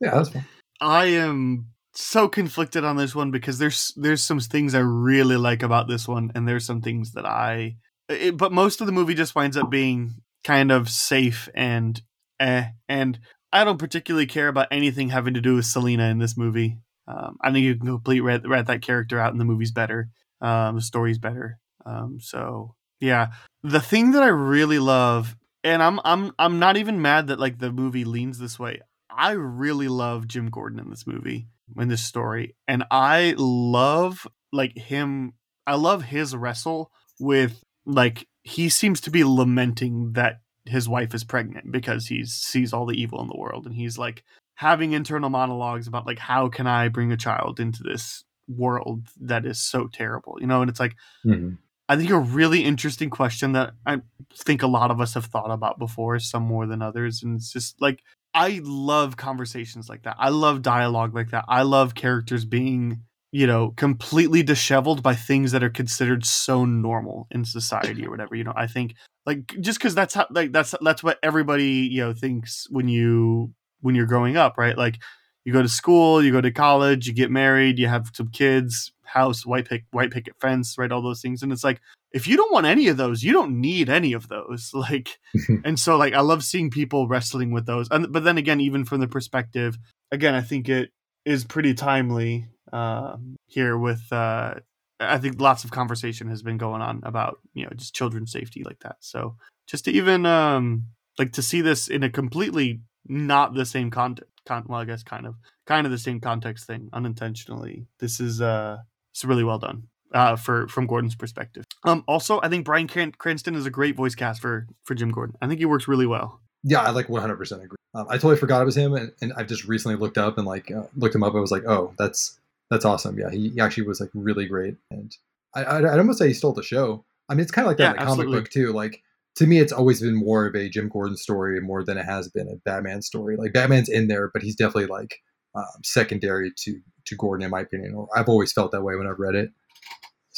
Yeah, 0.00 0.16
that's 0.16 0.30
fine. 0.30 0.44
I 0.80 1.04
am 1.06 1.71
so 1.94 2.28
conflicted 2.28 2.84
on 2.84 2.96
this 2.96 3.14
one 3.14 3.30
because 3.30 3.58
there's 3.58 3.92
there's 3.96 4.22
some 4.22 4.40
things 4.40 4.74
I 4.74 4.80
really 4.80 5.36
like 5.36 5.62
about 5.62 5.88
this 5.88 6.08
one, 6.08 6.32
and 6.34 6.46
there's 6.48 6.66
some 6.66 6.80
things 6.80 7.12
that 7.12 7.26
I. 7.26 7.76
It, 8.08 8.36
but 8.36 8.52
most 8.52 8.80
of 8.80 8.86
the 8.86 8.92
movie 8.92 9.14
just 9.14 9.34
winds 9.34 9.56
up 9.56 9.70
being 9.70 10.14
kind 10.44 10.72
of 10.72 10.88
safe 10.88 11.48
and 11.54 12.00
eh, 12.40 12.66
and 12.88 13.18
I 13.52 13.64
don't 13.64 13.78
particularly 13.78 14.26
care 14.26 14.48
about 14.48 14.68
anything 14.70 15.10
having 15.10 15.34
to 15.34 15.40
do 15.40 15.56
with 15.56 15.66
Selina 15.66 16.08
in 16.08 16.18
this 16.18 16.36
movie. 16.36 16.78
Um, 17.06 17.36
I 17.40 17.52
think 17.52 17.64
you 17.64 17.76
can 17.76 17.86
completely 17.86 18.20
rat 18.20 18.66
that 18.66 18.82
character 18.82 19.20
out, 19.20 19.32
and 19.32 19.40
the 19.40 19.44
movie's 19.44 19.72
better. 19.72 20.08
Um, 20.40 20.76
the 20.76 20.82
story's 20.82 21.18
better. 21.18 21.58
Um, 21.84 22.18
so 22.20 22.74
yeah, 23.00 23.32
the 23.62 23.80
thing 23.80 24.12
that 24.12 24.22
I 24.22 24.28
really 24.28 24.78
love, 24.78 25.36
and 25.64 25.82
I'm 25.82 26.00
I'm 26.04 26.32
I'm 26.38 26.58
not 26.58 26.76
even 26.76 27.02
mad 27.02 27.26
that 27.26 27.40
like 27.40 27.58
the 27.58 27.72
movie 27.72 28.04
leans 28.04 28.38
this 28.38 28.58
way. 28.58 28.80
I 29.10 29.32
really 29.32 29.88
love 29.88 30.26
Jim 30.26 30.48
Gordon 30.48 30.78
in 30.78 30.88
this 30.88 31.06
movie, 31.06 31.48
in 31.76 31.88
this 31.88 32.02
story, 32.02 32.54
and 32.68 32.84
I 32.90 33.34
love 33.36 34.26
like 34.52 34.76
him. 34.76 35.34
I 35.66 35.74
love 35.76 36.04
his 36.04 36.34
wrestle 36.34 36.90
with 37.20 37.62
like 37.86 38.26
he 38.42 38.68
seems 38.68 39.00
to 39.02 39.10
be 39.10 39.24
lamenting 39.24 40.12
that 40.14 40.40
his 40.64 40.88
wife 40.88 41.14
is 41.14 41.24
pregnant 41.24 41.72
because 41.72 42.06
he 42.06 42.24
sees 42.24 42.72
all 42.72 42.86
the 42.86 43.00
evil 43.00 43.20
in 43.20 43.28
the 43.28 43.38
world, 43.38 43.66
and 43.66 43.74
he's 43.74 43.98
like 43.98 44.22
having 44.56 44.92
internal 44.92 45.30
monologues 45.30 45.86
about 45.88 46.06
like 46.06 46.18
how 46.18 46.48
can 46.48 46.66
I 46.66 46.88
bring 46.88 47.10
a 47.12 47.16
child 47.16 47.58
into 47.58 47.82
this 47.82 48.24
world 48.48 49.08
that 49.20 49.46
is 49.46 49.60
so 49.60 49.88
terrible, 49.88 50.36
you 50.40 50.46
know? 50.46 50.60
And 50.60 50.70
it's 50.70 50.80
like 50.80 50.96
Mhm. 51.24 51.58
I 51.88 51.96
think 51.96 52.10
a 52.10 52.18
really 52.18 52.64
interesting 52.64 53.10
question 53.10 53.52
that 53.52 53.74
I 53.86 54.00
think 54.34 54.62
a 54.62 54.66
lot 54.66 54.90
of 54.90 55.00
us 55.00 55.14
have 55.14 55.26
thought 55.26 55.50
about 55.50 55.78
before, 55.78 56.18
some 56.18 56.42
more 56.42 56.66
than 56.66 56.80
others. 56.82 57.22
And 57.22 57.36
it's 57.36 57.52
just 57.52 57.80
like, 57.80 58.02
I 58.34 58.60
love 58.62 59.16
conversations 59.16 59.88
like 59.88 60.02
that. 60.02 60.16
I 60.18 60.30
love 60.30 60.62
dialogue 60.62 61.14
like 61.14 61.30
that. 61.30 61.44
I 61.48 61.62
love 61.62 61.94
characters 61.94 62.44
being, 62.44 63.02
you 63.30 63.46
know, 63.46 63.70
completely 63.76 64.42
disheveled 64.42 65.02
by 65.02 65.14
things 65.14 65.52
that 65.52 65.62
are 65.62 65.70
considered 65.70 66.24
so 66.24 66.64
normal 66.64 67.26
in 67.30 67.44
society 67.44 68.06
or 68.06 68.10
whatever. 68.10 68.34
You 68.34 68.44
know, 68.44 68.54
I 68.56 68.66
think 68.66 68.94
like 69.26 69.54
just 69.60 69.78
because 69.78 69.94
that's 69.94 70.14
how 70.14 70.26
like 70.30 70.52
that's 70.52 70.74
that's 70.80 71.02
what 71.02 71.18
everybody 71.22 71.88
you 71.90 72.00
know 72.00 72.12
thinks 72.12 72.66
when 72.70 72.88
you 72.88 73.52
when 73.80 73.94
you're 73.94 74.06
growing 74.06 74.36
up, 74.36 74.56
right? 74.56 74.76
Like 74.78 74.98
you 75.44 75.52
go 75.52 75.62
to 75.62 75.68
school, 75.68 76.22
you 76.22 76.32
go 76.32 76.40
to 76.40 76.52
college, 76.52 77.06
you 77.06 77.12
get 77.12 77.30
married, 77.30 77.78
you 77.78 77.88
have 77.88 78.10
some 78.14 78.28
kids, 78.28 78.92
house, 79.04 79.44
white 79.44 79.68
pick, 79.68 79.84
white 79.90 80.10
picket 80.10 80.34
fence, 80.40 80.76
right? 80.78 80.92
All 80.92 81.02
those 81.02 81.20
things, 81.20 81.42
and 81.42 81.52
it's 81.52 81.64
like 81.64 81.80
if 82.12 82.26
you 82.26 82.36
don't 82.36 82.52
want 82.52 82.66
any 82.66 82.88
of 82.88 82.96
those, 82.96 83.22
you 83.22 83.32
don't 83.32 83.60
need 83.60 83.88
any 83.88 84.12
of 84.12 84.28
those. 84.28 84.70
Like, 84.82 85.18
and 85.64 85.78
so 85.78 85.96
like 85.96 86.12
I 86.14 86.20
love 86.20 86.42
seeing 86.42 86.70
people 86.70 87.08
wrestling 87.08 87.52
with 87.52 87.66
those, 87.66 87.88
and 87.90 88.12
but 88.12 88.24
then 88.24 88.38
again, 88.38 88.60
even 88.60 88.84
from 88.84 89.00
the 89.00 89.08
perspective, 89.08 89.78
again, 90.10 90.34
I 90.34 90.40
think 90.40 90.68
it 90.68 90.90
is 91.24 91.44
pretty 91.44 91.74
timely 91.74 92.48
uh, 92.72 93.16
here 93.46 93.76
with. 93.78 94.12
Uh, 94.12 94.54
I 94.98 95.18
think 95.18 95.40
lots 95.40 95.64
of 95.64 95.70
conversation 95.70 96.28
has 96.28 96.42
been 96.42 96.58
going 96.58 96.82
on 96.82 97.00
about 97.04 97.38
you 97.54 97.64
know 97.64 97.70
just 97.74 97.94
children's 97.94 98.32
safety 98.32 98.62
like 98.64 98.80
that. 98.80 98.96
So 99.00 99.36
just 99.66 99.84
to 99.86 99.92
even 99.92 100.26
um 100.26 100.86
like 101.18 101.32
to 101.32 101.42
see 101.42 101.60
this 101.60 101.88
in 101.88 102.02
a 102.02 102.10
completely 102.10 102.80
not 103.06 103.54
the 103.54 103.66
same 103.66 103.90
context. 103.90 104.30
Con- 104.46 104.64
well, 104.68 104.80
I 104.80 104.84
guess 104.84 105.04
kind 105.04 105.26
of 105.26 105.36
kind 105.66 105.86
of 105.86 105.92
the 105.92 105.98
same 105.98 106.20
context 106.20 106.66
thing 106.66 106.88
unintentionally. 106.92 107.86
This 108.00 108.20
is 108.20 108.40
uh 108.40 108.78
it's 109.12 109.24
really 109.24 109.44
well 109.44 109.58
done 109.58 109.88
uh 110.14 110.36
for 110.36 110.68
from 110.68 110.86
Gordon's 110.86 111.14
perspective. 111.14 111.64
Um 111.84 112.04
also 112.06 112.40
I 112.42 112.48
think 112.48 112.64
Bryan 112.64 112.88
Cran- 112.88 113.12
Cranston 113.12 113.54
is 113.54 113.66
a 113.66 113.70
great 113.70 113.96
voice 113.96 114.14
cast 114.14 114.40
for 114.40 114.66
for 114.84 114.94
Jim 114.94 115.10
Gordon. 115.10 115.36
I 115.40 115.46
think 115.46 115.58
he 115.58 115.66
works 115.66 115.88
really 115.88 116.06
well. 116.06 116.40
Yeah, 116.64 116.80
I 116.80 116.90
like 116.90 117.08
100% 117.08 117.64
agree. 117.64 117.76
Um, 117.94 118.06
I 118.08 118.14
totally 118.14 118.36
forgot 118.36 118.62
it 118.62 118.66
was 118.66 118.76
him, 118.76 118.94
and, 118.94 119.12
and 119.20 119.32
I've 119.36 119.48
just 119.48 119.64
recently 119.64 119.96
looked 119.96 120.16
up 120.16 120.38
and 120.38 120.46
like 120.46 120.70
uh, 120.70 120.84
looked 120.96 121.14
him 121.14 121.22
up. 121.22 121.34
I 121.34 121.40
was 121.40 121.50
like, 121.50 121.64
oh, 121.66 121.92
that's 121.98 122.38
that's 122.70 122.84
awesome. 122.84 123.18
Yeah, 123.18 123.30
he, 123.30 123.50
he 123.50 123.60
actually 123.60 123.86
was 123.86 124.00
like 124.00 124.10
really 124.14 124.46
great, 124.46 124.76
and 124.90 125.14
I, 125.54 125.64
I 125.64 125.76
I'd 125.78 125.98
almost 125.98 126.18
say 126.18 126.28
he 126.28 126.34
stole 126.34 126.52
the 126.52 126.62
show. 126.62 127.04
I 127.28 127.34
mean, 127.34 127.42
it's 127.42 127.50
kind 127.50 127.66
of 127.66 127.70
like 127.70 127.78
that 127.78 127.96
Yeah, 127.96 128.02
in 128.02 128.08
the 128.08 128.14
comic 128.14 128.26
book 128.28 128.50
too. 128.50 128.72
Like 128.72 129.02
to 129.36 129.46
me, 129.46 129.58
it's 129.58 129.72
always 129.72 130.00
been 130.00 130.14
more 130.14 130.46
of 130.46 130.54
a 130.54 130.68
Jim 130.68 130.88
Gordon 130.88 131.16
story 131.16 131.60
more 131.60 131.84
than 131.84 131.98
it 131.98 132.04
has 132.04 132.28
been 132.28 132.48
a 132.48 132.56
Batman 132.64 133.02
story. 133.02 133.36
Like 133.36 133.52
Batman's 133.52 133.88
in 133.88 134.08
there, 134.08 134.30
but 134.32 134.42
he's 134.42 134.56
definitely 134.56 134.86
like 134.86 135.20
um, 135.54 135.64
secondary 135.84 136.52
to 136.58 136.80
to 137.06 137.16
Gordon 137.16 137.44
in 137.44 137.50
my 137.50 137.60
opinion. 137.60 137.94
Or 137.94 138.08
I've 138.16 138.28
always 138.28 138.52
felt 138.52 138.72
that 138.72 138.82
way 138.82 138.96
when 138.96 139.06
I've 139.06 139.18
read 139.18 139.34
it. 139.34 139.50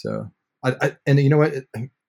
So 0.04 0.30
I, 0.62 0.76
I 0.80 0.96
and 1.06 1.18
you 1.18 1.30
know 1.30 1.38
what. 1.38 1.54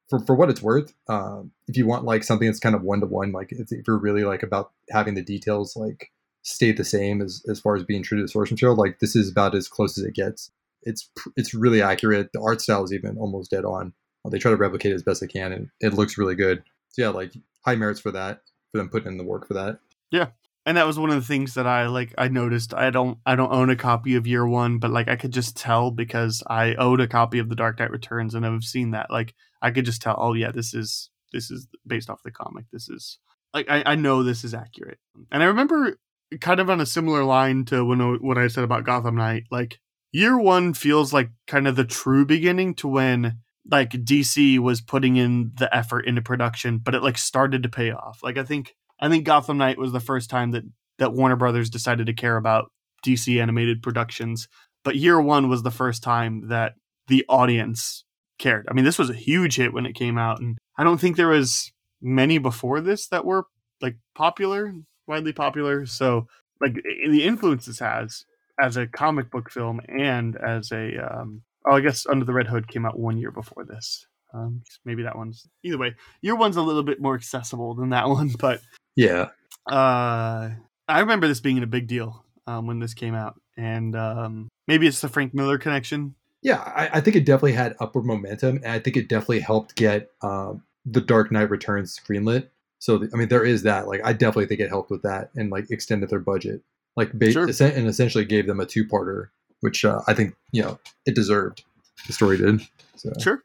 For, 0.08 0.20
for 0.20 0.36
what 0.36 0.52
it's 0.52 0.62
worth, 0.62 0.94
um, 1.10 1.50
if 1.68 1.76
you 1.76 1.88
want 1.88 2.06
like 2.06 2.24
something 2.24 2.48
that's 2.48 2.60
kind 2.60 2.76
of 2.76 2.84
one 2.84 3.00
to 3.00 3.08
one, 3.08 3.32
like 3.32 3.52
if 3.52 3.72
you're 3.88 3.98
really 3.98 4.24
like 4.24 4.44
about 4.44 4.72
having 4.92 5.16
the 5.16 5.24
details 5.24 5.76
like 5.76 6.12
stay 6.44 6.72
the 6.72 6.84
same 6.84 7.24
as 7.24 7.44
as 7.50 7.60
far 7.60 7.76
as 7.76 7.84
being 7.84 8.04
true 8.04 8.20
to 8.20 8.22
the 8.22 8.28
source 8.28 8.52
material, 8.52 8.78
like 8.78 9.00
this 9.00 9.16
is 9.16 9.32
about 9.32 9.56
as 9.56 9.68
close 9.68 9.98
as 9.98 10.04
it 10.04 10.14
gets. 10.14 10.52
It's 10.84 11.10
it's 11.36 11.56
really 11.56 11.82
accurate. 11.82 12.34
The 12.34 12.40
art 12.40 12.62
style 12.62 12.84
is 12.84 12.94
even 12.94 13.18
almost 13.18 13.50
dead 13.50 13.66
on. 13.66 13.94
They 14.30 14.38
try 14.38 14.52
to 14.52 14.58
replicate 14.58 14.92
it 14.92 14.96
as 14.96 15.02
best 15.02 15.22
they 15.22 15.28
can, 15.28 15.52
and 15.52 15.70
it 15.82 15.96
looks 15.96 16.20
really 16.20 16.36
good. 16.36 16.62
So 16.90 17.02
yeah, 17.02 17.10
like 17.10 17.34
high 17.66 17.76
merits 17.76 18.00
for 18.00 18.12
that 18.12 18.42
for 18.72 18.78
them 18.78 18.90
putting 18.90 19.08
in 19.12 19.18
the 19.18 19.24
work 19.24 19.48
for 19.48 19.56
that. 19.56 19.80
And 20.66 20.78
that 20.78 20.88
was 20.88 20.98
one 20.98 21.12
of 21.12 21.16
the 21.16 21.22
things 21.22 21.54
that 21.54 21.68
I 21.68 21.88
like 21.88 22.14
I 22.18 22.28
noticed. 22.28 22.74
I 22.74 22.90
don't 22.90 23.20
I 23.26 23.36
don't 23.36 23.52
own 23.52 23.70
a 23.70 23.76
copy 23.76 24.16
of 24.16 24.26
year 24.26 24.48
one 24.48 24.80
but 24.80 24.92
like 24.92 25.08
I 25.08 25.16
could 25.16 25.32
just 25.32 25.56
tell 25.56 25.92
because 25.92 26.42
I 26.50 26.74
owed 26.76 27.00
a 27.00 27.08
copy 27.08 27.40
of 27.40 27.50
the 27.50 27.56
Dark 27.56 27.80
Knight 27.80 27.92
Returns 27.92 28.34
and 28.34 28.46
I've 28.46 28.64
seen 28.64 28.92
that. 28.92 29.12
Like 29.12 29.36
I 29.62 29.72
could 29.72 29.86
just 29.86 30.02
tell 30.02 30.16
oh 30.18 30.34
yeah 30.34 30.52
this 30.52 30.74
is 30.74 31.12
this 31.32 31.52
is 31.52 31.68
based 31.86 32.10
off 32.10 32.24
the 32.24 32.32
comic. 32.32 32.66
This 32.72 32.90
is 32.90 33.20
like 33.54 33.70
I, 33.70 33.84
I 33.86 33.96
know 33.96 34.24
this 34.24 34.44
is 34.44 34.54
accurate. 34.54 35.00
And 35.32 35.44
I 35.44 35.46
remember 35.46 36.00
kind 36.42 36.60
of 36.60 36.70
on 36.70 36.82
a 36.82 36.86
similar 36.86 37.24
line 37.24 37.66
to 37.66 37.86
when 37.86 38.00
what 38.22 38.38
I 38.38 38.48
said 38.48 38.64
about 38.64 38.84
Gotham 38.84 39.16
Knight 39.16 39.44
like 39.52 39.80
year 40.12 40.38
one 40.38 40.74
feels 40.74 41.14
like 41.14 41.30
kind 41.46 41.68
of 41.68 41.76
the 41.76 41.86
true 41.86 42.26
beginning 42.26 42.74
to 42.76 42.88
when 42.88 43.40
like 43.70 43.92
DC 43.92 44.58
was 44.60 44.82
putting 44.82 45.16
in 45.16 45.52
the 45.58 45.74
effort 45.76 46.02
into 46.08 46.22
production 46.22 46.80
but 46.80 46.96
it 46.96 47.04
like 47.04 47.20
started 47.20 47.62
to 47.62 47.70
pay 47.70 47.92
off. 47.92 48.22
Like 48.24 48.38
I 48.40 48.44
think 48.44 48.76
I 49.00 49.10
think 49.10 49.26
Gotham 49.26 49.58
Knight 49.58 49.78
was 49.78 49.92
the 49.92 50.00
first 50.00 50.30
time 50.30 50.52
that 50.52 50.64
that 50.98 51.14
Warner 51.14 51.36
Brothers 51.36 51.70
decided 51.70 52.08
to 52.08 52.14
care 52.14 52.38
about 52.38 52.72
DC 53.06 53.42
animated 53.42 53.82
productions. 53.82 54.48
But 54.84 54.96
year 54.96 55.20
one 55.20 55.50
was 55.50 55.64
the 55.64 55.72
first 55.72 56.04
time 56.04 56.48
that 56.48 56.74
the 57.08 57.26
audience 57.28 58.06
cared. 58.40 58.68
I 58.70 58.74
mean, 58.74 58.86
this 58.86 59.00
was 59.00 59.10
a 59.10 59.16
huge 59.16 59.58
hit 59.58 59.74
when 59.74 59.86
it 59.86 59.96
came 59.96 60.18
out, 60.18 60.40
and 60.40 60.58
I 60.78 60.84
don't 60.84 61.00
think 61.00 61.18
there 61.18 61.28
was 61.28 61.72
many 62.02 62.38
before 62.38 62.82
this 62.82 63.08
that 63.08 63.26
were 63.26 63.46
like 63.82 63.98
popular, 64.16 64.74
widely 65.08 65.34
popular. 65.34 65.86
So, 65.86 66.28
like 66.62 66.76
the 67.10 67.24
influence 67.24 67.66
this 67.66 67.80
has 67.80 68.26
as 68.62 68.78
a 68.78 68.88
comic 68.88 69.30
book 69.30 69.52
film 69.52 69.82
and 69.88 70.38
as 70.38 70.72
a 70.72 70.98
um, 70.98 71.42
oh, 71.68 71.76
I 71.76 71.82
guess 71.82 72.06
Under 72.06 72.26
the 72.26 72.34
Red 72.34 72.48
Hood 72.48 72.68
came 72.68 72.86
out 72.86 73.00
one 73.00 73.18
year 73.18 73.32
before 73.32 73.66
this. 73.66 74.06
Um, 74.34 74.64
maybe 74.84 75.04
that 75.04 75.18
one's 75.18 75.48
either 75.64 75.78
way. 75.78 75.96
Year 76.22 76.36
one's 76.36 76.58
a 76.58 76.62
little 76.62 76.84
bit 76.84 77.02
more 77.02 77.16
accessible 77.16 77.74
than 77.76 77.90
that 77.90 78.10
one, 78.10 78.34
but 78.40 78.62
Yeah, 78.96 79.30
uh, 79.70 80.50
I 80.88 81.00
remember 81.00 81.28
this 81.28 81.40
being 81.40 81.62
a 81.64 81.68
big 81.68 81.88
deal 81.88 82.24
um, 82.48 82.68
when 82.68 82.80
this 82.80 82.94
came 82.94 83.16
out, 83.16 83.40
and 83.58 83.96
um, 83.96 84.48
maybe 84.68 84.88
it's 84.88 85.02
the 85.02 85.10
Frank 85.10 85.34
Miller 85.34 85.58
connection. 85.58 86.16
yeah. 86.42 86.62
I, 86.76 86.90
I 86.98 87.02
think 87.02 87.16
it 87.16 87.26
definitely 87.26 87.54
had 87.54 87.76
upward 87.80 88.06
momentum, 88.06 88.58
and 88.58 88.68
I 88.68 88.80
think 88.80 88.96
it 88.98 89.10
definitely 89.10 89.40
helped 89.42 89.76
get 89.76 90.12
um, 90.22 90.64
the 90.86 91.02
Dark 91.02 91.32
Knight 91.32 91.50
Returns 91.50 92.00
greenlit. 92.08 92.48
So 92.80 93.04
I 93.14 93.18
mean, 93.18 93.30
there 93.30 93.44
is 93.44 93.64
that. 93.64 93.88
Like, 93.88 94.02
I 94.04 94.14
definitely 94.14 94.46
think 94.46 94.60
it 94.62 94.70
helped 94.70 94.92
with 94.92 95.02
that 95.02 95.32
and 95.36 95.50
like 95.50 95.72
extended 95.72 96.10
their 96.10 96.20
budget, 96.20 96.62
like 96.96 97.12
ba- 97.14 97.32
Sure. 97.32 97.48
and 97.48 97.88
essentially 97.88 98.26
gave 98.26 98.46
them 98.48 98.60
a 98.60 98.66
two 98.66 98.86
parter, 98.86 99.30
which 99.62 99.84
uh, 99.84 100.02
I 100.08 100.14
think 100.14 100.36
you 100.52 100.62
know 100.62 100.80
it 101.06 101.16
deserved. 101.16 101.64
The 102.08 102.14
story 102.14 102.38
did. 102.38 102.62
So 102.96 103.12
Sure. 103.20 103.44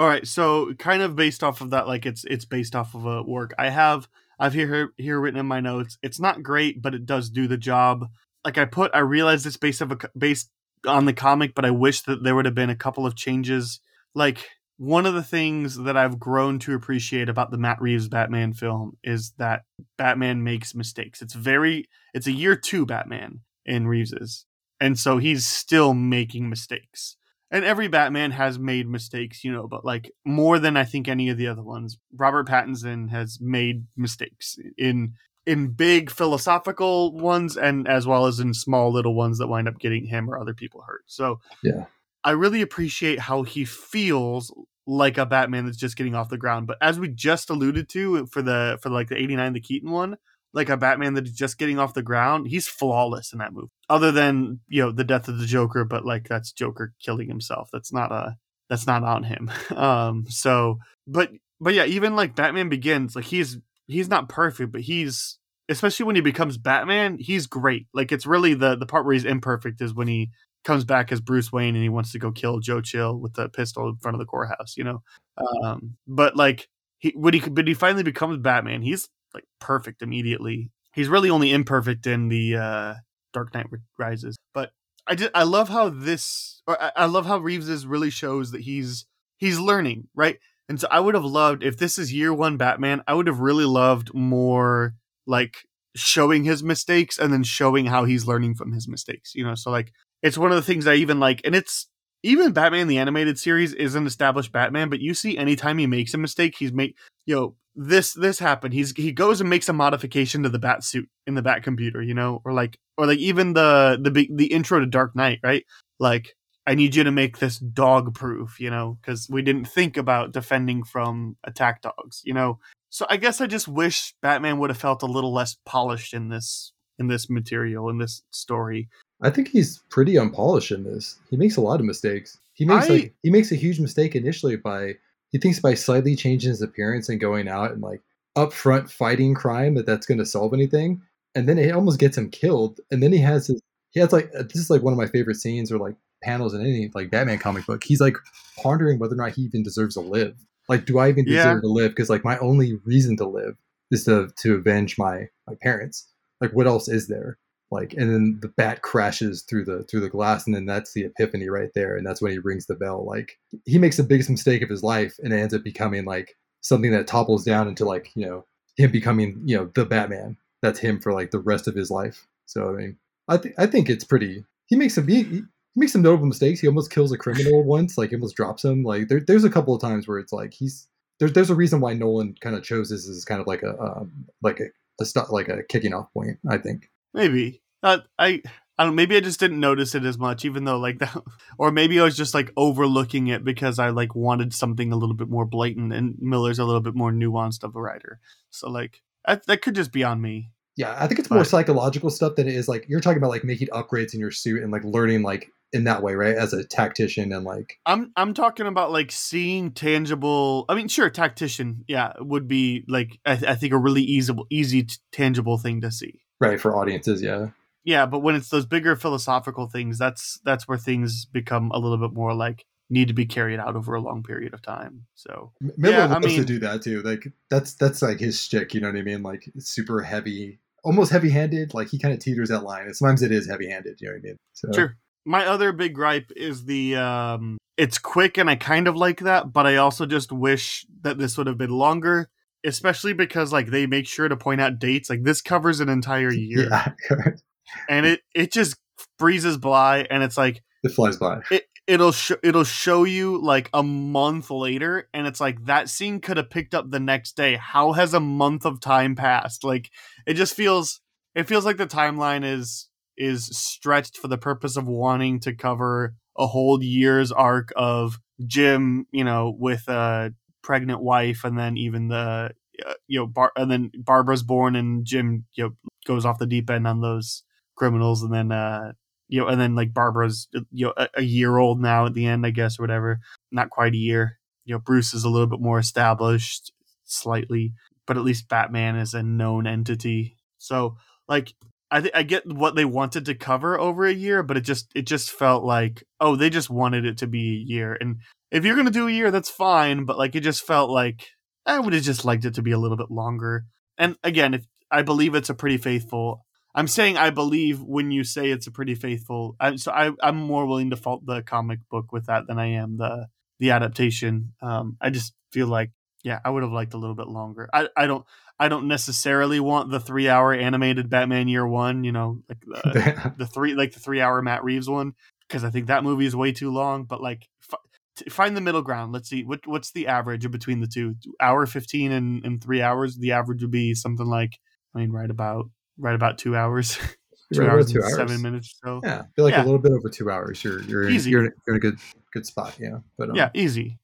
All 0.00 0.06
right, 0.06 0.26
so 0.26 0.72
kind 0.78 1.02
of 1.02 1.14
based 1.14 1.44
off 1.44 1.60
of 1.60 1.68
that, 1.70 1.86
like 1.86 2.06
it's 2.06 2.24
it's 2.24 2.46
based 2.46 2.74
off 2.74 2.94
of 2.94 3.04
a 3.04 3.22
work. 3.22 3.52
I 3.58 3.68
have 3.68 4.08
I've 4.38 4.54
here 4.54 4.94
here 4.96 5.20
written 5.20 5.38
in 5.38 5.44
my 5.44 5.60
notes. 5.60 5.98
It's 6.02 6.18
not 6.18 6.42
great, 6.42 6.80
but 6.80 6.94
it 6.94 7.04
does 7.04 7.28
do 7.28 7.46
the 7.46 7.58
job. 7.58 8.08
Like 8.42 8.56
I 8.56 8.64
put, 8.64 8.90
I 8.94 9.00
realize 9.00 9.44
it's 9.44 9.58
based 9.58 9.82
of 9.82 9.92
a 9.92 9.98
based 10.16 10.48
on 10.86 11.04
the 11.04 11.12
comic, 11.12 11.54
but 11.54 11.66
I 11.66 11.70
wish 11.70 12.00
that 12.04 12.24
there 12.24 12.34
would 12.34 12.46
have 12.46 12.54
been 12.54 12.70
a 12.70 12.74
couple 12.74 13.04
of 13.04 13.14
changes. 13.14 13.80
Like 14.14 14.48
one 14.78 15.04
of 15.04 15.12
the 15.12 15.22
things 15.22 15.76
that 15.76 15.98
I've 15.98 16.18
grown 16.18 16.58
to 16.60 16.74
appreciate 16.74 17.28
about 17.28 17.50
the 17.50 17.58
Matt 17.58 17.82
Reeves 17.82 18.08
Batman 18.08 18.54
film 18.54 18.96
is 19.04 19.32
that 19.36 19.64
Batman 19.98 20.42
makes 20.42 20.74
mistakes. 20.74 21.20
It's 21.20 21.34
very 21.34 21.90
it's 22.14 22.26
a 22.26 22.32
year 22.32 22.56
two 22.56 22.86
Batman 22.86 23.40
in 23.66 23.86
Reeves's, 23.86 24.46
and 24.80 24.98
so 24.98 25.18
he's 25.18 25.46
still 25.46 25.92
making 25.92 26.48
mistakes 26.48 27.18
and 27.50 27.64
every 27.64 27.88
Batman 27.88 28.30
has 28.30 28.58
made 28.58 28.88
mistakes, 28.88 29.42
you 29.42 29.52
know, 29.52 29.66
but 29.66 29.84
like 29.84 30.12
more 30.24 30.58
than 30.58 30.76
I 30.76 30.84
think 30.84 31.08
any 31.08 31.28
of 31.28 31.36
the 31.36 31.48
other 31.48 31.62
ones. 31.62 31.98
Robert 32.14 32.46
Pattinson 32.46 33.10
has 33.10 33.38
made 33.40 33.86
mistakes 33.96 34.56
in 34.78 35.14
in 35.46 35.68
big 35.68 36.10
philosophical 36.10 37.12
ones 37.16 37.56
and 37.56 37.88
as 37.88 38.06
well 38.06 38.26
as 38.26 38.38
in 38.40 38.54
small 38.54 38.92
little 38.92 39.14
ones 39.14 39.38
that 39.38 39.48
wind 39.48 39.66
up 39.66 39.78
getting 39.78 40.06
him 40.06 40.30
or 40.30 40.38
other 40.38 40.54
people 40.54 40.82
hurt. 40.82 41.02
So 41.06 41.40
Yeah. 41.62 41.86
I 42.22 42.32
really 42.32 42.60
appreciate 42.60 43.18
how 43.18 43.42
he 43.44 43.64
feels 43.64 44.52
like 44.86 45.16
a 45.16 45.24
Batman 45.24 45.64
that's 45.64 45.78
just 45.78 45.96
getting 45.96 46.14
off 46.14 46.28
the 46.28 46.36
ground. 46.36 46.66
But 46.66 46.76
as 46.82 47.00
we 47.00 47.08
just 47.08 47.48
alluded 47.48 47.88
to 47.90 48.26
for 48.26 48.42
the 48.42 48.78
for 48.82 48.90
like 48.90 49.08
the 49.08 49.16
89 49.16 49.54
the 49.54 49.60
Keaton 49.60 49.90
one, 49.90 50.16
like 50.52 50.68
a 50.68 50.76
Batman 50.76 51.14
that 51.14 51.26
is 51.26 51.32
just 51.32 51.58
getting 51.58 51.78
off 51.78 51.94
the 51.94 52.02
ground, 52.02 52.48
he's 52.48 52.66
flawless 52.66 53.32
in 53.32 53.38
that 53.38 53.52
movie. 53.52 53.68
Other 53.88 54.12
than, 54.12 54.60
you 54.68 54.82
know, 54.82 54.92
the 54.92 55.04
death 55.04 55.28
of 55.28 55.38
the 55.38 55.46
Joker, 55.46 55.84
but 55.84 56.04
like 56.04 56.28
that's 56.28 56.52
Joker 56.52 56.92
killing 57.02 57.28
himself. 57.28 57.68
That's 57.72 57.92
not 57.92 58.12
a 58.12 58.36
that's 58.68 58.86
not 58.86 59.04
on 59.04 59.24
him. 59.24 59.50
Um 59.76 60.26
so 60.28 60.78
but 61.06 61.30
but 61.60 61.74
yeah, 61.74 61.84
even 61.84 62.16
like 62.16 62.34
Batman 62.34 62.68
Begins, 62.68 63.14
like 63.14 63.26
he's 63.26 63.58
he's 63.86 64.08
not 64.08 64.28
perfect, 64.28 64.72
but 64.72 64.80
he's 64.80 65.38
especially 65.68 66.06
when 66.06 66.16
he 66.16 66.22
becomes 66.22 66.58
Batman, 66.58 67.18
he's 67.18 67.46
great. 67.46 67.86
Like 67.94 68.10
it's 68.12 68.26
really 68.26 68.54
the 68.54 68.76
the 68.76 68.86
part 68.86 69.04
where 69.04 69.14
he's 69.14 69.24
imperfect 69.24 69.80
is 69.80 69.94
when 69.94 70.08
he 70.08 70.30
comes 70.64 70.84
back 70.84 71.10
as 71.10 71.20
Bruce 71.20 71.52
Wayne 71.52 71.74
and 71.74 71.82
he 71.82 71.88
wants 71.88 72.12
to 72.12 72.18
go 72.18 72.32
kill 72.32 72.58
Joe 72.58 72.80
Chill 72.80 73.16
with 73.16 73.34
the 73.34 73.48
pistol 73.48 73.88
in 73.88 73.96
front 73.96 74.14
of 74.14 74.18
the 74.18 74.26
courthouse, 74.26 74.76
you 74.76 74.84
know. 74.84 75.02
Um, 75.36 75.96
but 76.06 76.36
like 76.36 76.68
he 76.98 77.12
when 77.16 77.34
he 77.34 77.40
but 77.40 77.68
he 77.68 77.74
finally 77.74 78.02
becomes 78.02 78.38
Batman, 78.38 78.82
he's 78.82 79.08
like 79.34 79.44
perfect 79.60 80.02
immediately. 80.02 80.70
He's 80.92 81.08
really 81.08 81.30
only 81.30 81.52
imperfect 81.52 82.06
in 82.06 82.28
the 82.28 82.56
uh, 82.56 82.94
Dark 83.32 83.54
Knight 83.54 83.66
Rises, 83.98 84.36
but 84.54 84.72
I 85.06 85.14
just 85.14 85.30
I 85.34 85.44
love 85.44 85.68
how 85.68 85.88
this 85.88 86.62
or 86.66 86.80
I, 86.80 86.92
I 86.96 87.06
love 87.06 87.26
how 87.26 87.38
Reeves 87.38 87.68
is 87.68 87.86
really 87.86 88.10
shows 88.10 88.52
that 88.52 88.62
he's 88.62 89.06
he's 89.38 89.58
learning 89.58 90.08
right. 90.14 90.38
And 90.68 90.80
so 90.80 90.86
I 90.88 91.00
would 91.00 91.14
have 91.14 91.24
loved 91.24 91.64
if 91.64 91.78
this 91.78 91.98
is 91.98 92.12
year 92.12 92.32
one 92.32 92.56
Batman, 92.56 93.02
I 93.08 93.14
would 93.14 93.26
have 93.26 93.40
really 93.40 93.64
loved 93.64 94.14
more 94.14 94.94
like 95.26 95.64
showing 95.96 96.44
his 96.44 96.62
mistakes 96.62 97.18
and 97.18 97.32
then 97.32 97.42
showing 97.42 97.86
how 97.86 98.04
he's 98.04 98.26
learning 98.26 98.54
from 98.54 98.72
his 98.72 98.86
mistakes. 98.86 99.34
You 99.34 99.44
know, 99.44 99.56
so 99.56 99.70
like 99.70 99.92
it's 100.22 100.38
one 100.38 100.50
of 100.50 100.56
the 100.56 100.62
things 100.62 100.86
I 100.86 100.94
even 100.94 101.18
like, 101.18 101.40
and 101.44 101.54
it's 101.54 101.88
even 102.22 102.52
Batman 102.52 102.86
the 102.86 102.98
animated 102.98 103.38
series 103.38 103.72
is 103.72 103.94
an 103.94 104.06
established 104.06 104.52
Batman, 104.52 104.90
but 104.90 105.00
you 105.00 105.14
see 105.14 105.36
anytime 105.36 105.78
he 105.78 105.86
makes 105.86 106.14
a 106.14 106.18
mistake, 106.18 106.56
he's 106.56 106.72
made 106.72 106.94
you 107.26 107.34
know 107.34 107.56
this 107.74 108.12
this 108.14 108.38
happened. 108.38 108.74
He's 108.74 108.92
he 108.96 109.12
goes 109.12 109.40
and 109.40 109.48
makes 109.48 109.68
a 109.68 109.72
modification 109.72 110.42
to 110.42 110.48
the 110.48 110.58
bat 110.58 110.84
suit 110.84 111.08
in 111.26 111.34
the 111.34 111.42
bat 111.42 111.62
computer, 111.62 112.02
you 112.02 112.14
know, 112.14 112.42
or 112.44 112.52
like 112.52 112.78
or 112.96 113.06
like 113.06 113.18
even 113.18 113.54
the 113.54 113.98
the 114.02 114.28
the 114.34 114.46
intro 114.46 114.80
to 114.80 114.86
Dark 114.86 115.14
Knight, 115.14 115.40
right? 115.42 115.64
Like 115.98 116.34
I 116.66 116.74
need 116.74 116.94
you 116.94 117.04
to 117.04 117.10
make 117.10 117.38
this 117.38 117.58
dog 117.58 118.14
proof, 118.14 118.60
you 118.60 118.70
know, 118.70 118.98
because 119.00 119.28
we 119.30 119.42
didn't 119.42 119.66
think 119.66 119.96
about 119.96 120.32
defending 120.32 120.84
from 120.84 121.36
attack 121.44 121.82
dogs, 121.82 122.22
you 122.24 122.34
know. 122.34 122.58
So 122.90 123.06
I 123.08 123.16
guess 123.16 123.40
I 123.40 123.46
just 123.46 123.68
wish 123.68 124.14
Batman 124.20 124.58
would 124.58 124.70
have 124.70 124.78
felt 124.78 125.02
a 125.02 125.06
little 125.06 125.32
less 125.32 125.56
polished 125.64 126.12
in 126.12 126.28
this 126.28 126.72
in 126.98 127.06
this 127.06 127.30
material 127.30 127.88
in 127.88 127.98
this 127.98 128.22
story. 128.30 128.88
I 129.22 129.30
think 129.30 129.48
he's 129.48 129.82
pretty 129.90 130.16
unpolished 130.16 130.70
in 130.70 130.84
this. 130.84 131.18
He 131.30 131.36
makes 131.36 131.56
a 131.56 131.60
lot 131.60 131.80
of 131.80 131.86
mistakes. 131.86 132.38
He 132.52 132.64
makes 132.64 132.90
I- 132.90 132.94
like 132.94 133.14
he 133.22 133.30
makes 133.30 133.52
a 133.52 133.56
huge 133.56 133.80
mistake 133.80 134.14
initially 134.16 134.56
by 134.56 134.94
he 135.30 135.38
thinks 135.38 135.58
by 135.60 135.74
slightly 135.74 136.16
changing 136.16 136.50
his 136.50 136.62
appearance 136.62 137.08
and 137.08 137.20
going 137.20 137.48
out 137.48 137.72
and 137.72 137.80
like 137.82 138.02
upfront 138.36 138.90
fighting 138.90 139.34
crime 139.34 139.74
that 139.74 139.86
that's 139.86 140.06
going 140.06 140.18
to 140.18 140.26
solve 140.26 140.54
anything, 140.54 141.02
and 141.34 141.48
then 141.48 141.58
it 141.58 141.72
almost 141.74 141.98
gets 142.00 142.16
him 142.18 142.30
killed. 142.30 142.80
And 142.90 143.02
then 143.02 143.12
he 143.12 143.18
has 143.18 143.46
his 143.48 143.60
he 143.90 144.00
has 144.00 144.12
like 144.12 144.30
this 144.32 144.56
is 144.56 144.70
like 144.70 144.82
one 144.82 144.92
of 144.92 144.98
my 144.98 145.06
favorite 145.06 145.36
scenes 145.36 145.70
or 145.72 145.78
like 145.78 145.96
panels 146.22 146.54
in 146.54 146.60
any 146.60 146.90
like 146.94 147.10
Batman 147.10 147.38
comic 147.38 147.66
book. 147.66 147.82
He's 147.84 148.00
like 148.00 148.16
pondering 148.62 148.98
whether 148.98 149.14
or 149.14 149.16
not 149.16 149.32
he 149.32 149.42
even 149.42 149.62
deserves 149.62 149.94
to 149.94 150.00
live. 150.00 150.36
Like, 150.68 150.84
do 150.84 150.98
I 150.98 151.08
even 151.08 151.24
Yeah. 151.26 151.36
deserve 151.36 151.62
to 151.62 151.68
live? 151.68 151.90
Because 151.92 152.10
like 152.10 152.24
my 152.24 152.38
only 152.38 152.74
reason 152.84 153.16
to 153.16 153.26
live 153.26 153.56
is 153.90 154.04
to 154.04 154.30
to 154.42 154.54
avenge 154.54 154.98
my 154.98 155.28
my 155.48 155.54
parents. 155.60 156.06
Like, 156.40 156.52
what 156.52 156.66
else 156.66 156.88
is 156.88 157.08
there? 157.08 157.38
Like 157.70 157.92
and 157.94 158.10
then 158.10 158.38
the 158.40 158.48
bat 158.48 158.82
crashes 158.82 159.42
through 159.42 159.64
the 159.64 159.84
through 159.84 160.00
the 160.00 160.08
glass 160.08 160.46
and 160.46 160.54
then 160.54 160.66
that's 160.66 160.92
the 160.92 161.04
epiphany 161.04 161.48
right 161.48 161.70
there 161.74 161.96
and 161.96 162.06
that's 162.06 162.20
when 162.20 162.32
he 162.32 162.38
rings 162.38 162.66
the 162.66 162.74
bell 162.74 163.04
like 163.04 163.38
he 163.64 163.78
makes 163.78 163.96
the 163.96 164.02
biggest 164.02 164.30
mistake 164.30 164.62
of 164.62 164.68
his 164.68 164.82
life 164.82 165.16
and 165.22 165.32
it 165.32 165.38
ends 165.38 165.54
up 165.54 165.62
becoming 165.62 166.04
like 166.04 166.36
something 166.60 166.90
that 166.90 167.06
topples 167.06 167.44
down 167.44 167.68
into 167.68 167.84
like 167.84 168.10
you 168.14 168.26
know 168.26 168.44
him 168.76 168.90
becoming 168.90 169.40
you 169.44 169.56
know 169.56 169.70
the 169.74 169.84
batman. 169.84 170.36
That's 170.62 170.78
him 170.78 171.00
for 171.00 171.12
like 171.12 171.30
the 171.30 171.38
rest 171.38 171.68
of 171.68 171.74
his 171.74 171.90
life. 171.90 172.26
So 172.46 172.68
i 172.68 172.72
mean 172.72 172.96
i 173.28 173.36
think 173.36 173.54
i 173.58 173.66
think 173.66 173.88
it's 173.88 174.04
pretty 174.04 174.44
he 174.66 174.76
makes 174.76 174.94
some 174.94 175.06
he, 175.06 175.22
he 175.22 175.42
makes 175.76 175.92
some 175.92 176.02
notable 176.02 176.26
mistakes. 176.26 176.60
He 176.60 176.66
almost 176.66 176.90
kills 176.90 177.12
a 177.12 177.18
criminal 177.18 177.62
once 177.64 177.96
like 177.96 178.12
almost 178.12 178.36
drops 178.36 178.64
him. 178.64 178.82
Like 178.82 179.08
there, 179.08 179.20
there's 179.20 179.44
a 179.44 179.50
couple 179.50 179.74
of 179.74 179.80
times 179.80 180.08
where 180.08 180.18
it's 180.18 180.32
like 180.32 180.52
he's 180.52 180.88
there's 181.18 181.32
there's 181.32 181.50
a 181.50 181.54
reason 181.54 181.80
why 181.80 181.92
nolan 181.92 182.34
kind 182.40 182.56
of 182.56 182.62
chose 182.62 182.90
this 182.90 183.08
as 183.08 183.24
kind 183.24 183.40
of 183.40 183.46
like 183.46 183.62
a 183.62 183.78
um, 183.80 184.12
like 184.42 184.60
a, 184.60 184.66
a 185.00 185.04
st- 185.04 185.30
like 185.30 185.48
a 185.48 185.62
kicking 185.64 185.94
off 185.94 186.12
point 186.12 186.38
i 186.48 186.58
think 186.58 186.90
Maybe. 187.14 187.62
Uh, 187.82 187.98
I 188.18 188.42
I 188.78 188.84
don't 188.84 188.94
maybe 188.94 189.16
I 189.16 189.20
just 189.20 189.40
didn't 189.40 189.60
notice 189.60 189.94
it 189.94 190.04
as 190.04 190.18
much 190.18 190.44
even 190.44 190.64
though 190.64 190.78
like 190.78 190.98
that 191.00 191.14
or 191.58 191.70
maybe 191.70 192.00
I 192.00 192.04
was 192.04 192.16
just 192.16 192.34
like 192.34 192.52
overlooking 192.56 193.28
it 193.28 193.44
because 193.44 193.78
I 193.78 193.90
like 193.90 194.14
wanted 194.14 194.54
something 194.54 194.92
a 194.92 194.96
little 194.96 195.14
bit 195.14 195.28
more 195.28 195.44
blatant 195.44 195.92
and 195.92 196.16
Miller's 196.18 196.58
a 196.58 196.64
little 196.64 196.80
bit 196.80 196.94
more 196.94 197.12
nuanced 197.12 197.62
of 197.62 197.76
a 197.76 197.80
writer. 197.80 198.20
So 198.50 198.70
like 198.70 199.02
that, 199.26 199.46
that 199.46 199.62
could 199.62 199.74
just 199.74 199.92
be 199.92 200.04
on 200.04 200.20
me. 200.20 200.50
Yeah, 200.76 200.96
I 200.98 201.06
think 201.06 201.20
it's 201.20 201.30
more 201.30 201.44
psychological 201.44 202.08
stuff 202.08 202.36
than 202.36 202.48
it 202.48 202.54
is 202.54 202.68
like 202.68 202.86
you're 202.88 203.00
talking 203.00 203.18
about 203.18 203.30
like 203.30 203.44
making 203.44 203.68
upgrades 203.68 204.14
in 204.14 204.20
your 204.20 204.30
suit 204.30 204.62
and 204.62 204.72
like 204.72 204.84
learning 204.84 205.22
like 205.22 205.50
in 205.72 205.84
that 205.84 206.02
way, 206.02 206.14
right? 206.14 206.34
As 206.34 206.52
a 206.52 206.64
tactician 206.64 207.32
and 207.32 207.44
like 207.44 207.78
I'm 207.84 208.12
I'm 208.16 208.32
talking 208.32 208.66
about 208.66 208.90
like 208.92 209.12
seeing 209.12 209.72
tangible. 209.72 210.64
I 210.68 210.74
mean, 210.74 210.88
sure, 210.88 211.10
tactician, 211.10 211.84
yeah, 211.86 212.12
would 212.18 212.48
be 212.48 212.84
like 212.88 213.18
I, 213.26 213.32
I 213.32 213.54
think 213.56 213.74
a 213.74 213.78
really 213.78 214.02
easy 214.02 214.32
easy 214.50 214.84
t- 214.84 214.96
tangible 215.12 215.58
thing 215.58 215.82
to 215.82 215.90
see. 215.90 216.22
Right 216.40 216.60
for 216.60 216.76
audiences, 216.76 217.22
yeah. 217.22 217.48
Yeah, 217.84 218.06
but 218.06 218.20
when 218.20 218.34
it's 218.34 218.50
those 218.50 218.66
bigger 218.66 218.96
philosophical 218.96 219.66
things, 219.66 219.98
that's 219.98 220.38
that's 220.44 220.68
where 220.68 220.78
things 220.78 221.24
become 221.24 221.70
a 221.72 221.78
little 221.78 221.98
bit 221.98 222.12
more 222.12 222.34
like 222.34 222.64
need 222.90 223.08
to 223.08 223.14
be 223.14 223.24
carried 223.24 223.60
out 223.60 223.76
over 223.76 223.94
a 223.94 224.00
long 224.00 224.22
period 224.22 224.52
of 224.52 224.60
time. 224.60 225.06
So 225.14 225.52
Miller 225.60 225.96
Yeah, 225.96 226.04
I 226.04 226.18
loves 226.18 226.34
to 226.34 226.44
do 226.44 226.58
that 226.58 226.82
too. 226.82 227.02
Like 227.02 227.32
that's 227.48 227.74
that's 227.74 228.02
like 228.02 228.18
his 228.18 228.40
shtick, 228.40 228.74
you 228.74 228.80
know 228.80 228.88
what 228.88 228.98
I 228.98 229.02
mean? 229.02 229.22
Like 229.22 229.50
super 229.58 230.02
heavy, 230.02 230.58
almost 230.82 231.12
heavy 231.12 231.30
handed. 231.30 231.72
Like 231.72 231.88
he 231.88 231.98
kind 231.98 232.12
of 232.12 232.20
teeters 232.20 232.48
that 232.48 232.64
line. 232.64 232.86
And 232.86 232.96
sometimes 232.96 233.22
it 233.22 233.32
is 233.32 233.48
heavy 233.48 233.70
handed, 233.70 234.00
you 234.00 234.08
know 234.08 234.14
what 234.14 234.18
I 234.18 234.22
mean? 234.22 234.36
So 234.52 234.68
Sure. 234.74 234.96
My 235.24 235.46
other 235.46 235.72
big 235.72 235.94
gripe 235.94 236.32
is 236.34 236.64
the 236.64 236.96
um 236.96 237.58
it's 237.76 237.98
quick 237.98 238.36
and 238.36 238.50
I 238.50 238.56
kind 238.56 238.88
of 238.88 238.96
like 238.96 239.20
that, 239.20 239.52
but 239.52 239.66
I 239.66 239.76
also 239.76 240.04
just 240.04 240.32
wish 240.32 240.84
that 241.02 241.18
this 241.18 241.38
would 241.38 241.46
have 241.46 241.58
been 241.58 241.70
longer, 241.70 242.28
especially 242.64 243.12
because 243.12 243.52
like 243.52 243.68
they 243.68 243.86
make 243.86 244.06
sure 244.06 244.28
to 244.28 244.36
point 244.36 244.60
out 244.60 244.78
dates. 244.78 245.10
Like 245.10 245.24
this 245.24 245.42
covers 245.42 245.80
an 245.80 245.88
entire 245.88 246.32
year 246.32 246.68
Yeah, 246.70 246.92
and 247.88 248.06
it 248.06 248.20
it 248.34 248.52
just 248.52 248.76
breezes 249.18 249.56
by 249.56 250.06
and 250.10 250.22
it's 250.22 250.36
like 250.36 250.62
it 250.82 250.90
flies 250.92 251.16
by. 251.16 251.40
it 251.50 251.66
it'll 251.86 252.12
sh- 252.12 252.32
it'll 252.42 252.64
show 252.64 253.04
you 253.04 253.38
like 253.42 253.68
a 253.74 253.82
month 253.82 254.50
later 254.50 255.08
and 255.12 255.26
it's 255.26 255.40
like 255.40 255.64
that 255.66 255.88
scene 255.88 256.20
could 256.20 256.36
have 256.36 256.50
picked 256.50 256.74
up 256.74 256.90
the 256.90 257.00
next 257.00 257.36
day. 257.36 257.56
How 257.56 257.92
has 257.92 258.14
a 258.14 258.20
month 258.20 258.64
of 258.64 258.80
time 258.80 259.14
passed? 259.14 259.64
Like 259.64 259.90
it 260.26 260.34
just 260.34 260.54
feels 260.54 261.00
it 261.34 261.48
feels 261.48 261.64
like 261.64 261.76
the 261.76 261.86
timeline 261.86 262.44
is 262.44 262.88
is 263.16 263.46
stretched 263.56 264.16
for 264.16 264.28
the 264.28 264.38
purpose 264.38 264.76
of 264.76 264.86
wanting 264.86 265.40
to 265.40 265.54
cover 265.54 266.14
a 266.38 266.46
whole 266.46 266.82
year's 266.82 267.30
arc 267.30 267.70
of 267.76 268.18
Jim, 268.46 269.06
you 269.12 269.24
know, 269.24 269.54
with 269.58 269.86
a 269.88 270.32
pregnant 270.62 271.02
wife, 271.02 271.44
and 271.44 271.58
then 271.58 271.76
even 271.76 272.08
the 272.08 272.50
uh, 272.86 272.94
you 273.06 273.18
know, 273.18 273.26
Bar- 273.26 273.52
and 273.56 273.70
then 273.70 273.90
Barbara's 273.98 274.42
born, 274.42 274.76
and 274.76 275.04
Jim 275.04 275.44
you 275.54 275.64
know 275.64 275.70
goes 276.06 276.24
off 276.24 276.38
the 276.38 276.46
deep 276.46 276.70
end 276.70 276.86
on 276.86 277.00
those 277.00 277.42
criminals, 277.76 278.22
and 278.22 278.32
then 278.32 278.52
uh 278.52 278.92
you 279.28 279.40
know, 279.40 279.46
and 279.46 279.60
then 279.60 279.74
like 279.74 279.94
Barbara's 279.94 280.48
you 280.72 280.86
know 280.86 280.92
a, 280.96 281.08
a 281.16 281.22
year 281.22 281.58
old 281.58 281.80
now 281.80 282.06
at 282.06 282.14
the 282.14 282.26
end, 282.26 282.46
I 282.46 282.50
guess, 282.50 282.78
or 282.78 282.82
whatever. 282.82 283.20
Not 283.52 283.70
quite 283.70 283.94
a 283.94 283.98
year. 283.98 284.38
You 284.64 284.74
know, 284.74 284.80
Bruce 284.80 285.14
is 285.14 285.24
a 285.24 285.28
little 285.30 285.46
bit 285.46 285.60
more 285.60 285.78
established, 285.78 286.72
slightly, 287.04 287.72
but 288.06 288.16
at 288.16 288.24
least 288.24 288.48
Batman 288.48 288.96
is 288.96 289.14
a 289.14 289.22
known 289.22 289.66
entity. 289.66 290.36
So 290.58 290.96
like 291.28 291.54
I 291.90 292.00
th- 292.00 292.14
I 292.14 292.22
get 292.22 292.46
what 292.46 292.76
they 292.76 292.84
wanted 292.84 293.26
to 293.26 293.34
cover 293.34 293.78
over 293.78 294.06
a 294.06 294.12
year, 294.12 294.42
but 294.42 294.56
it 294.56 294.62
just 294.62 294.90
it 294.94 295.06
just 295.06 295.30
felt 295.30 295.64
like 295.64 296.04
oh 296.20 296.36
they 296.36 296.50
just 296.50 296.70
wanted 296.70 297.04
it 297.04 297.18
to 297.18 297.26
be 297.26 297.56
a 297.56 297.72
year, 297.72 297.96
and 298.00 298.18
if 298.50 298.64
you're 298.64 298.76
gonna 298.76 298.90
do 298.90 299.08
a 299.08 299.12
year, 299.12 299.30
that's 299.30 299.50
fine. 299.50 300.04
But 300.04 300.18
like 300.18 300.34
it 300.34 300.40
just 300.40 300.66
felt 300.66 300.90
like 300.90 301.28
I 301.66 301.78
would 301.78 301.92
have 301.92 302.02
just 302.02 302.24
liked 302.24 302.44
it 302.44 302.54
to 302.54 302.62
be 302.62 302.72
a 302.72 302.78
little 302.78 302.96
bit 302.96 303.10
longer. 303.10 303.64
And 303.98 304.16
again, 304.22 304.54
if 304.54 304.66
I 304.90 305.02
believe 305.02 305.34
it's 305.34 305.50
a 305.50 305.54
pretty 305.54 305.76
faithful. 305.76 306.44
I'm 306.74 306.86
saying 306.86 307.16
I 307.16 307.30
believe 307.30 307.80
when 307.80 308.10
you 308.10 308.22
say 308.24 308.50
it's 308.50 308.66
a 308.66 308.70
pretty 308.70 308.94
faithful. 308.94 309.56
I, 309.58 309.76
so 309.76 309.90
I, 309.90 310.12
I'm 310.22 310.36
more 310.36 310.66
willing 310.66 310.90
to 310.90 310.96
fault 310.96 311.26
the 311.26 311.42
comic 311.42 311.80
book 311.90 312.12
with 312.12 312.26
that 312.26 312.46
than 312.46 312.58
I 312.58 312.66
am 312.72 312.96
the 312.96 313.26
the 313.58 313.72
adaptation. 313.72 314.54
Um, 314.62 314.96
I 315.00 315.10
just 315.10 315.34
feel 315.52 315.66
like 315.66 315.90
yeah, 316.22 316.40
I 316.44 316.50
would 316.50 316.62
have 316.62 316.72
liked 316.72 316.94
a 316.94 316.98
little 316.98 317.14
bit 317.16 317.28
longer. 317.28 317.68
I, 317.72 317.88
I 317.96 318.06
don't 318.06 318.24
I 318.58 318.68
don't 318.68 318.88
necessarily 318.88 319.58
want 319.60 319.90
the 319.90 320.00
three 320.00 320.28
hour 320.28 320.52
animated 320.52 321.08
Batman 321.08 321.48
Year 321.48 321.66
One. 321.66 322.04
You 322.04 322.12
know, 322.12 322.42
like 322.48 322.60
the, 322.66 323.34
the 323.38 323.46
three 323.46 323.74
like 323.74 323.92
the 323.92 324.00
three 324.00 324.20
hour 324.20 324.42
Matt 324.42 324.62
Reeves 324.64 324.88
one 324.88 325.14
because 325.48 325.64
I 325.64 325.70
think 325.70 325.86
that 325.86 326.04
movie 326.04 326.26
is 326.26 326.36
way 326.36 326.52
too 326.52 326.70
long. 326.70 327.04
But 327.04 327.22
like, 327.22 327.48
f- 327.72 328.32
find 328.32 328.56
the 328.56 328.60
middle 328.60 328.82
ground. 328.82 329.12
Let's 329.12 329.28
see 329.30 329.44
what 329.44 329.66
what's 329.66 329.92
the 329.92 330.06
average 330.08 330.50
between 330.50 330.80
the 330.80 330.86
two. 330.86 331.14
Hour 331.40 331.64
fifteen 331.66 332.12
and, 332.12 332.44
and 332.44 332.62
three 332.62 332.82
hours. 332.82 333.16
The 333.16 333.32
average 333.32 333.62
would 333.62 333.70
be 333.70 333.94
something 333.94 334.26
like 334.26 334.58
I 334.94 334.98
mean, 334.98 335.10
right 335.12 335.30
about 335.30 335.70
right 335.98 336.14
about 336.14 336.36
two 336.38 336.54
hours. 336.56 336.96
two 337.52 337.62
Right, 337.62 337.68
hours 337.70 337.90
two 337.90 338.00
seven 338.02 338.42
minutes 338.42 338.76
or 338.84 339.00
so. 339.00 339.08
Yeah, 339.08 339.20
I 339.22 339.24
feel 339.34 339.44
like 339.44 339.54
Yeah. 339.54 339.62
a 339.62 339.64
little 339.64 339.80
bit 339.80 339.90
over 339.92 340.08
two 340.08 340.30
hours. 340.30 340.62
You're 340.62 340.82
you're 340.82 341.08
Easy. 341.08 341.30
you're 341.30 341.46
in, 341.46 341.52
you're 341.66 341.74
in 341.76 341.78
a 341.78 341.80
good 341.80 341.98
good 342.32 342.46
spot. 342.46 342.76
Yeah, 342.78 342.98
but 343.18 343.30
um, 343.30 343.34
Yeah, 343.36 343.48
easy. 343.54 343.98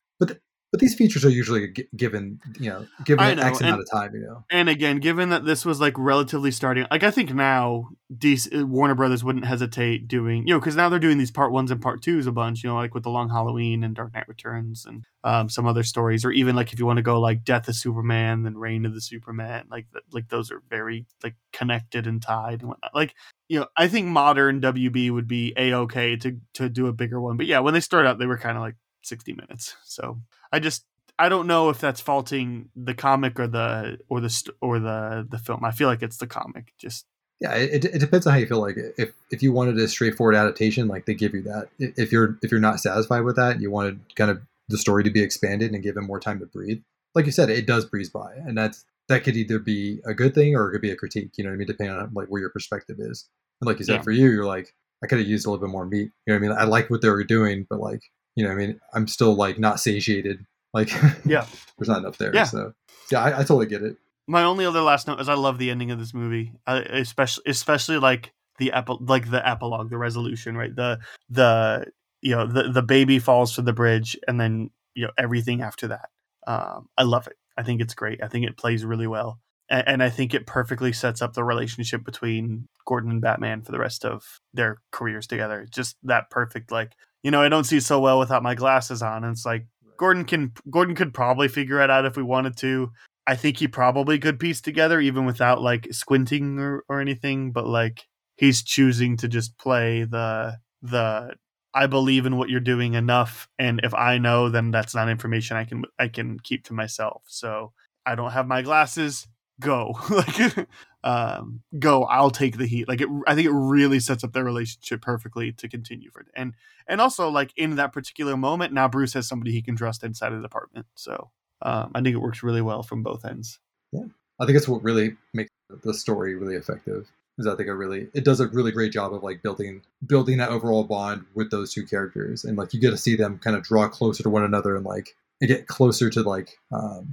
But 0.77 0.81
these 0.83 0.95
features 0.95 1.24
are 1.24 1.31
usually 1.31 1.68
g- 1.72 1.89
given 1.97 2.39
you 2.61 2.68
know 2.68 2.87
given 3.07 3.39
know, 3.39 3.43
X 3.43 3.62
amount 3.62 3.81
and- 3.81 3.83
of 3.83 3.91
time. 3.91 4.14
You 4.14 4.20
know. 4.20 4.45
And 4.51 4.68
again, 4.68 4.99
given 4.99 5.31
that 5.31 5.47
this 5.47 5.64
was 5.64 5.81
like 5.81 5.95
relatively 5.97 6.51
starting, 6.51 6.87
like 6.91 7.03
I 7.03 7.11
think 7.11 7.33
now 7.33 7.89
DC, 8.14 8.62
Warner 8.64 8.95
Brothers 8.95 9.24
wouldn't 9.24 9.47
hesitate 9.47 10.07
doing, 10.07 10.47
you 10.47 10.53
know, 10.53 10.61
because 10.61 10.77
now 10.77 10.91
they're 10.91 10.99
doing 10.99 11.16
these 11.16 11.31
part 11.31 11.51
ones 11.51 11.70
and 11.70 11.81
part 11.81 12.03
twos 12.03 12.27
a 12.27 12.33
bunch, 12.33 12.62
you 12.62 12.68
know, 12.68 12.77
like 12.77 12.93
with 12.93 13.05
the 13.05 13.11
Long 13.11 13.31
Halloween 13.31 13.83
and 13.83 13.95
Dark 13.97 14.12
Knight 14.12 14.29
Returns 14.29 14.85
and 14.85 15.03
um, 15.24 15.49
some 15.49 15.66
other 15.66 15.83
stories, 15.83 16.27
or 16.27 16.31
even 16.31 16.55
like 16.55 16.74
if 16.74 16.79
you 16.79 16.85
want 16.85 16.99
to 16.99 17.03
go 17.03 17.18
like 17.18 17.43
Death 17.43 17.68
of 17.68 17.74
Superman, 17.74 18.43
then 18.43 18.59
Reign 18.59 18.85
of 18.85 18.93
the 18.93 19.01
Superman, 19.01 19.64
like 19.70 19.87
like 20.12 20.29
those 20.29 20.51
are 20.51 20.62
very 20.68 21.07
like 21.24 21.37
connected 21.55 22.07
and 22.07 22.20
tied 22.20 22.61
and 22.61 22.68
whatnot. 22.68 22.95
Like 22.95 23.14
you 23.49 23.61
know, 23.61 23.66
I 23.79 23.89
think 23.89 24.09
modern 24.09 24.61
WB 24.61 25.11
would 25.11 25.27
be 25.27 25.55
a 25.57 25.72
okay 25.72 26.16
to 26.16 26.39
to 26.55 26.68
do 26.68 26.87
a 26.87 26.93
bigger 26.93 27.18
one, 27.18 27.39
but 27.39 27.47
yeah, 27.47 27.61
when 27.61 27.72
they 27.72 27.81
started 27.81 28.09
out, 28.09 28.18
they 28.18 28.27
were 28.27 28.39
kind 28.39 28.57
of 28.57 28.62
like 28.62 28.74
sixty 29.03 29.33
minutes. 29.33 29.74
So 29.85 30.20
I 30.57 30.59
just 30.59 30.85
I 31.19 31.29
don't 31.29 31.47
know 31.47 31.69
if 31.69 31.79
that's 31.79 32.01
faulting 32.01 32.71
the 32.75 32.95
comic 32.95 33.39
or 33.39 33.47
the 33.47 33.99
or 34.09 34.21
the 34.21 34.51
or 34.63 34.79
the 34.79 35.27
the 35.29 35.39
film. 35.39 35.65
I 35.65 35.71
feel 35.71 35.87
like 35.89 36.03
it's 36.03 36.17
the 36.17 36.27
comic. 36.27 36.73
Just 36.79 37.05
Yeah, 37.41 37.55
it, 37.55 37.85
it 37.85 37.99
depends 37.99 38.27
on 38.27 38.33
how 38.33 38.39
you 38.39 38.47
feel. 38.47 38.61
Like 38.61 38.79
if 38.97 39.13
if 39.31 39.43
you 39.43 39.53
wanted 39.53 39.77
a 39.79 39.87
straightforward 39.87 40.35
adaptation, 40.35 40.89
like 40.89 41.05
they 41.05 41.15
give 41.15 41.35
you 41.35 41.43
that. 41.43 41.69
If 41.79 42.11
you're 42.11 42.39
if 42.43 42.51
you're 42.51 42.61
not 42.61 42.81
satisfied 42.81 43.21
with 43.21 43.37
that, 43.37 43.61
you 43.61 43.71
wanted 43.71 44.01
kind 44.15 44.31
of 44.31 44.41
the 44.69 44.79
story 44.79 45.05
to 45.05 45.11
be 45.11 45.23
expanded 45.23 45.73
and 45.73 45.83
given 45.83 46.05
more 46.07 46.19
time 46.21 46.41
to 46.41 46.47
breathe. 46.47 46.81
Like 47.15 47.27
you 47.27 47.33
said, 47.33 47.51
it 47.51 47.67
does 47.67 47.85
breeze 47.85 48.09
by, 48.11 48.33
and 48.35 48.57
that's 48.57 48.85
that 49.09 49.23
could 49.25 49.37
either 49.37 49.59
be 49.59 50.01
a 50.07 50.15
good 50.15 50.35
thing 50.35 50.57
or 50.57 50.69
it 50.69 50.73
could 50.73 50.83
be 50.83 50.91
a 50.91 50.97
critique. 50.97 51.33
You 51.37 51.45
know 51.45 51.51
what 51.51 51.55
I 51.55 51.59
mean? 51.59 51.67
Depending 51.67 51.97
on 51.97 52.13
like 52.15 52.29
where 52.29 52.41
your 52.41 52.51
perspective 52.51 52.97
is. 52.99 53.29
And 53.61 53.69
like 53.69 53.79
you 53.79 53.85
said, 53.85 53.97
Yeah. 53.97 54.03
for 54.03 54.11
you, 54.11 54.31
you're 54.31 54.45
like, 54.47 54.75
I 55.05 55.07
could 55.07 55.19
have 55.19 55.29
used 55.29 55.47
a 55.47 55.51
little 55.51 55.65
bit 55.67 55.71
more 55.71 55.87
meat. 55.87 56.11
You 56.27 56.33
know 56.33 56.41
what 56.41 56.47
I 56.47 56.49
mean? 56.49 56.59
I 56.59 56.65
like 56.65 56.91
what 56.91 57.03
they 57.03 57.09
were 57.09 57.25
doing, 57.25 57.67
but 57.71 57.79
like, 57.79 58.03
you 58.37 58.45
know, 58.45 58.53
I 58.53 58.55
mean, 58.55 58.78
I'm 58.95 59.09
still 59.09 59.34
like 59.34 59.59
not 59.59 59.80
satiated. 59.80 60.45
Like, 60.72 60.91
Yeah. 61.24 61.47
there's 61.78 61.89
not 61.89 61.99
enough 61.99 62.18
there. 62.18 62.34
Yeah. 62.34 62.45
So 62.45 62.72
yeah, 63.11 63.22
I, 63.22 63.28
I 63.39 63.39
totally 63.39 63.66
get 63.66 63.82
it. 63.82 63.97
my 64.28 64.43
only 64.45 64.64
other 64.66 64.82
last 64.82 65.07
note 65.07 65.20
is 65.20 65.28
I 65.28 65.34
love 65.34 65.59
the 65.59 65.70
ending 65.70 65.91
of 65.91 65.99
this 65.99 66.12
movie, 66.14 66.53
I, 66.66 66.78
especially 66.78 67.45
especially 67.47 67.99
like 67.99 68.32
the 68.59 68.72
epi- 68.72 68.99
like 69.01 69.30
the 69.30 69.47
epilogue, 69.47 69.91
the 69.91 69.99
resolution, 69.99 70.57
right? 70.57 70.74
The 70.74 70.99
the 71.30 71.87
you 72.22 72.34
know 72.37 72.47
the 72.47 72.70
the 72.70 72.82
baby 72.82 73.18
falls 73.18 73.55
to 73.55 73.62
the 73.62 73.72
bridge, 73.72 74.16
and 74.28 74.41
then 74.41 74.70
you 74.95 75.05
know 75.07 75.12
everything 75.18 75.62
after 75.62 75.89
that. 75.89 76.09
Um, 76.47 76.89
I 76.97 77.03
love 77.05 77.26
it. 77.26 77.37
I 77.57 77.62
think 77.62 77.80
it's 77.80 77.95
great. 77.95 78.22
I 78.22 78.28
think 78.28 78.47
it 78.47 78.57
plays 78.57 78.84
really 78.84 79.07
well, 79.07 79.39
and, 79.70 79.87
and 79.89 80.03
I 80.03 80.11
think 80.11 80.34
it 80.34 80.47
perfectly 80.47 80.93
sets 80.93 81.22
up 81.22 81.34
the 81.34 81.45
relationship 81.45 82.05
between 82.05 82.68
Gordon 82.87 83.11
and 83.11 83.20
Batman 83.20 83.62
for 83.62 83.72
the 83.72 83.78
rest 83.78 84.05
of 84.05 84.41
their 84.53 84.78
careers 84.93 85.26
together. 85.26 85.66
Just 85.70 85.97
that 86.03 86.30
perfect, 86.30 86.70
like 86.72 86.93
you 87.27 87.33
know, 87.33 87.43
I 87.43 87.49
don't 87.49 87.64
see 87.64 87.81
so 87.81 87.99
well 87.99 88.20
without 88.20 88.45
my 88.45 88.55
glasses 88.55 89.03
on. 89.03 89.24
And 89.24 89.33
it's 89.33 89.45
like 89.45 89.66
Gordon 89.97 90.24
can 90.24 90.53
Gordon 90.70 90.95
could 90.95 91.12
probably 91.12 91.49
figure 91.49 91.81
it 91.81 91.91
out 91.91 92.05
if 92.05 92.16
we 92.16 92.22
wanted 92.22 92.57
to. 92.59 92.93
I 93.27 93.35
think 93.35 93.57
he 93.57 93.66
probably 93.66 94.20
could 94.20 94.39
piece 94.39 94.61
together 94.61 95.01
even 95.01 95.24
without 95.27 95.61
like 95.61 95.89
squinting 95.91 96.61
or, 96.61 96.85
or 96.89 97.01
anything, 97.01 97.51
but 97.51 97.66
like 97.66 98.07
he's 98.37 98.62
choosing 98.62 99.16
to 99.16 99.27
just 99.27 99.59
play 99.59 100.05
the 100.05 100.59
the 100.83 101.35
I 101.74 101.89
believe 101.89 102.27
in 102.27 102.37
what 102.37 102.49
you're 102.49 102.61
doing 102.61 102.95
enough 102.95 103.49
and 103.59 103.81
if 103.83 103.93
I 103.93 104.18
know 104.18 104.49
then 104.49 104.70
that's 104.70 104.95
not 104.95 105.09
information 105.09 105.57
I 105.57 105.64
can 105.64 105.83
I 105.99 106.07
can 106.07 106.39
keep 106.39 106.62
to 106.66 106.74
myself. 106.74 107.22
So 107.27 107.72
I 108.07 108.14
don't 108.14 108.31
have 108.31 108.47
my 108.47 108.62
glasses, 108.62 109.27
go. 109.61 109.99
like 110.11 110.68
um 111.07 111.61
go, 111.79 112.03
I'll 112.05 112.31
take 112.31 112.59
the 112.59 112.67
heat. 112.67 112.89
Like 112.89 113.01
it 113.01 113.09
I 113.27 113.35
think 113.35 113.47
it 113.47 113.53
really 113.53 114.01
sets 114.01 114.25
up 114.25 114.33
their 114.33 114.45
relationship 114.45 115.01
perfectly 115.01 115.53
to 115.53 115.69
continue 115.69 116.11
for 116.11 116.21
it. 116.21 116.27
And 116.35 116.55
and 116.89 117.01
also 117.01 117.29
like 117.29 117.53
in 117.57 117.77
that 117.77 117.93
particular 117.93 118.37
moment 118.37 118.73
now 118.73 118.89
Bruce 118.89 119.13
has 119.15 119.29
somebody 119.29 119.53
he 119.53 119.63
can 119.63 119.77
trust 119.77 120.03
inside 120.03 120.33
of 120.33 120.41
the 120.41 120.47
apartment. 120.47 120.87
So 120.97 121.31
um, 121.63 121.93
I 121.95 122.03
think 122.03 122.15
it 122.15 122.21
works 122.21 122.43
really 122.43 122.61
well 122.61 122.83
from 122.83 123.05
both 123.05 123.25
ends. 123.25 123.61
Yeah, 123.93 124.07
I 124.41 124.47
think 124.47 124.59
it's 124.59 124.69
what 124.69 124.83
really 124.83 125.17
makes 125.33 125.51
the 125.85 125.95
story 125.95 126.35
really 126.35 126.57
effective. 126.57 127.07
Is 127.39 127.47
I 127.47 127.55
think 127.55 127.69
it 127.69 127.75
really 127.75 128.09
it 128.13 128.25
does 128.25 128.41
a 128.41 128.49
really 128.49 128.73
great 128.73 128.93
job 128.93 129.15
of 129.15 129.23
like 129.23 129.43
building 129.43 129.83
building 130.07 130.39
that 130.39 130.49
overall 130.49 130.85
bond 130.85 131.25
with 131.35 131.51
those 131.53 131.73
two 131.73 131.87
characters, 131.87 132.45
and 132.45 132.59
like 132.59 132.75
you 132.75 132.81
get 132.81 132.91
to 132.91 132.97
see 132.97 133.15
them 133.15 133.39
kind 133.39 133.55
of 133.55 133.63
draw 133.63 133.89
closer 133.89 134.23
to 134.25 134.31
one 134.31 134.43
another 134.43 134.75
and 134.75 134.85
like 134.85 135.15
and 135.41 135.49
get 135.49 135.69
closer 135.69 136.11
to 136.11 136.23
like 136.23 136.59
um, 136.73 137.13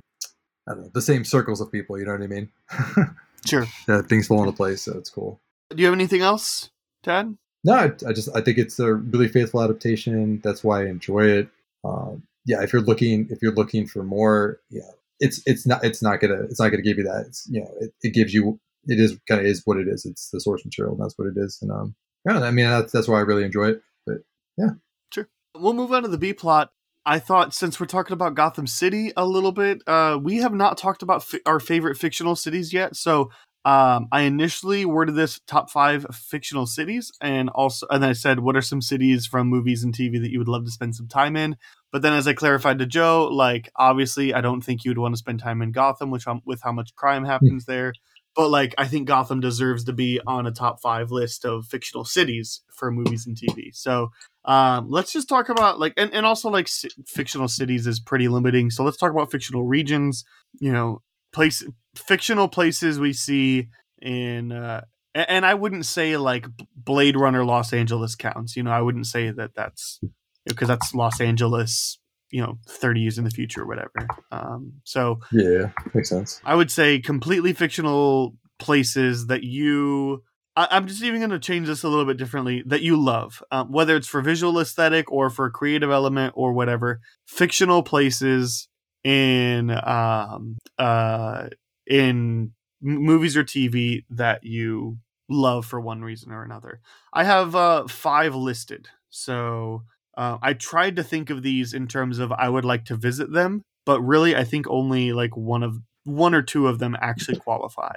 I 0.68 0.74
don't 0.74 0.84
know 0.84 0.92
the 0.94 1.02
same 1.02 1.26
circles 1.26 1.62
of 1.62 1.72
people. 1.72 2.00
You 2.00 2.06
know 2.06 2.14
what 2.14 2.24
I 2.24 2.28
mean? 2.28 2.50
Sure. 3.46 3.68
yeah, 3.88 4.02
things 4.02 4.28
fall 4.28 4.40
into 4.40 4.54
place, 4.54 4.84
so 4.84 4.98
it's 4.98 5.10
cool. 5.10 5.40
Do 5.70 5.78
you 5.78 5.86
have 5.86 5.94
anything 5.94 6.22
else, 6.22 6.70
Tad? 7.04 7.38
No, 7.64 7.74
I, 7.74 7.86
I 8.08 8.14
just 8.14 8.30
I 8.36 8.42
think 8.42 8.58
it's 8.58 8.80
a 8.80 8.94
really 8.94 9.28
faithful 9.28 9.62
adaptation. 9.62 10.42
That's 10.44 10.64
why 10.64 10.82
I 10.82 10.88
enjoy 10.88 11.26
it. 11.26 11.50
Um, 11.84 12.24
yeah, 12.46 12.62
if 12.62 12.74
you're 12.74 12.82
looking 12.82 13.28
if 13.30 13.40
you're 13.42 13.54
looking 13.54 13.88
for 13.88 14.04
more, 14.04 14.60
yeah, 14.70 14.92
it's 15.20 15.42
it's 15.46 15.66
not 15.66 15.84
it's 15.84 16.02
not 16.02 16.20
gonna 16.20 16.42
it's 16.44 16.60
not 16.60 16.70
gonna 16.70 16.84
give 16.84 16.98
you 16.98 17.04
that. 17.06 17.26
It's 17.28 17.48
you 17.50 17.62
know 17.62 17.72
it, 17.80 17.94
it 18.02 18.14
gives 18.14 18.34
you 18.34 18.60
it 18.86 19.00
is 19.00 19.18
kind 19.28 19.40
of 19.40 19.48
is 19.48 19.62
what 19.66 19.78
it 19.78 19.88
is. 19.88 20.06
It's 20.06 20.30
the 20.30 20.40
source 20.40 20.66
material. 20.66 20.96
And 20.96 21.04
that's 21.04 21.18
what 21.18 21.28
it 21.28 21.36
is. 21.38 21.60
And 21.62 21.72
um, 21.72 21.96
yeah, 22.28 22.40
I 22.40 22.52
mean 22.52 22.70
that's 22.70 22.92
that's 22.92 23.08
why 23.08 23.18
I 23.18 23.22
really 23.22 23.44
enjoy 23.44 23.70
it. 23.70 23.82
But 24.06 24.18
yeah, 24.58 24.72
sure. 25.14 25.30
We'll 25.56 25.74
move 25.74 25.94
on 25.94 26.04
to 26.04 26.10
the 26.10 26.18
B 26.18 26.34
plot. 26.34 26.72
I 27.06 27.20
thought 27.20 27.54
since 27.54 27.80
we're 27.80 27.86
talking 27.86 28.14
about 28.14 28.36
Gotham 28.36 28.68
City 28.68 29.12
a 29.18 29.26
little 29.26 29.52
bit, 29.52 29.82
uh, 29.88 30.18
we 30.22 30.38
have 30.38 30.54
not 30.54 30.78
talked 30.78 31.02
about 31.02 31.24
fi- 31.24 31.42
our 31.46 31.60
favorite 31.60 31.98
fictional 31.98 32.36
cities 32.36 32.72
yet. 32.72 32.96
So 32.96 33.30
um, 33.66 34.08
I 34.12 34.22
initially 34.22 34.86
worded 34.86 35.16
this 35.16 35.40
top 35.48 35.70
five 35.70 36.06
fictional 36.12 36.66
cities, 36.66 37.12
and 37.22 37.50
also, 37.50 37.88
and 37.90 38.06
I 38.06 38.12
said, 38.12 38.40
what 38.40 38.58
are 38.58 38.62
some 38.62 38.82
cities 38.82 39.26
from 39.26 39.48
movies 39.48 39.84
and 39.84 39.94
TV 39.94 40.22
that 40.22 40.32
you 40.32 40.40
would 40.40 40.50
love 40.50 40.66
to 40.66 40.72
spend 40.72 40.96
some 40.96 41.08
time 41.08 41.38
in? 41.38 41.56
But 41.92 42.02
then, 42.02 42.14
as 42.14 42.28
I 42.28 42.34
clarified 42.34 42.80
to 42.80 42.86
Joe, 42.86 43.30
like 43.32 43.70
obviously, 43.76 44.34
I 44.34 44.42
don't 44.42 44.62
think 44.62 44.84
you 44.84 44.92
would 44.92 44.98
want 44.98 45.14
to 45.14 45.20
spend 45.20 45.40
time 45.40 45.62
in 45.62 45.72
Gotham, 45.72 46.12
which 46.12 46.28
um, 46.28 46.42
with 46.46 46.62
how 46.62 46.74
much 46.74 46.96
crime 46.96 47.24
happens 47.24 47.66
there. 47.66 47.94
But 48.36 48.50
like, 48.50 48.74
I 48.78 48.88
think 48.88 49.08
Gotham 49.08 49.40
deserves 49.40 49.84
to 49.86 49.94
be 49.94 50.20
on 50.26 50.48
a 50.48 50.52
top 50.52 50.82
five 50.82 51.12
list 51.12 51.46
of 51.46 51.66
fictional 51.66 52.04
cities 52.04 52.62
for 52.74 52.92
movies 52.92 53.28
and 53.28 53.38
TV. 53.38 53.74
So 53.74 54.10
um, 54.46 54.88
let's 54.90 55.12
just 55.14 55.30
talk 55.30 55.50
about 55.50 55.80
like, 55.80 55.94
and, 55.98 56.14
and 56.14 56.26
also 56.26 56.50
like 56.50 56.68
ci- 56.68 56.90
fictional 57.08 57.48
cities 57.48 57.88
is 57.88 58.00
pretty 58.00 58.28
limiting. 58.28 58.70
So 58.70 58.84
let's 58.84 58.98
talk 58.98 59.12
about 59.12 59.32
fictional 59.32 59.64
regions. 59.64 60.26
You 60.60 60.72
know, 60.72 61.02
place 61.32 61.64
fictional 61.96 62.48
places 62.48 63.00
we 63.00 63.14
see 63.14 63.70
in. 64.02 64.52
Uh, 64.52 64.82
a- 65.16 65.32
and 65.32 65.46
I 65.46 65.54
wouldn't 65.54 65.86
say 65.86 66.18
like 66.18 66.46
Blade 66.76 67.16
Runner 67.16 67.46
Los 67.46 67.72
Angeles 67.74 68.16
counts. 68.16 68.56
You 68.56 68.64
know, 68.64 68.72
I 68.72 68.82
wouldn't 68.82 69.08
say 69.08 69.32
that 69.32 69.56
that's 69.56 70.00
because 70.46 70.68
that's 70.68 70.94
Los 70.94 71.22
Angeles. 71.22 72.00
You 72.32 72.42
know, 72.42 72.58
thirty 72.68 73.02
years 73.02 73.20
in 73.20 73.26
the 73.26 73.30
future, 73.30 73.62
or 73.62 73.68
whatever. 73.68 74.08
Um, 74.32 74.74
so 74.84 75.20
yeah, 75.32 75.70
makes 75.94 76.10
sense. 76.10 76.42
I 76.44 76.56
would 76.56 76.72
say 76.72 77.00
completely 77.00 77.54
fictional 77.54 78.36
places 78.60 79.28
that 79.28 79.44
you. 79.44 80.24
I, 80.56 80.68
I'm 80.72 80.88
just 80.88 81.04
even 81.04 81.20
going 81.20 81.30
to 81.32 81.40
change 81.40 81.68
this 81.68 81.84
a 81.84 81.90
little 81.90 82.06
bit 82.06 82.18
differently. 82.18 82.64
That 82.66 82.82
you 82.82 82.96
love, 83.02 83.42
um, 83.52 83.72
whether 83.72 83.96
it's 83.96 84.08
for 84.08 84.22
visual 84.22 84.60
aesthetic 84.60 85.12
or 85.12 85.30
for 85.30 85.50
creative 85.50 85.92
element 85.92 86.34
or 86.36 86.54
whatever. 86.54 87.02
Fictional 87.28 87.84
places 87.84 88.68
in 89.04 89.70
um 89.86 90.58
uh 90.78 91.50
in 91.86 92.52
movies 92.82 93.36
or 93.36 93.44
TV 93.44 94.06
that 94.10 94.46
you 94.46 94.98
love 95.30 95.66
for 95.66 95.80
one 95.82 96.02
reason 96.02 96.32
or 96.32 96.44
another. 96.44 96.80
I 97.12 97.24
have 97.24 97.56
uh 97.56 97.88
five 97.88 98.36
listed. 98.36 98.88
So 99.10 99.84
uh, 100.18 100.38
I 100.42 100.54
tried 100.54 100.96
to 100.96 101.04
think 101.04 101.30
of 101.30 101.42
these 101.42 101.74
in 101.74 101.88
terms 101.88 102.20
of 102.20 102.32
I 102.32 102.50
would 102.50 102.66
like 102.66 102.86
to 102.86 102.96
visit 102.96 103.32
them, 103.32 103.64
but 103.86 104.02
really 104.02 104.36
I 104.36 104.44
think 104.44 104.68
only 104.70 105.12
like 105.12 105.36
one 105.36 105.64
of 105.64 105.80
one 106.04 106.34
or 106.34 106.42
two 106.42 106.68
of 106.68 106.80
them 106.80 106.96
actually 107.00 107.38
qualify 107.38 107.96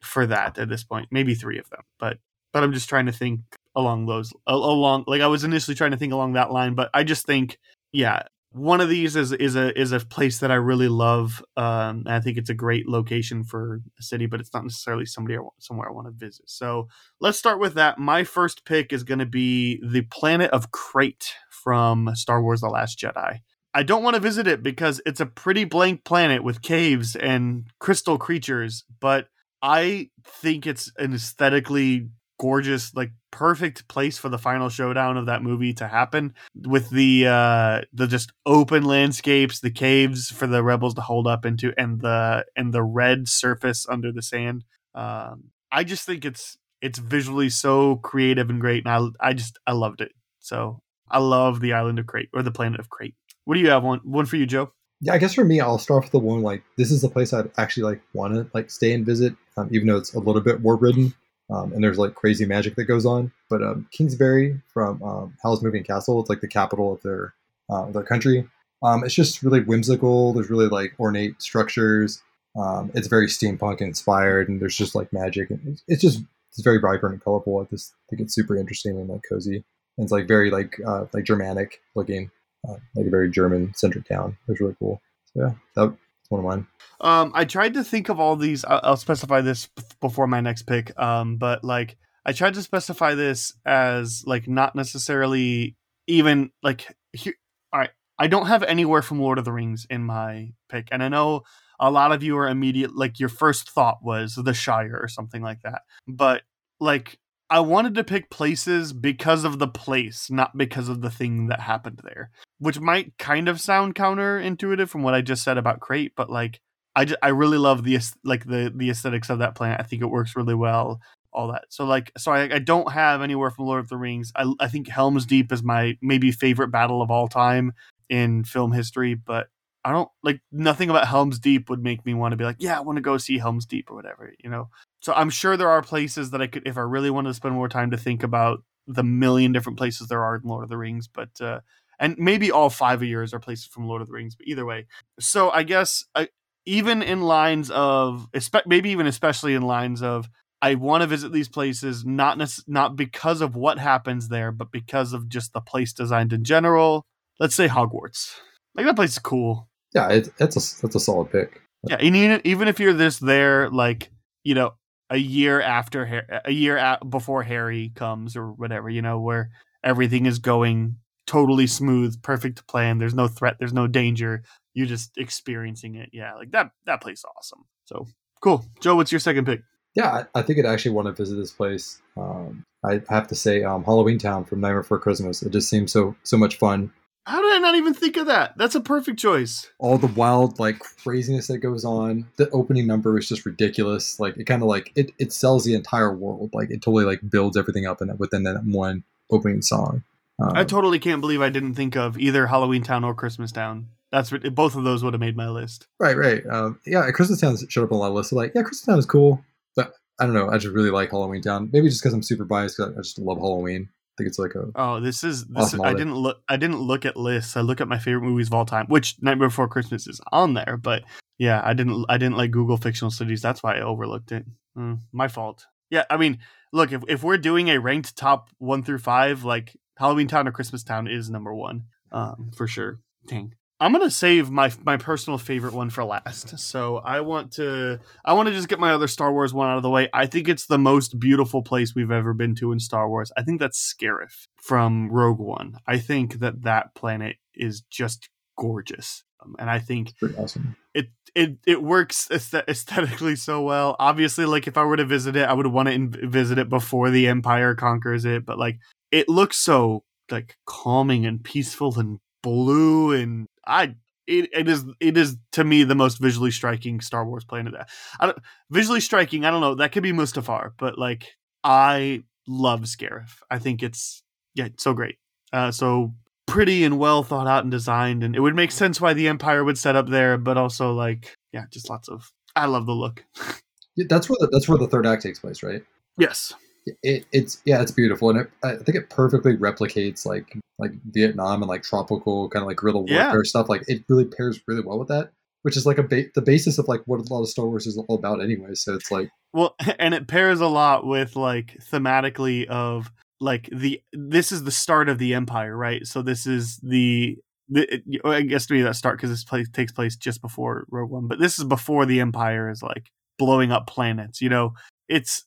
for 0.00 0.26
that 0.26 0.58
at 0.58 0.68
this 0.68 0.84
point. 0.84 1.08
Maybe 1.10 1.34
three 1.34 1.58
of 1.58 1.68
them, 1.70 1.82
but 1.98 2.18
but 2.52 2.62
I'm 2.62 2.72
just 2.72 2.88
trying 2.88 3.06
to 3.06 3.12
think 3.12 3.40
along 3.76 4.06
those 4.06 4.32
along 4.46 5.04
like 5.06 5.20
I 5.20 5.26
was 5.26 5.44
initially 5.44 5.74
trying 5.74 5.90
to 5.90 5.96
think 5.96 6.12
along 6.12 6.34
that 6.34 6.52
line, 6.52 6.74
but 6.74 6.90
I 6.94 7.02
just 7.04 7.26
think 7.26 7.58
yeah, 7.92 8.22
one 8.54 8.80
of 8.80 8.88
these 8.88 9.16
is 9.16 9.32
is 9.32 9.56
a 9.56 9.78
is 9.78 9.90
a 9.90 9.98
place 10.00 10.38
that 10.38 10.52
I 10.52 10.54
really 10.54 10.88
love. 10.88 11.42
Um, 11.56 12.04
and 12.06 12.10
I 12.10 12.20
think 12.20 12.38
it's 12.38 12.50
a 12.50 12.54
great 12.54 12.88
location 12.88 13.42
for 13.42 13.80
a 13.98 14.02
city, 14.02 14.26
but 14.26 14.40
it's 14.40 14.54
not 14.54 14.62
necessarily 14.62 15.06
somebody 15.06 15.36
want, 15.38 15.54
somewhere 15.58 15.88
I 15.88 15.92
want 15.92 16.06
to 16.06 16.12
visit. 16.12 16.48
So 16.48 16.88
let's 17.20 17.38
start 17.38 17.58
with 17.58 17.74
that. 17.74 17.98
My 17.98 18.22
first 18.22 18.64
pick 18.64 18.92
is 18.92 19.02
going 19.02 19.18
to 19.18 19.26
be 19.26 19.82
the 19.84 20.02
planet 20.02 20.50
of 20.52 20.70
Crait 20.70 21.34
from 21.50 22.10
Star 22.14 22.40
Wars: 22.40 22.60
The 22.60 22.68
Last 22.68 22.98
Jedi. 22.98 23.40
I 23.74 23.82
don't 23.82 24.02
want 24.04 24.14
to 24.14 24.20
visit 24.20 24.46
it 24.46 24.62
because 24.62 25.00
it's 25.04 25.20
a 25.20 25.26
pretty 25.26 25.64
blank 25.64 26.04
planet 26.04 26.44
with 26.44 26.62
caves 26.62 27.16
and 27.16 27.66
crystal 27.80 28.18
creatures, 28.18 28.84
but 29.00 29.26
I 29.62 30.10
think 30.24 30.66
it's 30.66 30.92
an 30.98 31.12
aesthetically 31.14 32.08
gorgeous, 32.38 32.94
like 32.94 33.10
perfect 33.32 33.88
place 33.88 34.16
for 34.16 34.28
the 34.28 34.38
final 34.38 34.68
showdown 34.68 35.16
of 35.16 35.26
that 35.26 35.42
movie 35.42 35.74
to 35.74 35.88
happen 35.88 36.34
with 36.66 36.88
the 36.90 37.26
uh 37.26 37.80
the 37.92 38.06
just 38.06 38.32
open 38.46 38.84
landscapes, 38.84 39.58
the 39.60 39.70
caves 39.70 40.28
for 40.30 40.46
the 40.46 40.62
rebels 40.62 40.94
to 40.94 41.00
hold 41.00 41.26
up 41.26 41.44
into 41.44 41.72
and 41.76 42.00
the 42.00 42.44
and 42.56 42.72
the 42.72 42.82
red 42.82 43.28
surface 43.28 43.86
under 43.88 44.12
the 44.12 44.22
sand. 44.22 44.64
Um 44.94 45.44
I 45.72 45.82
just 45.82 46.06
think 46.06 46.24
it's 46.24 46.56
it's 46.80 46.98
visually 47.00 47.48
so 47.50 47.96
creative 47.96 48.50
and 48.50 48.60
great, 48.60 48.86
and 48.86 49.12
I 49.20 49.28
I 49.30 49.32
just 49.32 49.58
I 49.66 49.72
loved 49.72 50.00
it. 50.00 50.12
So 50.38 50.80
I 51.10 51.18
love 51.18 51.60
the 51.60 51.72
island 51.72 51.98
of 51.98 52.06
Crait 52.06 52.28
or 52.32 52.42
the 52.42 52.52
planet 52.52 52.78
of 52.78 52.88
Crait. 52.90 53.14
What 53.44 53.54
do 53.54 53.60
you 53.60 53.70
have 53.70 53.82
one 53.84 54.00
one 54.04 54.26
for 54.26 54.36
you, 54.36 54.46
Joe? 54.46 54.72
Yeah, 55.00 55.14
I 55.14 55.18
guess 55.18 55.34
for 55.34 55.44
me, 55.44 55.60
I'll 55.60 55.78
start 55.78 55.98
off 55.98 56.04
with 56.04 56.12
the 56.12 56.18
one 56.18 56.42
like 56.42 56.62
this 56.78 56.90
is 56.90 57.02
the 57.02 57.08
place 57.08 57.32
I'd 57.32 57.50
actually 57.58 57.82
like 57.84 58.00
want 58.14 58.34
to 58.34 58.48
like 58.54 58.70
stay 58.70 58.92
and 58.92 59.04
visit, 59.04 59.34
um, 59.56 59.68
even 59.70 59.86
though 59.86 59.96
it's 59.96 60.14
a 60.14 60.20
little 60.20 60.40
bit 60.40 60.60
war 60.60 60.76
ridden, 60.76 61.14
um, 61.50 61.72
and 61.72 61.84
there's 61.84 61.98
like 61.98 62.14
crazy 62.14 62.46
magic 62.46 62.76
that 62.76 62.84
goes 62.84 63.04
on. 63.04 63.32
But 63.50 63.62
um, 63.62 63.88
Kingsbury 63.92 64.60
from 64.72 65.02
um, 65.02 65.36
Howl's 65.42 65.62
Moving 65.62 65.84
Castle, 65.84 66.20
it's 66.20 66.30
like 66.30 66.40
the 66.40 66.48
capital 66.48 66.92
of 66.92 67.02
their 67.02 67.34
uh, 67.68 67.90
their 67.90 68.02
country. 68.02 68.48
Um, 68.82 69.04
it's 69.04 69.14
just 69.14 69.42
really 69.42 69.60
whimsical. 69.60 70.32
There's 70.32 70.50
really 70.50 70.68
like 70.68 70.94
ornate 70.98 71.40
structures. 71.42 72.22
Um, 72.56 72.92
it's 72.94 73.08
very 73.08 73.26
steampunk 73.26 73.80
inspired, 73.80 74.48
and 74.48 74.60
there's 74.60 74.76
just 74.76 74.94
like 74.94 75.12
magic, 75.12 75.50
and 75.50 75.60
it's, 75.66 75.84
it's 75.88 76.02
just 76.02 76.22
it's 76.52 76.62
very 76.62 76.78
vibrant 76.78 77.14
and 77.14 77.24
colorful. 77.24 77.60
I 77.60 77.64
just 77.70 77.92
think 78.08 78.22
it's 78.22 78.34
super 78.34 78.56
interesting 78.56 78.96
and 78.98 79.08
like 79.08 79.22
cozy. 79.28 79.64
And 79.96 80.04
it's 80.04 80.12
like 80.12 80.28
very 80.28 80.50
like 80.50 80.76
uh, 80.86 81.06
like 81.12 81.24
Germanic 81.24 81.80
looking, 81.94 82.30
uh, 82.68 82.76
like 82.96 83.06
a 83.06 83.10
very 83.10 83.30
German 83.30 83.72
centric 83.74 84.08
town. 84.08 84.36
It 84.48 84.52
was 84.52 84.60
really 84.60 84.76
cool. 84.78 85.00
So 85.32 85.40
yeah, 85.42 85.54
that's 85.74 85.92
one 86.28 86.40
of 86.40 86.44
mine. 86.44 86.66
Um, 87.00 87.32
I 87.34 87.44
tried 87.44 87.74
to 87.74 87.84
think 87.84 88.08
of 88.08 88.20
all 88.20 88.36
these. 88.36 88.64
I'll, 88.64 88.96
specify 88.96 89.40
this 89.40 89.68
before 90.00 90.26
my 90.26 90.40
next 90.40 90.62
pick. 90.62 90.98
Um, 90.98 91.36
but 91.36 91.64
like 91.64 91.96
I 92.24 92.32
tried 92.32 92.54
to 92.54 92.62
specify 92.62 93.14
this 93.14 93.52
as 93.66 94.24
like 94.26 94.48
not 94.48 94.74
necessarily 94.74 95.76
even 96.06 96.50
like. 96.62 96.94
Here, 97.12 97.34
all 97.72 97.80
right, 97.80 97.90
I 98.18 98.26
don't 98.26 98.46
have 98.46 98.62
anywhere 98.62 99.02
from 99.02 99.20
Lord 99.20 99.38
of 99.38 99.44
the 99.44 99.52
Rings 99.52 99.86
in 99.90 100.04
my 100.04 100.52
pick, 100.68 100.88
and 100.90 101.02
I 101.02 101.08
know 101.08 101.42
a 101.80 101.90
lot 101.90 102.12
of 102.12 102.22
you 102.22 102.36
are 102.38 102.48
immediate 102.48 102.94
like 102.94 103.18
your 103.18 103.28
first 103.28 103.70
thought 103.70 103.98
was 104.02 104.34
the 104.36 104.54
Shire 104.54 104.98
or 105.00 105.08
something 105.08 105.42
like 105.42 105.62
that. 105.62 105.82
But 106.06 106.42
like 106.80 107.18
I 107.50 107.60
wanted 107.60 107.94
to 107.96 108.04
pick 108.04 108.30
places 108.30 108.92
because 108.92 109.44
of 109.44 109.58
the 109.58 109.68
place, 109.68 110.30
not 110.30 110.56
because 110.56 110.88
of 110.88 111.02
the 111.02 111.10
thing 111.10 111.48
that 111.48 111.60
happened 111.60 112.00
there, 112.02 112.30
which 112.58 112.80
might 112.80 113.16
kind 113.18 113.48
of 113.48 113.60
sound 113.60 113.94
counterintuitive 113.94 114.88
from 114.88 115.02
what 115.02 115.14
I 115.14 115.20
just 115.20 115.42
said 115.42 115.58
about 115.58 115.80
Crait, 115.80 116.12
but 116.16 116.30
like 116.30 116.60
I, 116.96 117.04
just, 117.04 117.18
I 117.22 117.28
really 117.28 117.58
love 117.58 117.84
the 117.84 117.98
like 118.24 118.46
the 118.46 118.72
the 118.74 118.90
aesthetics 118.90 119.30
of 119.30 119.40
that 119.40 119.54
planet. 119.54 119.80
I 119.80 119.82
think 119.84 120.02
it 120.02 120.06
works 120.06 120.36
really 120.36 120.54
well. 120.54 121.00
All 121.32 121.48
that. 121.48 121.64
So 121.68 121.84
like 121.84 122.12
so 122.16 122.32
I, 122.32 122.54
I 122.54 122.58
don't 122.60 122.92
have 122.92 123.20
anywhere 123.20 123.50
from 123.50 123.66
Lord 123.66 123.80
of 123.80 123.88
the 123.88 123.96
Rings. 123.96 124.32
I 124.36 124.52
I 124.60 124.68
think 124.68 124.88
Helm's 124.88 125.26
Deep 125.26 125.52
is 125.52 125.62
my 125.62 125.98
maybe 126.00 126.32
favorite 126.32 126.68
battle 126.68 127.02
of 127.02 127.10
all 127.10 127.28
time 127.28 127.72
in 128.08 128.44
film 128.44 128.72
history, 128.72 129.14
but 129.14 129.48
I 129.84 129.92
don't 129.92 130.08
like 130.22 130.40
nothing 130.50 130.88
about 130.88 131.06
Helm's 131.06 131.38
Deep 131.38 131.68
would 131.68 131.82
make 131.82 132.06
me 132.06 132.14
want 132.14 132.32
to 132.32 132.36
be 132.36 132.44
like, 132.44 132.56
yeah, 132.58 132.78
I 132.78 132.80
want 132.80 132.96
to 132.96 133.02
go 133.02 133.18
see 133.18 133.38
Helm's 133.38 133.66
Deep 133.66 133.90
or 133.90 133.94
whatever, 133.94 134.32
you 134.42 134.48
know. 134.48 134.70
So 135.04 135.12
I'm 135.12 135.28
sure 135.28 135.58
there 135.58 135.68
are 135.68 135.82
places 135.82 136.30
that 136.30 136.40
I 136.40 136.46
could, 136.46 136.66
if 136.66 136.78
I 136.78 136.80
really 136.80 137.10
wanted 137.10 137.28
to 137.28 137.34
spend 137.34 137.54
more 137.54 137.68
time 137.68 137.90
to 137.90 137.98
think 137.98 138.22
about 138.22 138.62
the 138.86 139.02
million 139.02 139.52
different 139.52 139.76
places 139.76 140.08
there 140.08 140.24
are 140.24 140.36
in 140.36 140.42
Lord 140.44 140.64
of 140.64 140.70
the 140.70 140.78
Rings, 140.78 141.08
but 141.08 141.28
uh, 141.42 141.60
and 142.00 142.16
maybe 142.18 142.50
all 142.50 142.70
five 142.70 143.02
of 143.02 143.08
yours 143.08 143.34
are 143.34 143.38
places 143.38 143.66
from 143.66 143.86
Lord 143.86 144.00
of 144.00 144.08
the 144.08 144.14
Rings, 144.14 144.34
but 144.34 144.46
either 144.46 144.64
way. 144.64 144.86
So 145.20 145.50
I 145.50 145.62
guess 145.62 146.06
I, 146.14 146.28
even 146.64 147.02
in 147.02 147.20
lines 147.20 147.70
of, 147.70 148.28
maybe 148.64 148.90
even 148.90 149.06
especially 149.06 149.52
in 149.52 149.60
lines 149.60 150.02
of, 150.02 150.30
I 150.62 150.76
want 150.76 151.02
to 151.02 151.06
visit 151.06 151.32
these 151.32 151.50
places 151.50 152.06
not 152.06 152.38
nec- 152.38 152.66
not 152.66 152.96
because 152.96 153.42
of 153.42 153.54
what 153.54 153.78
happens 153.78 154.28
there, 154.28 154.52
but 154.52 154.72
because 154.72 155.12
of 155.12 155.28
just 155.28 155.52
the 155.52 155.60
place 155.60 155.92
designed 155.92 156.32
in 156.32 156.44
general. 156.44 157.04
Let's 157.38 157.54
say 157.54 157.68
Hogwarts. 157.68 158.36
Like 158.74 158.86
that 158.86 158.96
place 158.96 159.12
is 159.12 159.18
cool. 159.18 159.68
Yeah, 159.94 160.08
it, 160.08 160.34
that's 160.38 160.56
a 160.56 160.80
that's 160.80 160.94
a 160.94 161.00
solid 161.00 161.30
pick. 161.30 161.60
Yeah, 161.86 161.96
and 161.96 162.16
even 162.16 162.40
even 162.44 162.68
if 162.68 162.80
you're 162.80 162.94
this 162.94 163.18
there, 163.18 163.68
like 163.68 164.10
you 164.42 164.54
know, 164.54 164.72
a 165.10 165.16
year 165.16 165.60
after 165.60 166.42
a 166.44 166.50
year 166.50 166.98
before 167.08 167.42
Harry 167.42 167.92
comes 167.94 168.36
or 168.36 168.52
whatever, 168.52 168.88
you 168.88 169.02
know, 169.02 169.20
where 169.20 169.50
everything 169.82 170.26
is 170.26 170.38
going 170.38 170.96
totally 171.26 171.66
smooth, 171.66 172.20
perfect 172.22 172.66
plan. 172.66 172.98
There's 172.98 173.14
no 173.14 173.28
threat. 173.28 173.56
There's 173.58 173.72
no 173.72 173.86
danger. 173.86 174.42
You're 174.74 174.86
just 174.86 175.16
experiencing 175.16 175.94
it. 175.94 176.10
Yeah, 176.12 176.34
like 176.34 176.50
that. 176.52 176.70
That 176.86 177.00
place 177.00 177.24
awesome. 177.36 177.64
So 177.84 178.06
cool, 178.42 178.64
Joe. 178.80 178.96
What's 178.96 179.12
your 179.12 179.20
second 179.20 179.46
pick? 179.46 179.62
Yeah, 179.94 180.24
I, 180.34 180.40
I 180.40 180.42
think 180.42 180.58
I'd 180.58 180.66
actually 180.66 180.90
want 180.92 181.06
to 181.06 181.12
visit 181.12 181.36
this 181.36 181.52
place. 181.52 182.00
Um, 182.16 182.64
I 182.84 183.00
have 183.08 183.28
to 183.28 183.36
say, 183.36 183.62
um, 183.62 183.84
Halloween 183.84 184.18
Town 184.18 184.44
from 184.44 184.60
Nightmare 184.60 184.82
Before 184.82 184.98
Christmas. 184.98 185.42
It 185.42 185.52
just 185.52 185.68
seems 185.68 185.92
so 185.92 186.16
so 186.24 186.36
much 186.36 186.56
fun. 186.56 186.92
How 187.26 187.40
did 187.40 187.54
I 187.54 187.58
not 187.58 187.74
even 187.74 187.94
think 187.94 188.18
of 188.18 188.26
that? 188.26 188.56
That's 188.58 188.74
a 188.74 188.80
perfect 188.80 189.18
choice. 189.18 189.70
All 189.78 189.96
the 189.96 190.08
wild 190.08 190.58
like 190.58 190.80
craziness 190.80 191.46
that 191.46 191.58
goes 191.58 191.84
on. 191.84 192.26
The 192.36 192.50
opening 192.50 192.86
number 192.86 193.18
is 193.18 193.28
just 193.28 193.46
ridiculous. 193.46 194.20
Like 194.20 194.36
it 194.36 194.44
kind 194.44 194.62
of 194.62 194.68
like 194.68 194.92
it, 194.94 195.10
it 195.18 195.32
sells 195.32 195.64
the 195.64 195.74
entire 195.74 196.14
world. 196.14 196.50
Like 196.52 196.70
it 196.70 196.82
totally 196.82 197.04
like 197.04 197.20
builds 197.28 197.56
everything 197.56 197.86
up 197.86 198.02
in 198.02 198.10
it 198.10 198.18
within 198.18 198.42
that 198.42 198.62
one 198.64 199.04
opening 199.30 199.62
song. 199.62 200.02
Um, 200.38 200.52
I 200.54 200.64
totally 200.64 200.98
can't 200.98 201.20
believe 201.20 201.40
I 201.40 201.48
didn't 201.48 201.74
think 201.74 201.96
of 201.96 202.18
either 202.18 202.46
Halloween 202.46 202.82
Town 202.82 203.04
or 203.04 203.14
Christmas 203.14 203.52
Town. 203.52 203.88
That's 204.12 204.30
both 204.30 204.76
of 204.76 204.84
those 204.84 205.02
would 205.02 205.14
have 205.14 205.20
made 205.20 205.36
my 205.36 205.48
list. 205.48 205.86
Right, 205.98 206.16
right. 206.16 206.44
Um, 206.46 206.78
yeah, 206.86 207.10
Christmas 207.10 207.40
Town 207.40 207.56
showed 207.68 207.84
up 207.84 207.92
on 207.92 207.96
a 207.96 208.00
lot 208.00 208.08
of 208.08 208.14
lists. 208.14 208.30
So 208.30 208.36
like, 208.36 208.52
yeah, 208.54 208.62
Christmas 208.62 208.86
Town 208.86 208.98
is 208.98 209.06
cool, 209.06 209.42
but 209.76 209.94
I 210.20 210.26
don't 210.26 210.34
know. 210.34 210.50
I 210.50 210.58
just 210.58 210.74
really 210.74 210.90
like 210.90 211.10
Halloween 211.10 211.42
Town. 211.42 211.70
Maybe 211.72 211.88
just 211.88 212.02
because 212.02 212.12
I'm 212.12 212.22
super 212.22 212.44
biased. 212.44 212.76
Cause 212.76 212.92
I 212.92 213.00
just 213.00 213.18
love 213.18 213.38
Halloween 213.38 213.88
think 214.16 214.28
it's 214.28 214.38
like 214.38 214.54
a 214.54 214.66
oh 214.74 215.00
this 215.00 215.24
is 215.24 215.46
this 215.46 215.74
is, 215.74 215.80
I 215.80 215.92
didn't 215.92 216.14
look 216.14 216.38
I 216.48 216.56
didn't 216.56 216.80
look 216.80 217.04
at 217.04 217.16
lists. 217.16 217.56
I 217.56 217.60
look 217.60 217.80
at 217.80 217.88
my 217.88 217.98
favorite 217.98 218.28
movies 218.28 218.48
of 218.48 218.54
all 218.54 218.64
time 218.64 218.86
which 218.86 219.16
Nightmare 219.20 219.48
Before 219.48 219.68
Christmas 219.68 220.06
is 220.06 220.20
on 220.32 220.54
there 220.54 220.76
but 220.76 221.02
yeah 221.38 221.60
I 221.64 221.74
didn't 221.74 222.06
I 222.08 222.18
didn't 222.18 222.36
like 222.36 222.50
Google 222.50 222.76
fictional 222.76 223.10
cities. 223.10 223.42
That's 223.42 223.62
why 223.62 223.76
I 223.76 223.80
overlooked 223.80 224.32
it. 224.32 224.44
Mm, 224.76 225.00
my 225.12 225.28
fault. 225.28 225.66
Yeah 225.90 226.04
I 226.10 226.16
mean 226.16 226.38
look 226.72 226.92
if 226.92 227.02
if 227.08 227.22
we're 227.22 227.38
doing 227.38 227.70
a 227.70 227.80
ranked 227.80 228.16
top 228.16 228.50
one 228.58 228.82
through 228.82 228.98
five 228.98 229.44
like 229.44 229.76
Halloween 229.96 230.28
Town 230.28 230.48
or 230.48 230.52
Christmas 230.52 230.84
Town 230.84 231.06
is 231.08 231.30
number 231.30 231.54
one 231.54 231.84
um 232.12 232.50
for 232.56 232.66
sure. 232.66 233.00
Dang 233.26 233.54
I'm 233.80 233.92
gonna 233.92 234.10
save 234.10 234.50
my 234.50 234.72
my 234.84 234.96
personal 234.96 235.38
favorite 235.38 235.74
one 235.74 235.90
for 235.90 236.04
last. 236.04 236.58
So 236.58 236.98
I 236.98 237.20
want 237.20 237.52
to 237.54 237.98
I 238.24 238.32
want 238.32 238.48
to 238.48 238.54
just 238.54 238.68
get 238.68 238.78
my 238.78 238.92
other 238.92 239.08
Star 239.08 239.32
Wars 239.32 239.52
one 239.52 239.68
out 239.68 239.76
of 239.76 239.82
the 239.82 239.90
way. 239.90 240.08
I 240.12 240.26
think 240.26 240.48
it's 240.48 240.66
the 240.66 240.78
most 240.78 241.18
beautiful 241.18 241.62
place 241.62 241.94
we've 241.94 242.10
ever 242.10 242.32
been 242.32 242.54
to 242.56 242.72
in 242.72 242.78
Star 242.78 243.08
Wars. 243.08 243.32
I 243.36 243.42
think 243.42 243.60
that's 243.60 243.94
Scarif 243.94 244.46
from 244.56 245.10
Rogue 245.10 245.40
One. 245.40 245.78
I 245.86 245.98
think 245.98 246.38
that 246.38 246.62
that 246.62 246.94
planet 246.94 247.36
is 247.54 247.82
just 247.90 248.28
gorgeous, 248.56 249.24
um, 249.42 249.56
and 249.58 249.68
I 249.68 249.80
think 249.80 250.12
awesome. 250.38 250.76
it 250.94 251.08
it 251.34 251.58
it 251.66 251.82
works 251.82 252.30
aesthetically 252.30 253.36
so 253.36 253.62
well. 253.62 253.96
Obviously, 253.98 254.44
like 254.44 254.68
if 254.68 254.78
I 254.78 254.84
were 254.84 254.96
to 254.96 255.04
visit 255.04 255.34
it, 255.34 255.48
I 255.48 255.52
would 255.52 255.66
want 255.66 255.88
to 255.88 256.28
visit 256.28 256.58
it 256.58 256.68
before 256.68 257.10
the 257.10 257.26
Empire 257.26 257.74
conquers 257.74 258.24
it. 258.24 258.46
But 258.46 258.58
like 258.58 258.78
it 259.10 259.28
looks 259.28 259.58
so 259.58 260.04
like 260.30 260.56
calming 260.64 261.26
and 261.26 261.42
peaceful 261.42 261.98
and 261.98 262.18
blue 262.44 263.12
and 263.12 263.48
I 263.66 263.94
it, 264.26 264.50
it 264.52 264.68
is 264.68 264.84
it 265.00 265.16
is 265.16 265.36
to 265.52 265.64
me 265.64 265.82
the 265.82 265.94
most 265.94 266.18
visually 266.18 266.50
striking 266.50 267.00
Star 267.00 267.24
Wars 267.24 267.44
planet. 267.44 267.74
I 268.20 268.26
don't, 268.26 268.38
visually 268.70 269.00
striking, 269.00 269.44
I 269.44 269.50
don't 269.50 269.60
know. 269.60 269.74
That 269.74 269.92
could 269.92 270.02
be 270.02 270.12
Mustafar, 270.12 270.72
but 270.78 270.98
like 270.98 271.34
I 271.64 272.22
love 272.46 272.82
Scarif. 272.82 273.42
I 273.50 273.58
think 273.58 273.82
it's 273.82 274.22
yeah, 274.54 274.68
so 274.78 274.92
great. 274.92 275.16
Uh, 275.52 275.70
so 275.70 276.14
pretty 276.46 276.84
and 276.84 276.98
well 276.98 277.22
thought 277.22 277.46
out 277.46 277.64
and 277.64 277.70
designed, 277.70 278.22
and 278.22 278.36
it 278.36 278.40
would 278.40 278.54
make 278.54 278.70
sense 278.70 279.00
why 279.00 279.14
the 279.14 279.28
Empire 279.28 279.64
would 279.64 279.78
set 279.78 279.96
up 279.96 280.08
there. 280.08 280.38
But 280.38 280.56
also 280.56 280.92
like 280.92 281.34
yeah, 281.52 281.64
just 281.70 281.90
lots 281.90 282.08
of 282.08 282.30
I 282.54 282.66
love 282.66 282.86
the 282.86 282.92
look. 282.92 283.24
yeah, 283.96 284.06
that's 284.08 284.28
where 284.28 284.38
the, 284.40 284.48
that's 284.50 284.68
where 284.68 284.78
the 284.78 284.88
third 284.88 285.06
act 285.06 285.22
takes 285.22 285.38
place, 285.38 285.62
right? 285.62 285.82
Yes 286.18 286.54
it, 287.02 287.24
it's 287.32 287.62
yeah, 287.64 287.82
it's 287.82 287.90
beautiful, 287.90 288.30
and 288.30 288.40
it, 288.40 288.50
I 288.62 288.76
think 288.76 288.96
it 288.96 289.10
perfectly 289.10 289.56
replicates 289.56 290.26
like 290.26 290.56
like 290.78 290.92
Vietnam 291.06 291.62
and 291.62 291.68
like 291.68 291.82
tropical 291.82 292.48
kind 292.48 292.62
of 292.62 292.68
like 292.68 292.76
guerrilla 292.76 293.00
warfare 293.00 293.16
yeah. 293.16 293.42
stuff. 293.44 293.68
Like 293.68 293.82
it 293.88 294.04
really 294.08 294.24
pairs 294.24 294.60
really 294.66 294.82
well 294.84 294.98
with 294.98 295.08
that, 295.08 295.30
which 295.62 295.76
is 295.76 295.86
like 295.86 295.98
a 295.98 296.02
ba- 296.02 296.26
the 296.34 296.42
basis 296.42 296.78
of 296.78 296.88
like 296.88 297.02
what 297.06 297.20
a 297.20 297.32
lot 297.32 297.42
of 297.42 297.48
Star 297.48 297.66
Wars 297.66 297.86
is 297.86 297.96
all 297.96 298.16
about 298.16 298.42
anyway. 298.42 298.74
So 298.74 298.94
it's 298.94 299.10
like 299.10 299.30
well, 299.52 299.74
and 299.98 300.14
it 300.14 300.28
pairs 300.28 300.60
a 300.60 300.68
lot 300.68 301.06
with 301.06 301.36
like 301.36 301.76
thematically 301.90 302.66
of 302.66 303.10
like 303.40 303.68
the 303.72 304.00
this 304.12 304.52
is 304.52 304.64
the 304.64 304.70
start 304.70 305.08
of 305.08 305.18
the 305.18 305.34
Empire, 305.34 305.76
right? 305.76 306.06
So 306.06 306.22
this 306.22 306.46
is 306.46 306.78
the 306.82 307.38
the, 307.68 308.02
oh, 308.24 308.30
I 308.30 308.42
guess 308.42 308.66
to 308.66 308.74
be 308.74 308.82
that 308.82 308.96
start 308.96 309.16
because 309.16 309.30
this 309.30 309.44
place 309.44 309.68
takes 309.70 309.92
place 309.92 310.16
just 310.16 310.42
before 310.42 310.86
Rogue 310.90 311.10
One, 311.10 311.28
but 311.28 311.38
this 311.38 311.58
is 311.58 311.64
before 311.64 312.04
the 312.04 312.20
Empire 312.20 312.68
is 312.68 312.82
like 312.82 313.10
blowing 313.38 313.72
up 313.72 313.86
planets. 313.86 314.42
You 314.42 314.50
know, 314.50 314.74
it's 315.08 315.44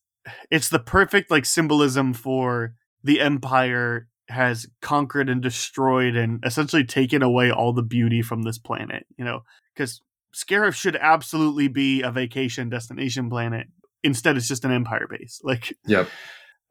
it's 0.51 0.69
the 0.69 0.79
perfect 0.79 1.31
like 1.31 1.45
symbolism 1.45 2.13
for 2.13 2.73
the 3.03 3.21
empire 3.21 4.07
has 4.29 4.67
conquered 4.81 5.29
and 5.29 5.41
destroyed 5.41 6.15
and 6.15 6.43
essentially 6.45 6.83
taken 6.83 7.23
away 7.23 7.49
all 7.49 7.71
the 7.73 7.83
beauty 7.83 8.21
from 8.21 8.43
this 8.43 8.57
planet 8.57 9.05
you 9.17 9.25
know? 9.25 9.41
Because 9.73 10.01
scarif 10.35 10.75
should 10.75 10.95
absolutely 10.97 11.67
be 11.67 12.01
a 12.01 12.11
vacation 12.11 12.69
destination 12.69 13.29
planet 13.29 13.67
instead 14.03 14.37
it's 14.37 14.47
just 14.47 14.65
an 14.65 14.71
empire 14.71 15.07
base 15.09 15.41
like 15.43 15.73
yep. 15.85 16.09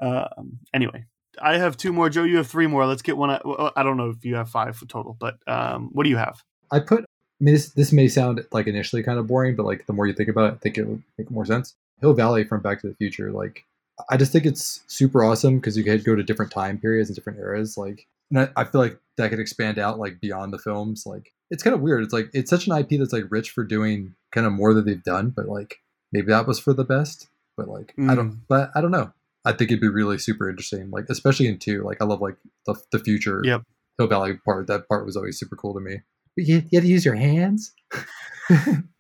um 0.00 0.58
anyway. 0.74 1.04
I 1.38 1.58
have 1.58 1.76
two 1.76 1.92
more. 1.92 2.08
Joe 2.08 2.22
you 2.22 2.38
have 2.38 2.46
three 2.46 2.66
more. 2.66 2.86
Let's 2.86 3.02
get 3.02 3.16
one 3.16 3.30
i 3.30 3.82
don't 3.82 3.98
know 3.98 4.08
if 4.08 4.24
you 4.24 4.36
have 4.36 4.48
five 4.48 4.82
total 4.88 5.16
but 5.18 5.36
um 5.46 5.90
what 5.92 6.04
do 6.04 6.10
you 6.10 6.16
have? 6.16 6.42
I 6.70 6.80
put 6.80 7.04
I 7.40 7.44
mean, 7.44 7.54
this 7.54 7.70
this 7.70 7.92
may 7.92 8.08
sound 8.08 8.44
like 8.50 8.66
initially 8.66 9.02
kind 9.02 9.18
of 9.18 9.26
boring, 9.26 9.56
but 9.56 9.66
like 9.66 9.86
the 9.86 9.92
more 9.92 10.06
you 10.06 10.14
think 10.14 10.30
about 10.30 10.52
it, 10.52 10.54
I 10.54 10.56
think 10.56 10.78
it 10.78 10.86
would 10.86 11.02
make 11.18 11.30
more 11.30 11.44
sense. 11.44 11.74
Hill 12.00 12.14
Valley 12.14 12.44
from 12.44 12.60
Back 12.62 12.80
to 12.82 12.88
the 12.88 12.94
Future, 12.94 13.30
like 13.32 13.64
I 14.10 14.16
just 14.16 14.30
think 14.32 14.44
it's 14.44 14.82
super 14.88 15.24
awesome 15.24 15.56
because 15.56 15.76
you 15.76 15.82
could 15.84 16.04
go 16.04 16.14
to 16.14 16.22
different 16.22 16.52
time 16.52 16.78
periods 16.78 17.08
and 17.08 17.16
different 17.16 17.38
eras. 17.38 17.78
Like, 17.78 18.06
and 18.30 18.40
I, 18.40 18.48
I 18.56 18.64
feel 18.64 18.80
like 18.80 18.98
that 19.16 19.30
could 19.30 19.40
expand 19.40 19.78
out 19.78 19.98
like 19.98 20.20
beyond 20.20 20.52
the 20.52 20.58
films. 20.58 21.04
Like, 21.06 21.32
it's 21.50 21.62
kind 21.62 21.74
of 21.74 21.80
weird. 21.80 22.02
It's 22.04 22.12
like 22.12 22.28
it's 22.34 22.50
such 22.50 22.66
an 22.66 22.76
IP 22.76 22.98
that's 22.98 23.12
like 23.14 23.24
rich 23.30 23.50
for 23.50 23.64
doing 23.64 24.14
kind 24.32 24.46
of 24.46 24.52
more 24.52 24.74
than 24.74 24.84
they've 24.84 25.02
done, 25.02 25.30
but 25.30 25.48
like 25.48 25.76
maybe 26.12 26.26
that 26.28 26.46
was 26.46 26.58
for 26.58 26.74
the 26.74 26.84
best. 26.84 27.28
But 27.56 27.68
like 27.68 27.94
I 27.96 28.02
Mm. 28.02 28.16
don't, 28.16 28.40
but 28.48 28.70
I 28.74 28.80
don't 28.82 28.90
know. 28.90 29.12
I 29.46 29.52
think 29.52 29.70
it'd 29.70 29.80
be 29.80 29.88
really 29.88 30.18
super 30.18 30.50
interesting. 30.50 30.90
Like 30.90 31.06
especially 31.08 31.46
in 31.46 31.58
two. 31.58 31.82
Like 31.82 32.02
I 32.02 32.04
love 32.04 32.20
like 32.20 32.36
the 32.66 32.74
the 32.92 32.98
future. 32.98 33.40
Yep. 33.44 33.62
Hill 33.96 34.08
Valley 34.08 34.34
part. 34.44 34.66
That 34.66 34.88
part 34.88 35.06
was 35.06 35.16
always 35.16 35.38
super 35.38 35.56
cool 35.56 35.72
to 35.72 35.80
me. 35.80 36.00
You, 36.36 36.56
you 36.70 36.76
had 36.78 36.82
to 36.82 36.88
use 36.88 37.02
your 37.06 37.14
hands. 37.14 37.72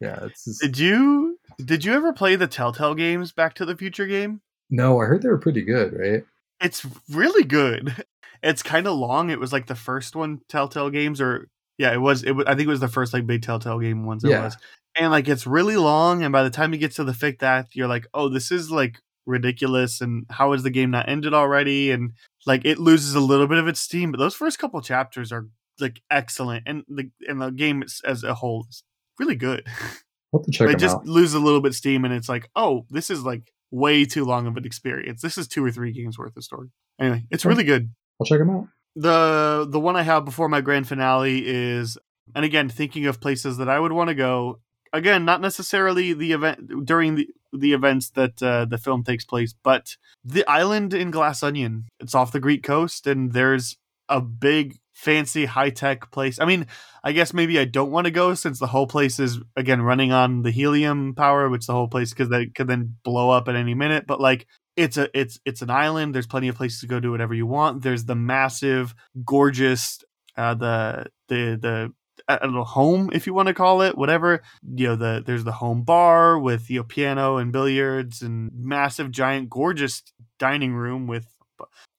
yeah, 0.00 0.24
it's 0.24 0.44
just, 0.46 0.60
Did 0.62 0.78
you 0.78 1.35
did 1.64 1.84
you 1.84 1.92
ever 1.94 2.12
play 2.12 2.36
the 2.36 2.46
Telltale 2.46 2.94
games 2.94 3.32
Back 3.32 3.54
to 3.54 3.64
the 3.64 3.76
Future 3.76 4.06
game? 4.06 4.40
no. 4.70 5.00
I 5.00 5.04
heard 5.06 5.22
they 5.22 5.28
were 5.28 5.38
pretty 5.38 5.62
good, 5.62 5.92
right? 5.98 6.24
It's 6.60 6.86
really 7.10 7.44
good. 7.44 8.04
It's 8.42 8.62
kind 8.62 8.86
of 8.86 8.94
long. 8.98 9.30
It 9.30 9.40
was 9.40 9.50
like 9.52 9.66
the 9.66 9.74
first 9.74 10.14
one 10.14 10.40
Telltale 10.50 10.90
games, 10.90 11.22
or 11.22 11.48
yeah, 11.78 11.92
it 11.94 12.00
was. 12.00 12.22
It 12.22 12.32
was, 12.32 12.44
I 12.46 12.50
think 12.54 12.66
it 12.66 12.70
was 12.70 12.80
the 12.80 12.86
first 12.86 13.14
like 13.14 13.26
big 13.26 13.40
Telltale 13.42 13.80
game 13.80 14.04
ones. 14.04 14.22
It 14.24 14.28
Yeah. 14.30 14.44
was, 14.44 14.56
and 14.94 15.10
like 15.10 15.26
it's 15.26 15.46
really 15.46 15.76
long. 15.78 16.22
And 16.22 16.32
by 16.32 16.42
the 16.42 16.50
time 16.50 16.72
you 16.74 16.78
get 16.78 16.92
to 16.92 17.02
the 17.04 17.14
fifth 17.14 17.42
act, 17.42 17.74
you're 17.74 17.88
like, 17.88 18.06
oh, 18.12 18.28
this 18.28 18.52
is 18.52 18.70
like 18.70 19.00
ridiculous. 19.24 20.02
And 20.02 20.26
how 20.30 20.52
is 20.52 20.62
the 20.62 20.70
game 20.70 20.90
not 20.90 21.08
ended 21.08 21.32
already? 21.32 21.90
And 21.90 22.12
like 22.44 22.66
it 22.66 22.78
loses 22.78 23.14
a 23.14 23.20
little 23.20 23.46
bit 23.48 23.58
of 23.58 23.66
its 23.68 23.80
steam. 23.80 24.12
But 24.12 24.18
those 24.18 24.34
first 24.34 24.58
couple 24.58 24.80
chapters 24.82 25.32
are 25.32 25.48
like 25.80 26.02
excellent, 26.10 26.64
and 26.66 26.84
the 26.88 27.10
and 27.26 27.40
the 27.40 27.50
game 27.50 27.82
as 28.04 28.22
a 28.22 28.34
whole 28.34 28.66
is 28.68 28.84
really 29.18 29.36
good. 29.36 29.66
To 30.32 30.50
check 30.52 30.68
they 30.68 30.74
just 30.74 30.96
out. 30.96 31.06
lose 31.06 31.34
a 31.34 31.38
little 31.40 31.60
bit 31.60 31.72
steam, 31.74 32.04
and 32.04 32.12
it's 32.12 32.28
like, 32.28 32.50
oh, 32.54 32.84
this 32.90 33.10
is 33.10 33.22
like 33.22 33.52
way 33.70 34.04
too 34.04 34.24
long 34.24 34.46
of 34.46 34.56
an 34.56 34.64
experience. 34.66 35.22
This 35.22 35.38
is 35.38 35.48
two 35.48 35.64
or 35.64 35.70
three 35.70 35.92
games 35.92 36.18
worth 36.18 36.36
of 36.36 36.44
story. 36.44 36.68
Anyway, 37.00 37.24
it's 37.30 37.44
really 37.44 37.64
good 37.64 37.90
I'll 38.20 38.26
check 38.26 38.38
them 38.38 38.50
out. 38.50 38.68
the 38.94 39.66
the 39.68 39.80
one 39.80 39.96
I 39.96 40.02
have 40.02 40.24
before 40.24 40.48
my 40.48 40.60
grand 40.60 40.88
finale 40.88 41.42
is, 41.46 41.96
and 42.34 42.44
again 42.44 42.68
thinking 42.68 43.06
of 43.06 43.20
places 43.20 43.56
that 43.58 43.68
I 43.68 43.78
would 43.80 43.92
want 43.92 44.08
to 44.08 44.14
go. 44.14 44.60
Again, 44.92 45.24
not 45.24 45.40
necessarily 45.40 46.12
the 46.12 46.32
event 46.32 46.86
during 46.86 47.14
the 47.14 47.28
the 47.52 47.72
events 47.72 48.10
that 48.10 48.42
uh, 48.42 48.64
the 48.66 48.78
film 48.78 49.04
takes 49.04 49.24
place, 49.24 49.54
but 49.62 49.96
the 50.24 50.46
island 50.48 50.92
in 50.92 51.10
Glass 51.10 51.42
Onion. 51.42 51.86
It's 52.00 52.14
off 52.14 52.32
the 52.32 52.40
Greek 52.40 52.62
coast, 52.62 53.06
and 53.06 53.32
there's 53.32 53.76
a 54.08 54.20
big, 54.20 54.78
fancy, 54.96 55.44
high 55.44 55.70
tech 55.70 56.10
place. 56.10 56.40
I 56.40 56.46
mean, 56.46 56.66
I 57.04 57.12
guess 57.12 57.34
maybe 57.34 57.58
I 57.58 57.66
don't 57.66 57.90
want 57.90 58.06
to 58.06 58.10
go 58.10 58.34
since 58.34 58.58
the 58.58 58.66
whole 58.66 58.86
place 58.86 59.20
is 59.20 59.38
again 59.54 59.82
running 59.82 60.10
on 60.10 60.42
the 60.42 60.50
helium 60.50 61.14
power, 61.14 61.48
which 61.48 61.66
the 61.66 61.74
whole 61.74 61.86
place 61.86 62.10
because 62.10 62.30
that 62.30 62.54
could 62.54 62.66
then 62.66 62.96
blow 63.04 63.30
up 63.30 63.46
at 63.46 63.56
any 63.56 63.74
minute. 63.74 64.06
But 64.06 64.20
like 64.20 64.46
it's 64.74 64.96
a 64.96 65.08
it's 65.18 65.38
it's 65.44 65.62
an 65.62 65.70
island. 65.70 66.14
There's 66.14 66.26
plenty 66.26 66.48
of 66.48 66.56
places 66.56 66.80
to 66.80 66.86
go 66.86 66.98
do 66.98 67.10
whatever 67.10 67.34
you 67.34 67.46
want. 67.46 67.82
There's 67.82 68.06
the 68.06 68.14
massive, 68.14 68.94
gorgeous, 69.24 69.98
uh, 70.36 70.54
the 70.54 71.06
the 71.28 71.58
the 71.60 71.92
I 72.28 72.38
home 72.64 73.10
if 73.12 73.26
you 73.26 73.34
want 73.34 73.48
to 73.48 73.54
call 73.54 73.82
it 73.82 73.96
whatever. 73.96 74.42
You 74.74 74.88
know 74.88 74.96
the 74.96 75.22
there's 75.24 75.44
the 75.44 75.52
home 75.52 75.82
bar 75.82 76.38
with 76.38 76.70
you 76.70 76.78
know 76.78 76.84
piano 76.84 77.36
and 77.36 77.52
billiards 77.52 78.22
and 78.22 78.50
massive, 78.54 79.10
giant, 79.10 79.50
gorgeous 79.50 80.02
dining 80.38 80.74
room 80.74 81.06
with. 81.06 81.26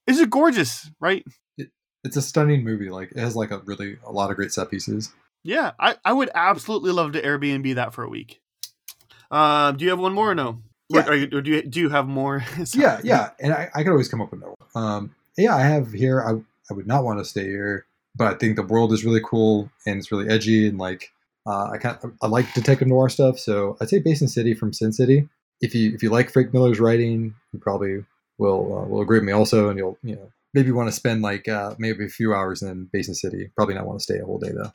Is 0.06 0.20
it 0.20 0.30
gorgeous? 0.30 0.90
Right? 1.00 1.24
It's 2.04 2.16
a 2.16 2.22
stunning 2.22 2.64
movie. 2.64 2.90
Like 2.90 3.12
it 3.12 3.18
has 3.18 3.36
like 3.36 3.50
a 3.50 3.58
really 3.58 3.98
a 4.04 4.12
lot 4.12 4.30
of 4.30 4.36
great 4.36 4.52
set 4.52 4.70
pieces. 4.70 5.12
Yeah, 5.42 5.72
I, 5.78 5.96
I 6.04 6.12
would 6.12 6.30
absolutely 6.34 6.92
love 6.92 7.12
to 7.12 7.22
Airbnb 7.22 7.74
that 7.76 7.94
for 7.94 8.04
a 8.04 8.08
week. 8.08 8.40
Uh, 9.30 9.72
do 9.72 9.84
you 9.84 9.90
have 9.90 9.98
one 9.98 10.12
more 10.12 10.30
or 10.30 10.34
no? 10.34 10.62
Yeah. 10.88 11.06
are 11.06 11.14
you, 11.14 11.28
or 11.32 11.42
do 11.42 11.50
you 11.50 11.62
do 11.62 11.80
you 11.80 11.88
have 11.90 12.06
more? 12.06 12.44
Yeah, 12.74 13.00
yeah, 13.04 13.30
and 13.40 13.52
I, 13.52 13.70
I 13.74 13.82
could 13.82 13.90
always 13.90 14.08
come 14.08 14.22
up 14.22 14.30
with 14.30 14.40
no. 14.40 14.54
Um, 14.74 15.14
yeah, 15.36 15.54
I 15.54 15.60
have 15.62 15.92
here. 15.92 16.22
I 16.22 16.40
I 16.70 16.74
would 16.74 16.86
not 16.86 17.04
want 17.04 17.18
to 17.18 17.24
stay 17.24 17.44
here, 17.44 17.86
but 18.16 18.26
I 18.26 18.34
think 18.36 18.56
the 18.56 18.62
world 18.62 18.92
is 18.92 19.04
really 19.04 19.20
cool 19.24 19.70
and 19.86 19.98
it's 19.98 20.10
really 20.10 20.28
edgy 20.28 20.66
and 20.66 20.78
like 20.78 21.12
uh, 21.46 21.70
I 21.70 21.78
kind 21.78 21.98
I 22.22 22.26
like 22.26 22.52
detective 22.54 22.88
noir 22.88 23.08
stuff. 23.08 23.38
So 23.38 23.76
I'd 23.80 23.88
say 23.88 23.98
Basin 23.98 24.28
City 24.28 24.54
from 24.54 24.72
Sin 24.72 24.92
City. 24.92 25.28
If 25.60 25.74
you 25.74 25.94
if 25.94 26.02
you 26.02 26.10
like 26.10 26.30
Frank 26.30 26.52
Miller's 26.52 26.80
writing, 26.80 27.34
you 27.52 27.58
probably 27.58 28.04
will 28.38 28.78
uh, 28.78 28.88
will 28.88 29.02
agree 29.02 29.18
with 29.18 29.26
me 29.26 29.32
also, 29.32 29.68
and 29.68 29.78
you'll 29.78 29.98
you 30.02 30.16
know 30.16 30.32
maybe 30.54 30.70
want 30.72 30.88
to 30.88 30.92
spend 30.92 31.22
like 31.22 31.48
uh, 31.48 31.74
maybe 31.78 32.04
a 32.04 32.08
few 32.08 32.34
hours 32.34 32.62
in 32.62 32.88
Basin 32.92 33.14
City. 33.14 33.50
Probably 33.56 33.74
not 33.74 33.86
want 33.86 33.98
to 34.00 34.02
stay 34.02 34.18
a 34.18 34.24
whole 34.24 34.38
day 34.38 34.50
though. 34.50 34.72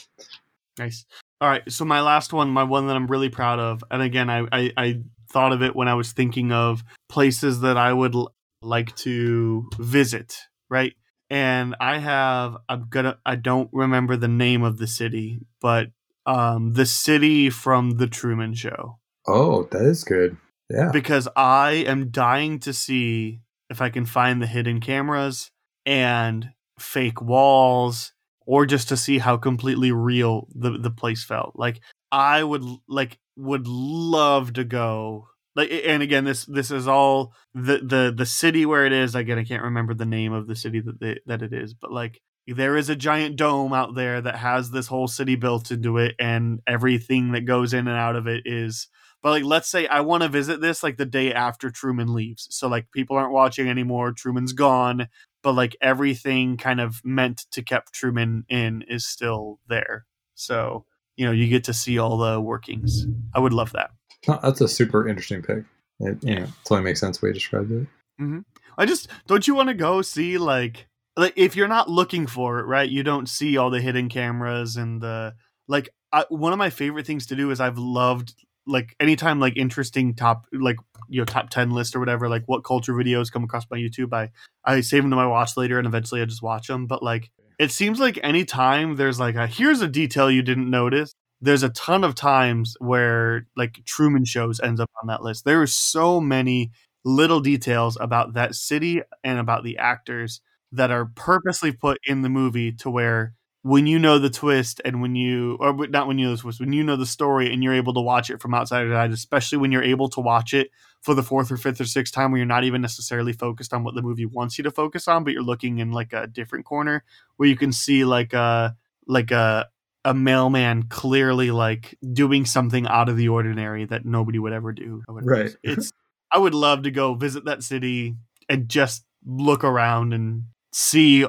Nice. 0.80 1.06
All 1.42 1.50
right. 1.50 1.64
So 1.72 1.86
my 1.86 2.02
last 2.02 2.34
one, 2.34 2.50
my 2.50 2.64
one 2.64 2.88
that 2.88 2.96
I'm 2.96 3.08
really 3.08 3.30
proud 3.30 3.60
of, 3.60 3.84
and 3.92 4.02
again, 4.02 4.30
I 4.30 4.46
I, 4.52 4.72
I 4.78 5.02
thought 5.32 5.52
of 5.52 5.62
it 5.62 5.76
when 5.76 5.88
I 5.88 5.94
was 5.94 6.12
thinking 6.12 6.52
of 6.52 6.84
places 7.10 7.62
that 7.62 7.78
I 7.78 7.92
would 7.94 8.16
l- 8.16 8.34
like 8.62 8.96
to 8.98 9.70
visit, 9.80 10.36
right? 10.70 10.94
And 11.30 11.76
I 11.80 11.98
have 12.00 12.58
I'm 12.70 12.88
gonna 12.90 13.18
I 13.26 13.36
don't 13.36 13.70
remember 13.74 14.16
the 14.16 14.28
name 14.28 14.64
of 14.64 14.78
the 14.78 14.88
city, 14.88 15.40
but 15.62 15.88
um 16.26 16.74
the 16.74 16.86
city 16.86 17.50
from 17.50 17.98
the 17.98 18.08
Truman 18.08 18.54
Show 18.54 19.00
Oh, 19.28 19.64
that 19.72 19.82
is 19.82 20.04
good. 20.04 20.38
Yeah. 20.70 20.90
because 20.92 21.28
I 21.36 21.72
am 21.88 22.10
dying 22.10 22.60
to 22.60 22.74
see 22.74 23.42
if 23.70 23.82
I 23.82 23.90
can 23.90 24.06
find 24.06 24.42
the 24.42 24.48
hidden 24.48 24.80
cameras 24.80 25.52
and 25.86 26.52
fake 26.80 27.22
walls 27.22 28.14
or 28.46 28.66
just 28.66 28.90
to 28.90 28.98
see 28.98 29.20
how 29.20 29.38
completely 29.38 29.92
real 29.92 30.48
the 30.54 30.78
the 30.78 30.92
place 30.92 31.24
felt. 31.24 31.54
Like 31.56 31.80
I 32.12 32.44
would 32.44 32.64
like 32.88 33.20
would 33.36 33.68
love 33.68 34.54
to 34.54 34.64
go 34.64 35.28
like 35.56 35.72
and 35.72 36.04
again 36.04 36.24
this 36.26 36.46
this 36.46 36.72
is 36.72 36.88
all 36.88 37.34
the 37.54 37.80
the 37.80 38.14
the 38.16 38.26
city 38.26 38.66
where 38.66 38.86
it 38.86 38.94
is 38.94 39.16
again 39.16 39.40
I 39.40 39.44
can't 39.44 39.64
remember 39.64 39.94
the 39.94 40.06
name 40.06 40.34
of 40.34 40.48
the 40.48 40.56
city 40.56 40.82
that 40.82 41.00
they, 41.00 41.20
that 41.26 41.42
it 41.42 41.54
is 41.54 41.74
but 41.74 41.92
like 41.92 42.22
there 42.46 42.76
is 42.76 42.90
a 42.90 42.96
giant 42.96 43.38
dome 43.38 43.72
out 43.72 43.96
there 43.96 44.20
that 44.22 44.36
has 44.36 44.72
this 44.72 44.88
whole 44.88 45.08
city 45.08 45.36
built 45.36 45.72
into 45.72 45.98
it 45.98 46.16
and 46.20 46.60
everything 46.68 47.32
that 47.32 47.46
goes 47.46 47.74
in 47.74 47.88
and 47.88 47.98
out 47.98 48.16
of 48.16 48.28
it 48.28 48.44
is 48.46 48.88
but 49.22 49.30
like 49.30 49.46
let's 49.46 49.70
say 49.70 49.88
I 49.88 50.02
want 50.02 50.24
to 50.24 50.30
visit 50.30 50.60
this 50.60 50.84
like 50.84 50.98
the 50.98 51.06
day 51.06 51.34
after 51.34 51.72
Truman 51.72 52.14
leaves. 52.14 52.48
So 52.52 52.68
like 52.68 52.92
people 52.92 53.16
aren't 53.16 53.32
watching 53.32 53.70
anymore, 53.70 54.12
Truman's 54.12 54.52
gone, 54.52 55.08
but 55.44 55.54
like 55.54 55.76
everything 55.82 56.58
kind 56.58 56.82
of 56.82 57.02
meant 57.04 57.46
to 57.52 57.62
kept 57.62 57.94
Truman 57.94 58.46
in 58.50 58.84
is 58.88 59.06
still 59.06 59.60
there. 59.68 60.06
So, 60.36 60.86
you 61.16 61.26
know, 61.26 61.32
you 61.32 61.48
get 61.48 61.66
to 61.66 61.74
see 61.74 62.00
all 62.00 62.18
the 62.18 62.42
workings. 62.42 63.06
I 63.36 63.40
would 63.40 63.54
love 63.54 63.74
that. 63.74 63.92
That's 64.26 64.62
a 64.62 64.68
super 64.68 65.08
interesting 65.08 65.42
pick. 65.42 65.66
It, 66.00 66.24
you 66.24 66.40
know, 66.40 66.48
totally 66.64 66.82
makes 66.82 67.00
sense 67.00 67.20
the 67.20 67.26
way 67.26 67.30
you 67.30 67.34
described 67.34 67.72
it. 67.72 67.88
Mm-hmm. 68.20 68.40
I 68.78 68.86
just 68.86 69.10
don't 69.28 69.48
you 69.48 69.54
want 69.54 69.70
to 69.70 69.76
go 69.76 70.02
see 70.02 70.38
like 70.38 70.88
like 71.16 71.34
if 71.36 71.56
you're 71.56 71.68
not 71.68 71.90
looking 71.90 72.26
for 72.26 72.60
it, 72.60 72.64
right? 72.64 72.90
You 72.90 73.04
don't 73.04 73.30
see 73.30 73.58
all 73.58 73.70
the 73.70 73.82
hidden 73.82 74.10
cameras 74.10 74.78
and 74.78 75.02
the 75.02 75.36
like 75.68 75.90
I, 76.12 76.26
one 76.30 76.54
of 76.54 76.60
my 76.60 76.70
favorite 76.70 77.06
things 77.06 77.28
to 77.28 77.36
do 77.36 77.52
is 77.52 77.60
I've 77.60 77.78
loved 77.78 78.34
like 78.66 78.96
anytime 79.00 79.40
like 79.40 79.58
interesting 79.58 80.14
top 80.14 80.46
like 80.54 80.78
you 81.10 81.20
know 81.20 81.26
top 81.26 81.50
10 81.50 81.72
list 81.72 81.96
or 81.96 82.00
whatever 82.00 82.30
like 82.30 82.46
WhatCulture 82.48 82.96
videos 82.96 83.32
come 83.32 83.44
across 83.44 83.66
my 83.70 83.78
youtube 83.78 84.14
i 84.14 84.30
i 84.64 84.80
save 84.82 85.04
them 85.04 85.10
to 85.12 85.18
my 85.18 85.28
watch 85.28 85.58
later 85.58 85.78
and 85.78 85.88
eventually 85.88 86.22
i 86.22 86.26
just 86.26 86.42
watch 86.42 86.68
them 86.68 86.88
but 86.88 87.04
like 87.04 87.30
it 87.60 87.72
seems 87.72 88.00
like 88.00 88.20
anytime 88.24 88.96
there's 88.96 89.20
like 89.20 89.36
a 89.36 89.48
here's 89.48 89.82
a 89.82 89.88
detail 89.88 90.32
you 90.32 90.42
didn't 90.42 90.70
notice 90.70 91.14
there's 91.44 91.64
a 91.64 91.70
ton 91.70 92.06
of 92.06 92.16
times 92.16 92.78
where 92.80 93.48
like 93.58 93.84
truman 93.84 94.24
shows 94.24 94.62
ends 94.62 94.80
up 94.80 94.90
on 95.02 95.08
that 95.08 95.22
list. 95.22 95.44
There 95.44 95.62
are 95.62 95.68
so 95.68 96.22
many 96.22 96.72
little 97.04 97.42
details 97.42 97.98
about 98.00 98.36
that 98.36 98.56
city 98.56 99.02
and 99.26 99.38
about 99.38 99.66
the 99.66 99.78
actors 99.78 100.40
that 100.72 100.90
are 100.90 101.12
purposely 101.16 101.74
put 101.74 102.00
in 102.06 102.22
the 102.22 102.30
movie 102.30 102.72
to 102.72 102.90
where 102.90 103.34
when 103.64 103.88
you 103.88 103.98
know 103.98 104.20
the 104.20 104.30
twist 104.30 104.82
and 104.84 105.02
when 105.02 105.16
you 105.16 105.58
or 105.60 105.88
not 105.88 106.06
when 106.06 106.20
you 106.20 106.26
know 106.26 106.36
the 106.36 106.42
twist 106.42 106.60
when 106.60 106.74
you 106.74 106.84
know 106.84 106.98
the 106.98 107.06
story 107.06 107.52
and 107.52 107.64
you're 107.64 107.74
able 107.74 107.94
to 107.94 108.02
watch 108.02 108.30
it 108.30 108.42
from 108.42 108.54
outside 108.54 108.82
your 108.82 108.96
eyes 108.96 109.14
especially 109.14 109.58
when 109.58 109.72
you're 109.72 109.84
able 109.84 110.10
to 110.10 110.20
watch 110.20 110.54
it 110.54 110.70
for 111.02 111.16
the 111.16 111.24
fourth 111.24 111.50
or 111.50 111.58
fifth 111.58 111.80
or 111.80 111.86
sixth 111.86 112.14
time 112.14 112.32
where 112.32 112.38
you're 112.38 112.46
not 112.46 112.66
even 112.66 112.82
necessarily 112.82 113.32
focused 113.34 113.74
on 113.74 113.84
what 113.84 113.96
the 113.96 114.02
movie 114.02 114.26
wants 114.26 114.58
you 114.58 114.64
to 114.66 114.72
focus 114.72 115.08
on 115.08 115.24
but 115.24 115.32
you're 115.34 115.42
looking 115.42 115.80
in 115.80 115.92
like 115.92 116.12
a 116.12 116.28
different 116.28 116.66
corner 116.66 117.04
where 117.38 117.48
you 117.48 117.56
can 117.56 117.72
see 117.72 118.04
like 118.06 118.34
a 118.34 118.76
like 119.08 119.32
a 119.32 119.68
a 120.06 120.14
mailman 120.14 120.84
clearly 120.84 121.50
like 121.50 121.98
doing 122.12 122.46
something 122.46 122.86
out 122.88 123.08
of 123.08 123.16
the 123.16 123.30
ordinary 123.30 123.86
that 123.86 124.04
nobody 124.04 124.38
would 124.38 124.52
ever 124.52 124.74
do. 124.74 125.02
Right. 125.08 125.56
it's 125.64 125.94
i 126.32 126.38
would 126.38 126.54
love 126.54 126.84
to 126.84 126.92
go 126.92 127.14
visit 127.14 127.46
that 127.46 127.64
city 127.64 128.18
and 128.50 128.68
just 128.68 129.06
look 129.26 129.64
around 129.64 130.14
and 130.14 130.44
see 130.74 131.26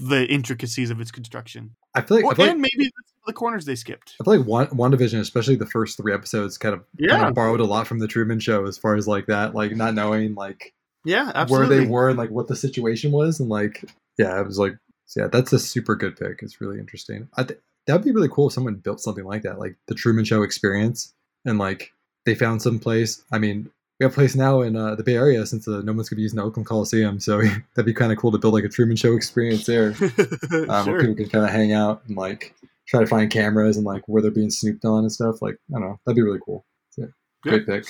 the 0.00 0.26
intricacies 0.28 0.90
of 0.90 1.00
its 1.00 1.10
construction 1.10 1.76
I 1.94 2.00
feel 2.02 2.16
like, 2.18 2.24
or, 2.26 2.32
I 2.32 2.34
feel 2.34 2.44
like 2.46 2.52
and 2.52 2.60
maybe 2.60 2.90
the- 3.26 3.32
corners 3.32 3.64
they 3.64 3.76
skipped 3.76 4.16
I 4.20 4.24
feel 4.24 4.38
like 4.38 4.46
one 4.46 4.66
WandaVision, 4.68 5.20
especially 5.20 5.54
the 5.54 5.64
first 5.64 5.96
three 5.96 6.12
episodes, 6.12 6.58
kind 6.58 6.74
of 6.74 6.80
kind 6.80 7.10
Yeah. 7.22 7.28
of 7.28 7.34
borrowed 7.34 7.60
a 7.60 7.64
lot 7.64 7.86
from 7.86 8.00
the 8.00 8.08
Truman 8.08 8.40
Show 8.40 8.66
as 8.66 8.76
far 8.76 8.96
as 8.96 9.06
like 9.06 9.26
that, 9.26 9.54
like 9.54 9.76
not 9.76 9.94
knowing 9.94 10.34
like 10.34 10.74
yeah 11.04 11.30
absolutely 11.36 11.68
where 11.76 11.78
they 11.84 11.86
were 11.90 12.08
and 12.08 12.18
like 12.18 12.30
what 12.30 12.48
the 12.48 12.56
situation 12.56 13.12
was, 13.12 13.38
and 13.38 13.48
like 13.48 13.84
yeah, 14.18 14.40
it 14.40 14.46
was 14.46 14.58
like 14.58 14.76
so 15.06 15.20
yeah, 15.22 15.26
that's 15.28 15.52
a 15.52 15.60
super 15.60 15.94
good 15.94 16.16
pick. 16.16 16.40
It's 16.42 16.60
really 16.60 16.80
interesting. 16.80 17.28
I 17.36 17.44
th- 17.44 17.60
that'd 17.86 18.04
be 18.04 18.10
really 18.12 18.28
cool 18.28 18.48
if 18.48 18.52
someone 18.52 18.74
built 18.74 19.00
something 19.00 19.24
like 19.24 19.42
that, 19.42 19.60
like 19.60 19.76
the 19.86 19.94
Truman 19.94 20.24
Show 20.24 20.42
experience, 20.42 21.12
and 21.44 21.56
like 21.56 21.92
they 22.26 22.34
found 22.34 22.62
some 22.62 22.80
place. 22.80 23.22
I 23.30 23.38
mean, 23.38 23.70
we 24.00 24.04
have 24.04 24.12
a 24.12 24.14
place 24.14 24.34
now 24.34 24.62
in 24.62 24.76
uh, 24.76 24.94
the 24.94 25.04
Bay 25.04 25.14
Area 25.14 25.44
since 25.44 25.68
uh, 25.68 25.82
no 25.82 25.92
one's 25.92 26.08
gonna 26.08 26.16
be 26.16 26.22
using 26.22 26.38
the 26.38 26.42
Oakland 26.42 26.66
Coliseum. 26.66 27.20
So 27.20 27.42
that'd 27.74 27.84
be 27.84 27.92
kind 27.92 28.10
of 28.10 28.18
cool 28.18 28.32
to 28.32 28.38
build 28.38 28.54
like 28.54 28.64
a 28.64 28.68
Truman 28.68 28.96
Show 28.96 29.14
experience 29.14 29.66
there, 29.66 29.88
um, 30.68 30.86
where 30.86 31.00
people 31.00 31.14
can 31.14 31.28
kind 31.28 31.44
of 31.44 31.50
hang 31.50 31.74
out 31.74 32.02
and 32.08 32.16
like 32.16 32.54
try 32.88 33.00
to 33.00 33.06
find 33.06 33.30
cameras 33.30 33.76
and 33.76 33.84
like 33.84 34.02
where 34.06 34.22
they're 34.22 34.30
being 34.30 34.50
snooped 34.50 34.86
on 34.86 35.00
and 35.00 35.12
stuff. 35.12 35.42
Like 35.42 35.56
I 35.70 35.78
don't 35.78 35.82
know, 35.82 36.00
that'd 36.04 36.16
be 36.16 36.22
really 36.22 36.40
cool. 36.44 36.64
So, 36.90 37.08
great 37.42 37.66
pick. 37.66 37.84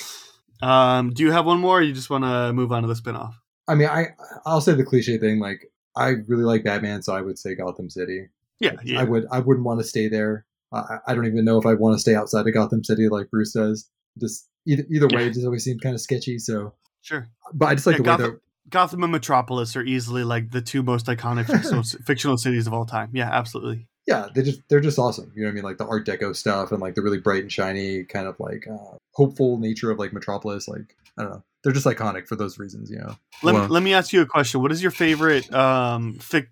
Um, 0.60 1.10
do 1.10 1.22
you 1.22 1.30
have 1.30 1.46
one 1.46 1.60
more? 1.60 1.78
or 1.78 1.82
you 1.82 1.94
just 1.94 2.10
want 2.10 2.24
to 2.24 2.52
move 2.52 2.72
on 2.72 2.82
to 2.82 2.88
the 2.88 2.94
spinoff? 2.94 3.34
I 3.68 3.76
mean, 3.76 3.88
I 3.88 4.08
I'll 4.44 4.60
say 4.60 4.74
the 4.74 4.84
cliche 4.84 5.16
thing. 5.16 5.38
Like 5.38 5.70
I 5.96 6.08
really 6.26 6.44
like 6.44 6.64
Batman, 6.64 7.02
so 7.02 7.14
I 7.14 7.22
would 7.22 7.38
say 7.38 7.54
Gotham 7.54 7.88
City. 7.88 8.26
Yeah, 8.58 8.72
yeah. 8.82 9.00
I 9.00 9.04
would 9.04 9.26
I 9.30 9.38
wouldn't 9.38 9.64
want 9.64 9.78
to 9.78 9.86
stay 9.86 10.08
there. 10.08 10.44
I, 10.72 10.98
I 11.06 11.14
don't 11.14 11.26
even 11.26 11.44
know 11.44 11.58
if 11.58 11.66
I 11.66 11.74
want 11.74 11.94
to 11.94 12.00
stay 12.00 12.16
outside 12.16 12.48
of 12.48 12.52
Gotham 12.52 12.82
City 12.82 13.08
like 13.08 13.30
Bruce 13.30 13.52
does. 13.52 13.88
Just 14.18 14.48
either 14.66 14.84
either 14.90 15.06
way, 15.08 15.22
Yeah. 15.22 15.28
it 15.28 15.34
just 15.34 15.46
always 15.46 15.64
seemed 15.64 15.82
kind 15.82 15.94
of 15.94 16.00
sketchy. 16.00 16.38
So, 16.38 16.74
Sure. 17.02 17.28
but 17.54 17.66
I 17.66 17.74
just 17.74 17.86
like 17.86 17.98
Yeah, 17.98 18.16
the 18.16 18.22
way 18.24 18.30
that 18.30 18.40
Gotham 18.68 19.02
and 19.02 19.12
Metropolis 19.12 19.74
are 19.76 19.82
easily 19.82 20.22
like 20.24 20.50
the 20.52 20.60
two 20.62 20.82
most 20.82 21.06
iconic 21.06 21.46
fictional, 21.50 21.82
fictional 21.82 22.36
cities 22.38 22.66
of 22.66 22.72
all 22.72 22.84
time. 22.86 23.10
Yeah, 23.12 23.28
absolutely. 23.30 23.88
yeah, 24.06 24.28
they 24.34 24.42
just 24.42 24.60
they're 24.68 24.80
just 24.80 24.98
awesome. 24.98 25.32
You 25.34 25.42
know 25.42 25.48
what 25.48 25.52
I 25.52 25.54
mean? 25.54 25.64
Like 25.64 25.78
the 25.78 25.86
Art 25.86 26.06
Deco 26.06 26.34
stuff 26.36 26.72
and 26.72 26.80
like 26.80 26.94
the 26.94 27.02
really 27.02 27.18
bright 27.18 27.42
and 27.42 27.50
shiny 27.52 28.04
kind 28.04 28.26
of 28.26 28.38
like 28.38 28.66
uh, 28.68 28.96
hopeful 29.12 29.58
nature 29.58 29.90
of 29.90 29.98
like 29.98 30.12
Metropolis. 30.12 30.68
Like 30.68 30.96
I 31.18 31.22
don't 31.22 31.32
know, 31.32 31.42
they're 31.64 31.72
just 31.72 31.86
iconic 31.86 32.26
for 32.28 32.36
those 32.36 32.58
reasons. 32.58 32.90
You 32.90 32.98
know. 32.98 33.16
Let 33.42 33.54
Well- 33.54 33.62
me 33.64 33.68
let 33.70 33.82
me 33.82 33.94
ask 33.94 34.12
you 34.12 34.20
a 34.20 34.26
question. 34.26 34.62
What 34.62 34.70
is 34.72 34.82
your 34.82 34.90
favorite 34.92 35.52
um 35.52 36.14
fic, 36.18 36.46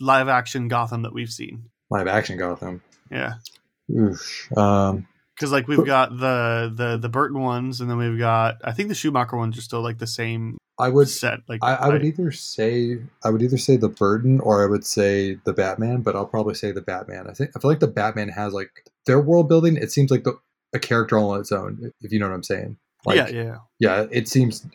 live 0.00 0.28
action 0.28 0.68
Gotham 0.68 1.02
that 1.02 1.12
we've 1.12 1.30
seen? 1.30 1.66
Live 1.90 2.06
action 2.08 2.38
Gotham. 2.38 2.82
Yeah, 3.10 3.34
Oof. 3.94 4.48
Um, 4.56 5.06
because 5.36 5.52
like 5.52 5.68
we've 5.68 5.84
got 5.86 6.10
the 6.10 6.72
the 6.74 6.96
the 6.98 7.08
Burton 7.08 7.40
ones, 7.40 7.80
and 7.80 7.90
then 7.90 7.96
we've 7.98 8.18
got 8.18 8.56
I 8.64 8.72
think 8.72 8.88
the 8.88 8.94
Schumacher 8.94 9.36
ones 9.36 9.58
are 9.58 9.62
still 9.62 9.82
like 9.82 9.98
the 9.98 10.06
same 10.06 10.58
I 10.78 10.88
would 10.88 11.08
set. 11.08 11.40
Like 11.48 11.60
I, 11.62 11.74
I 11.74 11.88
would 11.88 12.04
either 12.04 12.32
say 12.32 12.98
I 13.24 13.30
would 13.30 13.42
either 13.42 13.58
say 13.58 13.76
the 13.76 13.88
Burton 13.88 14.40
or 14.40 14.62
I 14.62 14.66
would 14.66 14.84
say 14.84 15.38
the 15.44 15.52
Batman, 15.52 16.02
but 16.02 16.16
I'll 16.16 16.26
probably 16.26 16.54
say 16.54 16.72
the 16.72 16.82
Batman. 16.82 17.26
I 17.28 17.32
think 17.32 17.50
I 17.56 17.60
feel 17.60 17.70
like 17.70 17.80
the 17.80 17.86
Batman 17.86 18.28
has 18.30 18.52
like 18.52 18.70
their 19.06 19.20
world 19.20 19.48
building. 19.48 19.76
It 19.76 19.92
seems 19.92 20.10
like 20.10 20.24
the 20.24 20.38
a 20.74 20.78
character 20.78 21.18
all 21.18 21.30
on 21.32 21.40
its 21.40 21.52
own, 21.52 21.92
if 22.00 22.12
you 22.12 22.18
know 22.18 22.28
what 22.28 22.34
I'm 22.34 22.42
saying. 22.42 22.78
Like, 23.04 23.16
yeah, 23.16 23.28
yeah. 23.28 23.56
yeah. 23.78 24.06
It 24.10 24.28
seems 24.28 24.66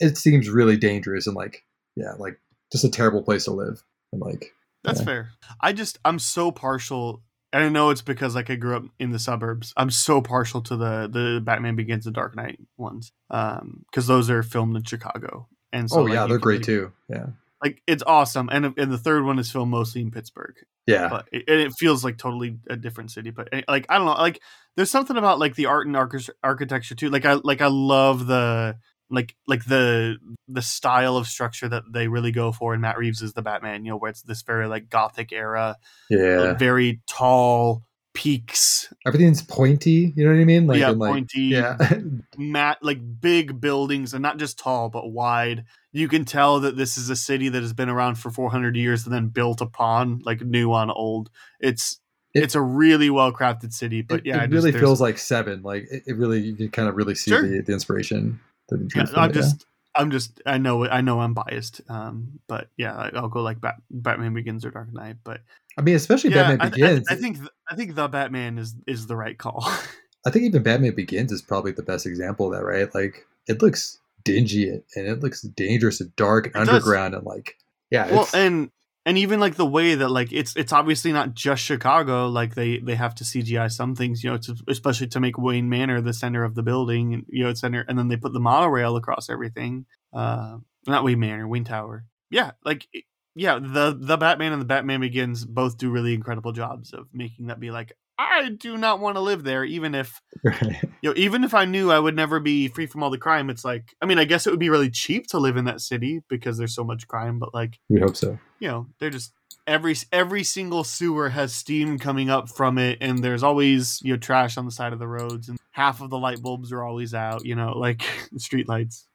it 0.00 0.18
seems 0.18 0.48
really 0.50 0.76
dangerous 0.76 1.26
and 1.26 1.36
like 1.36 1.64
yeah, 1.96 2.12
like 2.18 2.38
just 2.72 2.84
a 2.84 2.90
terrible 2.90 3.22
place 3.22 3.44
to 3.44 3.52
live 3.52 3.82
and 4.12 4.20
like 4.20 4.52
That's 4.84 5.00
Yeah. 5.00 5.06
fair. 5.06 5.30
I 5.60 5.72
just 5.72 5.98
I'm 6.04 6.18
so 6.18 6.50
partial, 6.52 7.22
and 7.52 7.64
I 7.64 7.68
know 7.68 7.90
it's 7.90 8.02
because 8.02 8.34
like 8.34 8.50
I 8.50 8.56
grew 8.56 8.76
up 8.76 8.84
in 8.98 9.10
the 9.10 9.18
suburbs. 9.18 9.72
I'm 9.76 9.90
so 9.90 10.20
partial 10.20 10.60
to 10.62 10.76
the 10.76 11.08
the 11.10 11.40
Batman 11.42 11.76
Begins 11.76 12.06
and 12.06 12.14
Dark 12.14 12.36
Knight 12.36 12.58
ones, 12.76 13.12
um, 13.30 13.84
because 13.90 14.06
those 14.06 14.28
are 14.30 14.42
filmed 14.42 14.76
in 14.76 14.84
Chicago, 14.84 15.48
and 15.72 15.90
so 15.90 16.00
oh 16.00 16.02
like, 16.04 16.14
yeah, 16.14 16.26
they're 16.26 16.38
great 16.38 16.60
like- 16.60 16.66
too. 16.66 16.92
Yeah, 17.08 17.26
Like 17.62 17.82
it's 17.86 18.02
awesome, 18.06 18.48
and 18.52 18.74
and 18.76 18.92
the 18.92 18.98
third 18.98 19.24
one 19.24 19.38
is 19.38 19.50
filmed 19.50 19.70
mostly 19.70 20.02
in 20.02 20.10
Pittsburgh, 20.10 20.56
yeah, 20.86 21.08
but 21.08 21.28
it, 21.32 21.44
and 21.48 21.60
it 21.60 21.72
feels 21.78 22.04
like 22.04 22.18
totally 22.18 22.58
a 22.68 22.76
different 22.76 23.10
city. 23.10 23.30
But 23.30 23.48
eh, 23.52 23.62
like 23.66 23.86
I 23.88 23.96
don't 23.96 24.06
know, 24.06 24.12
like 24.12 24.40
there's 24.76 24.90
something 24.90 25.16
about 25.16 25.38
like 25.38 25.54
the 25.54 25.66
art 25.66 25.86
and 25.86 25.96
arch- 25.96 26.30
architecture 26.44 26.94
too. 26.94 27.08
Like 27.10 27.24
I 27.24 27.34
like 27.34 27.62
I 27.62 27.68
love 27.68 28.26
the 28.26 28.76
like 29.10 29.34
like 29.46 29.64
the 29.64 30.16
the 30.48 30.62
style 30.62 31.16
of 31.16 31.26
structure 31.26 31.68
that 31.68 31.82
they 31.92 32.08
really 32.08 32.32
go 32.32 32.52
for 32.52 32.74
in 32.74 32.80
Matt 32.80 32.98
Reeves 32.98 33.22
is 33.22 33.32
the 33.32 33.42
Batman, 33.42 33.84
you 33.84 33.90
know, 33.92 33.96
where 33.96 34.10
it's 34.10 34.22
this 34.22 34.42
very 34.42 34.66
like 34.66 34.88
gothic 34.90 35.32
era, 35.32 35.76
uh, 36.12 36.16
yeah. 36.16 36.54
very 36.54 37.00
tall 37.08 37.82
peaks, 38.14 38.92
Everything's 39.06 39.42
pointy. 39.42 40.12
You 40.16 40.24
know 40.24 40.32
what 40.34 40.40
I 40.40 40.44
mean? 40.44 40.66
Like 40.66 40.80
yeah, 40.80 40.90
and, 40.90 40.98
like 40.98 41.10
pointy, 41.12 41.40
yeah, 41.42 41.76
mat 42.36 42.78
like 42.82 42.98
big 43.20 43.60
buildings 43.60 44.12
and 44.12 44.22
not 44.22 44.38
just 44.38 44.58
tall 44.58 44.88
but 44.88 45.08
wide. 45.10 45.64
You 45.92 46.08
can 46.08 46.24
tell 46.24 46.60
that 46.60 46.76
this 46.76 46.98
is 46.98 47.10
a 47.10 47.16
city 47.16 47.48
that 47.48 47.62
has 47.62 47.72
been 47.72 47.88
around 47.88 48.16
for 48.16 48.30
400 48.30 48.76
years 48.76 49.04
and 49.06 49.14
then 49.14 49.28
built 49.28 49.60
upon 49.60 50.20
like 50.24 50.40
new 50.42 50.72
on 50.72 50.90
old. 50.90 51.30
It's 51.60 52.00
It- 52.34 52.42
it's 52.42 52.54
a 52.54 52.60
really 52.60 53.08
well 53.08 53.32
crafted 53.32 53.72
city, 53.72 54.02
but 54.02 54.20
it, 54.20 54.26
yeah, 54.26 54.36
it 54.38 54.40
just- 54.48 54.52
really 54.52 54.70
there's- 54.72 54.82
feels 54.84 55.00
like 55.00 55.16
seven. 55.18 55.62
Like 55.62 55.84
it, 55.90 56.02
it 56.06 56.16
really, 56.16 56.40
you 56.40 56.54
can 56.56 56.68
kind 56.70 56.88
of 56.88 56.96
really 56.96 57.14
see 57.14 57.30
Sure. 57.30 57.40
the, 57.42 57.62
the 57.62 57.72
inspiration. 57.72 58.40
Yeah, 58.70 59.06
I'm 59.16 59.32
just, 59.32 59.66
I'm 59.94 60.10
just, 60.10 60.40
I 60.46 60.58
know, 60.58 60.86
I 60.86 61.00
know, 61.00 61.20
I'm 61.20 61.34
biased, 61.34 61.80
um, 61.88 62.40
but 62.46 62.68
yeah, 62.76 62.94
I- 62.94 63.10
I'll 63.14 63.28
go 63.28 63.42
like 63.42 63.60
Bat- 63.60 63.82
Batman 63.90 64.34
Begins 64.34 64.64
or 64.64 64.70
Dark 64.70 64.92
Knight, 64.92 65.16
but 65.24 65.40
I 65.76 65.82
mean, 65.82 65.94
especially 65.96 66.30
yeah, 66.30 66.48
Batman 66.48 66.60
I, 66.60 66.66
I- 66.66 66.70
Begins. 66.70 67.08
I, 67.08 67.14
think, 67.14 67.38
th- 67.38 67.50
I 67.68 67.74
think 67.76 67.94
the 67.94 68.08
Batman 68.08 68.58
is 68.58 68.74
is 68.86 69.06
the 69.06 69.16
right 69.16 69.38
call. 69.38 69.64
I 70.26 70.30
think 70.30 70.44
even 70.44 70.62
Batman 70.62 70.94
Begins 70.94 71.32
is 71.32 71.40
probably 71.42 71.72
the 71.72 71.82
best 71.82 72.06
example 72.06 72.46
of 72.46 72.52
that, 72.58 72.64
right? 72.64 72.92
Like 72.94 73.26
it 73.46 73.62
looks 73.62 73.98
dingy 74.24 74.68
and 74.68 74.82
it 75.06 75.20
looks 75.20 75.42
dangerous 75.42 76.00
and 76.00 76.14
dark 76.16 76.46
and 76.46 76.56
underground 76.56 77.14
and 77.14 77.24
like 77.24 77.56
yeah, 77.90 78.10
well, 78.12 78.28
and 78.34 78.70
and 79.08 79.16
even 79.16 79.40
like 79.40 79.54
the 79.54 79.64
way 79.64 79.94
that 79.94 80.10
like 80.10 80.32
it's 80.32 80.54
it's 80.54 80.70
obviously 80.70 81.12
not 81.12 81.32
just 81.32 81.62
Chicago. 81.62 82.28
Like 82.28 82.54
they 82.54 82.76
they 82.76 82.94
have 82.94 83.14
to 83.14 83.24
CGI 83.24 83.72
some 83.72 83.94
things, 83.94 84.22
you 84.22 84.28
know, 84.28 84.36
to, 84.36 84.54
especially 84.68 85.06
to 85.06 85.18
make 85.18 85.38
Wayne 85.38 85.70
Manor 85.70 86.02
the 86.02 86.12
center 86.12 86.44
of 86.44 86.54
the 86.54 86.62
building, 86.62 87.14
and 87.14 87.24
you 87.26 87.42
know, 87.42 87.54
center, 87.54 87.86
and 87.88 87.98
then 87.98 88.08
they 88.08 88.18
put 88.18 88.34
the 88.34 88.38
monorail 88.38 88.96
across 88.96 89.30
everything. 89.30 89.86
Uh, 90.12 90.58
not 90.86 91.04
Wayne 91.04 91.20
Manor, 91.20 91.48
Wayne 91.48 91.64
Tower. 91.64 92.04
Yeah, 92.28 92.50
like 92.66 92.86
yeah, 93.34 93.58
the 93.58 93.96
the 93.98 94.18
Batman 94.18 94.52
and 94.52 94.60
the 94.60 94.66
Batman 94.66 95.00
Begins 95.00 95.42
both 95.42 95.78
do 95.78 95.90
really 95.90 96.12
incredible 96.12 96.52
jobs 96.52 96.92
of 96.92 97.06
making 97.10 97.46
that 97.46 97.58
be 97.58 97.70
like. 97.70 97.94
I 98.18 98.50
do 98.50 98.76
not 98.76 99.00
want 99.00 99.16
to 99.16 99.20
live 99.20 99.44
there, 99.44 99.64
even 99.64 99.94
if 99.94 100.20
right. 100.44 100.82
you 101.02 101.10
know, 101.10 101.14
even 101.16 101.44
if 101.44 101.54
I 101.54 101.64
knew 101.64 101.90
I 101.90 101.98
would 101.98 102.16
never 102.16 102.40
be 102.40 102.68
free 102.68 102.86
from 102.86 103.02
all 103.02 103.10
the 103.10 103.18
crime. 103.18 103.48
It's 103.50 103.64
like, 103.64 103.94
I 104.02 104.06
mean, 104.06 104.18
I 104.18 104.24
guess 104.24 104.46
it 104.46 104.50
would 104.50 104.58
be 104.58 104.70
really 104.70 104.90
cheap 104.90 105.28
to 105.28 105.38
live 105.38 105.56
in 105.56 105.66
that 105.66 105.80
city 105.80 106.22
because 106.28 106.58
there's 106.58 106.74
so 106.74 106.84
much 106.84 107.06
crime, 107.06 107.38
but 107.38 107.54
like, 107.54 107.78
we 107.88 108.00
hope 108.00 108.16
so. 108.16 108.38
you 108.58 108.68
know 108.68 108.86
they're 108.98 109.10
just 109.10 109.32
every 109.66 109.94
every 110.12 110.42
single 110.42 110.82
sewer 110.82 111.28
has 111.28 111.54
steam 111.54 111.98
coming 111.98 112.30
up 112.30 112.48
from 112.48 112.78
it 112.78 112.98
and 113.00 113.22
there's 113.22 113.42
always 113.42 114.00
you 114.02 114.12
know 114.12 114.18
trash 114.18 114.56
on 114.56 114.64
the 114.64 114.70
side 114.72 114.92
of 114.92 114.98
the 114.98 115.06
roads 115.06 115.48
and 115.48 115.58
half 115.72 116.00
of 116.00 116.08
the 116.10 116.18
light 116.18 116.40
bulbs 116.40 116.72
are 116.72 116.82
always 116.82 117.12
out 117.14 117.44
you 117.44 117.54
know 117.54 117.72
like 117.76 118.02
street 118.38 118.66
lights 118.68 119.06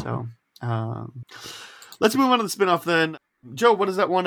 so 0.00 0.28
um 0.62 1.24
let's 2.00 2.14
move 2.14 2.30
on 2.30 2.38
to 2.38 2.44
the 2.44 2.48
spin-off 2.48 2.84
then 2.84 3.18
joe 3.54 3.72
what 3.72 3.88
is 3.88 3.96
that 3.96 4.10
one 4.10 4.24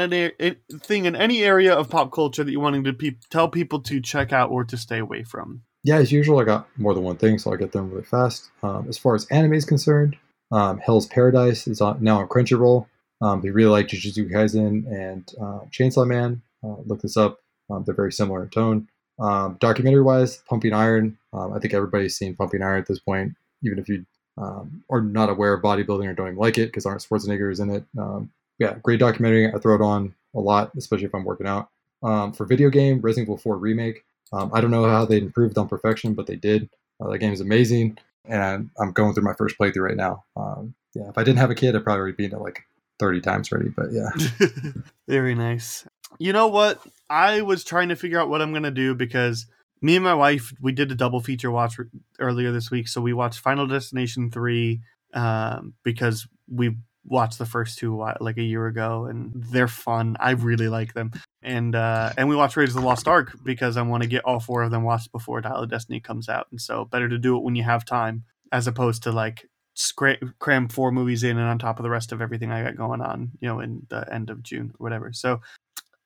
thing 0.82 1.06
in 1.06 1.16
any 1.16 1.44
area 1.44 1.74
of 1.74 1.90
pop 1.90 2.12
culture 2.12 2.44
that 2.44 2.52
you 2.52 2.60
wanting 2.60 2.84
to 2.84 2.94
pe- 2.94 3.18
tell 3.30 3.50
people 3.50 3.80
to 3.80 4.00
check 4.02 4.32
out 4.32 4.50
or 4.50 4.64
to 4.64 4.78
stay 4.78 5.00
away 5.00 5.24
from 5.24 5.64
Yeah, 5.84 5.98
as 5.98 6.12
usual, 6.12 6.40
I 6.40 6.44
got 6.44 6.68
more 6.78 6.94
than 6.94 7.04
one 7.04 7.18
thing, 7.18 7.40
so 7.40 7.52
I'll 7.52 7.58
get 7.58 7.72
them 7.72 7.90
really 7.90 8.04
fast. 8.04 8.52
Um, 8.62 8.86
as 8.88 8.98
far 8.98 9.16
as 9.16 9.26
anime 9.28 9.54
is 9.56 9.66
concerned, 9.66 10.16
um, 10.52 10.78
Hell's 10.78 11.08
Paradise 11.08 11.68
is 11.68 11.82
on, 11.82 12.04
now 12.04 12.20
on 12.20 12.28
Crunchyroll. 12.28 12.88
Um, 13.22 13.42
they 13.42 13.50
really 13.50 13.72
like 13.72 13.88
Jujutsu 13.88 14.30
Kaisen 14.32 14.86
and 14.92 15.32
uh, 15.40 15.66
Chainsaw 15.72 16.06
Man. 16.08 16.42
Uh, 16.64 16.76
look 16.86 17.02
this 17.02 17.18
up; 17.18 17.40
um, 17.70 17.84
they're 17.84 17.96
very 17.96 18.12
similar 18.12 18.44
in 18.44 18.50
tone. 18.50 18.88
Um, 19.20 19.58
documentary-wise, 19.60 20.38
Pumping 20.48 20.74
Iron. 20.74 21.18
Um, 21.34 21.54
I 21.54 21.60
think 21.60 21.74
everybody's 21.74 22.16
seen 22.16 22.36
Pumping 22.36 22.62
Iron 22.62 22.80
at 22.80 22.88
this 22.88 23.00
point, 23.00 23.34
even 23.64 23.80
if 23.80 23.90
you 23.90 24.06
um, 24.38 24.84
are 24.90 25.02
not 25.02 25.30
aware 25.30 25.54
of 25.54 25.62
bodybuilding 25.62 26.08
or 26.08 26.14
don't 26.14 26.28
even 26.28 26.38
like 26.38 26.58
it, 26.58 26.68
because 26.68 26.86
Arnold 26.86 27.04
Schwarzenegger 27.04 27.52
is 27.52 27.60
in 27.60 27.70
it. 27.70 27.86
Um, 27.98 28.32
yeah, 28.62 28.76
great 28.84 29.00
documentary. 29.00 29.52
I 29.52 29.58
throw 29.58 29.74
it 29.74 29.82
on 29.82 30.14
a 30.36 30.40
lot, 30.40 30.72
especially 30.78 31.06
if 31.06 31.16
I'm 31.16 31.26
working 31.26 31.48
out. 31.48 31.70
Um, 32.04 32.32
for 32.32 32.46
video 32.46 32.70
game, 32.70 33.02
Resident 33.02 33.26
Evil 33.26 33.38
4 33.38 33.58
remake. 33.58 34.06
Um, 34.32 34.52
I 34.54 34.62
don't 34.62 34.70
know 34.70 34.88
how 34.88 35.04
they 35.04 35.18
improved 35.18 35.58
on 35.58 35.68
perfection, 35.68 36.14
but 36.14 36.28
they 36.28 36.36
did. 36.36 36.70
Uh, 37.00 37.10
that 37.10 37.18
game 37.18 37.34
is 37.34 37.42
amazing, 37.42 37.98
and 38.26 38.70
I'm 38.80 38.92
going 38.92 39.16
through 39.16 39.24
my 39.24 39.34
first 39.34 39.58
playthrough 39.58 39.88
right 39.88 39.98
now. 39.98 40.24
Um, 40.36 40.76
yeah, 40.94 41.10
if 41.10 41.18
I 41.18 41.24
didn't 41.24 41.40
have 41.40 41.50
a 41.50 41.56
kid, 41.56 41.76
I'd 41.76 41.84
probably 41.84 42.02
already 42.02 42.16
beat 42.16 42.34
it 42.34 42.38
like 42.38 42.64
30 43.00 43.22
times 43.22 43.52
already. 43.52 43.70
But 43.70 43.92
yeah, 43.92 44.10
Very 45.08 45.34
nice. 45.34 45.88
You 46.20 46.32
know 46.32 46.48
what? 46.48 46.80
I 47.10 47.42
was 47.42 47.64
trying 47.64 47.90
to 47.90 47.96
figure 47.96 48.20
out 48.20 48.30
what 48.30 48.44
I'm 48.44 48.52
going 48.52 48.62
to 48.62 48.72
do 48.72 48.94
because 48.94 49.48
me 49.82 49.96
and 49.96 50.06
my 50.06 50.14
wife, 50.14 50.54
we 50.62 50.72
did 50.72 50.92
a 50.92 50.96
double 50.96 51.20
feature 51.20 51.50
watch 51.50 51.78
earlier 52.20 52.52
this 52.52 52.70
week. 52.70 52.88
So 52.88 53.02
we 53.02 53.14
watched 53.14 53.40
Final 53.40 53.66
Destination 53.66 54.30
3 54.30 54.82
um, 55.16 55.74
because 55.84 56.28
we 56.48 56.76
watched 57.06 57.40
the 57.40 57.46
first 57.46 57.80
two 57.80 57.98
like 58.20 58.38
a 58.38 58.44
year 58.44 58.68
ago 58.68 59.06
and 59.06 59.32
they're 59.36 59.68
fun. 59.68 60.18
I 60.20 60.32
really 60.32 60.70
like 60.70 60.94
them. 60.94 61.12
And 61.42 61.76
uh, 61.76 62.14
and 62.18 62.30
we 62.30 62.36
watched 62.36 62.56
Raiders 62.56 62.76
of 62.76 62.82
the 62.82 62.88
Lost 62.88 63.08
Ark 63.08 63.36
because 63.44 63.78
I 63.78 63.82
want 63.82 64.04
to 64.04 64.10
get 64.10 64.26
all 64.26 64.40
four 64.40 64.64
of 64.64 64.72
them 64.72 64.84
watched 64.84 65.12
before 65.12 65.42
Dial 65.42 65.64
of 65.64 65.70
Destiny 65.70 66.00
comes 66.00 66.30
out. 66.30 66.48
And 66.52 66.62
so 66.62 66.86
better 66.86 67.10
to 67.10 67.18
do 67.18 67.38
it 67.38 67.44
when 67.44 67.56
you 67.56 67.64
have 67.64 67.86
time 67.86 68.24
as 68.52 68.68
opposed 68.68 69.04
to 69.04 69.12
like 69.12 69.50
cram 70.40 70.68
four 70.68 70.92
movies 70.92 71.24
in 71.24 71.38
and 71.38 71.48
on 71.48 71.58
top 71.58 71.80
of 71.80 71.84
the 71.84 71.90
rest 71.90 72.12
of 72.12 72.22
everything 72.22 72.52
I 72.52 72.64
got 72.64 72.76
going 72.76 73.02
on, 73.02 73.32
you 73.40 73.48
know, 73.48 73.60
in 73.60 73.86
the 73.90 74.06
end 74.14 74.30
of 74.30 74.44
June 74.44 74.72
or 74.74 74.84
whatever. 74.84 75.14
So, 75.14 75.42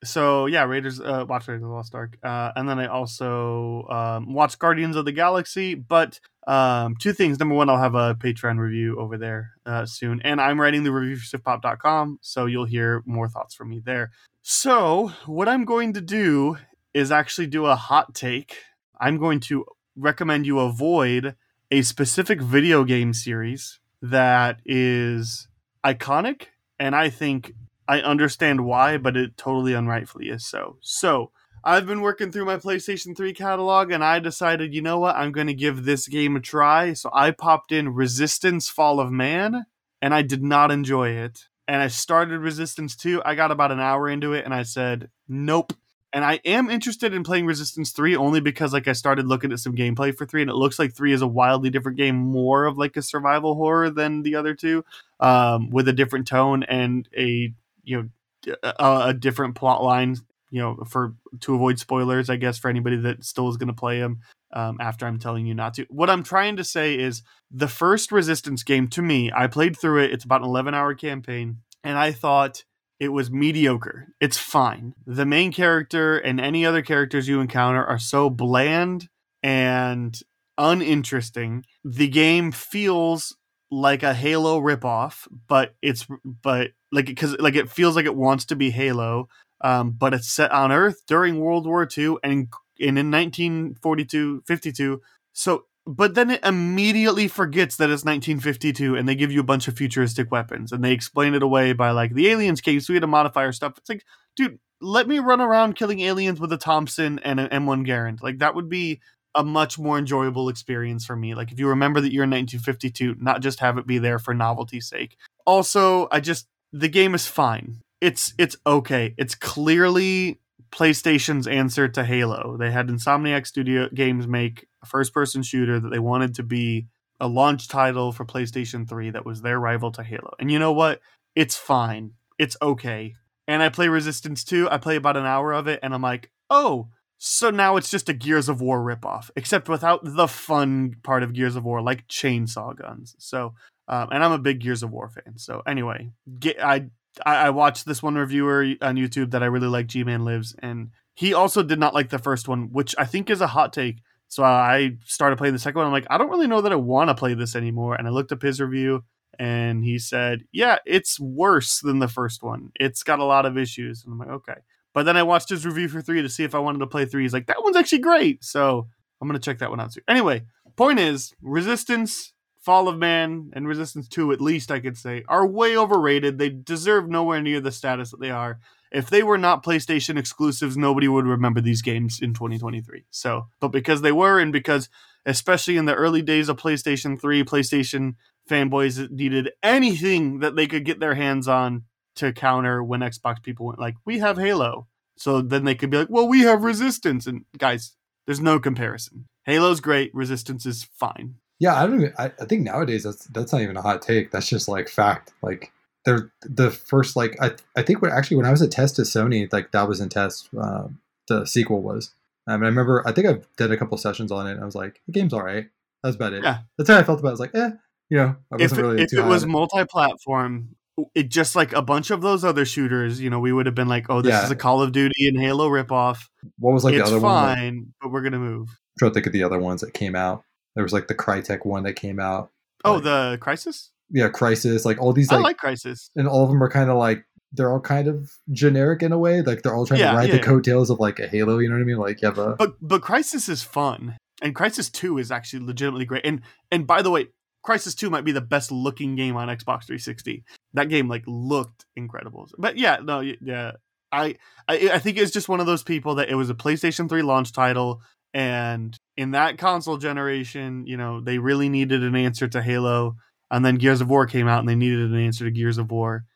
so 0.04 0.46
yeah, 0.46 0.64
Raiders, 0.64 1.00
uh, 1.00 1.26
watch 1.28 1.48
Raiders 1.48 1.64
of 1.64 1.70
the 1.70 1.74
Lost 1.74 1.96
Ark, 1.96 2.18
uh, 2.24 2.52
and 2.56 2.68
then 2.68 2.80
I 2.80 2.88
also 2.88 3.88
um, 3.90 4.34
watched 4.34 4.60
Guardians 4.60 4.96
of 4.96 5.06
the 5.06 5.12
Galaxy. 5.12 5.76
But 5.76 6.20
um, 6.48 6.96
two 7.00 7.14
things: 7.14 7.40
number 7.40 7.56
one, 7.56 7.70
I'll 7.70 7.78
have 7.78 7.96
a 7.96 8.16
Patreon 8.16 8.60
review 8.60 9.00
over 9.00 9.18
there 9.18 9.52
uh, 9.66 9.86
soon, 9.86 10.22
and 10.22 10.40
I'm 10.42 10.60
writing 10.60 10.84
the 10.84 10.92
review 10.92 11.18
for 11.18 11.38
Siftpop.com, 11.38 12.20
so 12.22 12.46
you'll 12.46 12.66
hear 12.66 13.02
more 13.06 13.28
thoughts 13.28 13.56
from 13.56 13.70
me 13.70 13.82
there. 13.84 14.12
So, 14.42 15.12
what 15.26 15.48
I'm 15.50 15.66
going 15.66 15.94
to 15.94 16.02
do 16.02 16.58
is 16.94 17.12
actually 17.12 17.48
do 17.48 17.66
a 17.66 17.76
hot 17.76 18.14
take. 18.14 18.58
I'm 19.00 19.18
going 19.18 19.40
to 19.42 19.66
recommend 19.96 20.46
you 20.46 20.60
avoid 20.60 21.36
a 21.72 21.82
specific 21.82 22.42
video 22.42 22.84
game 22.84 23.14
series 23.14 23.80
that 24.02 24.60
is 24.66 25.48
iconic, 25.84 26.48
and 26.80 26.96
I 26.96 27.10
think 27.10 27.54
I 27.88 28.02
understand 28.02 28.66
why, 28.66 28.98
but 28.98 29.16
it 29.16 29.38
totally 29.38 29.74
unrightfully 29.74 30.30
is 30.30 30.46
so. 30.46 30.78
So, 30.82 31.32
I've 31.68 31.88
been 31.88 32.02
working 32.02 32.32
through 32.32 32.46
my 32.46 32.58
PlayStation 32.58 33.18
3 33.18 33.34
catalog 33.34 33.90
and 33.92 34.04
I 34.04 34.20
decided, 34.20 34.76
you 34.76 34.84
know 34.84 35.00
what, 35.00 35.16
I'm 35.16 35.32
going 35.32 35.48
to 35.48 35.54
give 35.56 35.84
this 35.84 36.08
game 36.08 36.36
a 36.36 36.40
try. 36.40 36.94
So 36.94 37.10
I 37.12 37.32
popped 37.32 37.72
in 37.72 37.96
Resistance 37.96 38.70
Fall 38.70 39.00
of 39.00 39.12
Man 39.12 39.66
and 40.00 40.14
I 40.14 40.22
did 40.22 40.44
not 40.44 40.70
enjoy 40.70 41.10
it. 41.10 41.46
And 41.68 41.82
I 41.82 41.88
started 41.88 42.38
Resistance 42.40 42.96
2. 42.96 43.24
I 43.26 43.34
got 43.34 43.50
about 43.50 43.72
an 43.72 43.80
hour 43.80 44.08
into 44.08 44.34
it 44.34 44.46
and 44.46 44.54
I 44.54 44.62
said, 44.62 45.10
nope. 45.28 45.74
And 46.14 46.24
I 46.24 46.40
am 46.46 46.70
interested 46.70 47.16
in 47.16 47.24
playing 47.24 47.48
Resistance 47.48 47.92
3 47.92 48.16
only 48.16 48.42
because 48.42 48.72
like 48.72 48.88
I 48.88 48.94
started 48.94 49.26
looking 49.26 49.52
at 49.52 49.58
some 49.58 49.76
gameplay 49.76 50.16
for 50.16 50.28
3 50.28 50.44
and 50.44 50.52
it 50.52 50.56
looks 50.56 50.78
like 50.78 50.94
3 50.94 51.14
is 51.14 51.24
a 51.24 51.28
wildly 51.28 51.72
different 51.72 51.98
game, 51.98 52.16
more 52.16 52.66
of 52.66 52.78
like 52.78 52.96
a 52.96 53.02
survival 53.02 53.56
horror 53.56 53.90
than 53.90 54.22
the 54.22 54.36
other 54.36 54.54
two, 54.54 54.86
um, 55.20 55.72
with 55.72 55.88
a 55.88 55.94
different 55.94 56.28
tone 56.28 56.62
and 56.62 57.10
a 57.18 57.56
you 57.86 58.10
know 58.46 58.56
a, 58.64 59.08
a 59.08 59.14
different 59.14 59.56
plot 59.56 59.84
line 59.84 60.18
you 60.56 60.62
know, 60.62 60.78
for 60.88 61.16
to 61.42 61.56
avoid 61.56 61.80
spoilers, 61.80 62.30
I 62.30 62.38
guess 62.38 62.58
for 62.58 62.70
anybody 62.70 62.96
that 62.98 63.26
still 63.26 63.50
is 63.50 63.58
going 63.58 63.68
to 63.68 63.74
play 63.74 64.00
them 64.00 64.22
um, 64.54 64.78
after 64.80 65.06
I'm 65.06 65.20
telling 65.20 65.46
you 65.46 65.54
not 65.54 65.74
to. 65.74 65.86
What 65.90 66.10
I'm 66.10 66.24
trying 66.24 66.56
to 66.56 66.64
say 66.64 66.98
is 66.98 67.24
the 67.52 67.68
first 67.68 68.10
Resistance 68.12 68.64
game 68.64 68.88
to 68.90 69.02
me, 69.02 69.30
I 69.36 69.48
played 69.48 69.78
through 69.78 70.04
it. 70.04 70.14
It's 70.14 70.24
about 70.24 70.42
an 70.42 70.48
11 70.48 70.74
hour 70.74 70.94
campaign, 70.94 71.58
and 71.84 71.98
I 71.98 72.12
thought 72.14 72.64
it 73.02 73.10
was 73.10 73.30
mediocre. 73.30 74.08
It's 74.22 74.38
fine. 74.38 74.94
The 75.06 75.26
main 75.26 75.52
character 75.52 76.18
and 76.18 76.40
any 76.40 76.66
other 76.66 76.82
characters 76.82 77.28
you 77.28 77.42
encounter 77.42 77.84
are 77.84 78.00
so 78.00 78.30
bland 78.30 79.10
and 79.44 80.18
uninteresting. 80.58 81.66
The 81.84 82.08
game 82.08 82.54
feels 82.54 83.36
like 83.70 84.04
a 84.04 84.14
Halo 84.14 84.62
ripoff, 84.62 85.28
but 85.48 85.76
it's 85.82 86.08
but 86.24 86.72
like 86.96 87.06
because 87.06 87.38
like 87.40 87.56
it 87.56 87.70
feels 87.70 87.96
like 87.96 88.06
it 88.06 88.16
wants 88.16 88.46
to 88.46 88.56
be 88.56 88.72
Halo, 88.72 89.28
um, 89.62 89.92
but 89.92 90.14
it's 90.14 90.30
set 90.30 90.52
on 90.52 90.72
Earth 90.72 91.02
during 91.08 91.40
World 91.40 91.68
War 91.68 91.88
II 91.98 92.16
and, 92.24 92.48
and 92.80 92.98
in 92.98 93.12
1942, 93.12 94.44
52. 94.48 95.02
So, 95.34 95.66
but 95.86 96.16
then 96.16 96.32
it 96.32 96.44
immediately 96.44 97.28
forgets 97.28 97.76
that 97.78 97.90
it's 97.90 98.06
1952 98.06 98.96
and 98.96 99.08
they 99.08 99.16
give 99.16 99.32
you 99.32 99.42
a 99.42 99.44
bunch 99.44 99.68
of 99.68 99.78
futuristic 99.78 100.32
weapons 100.32 100.72
and 100.72 100.84
they 100.84 100.94
explain 100.94 101.36
it 101.36 101.44
away 101.44 101.74
by 101.74 101.92
like 101.92 102.14
the 102.14 102.30
aliens 102.30 102.62
came, 102.62 102.80
so 102.80 102.94
we 102.94 102.96
had 102.96 103.02
to 103.02 103.08
modify 103.08 103.44
our 103.46 103.52
stuff. 103.52 103.78
It's 103.78 103.90
like, 103.90 104.06
dude, 104.36 104.60
let 104.82 105.08
me 105.08 105.20
run 105.20 105.42
around 105.42 105.76
killing 105.76 106.00
aliens 106.00 106.40
with 106.40 106.54
a 106.54 106.58
Thompson 106.58 107.20
and 107.20 107.40
an 107.40 107.50
M1 107.50 107.86
Garand. 107.86 108.24
Like 108.24 108.40
that 108.40 108.56
would 108.56 108.70
be 108.70 109.02
a 109.36 109.44
much 109.44 109.78
more 109.78 109.98
enjoyable 109.98 110.48
experience 110.48 111.06
for 111.06 111.16
me. 111.16 111.36
Like 111.36 111.52
if 111.52 111.60
you 111.60 111.68
remember 111.68 112.00
that 112.00 112.14
you're 112.14 112.24
in 112.24 112.30
1952, 112.30 113.16
not 113.20 113.42
just 113.42 113.60
have 113.60 113.78
it 113.78 113.86
be 113.86 113.98
there 113.98 114.18
for 114.18 114.34
novelty's 114.34 114.88
sake. 114.88 115.18
Also, 115.46 116.08
I 116.10 116.22
just 116.22 116.48
the 116.78 116.90
game 116.90 117.16
is 117.16 117.26
fine 117.28 117.80
it's 118.02 118.34
it's 118.38 118.56
okay. 118.68 119.16
It's 119.18 119.36
clearly 119.36 120.40
PlayStation's 120.72 121.48
answer 121.48 121.88
to 121.88 122.04
Halo. 122.04 122.58
They 122.58 122.72
had 122.72 122.88
Insomniac 122.88 123.48
Studio 123.48 123.90
Games 123.94 124.28
make 124.28 124.68
a 124.84 124.86
first-person 124.86 125.44
shooter 125.44 125.80
that 125.80 125.90
they 125.90 126.00
wanted 126.00 126.36
to 126.36 126.44
be 126.44 126.88
a 127.20 127.28
launch 127.28 127.68
title 127.68 128.12
for 128.12 128.26
PlayStation 128.26 128.88
3 128.88 129.12
that 129.12 129.26
was 129.26 129.42
their 129.42 129.60
rival 129.60 129.92
to 129.94 130.04
Halo. 130.04 130.34
And 130.40 130.52
you 130.52 130.60
know 130.60 130.74
what? 130.74 131.00
It's 131.34 131.56
fine. 131.56 132.12
It's 132.38 132.58
okay. 132.62 133.16
And 133.48 133.64
I 133.64 133.70
play 133.70 133.88
Resistance 133.88 134.44
2. 134.44 134.70
I 134.70 134.78
play 134.78 134.98
about 134.98 135.18
an 135.18 135.26
hour 135.26 135.54
of 135.54 135.68
it 135.68 135.80
and 135.82 135.94
I'm 135.94 136.02
like, 136.02 136.30
"Oh, 136.50 136.90
so 137.18 137.50
now 137.50 137.78
it's 137.78 137.90
just 137.90 138.10
a 138.10 138.14
Gears 138.14 138.50
of 138.50 138.62
War 138.62 138.80
ripoff, 138.84 139.30
except 139.36 139.70
without 139.70 140.02
the 140.04 140.28
fun 140.28 140.96
part 141.02 141.24
of 141.24 141.34
Gears 141.34 141.56
of 141.56 141.64
War, 141.64 141.82
like 141.82 142.08
chainsaw 142.08 142.76
guns. 142.76 143.16
So, 143.18 143.54
um, 143.88 144.10
and 144.12 144.24
I'm 144.24 144.32
a 144.32 144.40
big 144.40 144.62
Gears 144.62 144.84
of 144.84 144.92
War 144.92 145.10
fan. 145.10 145.38
So 145.38 145.62
anyway, 145.66 146.12
get, 146.40 146.64
I 146.64 146.88
I, 147.26 147.50
watched 147.52 147.86
this 147.86 148.04
one 148.04 148.16
reviewer 148.16 148.74
on 148.82 148.96
YouTube 148.96 149.32
that 149.32 149.44
I 149.44 149.46
really 149.46 149.68
like, 149.68 149.88
G 149.88 150.04
Man 150.04 150.26
Lives, 150.26 150.56
and 150.60 150.90
he 151.14 151.34
also 151.34 151.64
did 151.64 151.80
not 151.80 151.94
like 151.94 152.10
the 152.10 152.20
first 152.20 152.48
one, 152.48 152.72
which 152.72 152.94
I 152.98 153.06
think 153.06 153.30
is 153.30 153.42
a 153.42 153.48
hot 153.48 153.72
take. 153.72 154.00
So 154.28 154.44
I 154.44 154.98
started 155.06 155.38
playing 155.38 155.54
the 155.54 155.60
second 155.60 155.78
one. 155.78 155.88
I'm 155.88 155.94
like, 155.94 156.08
I 156.10 156.18
don't 156.18 156.30
really 156.30 156.48
know 156.48 156.62
that 156.62 156.72
I 156.72 156.78
want 156.78 157.10
to 157.10 157.16
play 157.16 157.34
this 157.36 157.56
anymore. 157.56 157.96
And 157.96 158.08
I 158.08 158.12
looked 158.12 158.32
up 158.32 158.42
his 158.42 158.60
review, 158.60 159.04
and 159.40 159.84
he 159.84 160.00
said, 160.00 160.44
Yeah, 160.52 160.78
it's 160.86 161.20
worse 161.20 161.80
than 161.80 162.00
the 162.00 162.08
first 162.08 162.44
one. 162.44 162.72
It's 162.80 163.04
got 163.04 163.20
a 163.20 163.26
lot 163.26 163.46
of 163.46 163.58
issues. 163.58 164.04
And 164.04 164.14
I'm 164.14 164.20
like, 164.20 164.30
Okay. 164.30 164.60
But 164.94 165.04
then 165.04 165.18
I 165.18 165.24
watched 165.24 165.50
his 165.50 165.66
review 165.66 165.90
for 165.90 166.02
three 166.02 166.22
to 166.22 166.30
see 166.30 166.46
if 166.46 166.56
I 166.56 166.60
wanted 166.60 166.80
to 166.80 166.88
play 166.88 167.06
three. 167.06 167.24
He's 167.24 167.34
like, 167.34 167.48
That 167.48 167.64
one's 167.64 167.78
actually 167.78 168.00
great. 168.00 168.44
So 168.44 168.88
I'm 169.22 169.28
going 169.28 169.40
to 169.40 169.44
check 169.44 169.60
that 169.60 169.70
one 169.70 169.80
out 169.80 169.92
too. 169.94 170.02
Anyway, 170.08 170.44
point 170.76 171.00
is, 171.00 171.34
Resistance 171.42 172.34
Fall 172.66 172.88
of 172.88 172.98
Man 172.98 173.52
and 173.54 173.68
Resistance 173.68 174.08
2, 174.08 174.32
at 174.32 174.42
least 174.42 174.72
I 174.72 174.80
could 174.80 174.98
say, 174.98 175.24
are 175.28 175.46
way 175.46 175.78
overrated. 175.78 176.40
They 176.40 176.50
deserve 176.50 177.08
nowhere 177.08 177.40
near 177.40 177.62
the 177.62 177.72
status 177.72 178.10
that 178.10 178.20
they 178.20 178.32
are. 178.32 178.60
If 178.92 179.08
they 179.08 179.22
were 179.22 179.38
not 179.38 179.64
PlayStation 179.64 180.18
exclusives, 180.18 180.76
nobody 180.76 181.08
would 181.08 181.28
remember 181.28 181.62
these 181.62 181.84
games 181.84 182.20
in 182.20 182.34
2023. 182.34 183.06
So, 183.12 183.50
but 183.60 183.68
because 183.68 184.02
they 184.02 184.12
were, 184.12 184.40
and 184.40 184.52
because 184.52 184.90
especially 185.28 185.78
in 185.78 185.86
the 185.86 185.94
early 185.94 186.24
days 186.24 186.50
of 186.50 186.58
PlayStation 186.58 187.22
3, 187.22 187.44
PlayStation 187.44 188.16
fanboys 188.50 189.12
needed 189.12 189.52
anything 189.62 190.40
that 190.40 190.56
they 190.56 190.66
could 190.66 190.86
get 190.86 191.00
their 191.00 191.16
hands 191.16 191.48
on 191.48 191.84
to 192.16 192.34
counter 192.34 192.84
when 192.84 193.02
Xbox 193.02 193.44
people 193.44 193.68
went 193.68 193.80
like, 193.80 193.96
"We 194.06 194.20
have 194.20 194.38
Halo," 194.38 194.88
so 195.18 195.40
then 195.42 195.66
they 195.66 195.76
could 195.76 195.92
be 195.92 195.98
like, 195.98 196.10
"Well, 196.10 196.28
we 196.28 196.42
have 196.42 196.64
Resistance." 196.64 197.28
And 197.28 197.46
guys, 197.60 197.96
there's 198.26 198.42
no 198.42 198.60
comparison. 198.60 199.28
Halo's 199.44 199.82
great. 199.82 200.10
Resistance 200.16 200.66
is 200.66 200.84
fine. 200.84 201.36
Yeah, 201.60 201.76
I 201.82 201.86
don't 201.88 201.96
even. 202.02 202.14
I, 202.18 202.26
I 202.40 202.46
think 202.46 202.64
nowadays 202.64 203.04
that's 203.04 203.26
that's 203.28 203.52
not 203.54 203.62
even 203.62 203.78
a 203.78 203.82
hot 203.82 204.02
take. 204.02 204.32
That's 204.32 204.48
just 204.50 204.68
like 204.68 204.90
fact. 204.90 205.34
Like 205.42 205.72
they're 206.04 206.32
the 206.42 206.70
first. 206.72 207.16
Like 207.16 207.38
I 207.42 207.52
I 207.76 207.82
think 207.82 208.02
when 208.02 208.12
actually 208.12 208.38
when 208.38 208.46
I 208.46 208.52
was 208.52 208.62
at 208.62 208.72
test 208.72 209.00
at 209.00 209.06
Sony, 209.06 209.52
like 209.52 209.72
that 209.72 209.88
was 209.88 210.00
in 210.00 210.10
test. 210.10 210.50
Uh, 210.60 210.88
the 211.28 211.46
sequel 211.46 211.82
was. 211.82 212.14
I 212.48 212.58
mean, 212.58 212.64
I 212.64 212.68
remember. 212.68 213.04
I 213.08 213.12
think 213.12 213.28
I 213.28 213.40
did 213.58 213.72
a 213.72 213.78
couple 213.78 213.98
sessions 213.98 214.32
on 214.32 214.48
it. 214.48 214.52
and 214.52 214.62
I 214.62 214.66
was 214.66 214.76
like, 214.76 215.02
the 215.08 215.14
game's 215.14 215.34
all 215.34 215.42
right. 215.44 215.68
That's 216.04 216.16
about 216.16 216.34
it. 216.34 216.44
Yeah. 216.44 216.60
That's 216.78 216.90
how 216.90 216.98
I 216.98 217.04
felt 217.04 217.20
about. 217.20 217.30
it. 217.30 217.32
I 217.32 217.34
was 217.34 217.40
like, 217.40 217.56
eh, 217.56 217.72
you 218.10 218.18
know, 218.18 218.36
I 218.52 218.56
if 218.56 218.62
wasn't 218.62 218.80
it, 218.80 218.84
really 218.84 219.02
if 219.04 219.14
it 219.14 219.26
was 219.26 219.46
multi-platform, 219.48 220.76
it 221.16 221.30
just 221.30 221.56
like 221.56 221.74
a 221.74 221.82
bunch 221.82 222.12
of 222.12 222.22
those 222.22 222.44
other 222.46 222.66
shooters, 222.66 223.20
you 223.20 223.30
know, 223.30 223.40
we 223.40 223.52
would 223.52 223.66
have 223.66 223.74
been 223.76 223.88
like, 223.88 224.06
"Oh, 224.10 224.22
this 224.22 224.30
Yeah. 224.32 224.44
is 224.46 224.52
a 224.52 224.56
Call 224.56 224.82
of 224.82 224.92
Duty 224.92 225.28
and 225.28 225.40
Halo 225.40 225.68
ripoff." 225.70 226.20
What 226.60 226.74
was 226.74 226.84
like 226.84 226.94
it's 226.94 227.10
the 227.10 227.16
other 227.18 227.24
one? 227.26 227.34
Like, 227.34 227.58
fine, 227.58 227.94
but 228.02 228.12
we're 228.12 228.22
gonna 228.22 228.40
move. 228.40 228.70
I'm 228.70 228.96
trying 229.00 229.12
to 229.12 229.14
think 229.16 229.26
of 229.26 229.34
the 229.34 229.44
other 229.44 229.58
ones 229.60 229.82
that 229.82 229.94
came 229.94 230.16
out. 230.16 230.44
There 230.76 230.84
was 230.84 230.94
like 230.94 231.08
the 231.08 231.16
Crytek 231.16 231.66
one 231.66 231.84
that 231.84 231.94
came 231.94 232.20
out. 232.20 232.52
Oh, 232.84 232.96
Like, 232.96 233.04
the 233.04 233.38
Crysis. 233.42 233.90
yeah, 234.10 234.30
Crysis. 234.30 234.86
Like 234.86 235.02
all 235.02 235.14
these 235.14 235.32
I 235.32 235.38
like, 235.38 235.64
like 235.64 235.74
Crysis. 235.76 236.10
and 236.16 236.28
all 236.28 236.44
of 236.44 236.50
them 236.50 236.62
are 236.64 236.70
kind 236.70 236.90
of 236.90 236.98
like 236.98 237.26
they're 237.54 237.72
all 237.72 237.80
kind 237.80 238.08
of 238.08 238.30
generic 238.52 239.02
in 239.02 239.12
a 239.14 239.18
way. 239.18 239.42
Like 239.42 239.62
they're 239.62 239.74
all 239.74 239.86
trying 239.86 240.02
Yeah, 240.02 240.12
to 240.12 240.18
ride 240.18 240.26
yeah, 240.30 240.36
the 240.36 240.38
yeah. 240.40 240.44
coattails 240.46 240.90
of 240.90 241.00
like 241.00 241.20
a 241.20 241.28
Halo. 241.28 241.58
You 241.60 241.70
know 241.70 241.76
what 241.76 241.82
I 241.82 241.86
mean? 241.86 241.98
Like 241.98 242.20
have 242.22 242.38
a 242.38 242.56
But 242.58 242.76
but 242.82 243.02
Crysis 243.02 243.48
is 243.50 243.64
fun, 243.64 244.18
and 244.42 244.54
Crysis 244.54 244.92
Two 244.92 245.18
is 245.18 245.32
actually 245.32 245.66
legitimately 245.66 246.06
great. 246.06 246.26
And 246.26 246.42
and 246.72 246.86
by 246.86 247.02
the 247.02 247.10
way, 247.12 247.28
Crysis 247.66 247.96
Two 247.96 248.10
might 248.10 248.26
be 248.26 248.32
the 248.34 248.42
best 248.42 248.72
looking 248.72 249.16
game 249.16 249.38
on 249.38 249.48
Xbox 249.48 249.86
360. 249.86 250.44
That 250.74 250.90
game 250.90 251.08
like 251.08 251.24
looked 251.26 251.86
incredible. 251.96 252.48
But 252.58 252.78
yeah, 252.78 252.98
no, 253.02 253.22
yeah, 253.22 253.72
I 254.12 254.36
I, 254.68 254.90
I 254.94 255.00
think 255.00 255.18
it's 255.18 255.32
just 255.32 255.48
one 255.50 255.62
of 255.62 255.66
those 255.66 255.82
people 255.84 256.16
that 256.16 256.30
it 256.30 256.36
was 256.36 256.50
a 256.50 256.56
PlayStation 256.56 257.08
3 257.10 257.22
launch 257.22 257.54
title, 257.54 258.02
and 258.36 258.96
in 259.16 259.32
that 259.32 259.58
console 259.58 259.98
generation, 259.98 260.86
you 260.86 260.98
know, 260.98 261.22
they 261.22 261.38
really 261.38 261.70
needed 261.70 262.04
an 262.04 262.16
answer 262.16 262.50
to 262.50 262.62
Halo. 262.62 263.16
And 263.50 263.64
then 263.64 263.76
Gears 263.76 264.02
of 264.02 264.10
War 264.10 264.26
came 264.28 264.48
out, 264.48 264.60
and 264.60 264.68
they 264.68 264.76
needed 264.76 265.12
an 265.12 265.20
answer 265.20 265.46
to 265.46 265.52
Gears 265.52 265.78
of 265.78 265.90
War. 265.90 266.26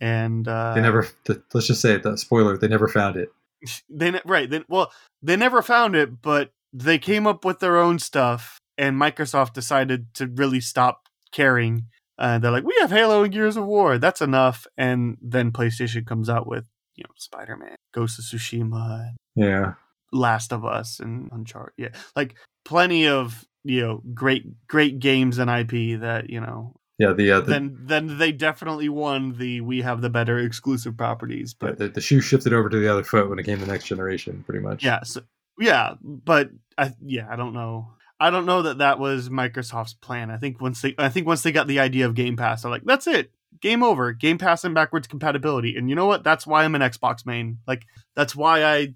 And 0.00 0.46
uh, 0.46 0.74
they 0.74 0.80
never. 0.80 1.08
Let's 1.52 1.66
just 1.66 1.80
say 1.80 1.94
it. 1.94 2.04
The 2.04 2.16
spoiler. 2.16 2.56
They 2.56 2.68
never 2.68 2.86
found 2.86 3.16
it. 3.16 3.30
they 3.90 4.20
right 4.24 4.48
they, 4.48 4.62
well 4.68 4.92
they 5.20 5.34
never 5.36 5.62
found 5.62 5.96
it 5.96 6.22
but 6.22 6.52
they 6.72 6.98
came 6.98 7.26
up 7.26 7.44
with 7.44 7.58
their 7.58 7.76
own 7.76 7.98
stuff 7.98 8.60
and 8.76 9.00
microsoft 9.00 9.52
decided 9.52 10.14
to 10.14 10.28
really 10.28 10.60
stop 10.60 11.08
caring 11.32 11.86
uh, 12.18 12.38
they're 12.38 12.52
like 12.52 12.64
we 12.64 12.76
have 12.80 12.92
halo 12.92 13.24
and 13.24 13.32
gears 13.32 13.56
of 13.56 13.64
war 13.66 13.98
that's 13.98 14.20
enough 14.20 14.64
and 14.76 15.16
then 15.20 15.50
playstation 15.50 16.06
comes 16.06 16.28
out 16.28 16.46
with 16.46 16.66
you 16.94 17.02
know 17.02 17.10
spider-man 17.16 17.74
ghost 17.92 18.18
of 18.18 18.24
tsushima 18.24 19.10
Yeah. 19.34 19.74
Last 20.12 20.52
of 20.52 20.64
us 20.64 21.00
and 21.00 21.28
uncharted 21.32 21.74
yeah 21.76 21.88
like 22.16 22.34
plenty 22.64 23.06
of 23.06 23.44
you 23.64 23.80
know 23.80 24.02
great 24.14 24.44
great 24.66 24.98
games 24.98 25.38
and 25.38 25.50
ip 25.50 26.00
that 26.00 26.30
you 26.30 26.40
know 26.40 26.74
Yeah. 26.98 27.12
The 27.12 27.32
uh, 27.32 27.40
the, 27.40 27.50
then 27.50 27.78
then 27.82 28.18
they 28.18 28.32
definitely 28.32 28.88
won 28.88 29.36
the 29.38 29.60
we 29.60 29.82
have 29.82 30.00
the 30.00 30.10
better 30.10 30.38
exclusive 30.38 30.96
properties 30.96 31.54
but 31.54 31.78
the 31.78 31.88
the 31.88 32.00
shoe 32.00 32.20
shifted 32.20 32.52
over 32.52 32.68
to 32.68 32.78
the 32.78 32.88
other 32.88 33.04
foot 33.04 33.28
when 33.28 33.38
it 33.38 33.44
came 33.44 33.58
to 33.58 33.66
next 33.66 33.84
generation. 33.84 34.42
Pretty 34.46 34.60
much. 34.64 34.84
Yeah, 34.84 35.02
so, 35.02 35.20
yeah, 35.58 35.94
but 36.02 36.50
I 36.76 36.94
yeah, 37.04 37.26
I 37.30 37.36
don't 37.36 37.52
know. 37.52 37.88
I 38.20 38.30
don't 38.30 38.46
know 38.46 38.62
that 38.62 38.78
that 38.78 38.98
was 38.98 39.28
Microsoft's 39.28 39.94
plan. 39.94 40.30
I 40.30 40.38
think 40.38 40.60
once 40.60 40.82
they 40.82 40.94
I 40.98 41.08
think 41.08 41.26
once 41.26 41.42
they 41.42 41.52
got 41.52 41.66
the 41.66 41.80
idea 41.80 42.06
of 42.06 42.14
Game 42.14 42.36
Pass, 42.36 42.62
they're 42.62 42.70
like, 42.70 42.84
that's 42.84 43.06
it. 43.06 43.30
Game 43.60 43.82
over. 43.82 44.12
Game 44.12 44.38
Pass 44.38 44.64
and 44.64 44.74
backwards 44.74 45.06
compatibility. 45.06 45.76
And 45.76 45.88
you 45.88 45.94
know 45.94 46.06
what? 46.06 46.24
That's 46.24 46.46
why 46.46 46.64
I'm 46.64 46.74
an 46.74 46.80
Xbox 46.80 47.26
main. 47.26 47.58
Like 47.66 47.86
that's 48.16 48.34
why 48.34 48.64
I 48.64 48.94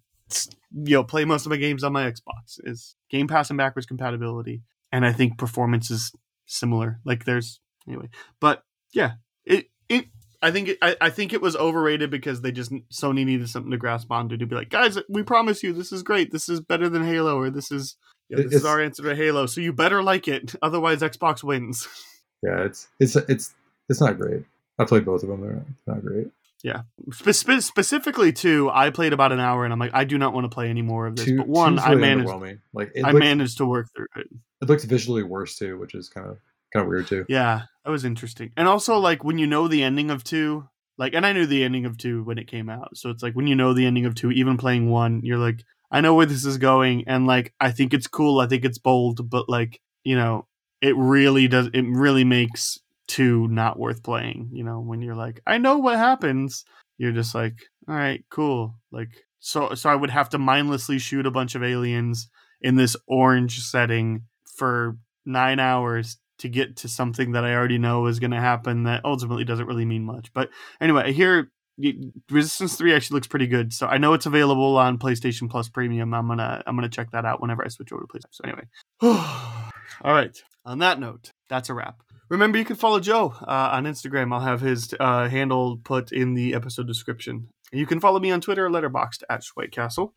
you 0.74 0.96
know 0.96 1.04
play 1.04 1.24
most 1.24 1.46
of 1.46 1.50
my 1.50 1.56
games 1.56 1.84
on 1.84 1.92
my 1.92 2.10
Xbox 2.10 2.58
is 2.64 2.96
Game 3.10 3.28
Pass 3.28 3.50
and 3.50 3.58
backwards 3.58 3.86
compatibility. 3.86 4.62
and 4.90 5.06
I 5.06 5.12
think 5.12 5.38
performance 5.38 5.90
is 5.90 6.12
similar. 6.46 7.00
Like 7.04 7.24
there's 7.24 7.60
anyway, 7.88 8.08
but 8.40 8.62
yeah, 8.92 9.12
it 9.44 9.66
it. 9.88 10.06
I 10.44 10.50
think 10.50 10.68
it, 10.70 10.78
I, 10.82 10.96
I 11.00 11.10
think 11.10 11.32
it 11.32 11.40
was 11.40 11.54
overrated 11.54 12.10
because 12.10 12.40
they 12.40 12.50
just 12.50 12.72
Sony 12.92 13.24
needed 13.24 13.48
something 13.48 13.70
to 13.70 13.76
grasp 13.76 14.10
onto 14.10 14.36
to 14.36 14.46
be 14.46 14.56
like, 14.56 14.70
guys, 14.70 14.98
we 15.08 15.22
promise 15.22 15.62
you 15.62 15.72
this 15.72 15.92
is 15.92 16.02
great. 16.02 16.32
This 16.32 16.48
is 16.48 16.60
better 16.60 16.88
than 16.88 17.04
Halo, 17.04 17.38
or 17.38 17.48
this 17.48 17.70
is 17.70 17.96
yeah, 18.28 18.38
this 18.38 18.52
is 18.52 18.64
our 18.64 18.80
answer 18.80 19.02
to 19.04 19.14
Halo. 19.14 19.46
So 19.46 19.60
you 19.60 19.72
better 19.72 20.02
like 20.02 20.26
it, 20.26 20.54
otherwise 20.62 21.00
Xbox 21.00 21.44
wins. 21.44 21.86
Yeah, 22.42 22.64
it's 22.64 22.88
it's 22.98 23.14
it's 23.16 23.54
it's 23.88 24.00
not 24.00 24.18
great. 24.18 24.44
I 24.78 24.84
played 24.84 25.04
both 25.04 25.22
of 25.22 25.28
them. 25.28 25.42
They're 25.42 25.64
not 25.86 26.04
great. 26.04 26.28
Spe- 27.12 27.30
spe- 27.30 27.60
specifically, 27.60 28.32
too, 28.32 28.70
I 28.72 28.90
played 28.90 29.12
about 29.12 29.32
an 29.32 29.40
hour, 29.40 29.64
and 29.64 29.72
I'm 29.72 29.78
like, 29.78 29.92
I 29.94 30.04
do 30.04 30.18
not 30.18 30.32
want 30.32 30.44
to 30.44 30.54
play 30.54 30.68
any 30.68 30.82
more 30.82 31.06
of 31.06 31.16
this. 31.16 31.24
Two, 31.24 31.38
but 31.38 31.48
one, 31.48 31.74
two's 31.74 31.84
I 31.84 31.94
managed. 31.94 32.28
Like 32.72 32.92
I 32.96 33.10
looks, 33.10 33.18
managed 33.18 33.58
to 33.58 33.66
work 33.66 33.88
through 33.94 34.06
it. 34.16 34.28
it 34.62 34.68
looks 34.68 34.84
visually 34.84 35.22
worse 35.22 35.56
too, 35.56 35.78
which 35.78 35.94
is 35.94 36.08
kind 36.08 36.28
of 36.28 36.38
kind 36.72 36.84
of 36.84 36.88
weird 36.88 37.06
too. 37.06 37.26
Yeah, 37.28 37.62
that 37.84 37.90
was 37.90 38.04
interesting. 38.04 38.52
And 38.56 38.68
also, 38.68 38.98
like 38.98 39.24
when 39.24 39.38
you 39.38 39.46
know 39.46 39.68
the 39.68 39.82
ending 39.82 40.10
of 40.10 40.24
two, 40.24 40.68
like, 40.98 41.14
and 41.14 41.26
I 41.26 41.32
knew 41.32 41.46
the 41.46 41.64
ending 41.64 41.86
of 41.86 41.98
two 41.98 42.22
when 42.22 42.38
it 42.38 42.48
came 42.48 42.68
out, 42.68 42.96
so 42.96 43.10
it's 43.10 43.22
like 43.22 43.34
when 43.34 43.46
you 43.46 43.56
know 43.56 43.74
the 43.74 43.86
ending 43.86 44.06
of 44.06 44.14
two, 44.14 44.30
even 44.30 44.56
playing 44.56 44.88
one, 44.88 45.20
you're 45.24 45.38
like, 45.38 45.64
I 45.90 46.00
know 46.00 46.14
where 46.14 46.26
this 46.26 46.44
is 46.44 46.58
going, 46.58 47.04
and 47.06 47.26
like, 47.26 47.52
I 47.60 47.70
think 47.72 47.92
it's 47.92 48.06
cool, 48.06 48.40
I 48.40 48.46
think 48.46 48.64
it's 48.64 48.78
bold, 48.78 49.28
but 49.28 49.48
like, 49.48 49.80
you 50.04 50.16
know, 50.16 50.46
it 50.80 50.96
really 50.96 51.48
does, 51.48 51.68
it 51.74 51.84
really 51.86 52.24
makes 52.24 52.78
two 53.12 53.46
not 53.48 53.78
worth 53.78 54.02
playing. 54.02 54.48
You 54.52 54.64
know, 54.64 54.80
when 54.80 55.02
you're 55.02 55.14
like, 55.14 55.40
I 55.46 55.58
know 55.58 55.78
what 55.78 55.98
happens, 55.98 56.64
you're 56.96 57.12
just 57.12 57.34
like, 57.34 57.54
all 57.88 57.94
right, 57.94 58.24
cool, 58.30 58.74
like. 58.90 59.10
So, 59.44 59.74
so 59.74 59.90
I 59.90 59.96
would 59.96 60.10
have 60.10 60.28
to 60.30 60.38
mindlessly 60.38 61.00
shoot 61.00 61.26
a 61.26 61.30
bunch 61.32 61.56
of 61.56 61.64
aliens 61.64 62.28
in 62.60 62.76
this 62.76 62.96
orange 63.08 63.58
setting 63.58 64.22
for 64.56 64.96
nine 65.26 65.58
hours 65.58 66.16
to 66.38 66.48
get 66.48 66.76
to 66.76 66.88
something 66.88 67.32
that 67.32 67.44
I 67.44 67.52
already 67.54 67.78
know 67.78 68.06
is 68.06 68.20
going 68.20 68.30
to 68.30 68.40
happen 68.40 68.84
that 68.84 69.04
ultimately 69.04 69.42
doesn't 69.44 69.66
really 69.66 69.84
mean 69.84 70.04
much. 70.04 70.32
But 70.32 70.50
anyway, 70.80 71.02
I 71.06 71.10
hear 71.10 71.50
Resistance 72.30 72.76
3 72.76 72.94
actually 72.94 73.16
looks 73.16 73.26
pretty 73.26 73.48
good. 73.48 73.72
So 73.72 73.88
I 73.88 73.98
know 73.98 74.12
it's 74.12 74.26
available 74.26 74.78
on 74.78 74.98
PlayStation 74.98 75.50
Plus 75.50 75.68
Premium. 75.68 76.14
I'm 76.14 76.26
going 76.26 76.38
to 76.38 76.62
I'm 76.64 76.76
going 76.76 76.88
to 76.88 76.94
check 76.94 77.10
that 77.10 77.24
out 77.24 77.40
whenever 77.40 77.64
I 77.64 77.68
switch 77.68 77.92
over 77.92 78.02
to 78.02 78.06
PlayStation. 78.06 78.30
So 78.30 78.44
anyway. 78.44 78.68
All 79.02 80.12
right. 80.12 80.36
On 80.64 80.78
that 80.78 81.00
note, 81.00 81.32
that's 81.48 81.68
a 81.68 81.74
wrap. 81.74 82.00
Remember, 82.32 82.56
you 82.56 82.64
can 82.64 82.76
follow 82.76 82.98
Joe 82.98 83.34
uh, 83.42 83.68
on 83.72 83.84
Instagram. 83.84 84.32
I'll 84.32 84.40
have 84.40 84.62
his 84.62 84.94
uh, 84.98 85.28
handle 85.28 85.76
put 85.76 86.12
in 86.12 86.32
the 86.32 86.54
episode 86.54 86.86
description. 86.86 87.48
You 87.72 87.84
can 87.84 88.00
follow 88.00 88.20
me 88.20 88.30
on 88.30 88.40
Twitter 88.40 88.64
or 88.64 88.70
Letterboxd 88.70 89.22
at 89.28 89.44
White 89.52 89.70
Castle. 89.70 90.14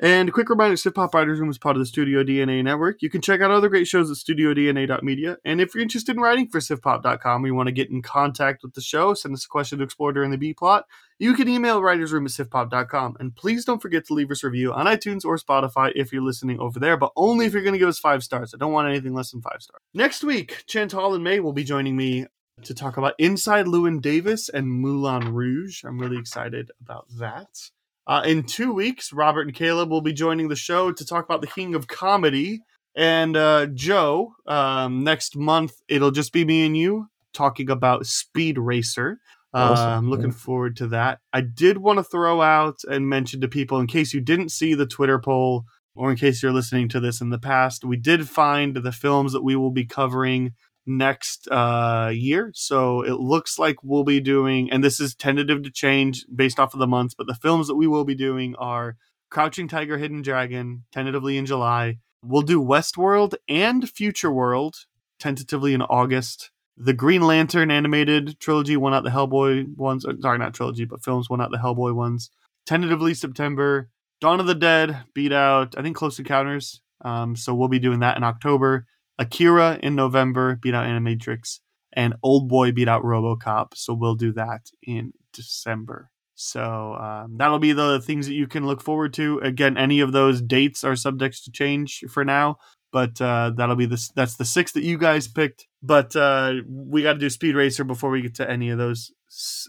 And 0.00 0.28
a 0.28 0.32
quick 0.32 0.48
reminder, 0.48 0.76
Siftpop 0.76 1.14
Writers 1.14 1.40
Room 1.40 1.50
is 1.50 1.58
part 1.58 1.76
of 1.76 1.80
the 1.80 1.86
Studio 1.86 2.24
DNA 2.24 2.62
network. 2.62 3.02
You 3.02 3.10
can 3.10 3.20
check 3.20 3.40
out 3.40 3.50
other 3.50 3.68
great 3.68 3.86
shows 3.86 4.10
at 4.10 4.16
studiodna.media. 4.16 5.38
And 5.44 5.60
if 5.60 5.74
you're 5.74 5.82
interested 5.82 6.16
in 6.16 6.22
writing 6.22 6.48
for 6.48 6.60
siftpop.com 6.60 7.46
you 7.46 7.54
want 7.54 7.68
to 7.68 7.72
get 7.72 7.90
in 7.90 8.02
contact 8.02 8.62
with 8.62 8.74
the 8.74 8.80
show, 8.80 9.14
send 9.14 9.34
us 9.34 9.44
a 9.44 9.48
question 9.48 9.78
to 9.78 9.84
explore 9.84 10.12
during 10.12 10.30
the 10.30 10.38
B 10.38 10.52
plot, 10.54 10.86
you 11.18 11.34
can 11.34 11.48
email 11.48 11.80
writersroom 11.80 12.24
at 12.24 12.48
siftpop.com. 12.48 13.16
And 13.20 13.34
please 13.34 13.64
don't 13.64 13.80
forget 13.80 14.06
to 14.06 14.14
leave 14.14 14.30
us 14.30 14.42
a 14.42 14.48
review 14.48 14.72
on 14.72 14.86
iTunes 14.86 15.24
or 15.24 15.36
Spotify 15.36 15.92
if 15.94 16.12
you're 16.12 16.22
listening 16.22 16.58
over 16.60 16.78
there, 16.78 16.96
but 16.96 17.12
only 17.16 17.46
if 17.46 17.52
you're 17.52 17.62
going 17.62 17.74
to 17.74 17.78
give 17.78 17.88
us 17.88 17.98
five 17.98 18.22
stars. 18.22 18.52
I 18.54 18.58
don't 18.58 18.72
want 18.72 18.88
anything 18.88 19.14
less 19.14 19.30
than 19.30 19.42
five 19.42 19.60
stars. 19.60 19.80
Next 19.92 20.24
week, 20.24 20.64
Chantal 20.66 21.14
and 21.14 21.24
May 21.24 21.40
will 21.40 21.52
be 21.52 21.64
joining 21.64 21.96
me 21.96 22.26
to 22.62 22.74
talk 22.74 22.96
about 22.96 23.14
Inside 23.18 23.66
Llewyn 23.66 24.00
Davis 24.00 24.48
and 24.48 24.68
Moulin 24.68 25.32
Rouge. 25.32 25.84
I'm 25.84 25.98
really 25.98 26.18
excited 26.18 26.70
about 26.80 27.06
that. 27.18 27.70
Uh, 28.06 28.22
in 28.26 28.42
two 28.42 28.72
weeks, 28.72 29.12
Robert 29.12 29.42
and 29.42 29.54
Caleb 29.54 29.90
will 29.90 30.02
be 30.02 30.12
joining 30.12 30.48
the 30.48 30.56
show 30.56 30.92
to 30.92 31.06
talk 31.06 31.24
about 31.24 31.40
the 31.40 31.46
King 31.46 31.74
of 31.74 31.86
Comedy. 31.86 32.60
And 32.94 33.36
uh, 33.36 33.66
Joe, 33.66 34.34
um, 34.46 35.02
next 35.04 35.36
month, 35.36 35.72
it'll 35.88 36.10
just 36.10 36.32
be 36.32 36.44
me 36.44 36.66
and 36.66 36.76
you 36.76 37.08
talking 37.32 37.70
about 37.70 38.06
Speed 38.06 38.58
Racer. 38.58 39.18
Uh, 39.52 39.70
Awesome, 39.72 39.88
I'm 39.90 40.10
looking 40.10 40.26
yeah. 40.26 40.32
forward 40.32 40.76
to 40.78 40.88
that. 40.88 41.20
I 41.32 41.40
did 41.40 41.78
want 41.78 41.98
to 41.98 42.04
throw 42.04 42.42
out 42.42 42.78
and 42.88 43.08
mention 43.08 43.40
to 43.40 43.48
people, 43.48 43.78
in 43.78 43.86
case 43.86 44.12
you 44.12 44.20
didn't 44.20 44.50
see 44.50 44.74
the 44.74 44.86
Twitter 44.86 45.18
poll, 45.18 45.64
or 45.94 46.10
in 46.10 46.16
case 46.16 46.42
you're 46.42 46.52
listening 46.52 46.88
to 46.88 47.00
this 47.00 47.20
in 47.20 47.30
the 47.30 47.38
past, 47.38 47.84
we 47.84 47.96
did 47.96 48.28
find 48.28 48.76
the 48.76 48.92
films 48.92 49.32
that 49.32 49.44
we 49.44 49.54
will 49.56 49.70
be 49.70 49.84
covering 49.84 50.52
next 50.86 51.48
uh, 51.48 52.10
year. 52.12 52.50
So 52.54 53.02
it 53.02 53.14
looks 53.14 53.58
like 53.58 53.76
we'll 53.82 54.04
be 54.04 54.20
doing, 54.20 54.70
and 54.70 54.82
this 54.82 55.00
is 55.00 55.14
tentative 55.14 55.62
to 55.62 55.70
change 55.70 56.26
based 56.34 56.60
off 56.60 56.74
of 56.74 56.80
the 56.80 56.86
months, 56.86 57.14
but 57.14 57.26
the 57.26 57.34
films 57.34 57.68
that 57.68 57.76
we 57.76 57.86
will 57.86 58.04
be 58.04 58.14
doing 58.14 58.54
are 58.56 58.96
Crouching 59.30 59.66
Tiger, 59.66 59.98
Hidden 59.98 60.22
Dragon, 60.22 60.84
tentatively 60.92 61.36
in 61.36 61.46
July. 61.46 61.98
We'll 62.22 62.42
do 62.42 62.62
Westworld 62.62 63.34
and 63.48 63.88
Future 63.88 64.30
World, 64.30 64.86
tentatively 65.18 65.74
in 65.74 65.82
August. 65.82 66.50
The 66.76 66.92
Green 66.92 67.22
Lantern 67.22 67.70
animated 67.70 68.38
trilogy, 68.38 68.76
one 68.76 68.94
out 68.94 69.04
the 69.04 69.10
Hellboy 69.10 69.76
ones. 69.76 70.06
Sorry, 70.20 70.38
not 70.38 70.54
trilogy, 70.54 70.84
but 70.84 71.04
films, 71.04 71.28
one 71.28 71.40
out 71.40 71.50
the 71.50 71.58
Hellboy 71.58 71.94
ones. 71.94 72.30
Tentatively 72.66 73.14
September. 73.14 73.90
Dawn 74.20 74.40
of 74.40 74.46
the 74.46 74.54
Dead 74.54 75.04
beat 75.14 75.32
out, 75.32 75.74
I 75.76 75.82
think, 75.82 75.96
Close 75.96 76.18
Encounters. 76.18 76.80
Um, 77.04 77.36
so 77.36 77.54
we'll 77.54 77.68
be 77.68 77.78
doing 77.78 78.00
that 78.00 78.16
in 78.16 78.24
October. 78.24 78.86
Akira 79.18 79.78
in 79.82 79.94
November 79.94 80.56
beat 80.56 80.74
out 80.74 80.86
Animatrix, 80.86 81.60
and 81.92 82.14
Old 82.22 82.48
Boy 82.48 82.72
beat 82.72 82.88
out 82.88 83.02
RoboCop. 83.02 83.68
So 83.74 83.94
we'll 83.94 84.16
do 84.16 84.32
that 84.32 84.70
in 84.82 85.12
December. 85.32 86.10
So 86.34 86.94
um, 86.94 87.36
that'll 87.36 87.60
be 87.60 87.72
the 87.72 88.00
things 88.00 88.26
that 88.26 88.34
you 88.34 88.46
can 88.46 88.66
look 88.66 88.82
forward 88.82 89.12
to. 89.14 89.38
Again, 89.38 89.76
any 89.76 90.00
of 90.00 90.12
those 90.12 90.42
dates 90.42 90.82
are 90.82 90.96
subject 90.96 91.44
to 91.44 91.52
change 91.52 92.02
for 92.08 92.24
now, 92.24 92.56
but 92.92 93.20
uh, 93.20 93.52
that'll 93.56 93.76
be 93.76 93.86
this. 93.86 94.10
That's 94.10 94.36
the 94.36 94.44
six 94.44 94.72
that 94.72 94.82
you 94.82 94.98
guys 94.98 95.28
picked. 95.28 95.66
But 95.82 96.16
uh, 96.16 96.54
we 96.68 97.02
got 97.02 97.14
to 97.14 97.18
do 97.18 97.30
Speed 97.30 97.54
Racer 97.54 97.84
before 97.84 98.10
we 98.10 98.22
get 98.22 98.34
to 98.36 98.50
any 98.50 98.70
of 98.70 98.78
those 98.78 99.12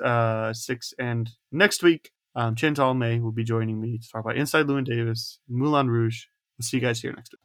uh, 0.03 0.53
six. 0.53 0.93
And 0.97 1.29
next 1.51 1.83
week, 1.83 2.11
um, 2.35 2.55
Chantal 2.55 2.93
May 2.93 3.19
will 3.19 3.31
be 3.31 3.43
joining 3.43 3.79
me 3.79 3.97
to 3.97 4.09
talk 4.09 4.21
about 4.21 4.37
Inside 4.37 4.65
Llewyn 4.65 4.85
Davis, 4.85 5.39
Moulin 5.47 5.89
Rouge. 5.89 6.25
We'll 6.57 6.65
see 6.65 6.77
you 6.77 6.81
guys 6.81 7.01
here 7.01 7.13
next 7.13 7.33
week. 7.33 7.44